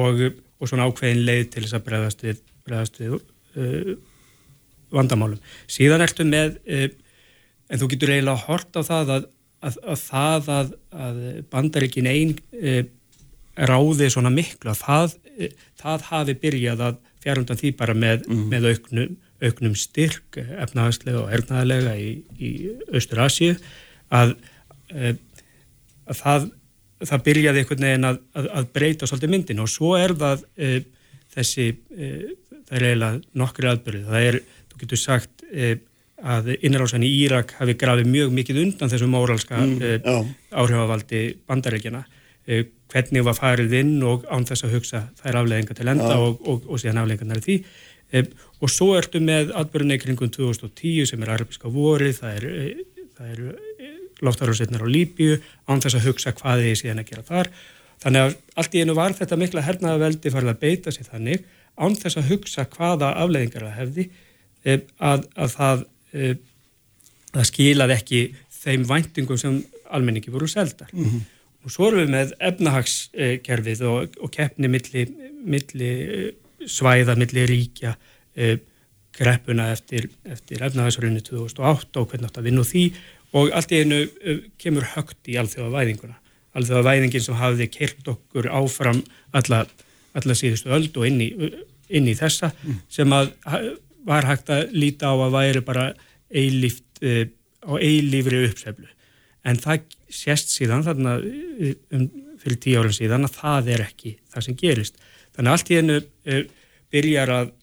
og, 0.00 0.22
og 0.60 0.70
svona 0.70 0.86
ákveðin 0.88 1.26
leið 1.26 1.50
til 1.52 1.64
þess 1.66 1.76
að 1.76 1.84
bregðast 1.90 2.24
við, 2.24 2.40
bregðast 2.64 3.00
við 3.02 3.18
uh, 3.18 3.90
vandamálum. 4.90 5.42
Síðan 5.70 6.02
ertu 6.02 6.24
með, 6.26 6.56
en 6.66 7.78
þú 7.78 7.88
getur 7.92 8.10
eiginlega 8.14 8.48
hort 8.48 8.74
á 8.74 8.82
það 8.82 9.12
að, 9.14 9.28
að, 9.64 9.76
að 9.84 10.02
það 10.06 10.50
að, 10.56 10.72
að 11.06 11.20
bandarikin 11.52 12.10
einn 12.10 12.34
uh, 12.60 12.82
ráði 13.60 14.10
svona 14.12 14.32
miklu 14.32 14.72
að 14.72 14.82
það, 14.84 15.16
uh, 15.36 15.64
það 15.82 16.06
hafi 16.10 16.36
byrjað 16.44 16.84
að 16.88 17.00
fjárhundan 17.20 17.60
því 17.60 17.72
bara 17.78 17.96
með, 17.96 18.24
mm. 18.28 18.46
með 18.50 18.68
auknum, 18.70 19.16
auknum 19.44 19.74
styrk 19.78 20.38
efnahagslega 20.40 21.24
og 21.24 21.34
ernaðlega 21.36 21.96
í, 22.00 22.10
í 22.40 22.50
Östur 22.96 23.22
Asíu 23.24 23.56
að, 24.14 24.34
eh, 24.94 25.12
að 26.08 26.20
það, 26.22 26.48
það 27.10 27.26
byrjaði 27.28 27.62
einhvern 27.62 27.86
veginn 27.88 28.08
að, 28.10 28.22
að, 28.36 28.48
að 28.60 28.70
breyta 28.76 29.08
svolítið 29.08 29.34
myndin 29.34 29.62
og 29.64 29.70
svo 29.72 29.92
er 29.98 30.16
það 30.20 30.46
e, 30.56 30.72
þessi, 31.36 31.68
e, 31.92 32.10
það 32.68 32.74
er 32.78 32.86
eiginlega 32.88 33.40
nokkri 33.42 33.70
aðbyrði, 33.70 34.02
það 34.08 34.28
er, 34.30 34.40
þú 34.70 34.82
getur 34.82 35.02
sagt 35.04 35.46
e, 35.50 35.70
að 36.20 36.54
innrásan 36.60 37.04
í 37.06 37.10
Írak 37.24 37.54
hafi 37.58 37.76
grafið 37.80 38.10
mjög 38.12 38.32
mikið 38.36 38.62
undan 38.64 38.92
þessu 38.92 39.08
móralska 39.10 39.60
mm, 39.60 40.32
áhrifavaldi 40.50 41.22
bandaríkjana 41.48 42.04
hvernig 42.90 43.24
var 43.24 43.36
farið 43.38 43.74
inn 43.80 43.96
og 44.06 44.24
án 44.30 44.44
þess 44.48 44.66
að 44.66 44.76
hugsa 44.78 45.02
þær 45.20 45.42
afleggingar 45.42 45.78
til 45.78 45.90
enda 45.92 46.14
og, 46.18 46.40
og, 46.48 46.64
og 46.66 46.80
síðan 46.82 47.02
afleggingarnar 47.04 47.42
í 47.42 47.44
því. 47.46 47.58
Og 48.60 48.72
svo 48.72 48.94
ertu 48.98 49.20
með 49.22 49.52
atbyrjunni 49.60 49.98
kringum 50.02 50.32
2010 50.34 51.06
sem 51.12 51.22
er 51.22 51.34
arabiska 51.36 51.70
vorið, 51.70 52.16
það 52.18 52.40
er, 52.40 52.48
það 53.18 53.34
er 53.34 53.92
loftarhúsirnar 54.26 54.82
á 54.82 54.88
Líbíu 54.90 55.38
án 55.70 55.82
þess 55.82 56.00
að 56.00 56.08
hugsa 56.10 56.34
hvað 56.36 56.64
þið 56.64 56.80
síðan 56.80 57.04
að 57.04 57.12
gera 57.12 57.28
þar. 57.28 57.52
Þannig 58.00 58.26
að 58.26 58.36
allt 58.60 58.74
í 58.74 58.82
einu 58.82 58.96
var 58.96 59.16
þetta 59.16 59.38
mikla 59.40 59.64
hernaðaveldi 59.64 60.34
farið 60.34 60.52
að 60.54 60.60
beita 60.64 60.94
sér 60.94 61.08
þannig 61.12 61.46
án 61.80 61.96
þess 62.00 62.18
að 62.20 62.30
hugsa 62.32 62.66
hvaða 62.72 63.14
afleðingar 63.22 63.66
það 63.68 63.78
hefði 63.78 64.06
eh, 64.64 64.80
að, 64.98 65.26
að 65.36 65.54
það, 65.54 65.84
eh, 66.12 66.36
það 67.30 67.50
skilaði 67.50 67.96
ekki 67.96 68.22
þeim 68.60 68.86
væntingum 68.88 69.38
sem 69.40 69.60
almenningi 69.90 70.32
voru 70.32 70.48
seldar. 70.48 70.90
Mm 70.92 71.04
-hmm. 71.04 71.28
Og 71.64 71.72
svo 71.74 71.88
erum 71.88 72.00
við 72.00 72.10
með 72.14 72.32
efnahagskerfið 72.40 73.82
og, 73.84 74.16
og 74.20 74.30
keppni 74.32 74.68
milli, 74.68 75.06
milli 75.44 75.90
eh, 76.02 76.32
svæða, 76.66 77.16
milli 77.16 77.46
ríkja 77.46 77.96
kreppuna 79.16 79.70
eftir, 79.74 80.08
eftir 80.24 80.62
efnaðarsrunni 80.64 81.22
2008 81.26 82.00
og 82.00 82.08
hvernig 82.10 82.30
átt 82.30 82.40
að 82.40 82.48
vinna 82.48 82.62
úr 82.62 82.68
því 82.68 82.84
og 83.38 83.52
allt 83.54 83.74
í 83.74 83.82
einu 83.82 84.00
uh, 84.06 84.40
kemur 84.60 84.86
högt 84.94 85.30
í 85.30 85.36
alþjóða 85.40 85.74
væðinguna. 85.76 86.16
Alþjóða 86.58 86.86
væðingin 86.88 87.24
sem 87.26 87.38
hafði 87.38 87.68
kert 87.70 88.08
okkur 88.10 88.48
áfram 88.50 89.04
alla, 89.36 89.64
alla 90.18 90.36
síðustu 90.38 90.72
öld 90.74 90.96
og 90.98 91.06
inn 91.06 91.20
í, 91.22 91.28
inn 91.94 92.08
í 92.10 92.16
þessa 92.18 92.50
mm. 92.56 92.80
sem 92.90 93.14
að 93.14 93.32
var 94.06 94.28
hægt 94.28 94.52
að 94.52 94.74
líta 94.76 95.12
á 95.12 95.14
að 95.16 95.36
væri 95.36 95.64
bara 95.66 95.90
eilíft, 96.30 96.86
uh, 97.02 97.24
á 97.66 97.72
eilífri 97.78 98.44
uppseflu. 98.48 98.88
En 99.44 99.60
það 99.60 99.86
sést 100.12 100.52
síðan 100.52 100.84
þarna 100.86 101.16
um, 101.20 102.08
fyrir 102.40 102.60
tíu 102.60 102.80
árið 102.80 102.98
síðan 103.02 103.28
að 103.28 103.36
það 103.38 103.74
er 103.76 103.84
ekki 103.88 104.16
það 104.32 104.46
sem 104.46 104.58
gerist. 104.60 105.00
Þannig 105.36 105.50
að 105.50 105.58
allt 105.58 105.70
í 105.70 105.80
einu 105.80 106.00
uh, 106.00 106.42
byrjar 106.90 107.36
að 107.36 107.54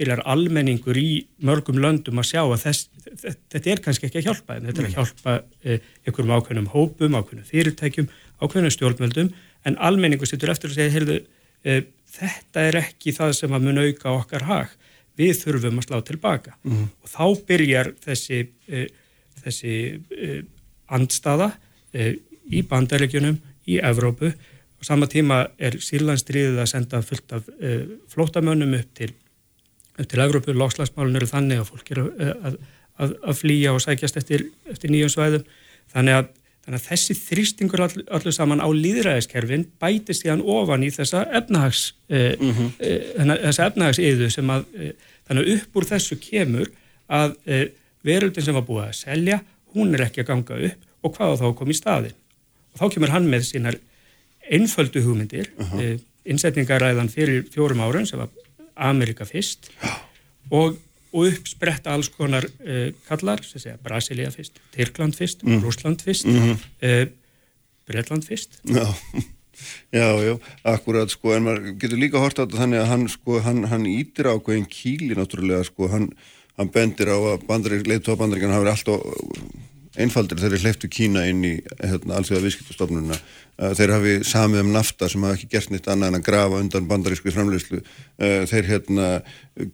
byrjar 0.00 0.22
almenningur 0.32 0.96
í 0.96 1.22
mörgum 1.44 1.80
löndum 1.82 2.20
að 2.22 2.30
sjá 2.30 2.40
að 2.40 2.62
þess, 2.62 2.86
þetta 3.52 3.72
er 3.72 3.82
kannski 3.84 4.08
ekki 4.08 4.22
að 4.22 4.28
hjálpa 4.30 4.56
en 4.56 4.68
þetta 4.68 4.82
er 4.82 4.88
að 4.88 4.96
hjálpa 4.96 5.34
eh, 5.60 5.88
einhverjum 6.06 6.32
ákveðnum 6.36 6.68
hópum, 6.72 7.16
ákveðnum 7.18 7.48
fyrirtækjum, 7.48 8.08
ákveðnum 8.40 8.74
stjórnmöldum 8.76 9.32
en 9.68 9.76
almenningur 9.88 10.30
sittur 10.30 10.52
eftir 10.52 10.72
að 10.72 10.78
segja 10.78 10.94
heyrðu, 10.94 11.18
eh, 11.68 11.82
þetta 12.16 12.64
er 12.70 12.80
ekki 12.80 13.12
það 13.16 13.34
sem 13.42 13.56
að 13.56 13.66
mun 13.66 13.82
auka 13.82 14.14
okkar 14.14 14.46
hag, 14.48 14.72
við 15.20 15.36
þurfum 15.44 15.80
að 15.80 15.86
slá 15.88 16.00
tilbaka 16.08 16.56
mm. 16.64 16.86
og 17.04 17.12
þá 17.12 17.24
byrjar 17.50 17.92
þessi, 18.04 18.42
eh, 18.68 18.88
þessi 19.44 19.76
eh, 20.16 20.40
andstaða 20.90 21.52
eh, 21.92 22.16
í 22.50 22.64
bandaríkjunum, 22.66 23.38
í 23.70 23.78
Evrópu. 23.86 24.32
Og 24.80 24.86
sama 24.88 25.06
tíma 25.10 25.44
er 25.60 25.76
Sýrlandstriðið 25.84 26.58
að 26.62 26.70
senda 26.72 27.02
fullt 27.04 27.34
af 27.36 27.50
eh, 27.60 27.84
flótamönnum 28.10 28.78
upp 28.80 28.94
til 28.96 29.12
til 30.08 30.22
Evrópu, 30.22 30.54
lókslagsmálun 30.56 31.18
eru 31.18 31.28
þannig 31.28 31.60
að 31.60 31.70
fólk 31.72 31.90
eru 31.94 32.06
að, 32.16 32.58
að, 33.00 33.14
að 33.20 33.38
flýja 33.40 33.74
og 33.74 33.82
sækjast 33.84 34.20
eftir, 34.20 34.46
eftir 34.70 34.92
nýjum 34.92 35.12
svæðum. 35.12 35.44
Þannig 35.92 36.20
að, 36.20 36.30
þannig 36.70 36.78
að 36.78 36.88
þessi 36.88 37.16
þrýstingur 37.18 37.82
all, 37.82 38.04
allir 38.14 38.34
saman 38.36 38.62
á 38.62 38.68
líðræðiskerfin 38.70 39.66
bætist 39.82 40.24
í 40.24 40.30
hann 40.30 40.44
ofan 40.46 40.86
í 40.86 40.90
þessa 40.94 41.24
efnahags 41.34 41.94
mm 42.08 42.52
-hmm. 42.54 42.70
eh, 42.78 43.34
þessa 43.48 43.66
efnahagsiðu 43.72 44.30
sem 44.30 44.54
að 44.54 44.64
eh, 44.78 44.92
þannig 45.26 45.46
að 45.46 45.52
upp 45.56 45.76
úr 45.76 45.88
þessu 45.90 46.18
kemur 46.22 46.70
að 47.10 47.34
eh, 47.46 47.66
veröldin 48.06 48.46
sem 48.46 48.54
var 48.54 48.66
búið 48.68 48.86
að 48.86 48.98
selja 49.02 49.40
hún 49.74 49.94
er 49.94 50.06
ekki 50.06 50.22
að 50.22 50.30
ganga 50.30 50.60
upp 50.70 50.86
og 51.02 51.16
hvað 51.16 51.40
þá 51.40 51.46
kom 51.58 51.72
í 51.72 51.78
staðin 51.78 52.18
og 52.70 52.82
þá 52.82 52.94
kemur 52.94 53.14
hann 53.14 53.26
með 53.30 53.46
sínar 53.48 53.80
einföldu 54.50 55.02
hugmyndir 55.04 55.50
uh 55.58 55.72
-huh. 55.72 55.82
Eh, 55.82 55.98
innsetningaræðan 56.24 57.08
fyrir 57.08 57.46
fjórum 57.50 57.80
árun 57.80 58.06
sem 58.06 58.18
var 58.18 58.28
Amerika 58.76 59.24
fyrst 59.24 59.70
og, 60.50 60.76
og 61.10 61.26
uppspretta 61.30 61.94
alls 61.94 62.10
konar 62.14 62.46
uh, 62.46 62.90
kallar, 63.08 63.42
sem 63.46 63.62
segja 63.62 63.78
Brasilia 63.82 64.30
fyrst, 64.34 64.60
Tyrkland 64.74 65.16
fyrst, 65.18 65.42
mm. 65.46 65.62
Rúsland 65.64 66.04
fyrst, 66.06 66.26
mm 66.26 66.38
-hmm. 66.38 66.56
uh, 66.86 67.06
Breitland 67.90 68.24
fyrst. 68.24 68.60
Já, 68.64 68.86
já, 69.98 70.06
já, 70.22 70.38
akkurat 70.64 71.10
sko, 71.10 71.34
en 71.34 71.42
maður 71.42 71.74
getur 71.80 71.98
líka 71.98 72.22
hort 72.22 72.38
á 72.38 72.46
þetta 72.46 72.60
þannig 72.62 72.80
að 72.80 72.90
hann 72.92 73.08
sko, 73.08 73.40
hann, 73.40 73.64
hann 73.64 73.86
ítir 73.86 74.30
á 74.30 74.34
hverjum 74.38 74.68
kíli 74.70 75.14
náttúrulega 75.18 75.64
sko, 75.64 75.88
hann, 75.88 76.12
hann 76.56 76.70
bendir 76.70 77.10
á 77.10 77.18
að 77.18 77.46
bandarík, 77.48 77.86
leitu 77.86 78.14
á 78.14 78.20
bandaríkan 78.20 78.54
hafi 78.54 78.70
alltaf 78.70 79.00
einfaldir 80.02 80.40
þegar 80.40 80.56
þeir 80.56 80.66
hleyftu 80.66 80.90
Kína 80.92 81.24
inn 81.30 81.44
í 81.46 81.52
hérna, 81.78 82.18
allþjóða 82.18 82.44
viðskiptastofnuna 82.46 83.20
þeir 83.76 83.94
hafi 83.94 84.12
samið 84.24 84.64
um 84.64 84.74
nafta 84.74 85.08
sem 85.12 85.24
hafa 85.26 85.36
ekki 85.36 85.50
gert 85.52 85.72
nýtt 85.72 85.88
annað 85.92 86.12
en 86.12 86.20
að 86.20 86.26
grafa 86.28 86.60
undan 86.64 86.90
bandarísku 86.90 87.32
framleyslu 87.34 87.80
þeir 88.18 88.68
hérna 88.70 89.08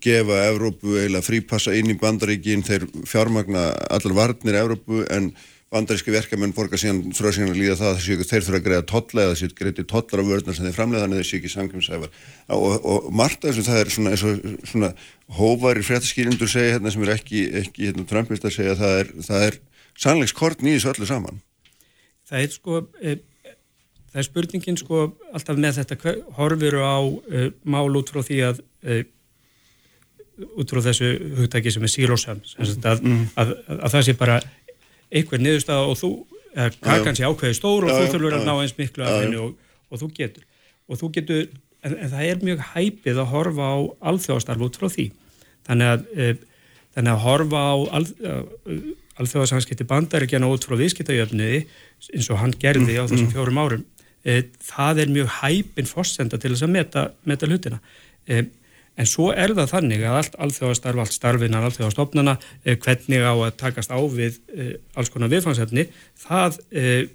gefa 0.03 0.40
Evrópu 0.48 0.97
eiginlega 0.97 1.27
frípassa 1.27 1.74
inn 1.78 1.93
í 1.93 1.98
bandaríkin 2.01 2.66
þeir 2.66 2.89
fjármagna 3.07 3.69
allar 3.94 4.16
varnir 4.19 4.59
Evrópu 4.59 5.05
en 5.15 5.31
bandaríski 5.73 6.12
verkefmenn 6.15 6.55
borgar 6.55 6.78
síðan 6.78 7.12
þrjóða 7.15 7.35
síðan 7.36 7.53
að 7.53 7.61
líða 7.61 7.77
það 7.81 7.93
að 7.93 8.27
þeir 8.31 8.44
þurfa 8.47 8.59
að 8.59 8.66
greiða 8.66 8.86
totla 8.90 9.24
eða 9.24 9.39
þeir 9.40 9.55
greiði 9.59 9.85
totlar 9.90 10.23
á 10.23 10.28
vörðnar 10.28 10.57
sem 10.57 10.66
þeir 10.66 10.77
framlega 10.77 11.03
þannig 11.03 11.16
að 11.16 11.23
þeir 11.23 11.31
sé 11.31 11.40
ekki 11.40 11.53
samkjömsæfar 11.55 12.12
og, 12.57 12.86
og 12.93 13.09
margt 13.19 13.43
af 13.43 13.51
þessum 13.51 13.66
það 13.66 13.81
er 13.81 13.90
svona, 13.97 14.12
svona, 14.20 14.53
svona 14.70 14.90
hóvar 15.40 15.81
í 15.81 15.86
fréttaskýrindur 15.86 16.53
segja 16.53 16.77
hérna 16.77 16.93
sem 16.94 17.07
er 17.07 17.15
ekki, 17.16 17.43
ekki 17.62 17.89
hérna, 17.89 18.07
Trumpist 18.07 18.47
að 18.47 18.55
segja 18.61 18.77
það 18.78 19.01
er, 19.01 19.12
það 19.27 19.48
er 19.48 19.59
sannleikskortn 20.02 20.68
í 20.68 20.77
þessu 20.77 20.93
öllu 20.93 21.09
saman? 21.09 21.40
Það 22.27 22.44
er 22.44 22.55
sko 22.55 22.78
e, 23.01 23.16
það 24.12 24.23
er 24.23 24.28
spurningin 24.28 24.81
sko 24.81 25.02
alltaf 25.32 25.60
með 25.60 25.81
þetta 25.81 25.98
hver, 26.02 26.23
horfir 26.39 26.78
á 26.82 26.98
e, 27.02 27.44
mál 27.64 27.89
út 27.98 28.12
frá 28.12 28.23
því 28.27 28.40
að 28.48 28.62
e, 28.82 29.02
út 30.56 30.73
frá 30.73 30.82
þessu 30.89 31.12
hugtæki 31.40 31.73
sem 31.73 31.86
er 31.86 31.93
sírósam 31.93 32.43
að, 32.59 33.05
mm. 33.05 33.23
að, 33.35 33.55
að, 33.55 33.78
að 33.78 33.94
það 33.94 34.09
sé 34.09 34.16
bara 34.18 34.40
einhver 35.06 35.40
niðurstað 35.40 35.93
og 35.93 36.01
þú 36.01 36.10
kakan 36.82 37.16
sé 37.16 37.28
ákveði 37.28 37.56
stór 37.56 37.86
og 37.86 37.93
já, 37.93 37.97
þú 38.01 38.10
þurfur 38.14 38.36
að 38.39 38.44
ná 38.48 38.52
eins 38.56 38.74
miklu 38.77 39.06
af 39.06 39.16
henni 39.23 39.40
og, 39.40 39.55
og 39.93 40.02
þú 40.02 40.10
getur 40.16 40.44
og 40.86 41.01
þú 41.01 41.10
getur, 41.16 41.48
en, 41.82 41.97
en 41.97 42.12
það 42.12 42.27
er 42.27 42.44
mjög 42.47 42.62
hæpið 42.73 43.23
að 43.23 43.32
horfa 43.32 43.70
á 43.70 43.77
alþjóðastarf 44.12 44.62
út 44.62 44.78
frá 44.78 44.86
því. 44.93 45.06
Þannig 45.66 45.89
að 45.90 46.44
þannig 46.94 47.10
að 47.10 47.24
horfa 47.24 47.62
á 47.66 47.77
alþjóðastarf 47.98 48.94
alþjóðarsanskipti 49.21 49.87
bandaríkjana 49.89 50.49
út 50.53 50.67
frá 50.67 50.77
viðskiptajöfniði 50.81 51.63
eins 52.13 52.31
og 52.33 52.41
hann 52.43 52.55
gerði 52.61 52.99
á 53.01 53.05
mm, 53.05 53.11
þessum 53.11 53.27
mm. 53.27 53.33
fjórum 53.35 53.61
árum 53.63 53.85
e, 54.27 54.43
það 54.69 55.03
er 55.03 55.13
mjög 55.15 55.35
hæpin 55.41 55.89
fórsenda 55.89 56.41
til 56.41 56.53
þess 56.53 56.67
að 56.67 56.73
meta, 56.75 57.05
meta 57.29 57.49
hlutina 57.49 57.81
e, 58.29 58.45
en 58.97 59.09
svo 59.09 59.29
er 59.33 59.53
það 59.57 59.73
þannig 59.75 60.05
að 60.05 60.19
allt 60.21 60.39
alþjóðarstarf, 60.47 61.03
allt 61.05 61.17
starfinar, 61.17 61.69
alþjóðarstofnana 61.69 62.37
e, 62.65 62.77
hvernig 62.77 63.25
á 63.25 63.33
að 63.35 63.55
takast 63.61 63.93
á 63.93 63.99
við 64.01 64.41
e, 64.53 64.75
alls 64.97 65.13
konar 65.13 65.33
viðfangsefni 65.33 65.89
það 66.21 66.61
e, 66.73 67.07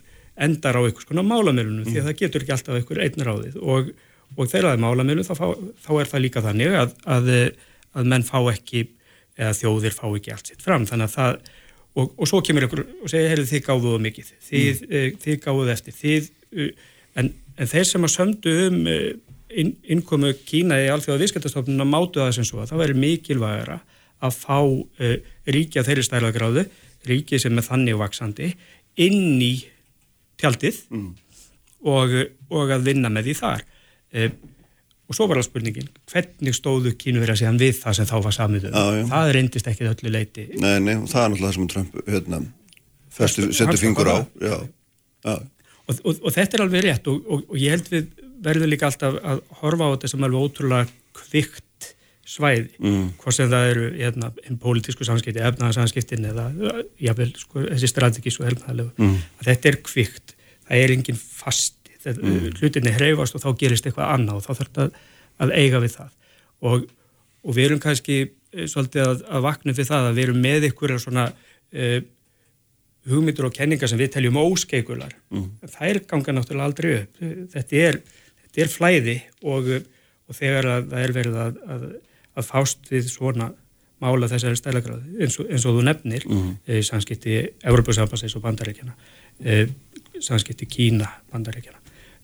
endar 0.42 0.78
á 0.78 0.82
einhvers 0.82 1.10
konar 1.10 1.28
málamilunum 1.28 1.84
mm. 1.86 1.92
því 1.92 2.02
að 2.02 2.10
það 2.10 2.20
getur 2.24 2.46
ekki 2.46 2.56
alltaf 2.58 2.80
einhver 2.80 3.04
einnir 3.06 3.30
á 3.30 3.36
því 3.38 3.54
og, 3.62 3.94
og 4.38 4.44
þegar 4.48 4.70
það 4.72 4.76
er 4.78 4.84
málamilun 4.86 5.28
þá, 5.28 5.36
þá 5.86 5.92
er 5.98 6.12
það 6.14 6.26
líka 6.26 6.46
þannig 6.46 6.78
að, 6.82 6.98
að, 7.18 7.32
að 7.94 8.14
menn 8.14 8.26
fá 8.26 8.38
ekki 8.54 8.86
eða 9.38 9.58
þjóðir 9.58 9.96
fá 9.96 10.06
ekki 10.10 10.34
allt 10.36 10.52
sitt 10.52 10.64
fram 10.64 10.86
þannig 10.90 11.10
að 11.10 11.18
það 11.18 11.52
og, 11.96 12.14
og 12.16 12.30
svo 12.30 12.42
kemur 12.46 12.68
ykkur 12.68 12.84
og 12.86 13.12
segja, 13.12 13.32
heyrðu 13.32 13.50
þið 13.50 13.64
gáðuðu 13.68 14.02
mikið 14.06 14.32
þið, 14.48 14.82
mm. 14.82 14.92
uh, 14.92 15.08
þið 15.26 15.40
gáðuðu 15.46 15.74
eftir 15.76 15.98
þið, 15.98 16.30
uh, 16.56 16.70
en, 17.20 17.32
en 17.58 17.72
þeir 17.74 17.88
sem 17.90 18.08
að 18.08 18.14
sömdu 18.16 18.56
um 18.68 18.78
uh, 18.92 19.08
inn, 19.52 19.74
innkomu 19.96 20.34
Kína 20.48 20.80
í 20.82 20.92
alþjóða 20.94 21.24
viðskiptastofnun 21.26 21.84
að 21.84 21.92
mátu 21.92 22.24
það 22.24 22.36
sem 22.38 22.48
svo 22.48 22.62
að 22.64 22.72
það 22.72 22.84
væri 22.86 23.00
mikilvægara 23.06 23.82
að 24.22 24.38
fá 24.38 24.58
ríkja 25.50 25.82
þeirri 25.84 26.06
stærlagráðu 26.06 26.64
ríki 27.10 27.40
sem 27.42 27.58
er 27.58 27.66
þannig 27.66 27.98
vaksandi 27.98 28.52
inn 29.02 29.42
í 29.42 29.56
tjaldið 30.40 30.78
mm. 30.94 31.08
og, 31.90 32.14
og 32.54 32.74
að 32.78 32.86
vinna 32.86 33.10
með 33.10 33.32
því 33.32 33.36
þar 33.42 33.66
og 35.12 35.18
svo 35.18 35.28
var 35.28 35.42
það 35.42 35.48
spurningin, 35.50 35.90
hvernig 36.12 36.56
stóðu 36.56 36.94
kínverja 37.00 37.38
síðan 37.42 37.60
við 37.60 37.76
það 37.82 37.98
sem 38.00 38.10
þá 38.10 38.16
var 38.24 38.36
samiðu 38.36 38.72
það 39.12 39.32
reyndist 39.36 39.68
ekki 39.68 39.90
öllu 39.90 40.14
leiti 40.14 40.48
Nei, 40.56 40.78
nei, 40.80 40.94
það 41.12 41.26
er 41.26 41.34
náttúrulega 41.34 41.48
það 41.48 41.56
sem 41.58 41.72
Trump 41.74 41.98
hérna, 42.08 42.42
setur 43.60 43.82
fingur 43.82 44.12
á 44.12 44.18
já. 44.40 44.56
Já. 45.28 45.36
Og, 45.36 46.00
og, 46.00 46.22
og 46.22 46.36
þetta 46.38 46.58
er 46.58 46.66
alveg 46.66 46.86
rétt 46.88 47.12
og, 47.12 47.34
og 47.36 47.58
ég 47.60 47.76
held 47.76 47.92
við 47.92 48.08
verðum 48.42 48.72
líka 48.72 48.88
alltaf 48.88 49.20
að 49.20 49.44
horfa 49.60 49.92
á 49.92 49.94
þetta 49.94 50.12
sem 50.14 50.26
alveg 50.28 50.48
ótrúlega 50.48 50.88
kvikt 51.20 51.90
svæði, 52.32 52.70
mm. 52.80 53.08
hvort 53.20 53.36
sem 53.36 53.50
það 53.52 53.70
eru 53.74 53.88
hérna, 53.98 54.30
einn 54.46 54.60
pólitísku 54.62 55.04
samskipti, 55.04 55.42
efnaðarsamskiptin 55.44 56.30
eða 56.30 56.46
jável, 57.02 57.28
sko, 57.36 57.66
þessi 57.66 57.90
strategísk 57.92 58.44
og 58.44 58.48
helmaðalegu, 58.48 58.94
mm. 59.02 59.18
þetta 59.50 59.72
er 59.74 59.80
kvikt 59.84 60.36
það 60.70 60.86
er 60.86 60.94
enginn 60.96 61.20
fast 61.20 61.81
mm. 62.10 62.48
hlutinni 62.60 62.94
hreyfast 62.96 63.38
og 63.38 63.44
þá 63.44 63.50
gerist 63.60 63.88
eitthvað 63.88 64.14
annað 64.16 64.40
og 64.40 64.46
þá 64.46 64.52
þarf 64.52 64.72
þetta 64.72 64.90
að 65.42 65.54
eiga 65.58 65.82
við 65.82 65.96
það 65.98 66.16
og, 66.62 66.88
og 67.46 67.58
við 67.58 67.68
erum 67.68 67.84
kannski 67.84 68.18
eh, 68.22 68.66
svolítið 68.70 69.06
að, 69.06 69.24
að 69.30 69.46
vakna 69.48 69.76
fyrir 69.78 69.92
það 69.92 70.10
að 70.10 70.18
við 70.18 70.28
erum 70.28 70.44
með 70.46 70.68
ykkur 70.72 70.96
svona 71.02 71.28
uh, 71.32 72.02
hugmyndur 73.10 73.50
og 73.50 73.56
kenningar 73.56 73.90
sem 73.90 74.00
við 74.02 74.14
teljum 74.16 74.40
óskeikular 74.42 75.16
mm. 75.34 75.48
er 75.88 76.02
ganga 76.10 76.36
náttúrulega 76.38 76.70
aldrei 76.70 76.92
upp 77.00 77.24
þetta 77.56 77.82
er, 77.88 78.00
þetta 78.44 78.64
er 78.66 78.72
flæði 78.76 79.18
og, 79.42 79.72
og 80.30 80.38
þegar 80.38 80.70
það 80.92 81.02
er 81.02 81.16
verið 81.18 81.42
að, 81.46 81.60
að, 81.76 81.90
að 82.38 82.50
fást 82.52 82.94
við 82.94 83.10
svona 83.10 83.52
mála 84.02 84.30
þessari 84.30 84.58
stælagráði 84.58 85.22
eins, 85.22 85.38
eins 85.42 85.66
og 85.70 85.78
þú 85.78 85.86
nefnir 85.86 86.26
mm. 86.30 86.54
e, 86.66 86.82
samskipti 86.86 87.42
Európa-sambassins 87.70 88.38
og 88.38 88.46
bandaríkjana 88.46 88.96
e, 89.42 89.66
samskipti 90.22 90.70
Kína 90.70 91.10
bandaríkjana 91.34 91.81
Eh, 91.81 91.81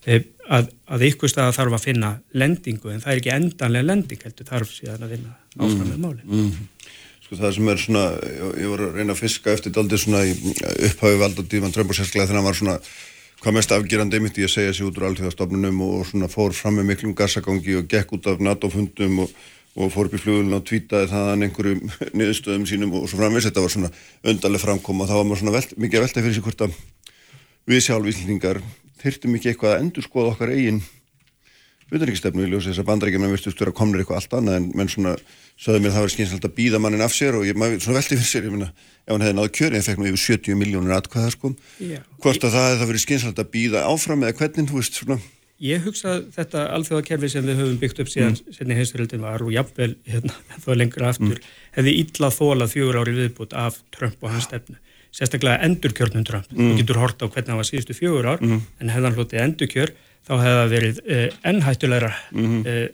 að, 0.07 0.71
að 0.87 1.05
ykkur 1.09 1.31
stað 1.31 1.53
þarf 1.57 1.77
að 1.77 1.85
finna 1.89 2.13
lendingu 2.37 2.93
en 2.93 3.03
það 3.03 3.13
er 3.13 3.21
ekki 3.21 3.33
endanlega 3.35 3.89
lending 3.89 4.23
heldur 4.23 4.47
þarf 4.47 4.71
síðan 4.71 5.03
að 5.03 5.13
vinna 5.17 5.35
áfram 5.57 5.89
með 5.89 5.99
málinn 6.05 6.23
mm, 6.23 6.47
mm. 6.47 6.95
Sko 7.27 7.35
það 7.41 7.53
sem 7.57 7.69
er 7.73 7.81
svona 7.83 8.05
ég, 8.15 8.55
ég 8.63 8.71
var 8.71 8.85
að 8.85 8.97
reyna 9.01 9.15
að 9.17 9.21
fiska 9.25 9.51
eftir 9.51 9.75
daldi 9.75 9.99
svona 9.99 10.23
upphafi 10.23 11.19
valdandíman 11.19 11.75
Trump 11.75 11.91
og 11.91 11.99
sérstaklega 11.99 12.29
þegar 12.29 12.39
hann 12.39 12.47
var 12.47 12.59
svona 12.61 12.77
hvað 13.41 13.57
mest 13.57 13.73
afgerandi 13.75 14.21
mitt 14.23 14.39
í 14.39 14.47
að 14.47 14.53
segja 14.53 14.73
sig 14.73 14.87
út 14.87 14.97
úr 14.97 15.09
alltíðastofnunum 15.11 15.83
og 15.85 16.07
svona 16.09 16.31
fór 16.31 16.55
fram 16.57 16.79
með 16.79 16.89
miklum 16.93 17.13
gassagangi 17.17 17.75
og 17.81 17.91
gekk 17.91 18.15
út 18.17 18.31
af 18.31 18.41
NATO-fundum 18.41 19.21
og, 19.25 19.35
og 19.77 19.91
fór 19.93 20.09
upp 20.09 20.17
í 20.17 20.21
flugulun 20.23 20.57
og 20.57 20.65
tvítaði 20.65 21.11
þaðan 21.11 21.45
einhverjum 21.45 21.83
niðurstöðum 22.17 22.65
sínum 22.69 22.95
og 22.97 23.05
svo 23.05 23.19
framvegs 23.19 23.49
þetta 23.49 23.65
var 23.65 23.75
svona 23.75 23.91
öndaleg 24.25 24.63
framkoma. 24.63 25.05
Og 25.05 25.11
þá 25.11 25.19
var 25.19 25.29
maður 25.29 25.43
svona 25.43 25.55
velt, 25.59 25.77
mikið 25.77 25.99
að 25.99 26.07
velta 26.07 26.23
fyrir 26.25 26.37
sig 26.37 26.47
hvort 26.47 26.65
að 26.65 26.79
við 27.67 27.83
sjálf 27.85 28.09
íslendingar 28.09 28.61
þyrtum 29.01 29.37
ekki 29.37 29.51
eitthvað 29.53 29.75
að 29.75 29.83
endur 29.83 30.07
skoða 30.07 30.33
okkar 30.35 30.53
eigin 30.55 30.81
utanrikstefnu 31.87 32.43
í 32.43 32.49
ljósi 32.51 32.71
þess 32.71 32.81
að 32.83 32.89
bandaríkjum 32.89 33.27
virtust 33.31 33.61
vera 33.61 33.75
komnir 33.75 34.03
eitthvað 34.03 34.19
allt 34.19 34.33
annað 34.39 34.57
en 34.59 34.65
menn 34.75 34.91
svona 34.91 35.13
sögðu 35.55 35.79
mér 35.83 35.93
að 35.93 35.95
það 35.95 36.05
var 36.05 36.13
skynselt 36.13 36.47
að 36.49 36.55
býða 36.57 36.81
mannin 36.83 37.05
af 37.05 37.15
sér 37.15 37.37
og 37.39 37.47
ég 37.47 37.57
maður 37.57 37.79
svona 37.85 38.01
velti 38.01 38.17
fyrir 38.17 38.27
sér, 38.27 38.47
ég 38.49 38.53
minna 38.53 38.67
ef 39.07 39.13
hann 39.13 39.23
hefði 39.23 39.37
náðu 39.37 39.53
kjöri, 39.55 39.79
það 39.79 39.87
fekk 39.87 40.01
nú 40.01 40.09
yfir 40.11 40.23
70 40.25 40.59
miljónur 40.59 40.97
atkvæða 40.97 41.31
sko, 41.33 41.53
Já. 41.79 42.01
hvort 42.19 42.43
að 42.43 42.57
það 42.57 42.67
hefði 42.67 42.81
það 42.81 42.91
verið 42.91 43.03
skynselt 43.05 43.41
að 43.41 43.51
býða 43.55 43.85
áfram 43.87 44.25
eða 44.27 44.37
hvernig, 44.41 44.67
þú 44.67 44.81
veist 44.81 44.99
svona 44.99 45.19
Ég 45.57 45.81
hugsa 45.87 46.11
að 46.11 46.25
þetta 46.35 46.63
alþjóðakerfi 46.75 47.29
sem 47.33 47.45
við 47.47 47.57
höfum 47.57 47.77
byggt 47.81 48.01
upp 48.03 48.09
síðan 48.13 48.35
mm. 48.35 48.53
senni 48.53 48.75
heimsveröldin 48.77 49.23
var 49.25 49.41
og 49.41 49.49
jafnvel 49.55 49.95
hérna, 50.05 50.35
þá 50.63 50.67
lengra 50.77 51.09
aftur 51.09 51.39
mm. 51.39 51.47
hefði 51.79 51.93
illa 52.03 52.29
þólað 52.35 52.73
fjögur 52.75 52.99
ári 53.01 53.15
viðbútt 53.17 53.55
af 53.57 53.79
Trump 53.95 54.21
og 54.21 54.35
hans 54.35 54.45
stefnu. 54.45 54.77
Sérstaklega 55.15 55.61
endurkjörnum 55.65 56.25
Trump. 56.27 56.49
Mm. 56.51 56.71
Þú 56.73 56.77
getur 56.81 56.99
hort 57.01 57.21
á 57.23 57.25
hvernig 57.27 57.47
hann 57.53 57.57
var 57.61 57.67
síðustu 57.69 57.95
fjögur 57.97 58.25
ár 58.33 58.41
Mm. 58.41 58.61
en 58.81 58.89
hefði 58.89 59.03
hann 59.07 59.15
hlutið 59.17 59.41
endurkjör 59.45 59.91
þá 60.27 60.33
hefði 60.43 60.57
það 60.57 60.73
verið 60.75 60.99
uh, 61.07 61.27
ennhættulegra 61.51 62.11
Mhm. 62.31 62.59
uh, 62.67 62.87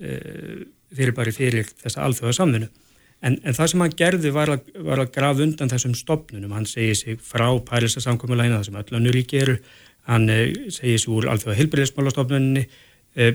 uh, 0.00 0.64
fyrir 0.94 1.14
bara 1.16 1.32
fyrir 1.32 1.66
þessa 1.82 2.04
alþjóða 2.06 2.34
samfunnu. 2.36 2.68
En, 3.22 3.38
en 3.44 3.54
það 3.54 3.68
sem 3.70 3.80
hann 3.80 3.94
gerði 3.96 4.32
var 4.34 4.50
að, 4.50 4.60
var 4.82 4.98
að 4.98 5.12
grafa 5.14 5.42
undan 5.44 5.70
þessum 5.70 5.94
stopnunum. 5.94 6.52
Hann 6.52 6.66
segir 6.66 6.96
sig 6.98 7.20
frá 7.22 7.46
Pærisa 7.64 8.00
samkomulægina, 8.02 8.58
það 8.60 8.66
sem 8.66 8.80
öll 8.82 8.98
önnu 8.98 9.12
ríki 9.14 9.38
eru. 9.40 9.56
Hann 10.10 10.28
uh, 10.30 10.48
segir 10.74 10.98
sig 10.98 11.08
úr 11.12 11.28
alþjóða 11.30 11.58
heilbyrðismálastofnunni 11.60 12.64
uh, 12.66 13.32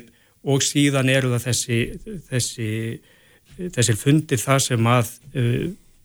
og 0.47 0.61
síðan 0.63 1.09
eru 1.11 1.31
það 1.35 1.47
þessi, 1.49 1.79
þessi, 2.29 2.69
þessi 3.75 3.95
fundir 3.97 4.39
það 4.39 4.59
sem 4.63 4.87
að 4.87 5.09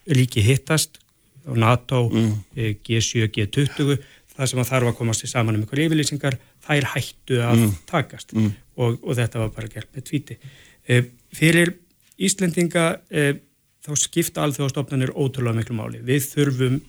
ríki 0.08 0.42
hittast 0.42 0.98
NATO, 1.59 2.09
mm. 2.09 2.32
G7, 2.86 3.28
G20 3.35 3.97
það 4.32 4.48
sem 4.48 4.60
að 4.62 4.69
þarf 4.70 4.89
að 4.89 4.97
komast 4.97 5.24
í 5.27 5.28
saman 5.28 5.59
um 5.59 5.64
ykkur 5.66 5.82
yfirlýsingar, 5.85 6.39
þær 6.64 6.86
hættu 6.94 7.40
að 7.44 7.59
Mm. 7.59 7.73
takast 7.86 8.32
Mm. 8.32 8.52
og, 8.77 8.98
og 9.02 9.16
þetta 9.19 9.39
var 9.43 9.51
bara 9.51 9.69
gert 9.69 9.89
með 9.94 10.06
tvíti. 10.09 10.39
Uh, 10.89 11.02
fyrir 11.35 11.74
Íslendinga 12.19 12.86
uh, 13.12 13.35
þá 13.82 13.93
skipta 13.98 14.43
alþjóðastofnanir 14.47 15.12
ótrúlega 15.12 15.56
miklu 15.59 15.74
máli. 15.74 16.01
Við 16.06 16.23
þurfum 16.32 16.81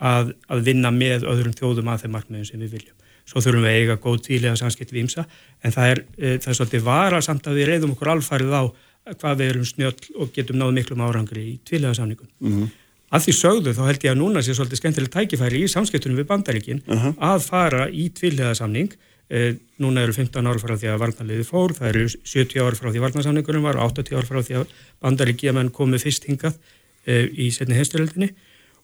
að, 0.00 0.32
að 0.48 0.62
vinna 0.64 0.90
með 0.92 1.24
öðrum 1.28 1.52
þjóðum 1.56 1.88
að 1.92 2.04
þeim 2.04 2.14
markmiðum 2.16 2.46
sem 2.48 2.60
við 2.60 2.74
viljum. 2.76 2.96
Svo 3.28 3.42
þurfum 3.44 3.64
við 3.66 3.70
að 3.70 3.78
eiga 3.80 3.96
góð 4.00 4.20
tílega 4.26 4.56
samskipt 4.56 4.92
við 4.94 5.02
ímsa, 5.04 5.24
en 5.62 5.74
það 5.74 5.90
er, 5.92 6.00
það 6.40 6.48
er 6.52 6.58
svolítið 6.58 6.84
vara 6.86 7.20
samt 7.24 7.48
að 7.50 7.58
við 7.60 7.68
reyðum 7.70 7.92
okkur 7.94 8.12
alfarið 8.14 8.54
á 8.56 8.62
hvað 9.10 9.40
við 9.40 9.50
erum 9.52 9.66
snjöll 9.68 10.20
og 10.20 10.32
getum 10.36 10.60
náðu 10.60 10.76
miklum 10.78 11.04
árangri 11.04 11.44
í 11.52 11.58
tvílega 11.68 11.96
samningum. 11.98 12.28
Mhm. 12.40 12.70
Að 13.10 13.24
því 13.26 13.32
sögðu 13.40 13.72
þá 13.74 13.80
held 13.88 14.04
ég 14.06 14.12
að 14.12 14.18
núna 14.20 14.42
sé 14.46 14.54
svolítið 14.54 14.80
skemmtilegt 14.80 15.14
tækifæri 15.16 15.62
í 15.64 15.70
samskiptunum 15.70 16.20
við 16.20 16.28
bandaríkin 16.30 16.82
Mhm. 16.86 17.16
að 17.18 17.40
fara 17.42 17.88
í 17.90 18.08
tvílega 18.14 18.54
samning. 18.54 18.92
Eh, 19.30 19.54
núna 19.80 20.02
eru 20.02 20.12
15 20.12 20.46
ára 20.46 20.58
frá 20.58 20.74
því 20.76 20.88
að 20.90 20.98
varnarliði 20.98 21.44
fór, 21.46 21.70
það 21.74 21.88
eru 21.88 22.04
70 22.24 22.60
ára 22.62 22.74
frá 22.78 22.90
því 22.90 23.00
varnarsamningunum 23.04 23.62
var 23.62 23.76
og 23.78 23.92
80 23.94 24.16
ára 24.18 24.26
frá 24.26 24.40
því 24.42 24.54
að 24.58 24.66
bandaríkjamenn 25.02 25.70
komu 25.72 25.98
fyrst 26.02 26.24
hingað 26.26 26.54
eh, 27.06 27.26
í 27.30 27.50
setni 27.54 27.74
heimstyrjöldinni 27.78 28.30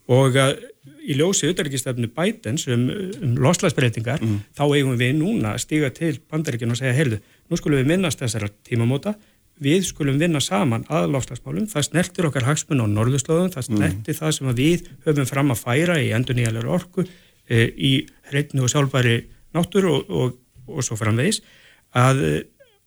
og 0.08 0.36
að 0.38 0.60
í 1.02 1.16
ljósi 1.18 1.48
auðarikistefnu 1.50 2.06
Bidens 2.14 2.68
um, 2.70 2.84
um 3.22 3.34
loslasbreytingar 3.42 4.20
þá 4.54 4.62
eigum 4.70 4.94
við 4.96 5.16
núna 5.18 5.54
að 5.56 5.64
stiga 5.64 5.90
til 5.90 6.18
bandaríkjun 6.30 6.70
og 6.70 6.78
segja, 6.78 6.94
heyrðu, 6.94 7.18
nú 7.50 7.56
skulum 7.58 7.80
við 7.82 7.86
minnast 7.90 8.22
þessara 8.22 8.48
tímamóta 8.62 9.16
við 9.62 9.86
skulum 9.88 10.18
vinna 10.20 10.40
saman 10.44 10.84
að 10.92 11.08
lofslagsmálum, 11.14 11.68
það 11.70 11.86
snertir 11.88 12.28
okkar 12.28 12.44
hagsmun 12.44 12.82
á 12.84 12.86
norðurslóðum, 12.92 13.52
það 13.54 13.68
snertir 13.70 14.18
það 14.18 14.34
sem 14.36 14.50
við 14.58 14.88
höfum 15.06 15.28
fram 15.28 15.52
að 15.54 15.62
færa 15.62 15.96
í 16.02 16.10
endur 16.16 16.36
nýjalega 16.36 16.74
orku, 16.76 17.06
e, 17.48 17.62
í 17.72 17.92
hreitnu 18.30 18.66
og 18.66 18.72
sjálfbæri 18.72 19.16
náttúru 19.56 19.94
og, 19.94 20.10
og, 20.12 20.34
og 20.68 20.84
svo 20.84 20.98
framvegis, 21.00 21.40
að, 21.96 22.20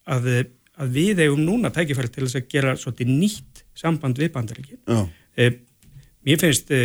að, 0.05 0.29
að 0.77 0.99
við 0.99 1.23
eigum 1.25 1.41
núna 1.47 1.71
tækifæri 1.73 2.11
til 2.13 2.27
þess 2.27 2.37
að 2.37 2.51
gera 2.53 2.75
svolítið 2.77 3.13
nýtt 3.15 3.63
samband 3.79 4.21
við 4.21 4.33
bandaríkin. 4.35 4.81
Já. 4.85 5.01
E, 5.39 5.49
mér 6.27 6.43
finnst 6.43 6.69
e, 6.75 6.83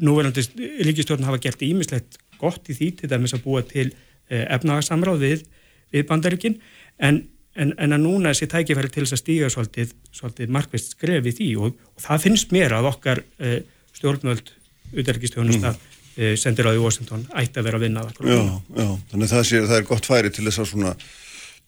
núverandi 0.00 0.46
ríkistjórn 0.86 1.28
hafa 1.28 1.42
gert 1.44 1.66
ímislegt 1.66 2.16
gott 2.40 2.72
í 2.72 2.76
því 2.78 2.88
til 3.02 3.12
dæmis 3.12 3.36
að 3.36 3.44
búa 3.44 3.60
til 3.68 3.90
e, 3.90 4.46
efnagasamráð 4.46 5.26
við, 5.26 5.44
við 5.92 6.08
bandaríkin, 6.08 6.56
en 6.96 7.20
En, 7.58 7.72
en 7.82 7.96
að 7.96 8.04
núna 8.04 8.30
þessi 8.30 8.46
tækifæri 8.52 8.92
til 8.94 9.02
þess 9.02 9.16
að 9.16 9.20
stíga 9.24 9.48
svolítið, 9.50 9.94
svolítið 10.14 10.52
markvist 10.54 10.92
skref 10.94 11.24
í 11.26 11.32
því 11.34 11.48
og, 11.58 11.80
og 11.96 12.04
það 12.04 12.26
finnst 12.26 12.52
mér 12.54 12.76
að 12.76 12.86
okkar 12.92 13.22
uh, 13.42 13.56
stjórnvöld 13.96 14.52
utarrikistjónustaf 14.94 15.74
mm. 15.74 15.96
uh, 16.20 16.36
sendir 16.38 16.68
á 16.70 16.72
í 16.72 16.78
Washington 16.78 17.24
ætti 17.42 17.58
að 17.58 17.66
vera 17.66 17.80
að 17.80 17.86
vinna. 17.88 18.04
Já, 18.22 18.38
já, 18.78 18.86
þannig 19.10 19.32
það, 19.32 19.42
sé, 19.50 19.62
það 19.66 19.76
er 19.80 19.88
gott 19.90 20.10
færi 20.12 20.30
til 20.36 20.46
þess 20.46 20.62
að 20.62 20.70
svona, 20.70 20.94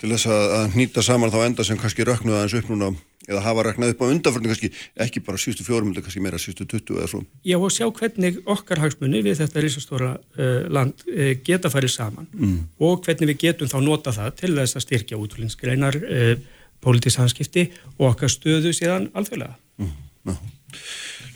til 0.03 0.11
þess 0.11 0.27
að, 0.35 0.53
hnýta 0.75 1.03
saman 1.07 1.31
þá 1.31 1.41
enda 1.47 1.65
sem 1.67 1.79
kannski 1.79 2.03
röknuða 2.07 2.43
aðeins 2.43 2.57
upp 2.59 2.71
núna 2.73 2.89
eða 3.29 3.43
hafa 3.45 3.63
röknað 3.69 3.93
upp 3.93 4.01
á 4.03 4.11
undanförnum 4.11 4.51
kannski 4.51 4.71
ekki 5.05 5.21
bara 5.23 5.39
síðustu 5.39 5.63
fjórum, 5.63 5.93
heldur 5.93 6.03
kannski 6.03 6.23
meira 6.25 6.41
síðustu 6.43 6.67
20 6.73 6.97
eða 6.99 7.11
svo. 7.13 7.21
Já, 7.47 7.55
og 7.55 7.71
sjá 7.71 7.87
hvernig 7.87 8.41
okkar 8.51 8.83
hagsmunni 8.83 9.21
við 9.23 9.39
þetta 9.45 9.63
risastóra 9.63 10.09
uh, 10.19 10.65
land 10.75 11.05
uh, 11.07 11.31
geta 11.47 11.71
farið 11.71 11.95
saman 11.95 12.27
Mm. 12.33 12.65
og 12.83 13.05
hvernig 13.07 13.31
við 13.31 13.39
getum 13.45 13.71
þá 13.71 13.79
nota 13.85 14.11
það 14.17 14.35
til 14.41 14.53
þess 14.57 14.79
að 14.81 14.85
styrkja 14.89 15.21
útfylgingsgreinar, 15.23 16.01
uh, 16.03 16.35
pólitísanskipti 16.83 17.69
og 18.01 18.09
okkar 18.11 18.33
stöðu 18.33 18.75
síðan 18.75 19.07
alþjóðlega. 19.15 19.55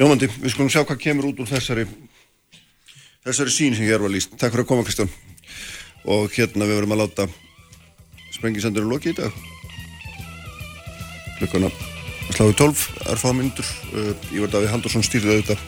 Ljómandi, 0.00 0.26
við 0.42 0.56
skulum 0.56 0.72
sjá 0.72 0.82
hvað 0.82 0.98
kemur 1.06 1.30
út 1.30 1.44
úr 1.44 1.50
þessari 1.54 1.86
þessari 3.22 3.54
sín 3.54 3.78
sem 3.78 3.86
hér 3.86 4.02
var 4.02 4.10
líst. 4.10 4.34
Takk 4.34 4.56
fyrir 4.56 4.66
að 4.66 4.70
koma 4.74 4.86
Kristján 4.86 5.12
og 6.06 6.34
hérna 6.34 6.66
við 6.66 6.80
verum 6.80 6.96
að 6.96 7.04
láta 7.04 7.28
sprengisendur 8.36 8.86
loki 8.86 9.12
í 9.12 9.16
dag. 9.16 9.34
Klukkuna 11.40 11.70
sláðu 12.32 12.56
12, 12.58 12.86
erfáða 13.12 13.36
myndur 13.38 13.68
uh, 13.94 14.10
Ívar 14.34 14.52
Davíð 14.52 14.72
Haldursson 14.74 15.04
stýrði 15.06 15.36
auðvitað. 15.36 15.62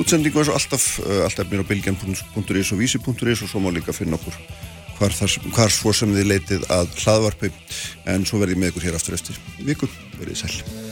Útsendingu 0.00 0.42
eins 0.42 0.50
og 0.52 0.58
alltaf 0.58 0.90
uh, 1.02 1.24
allt 1.26 1.40
efnir 1.42 1.64
á 1.64 1.70
bilgjan.is 1.70 2.74
og 2.74 2.82
vísi.is 2.82 3.44
og 3.46 3.50
svo 3.50 3.62
má 3.64 3.72
líka 3.74 3.96
finna 3.96 4.20
okkur 4.20 4.36
hvar, 5.00 5.16
þar, 5.16 5.38
hvar 5.56 5.74
svo 5.74 5.94
sem 5.96 6.12
þið 6.14 6.30
leitið 6.34 6.68
að 6.76 6.94
hlaðvarpi. 7.00 7.52
En 8.12 8.28
svo 8.28 8.42
verði 8.42 8.58
ég 8.58 8.62
með 8.62 8.74
ykkur 8.74 8.90
hér 8.90 9.00
aftur 9.00 9.18
eftir 9.18 9.42
viku, 9.64 9.90
verið 10.20 10.44
sæl 10.44 10.89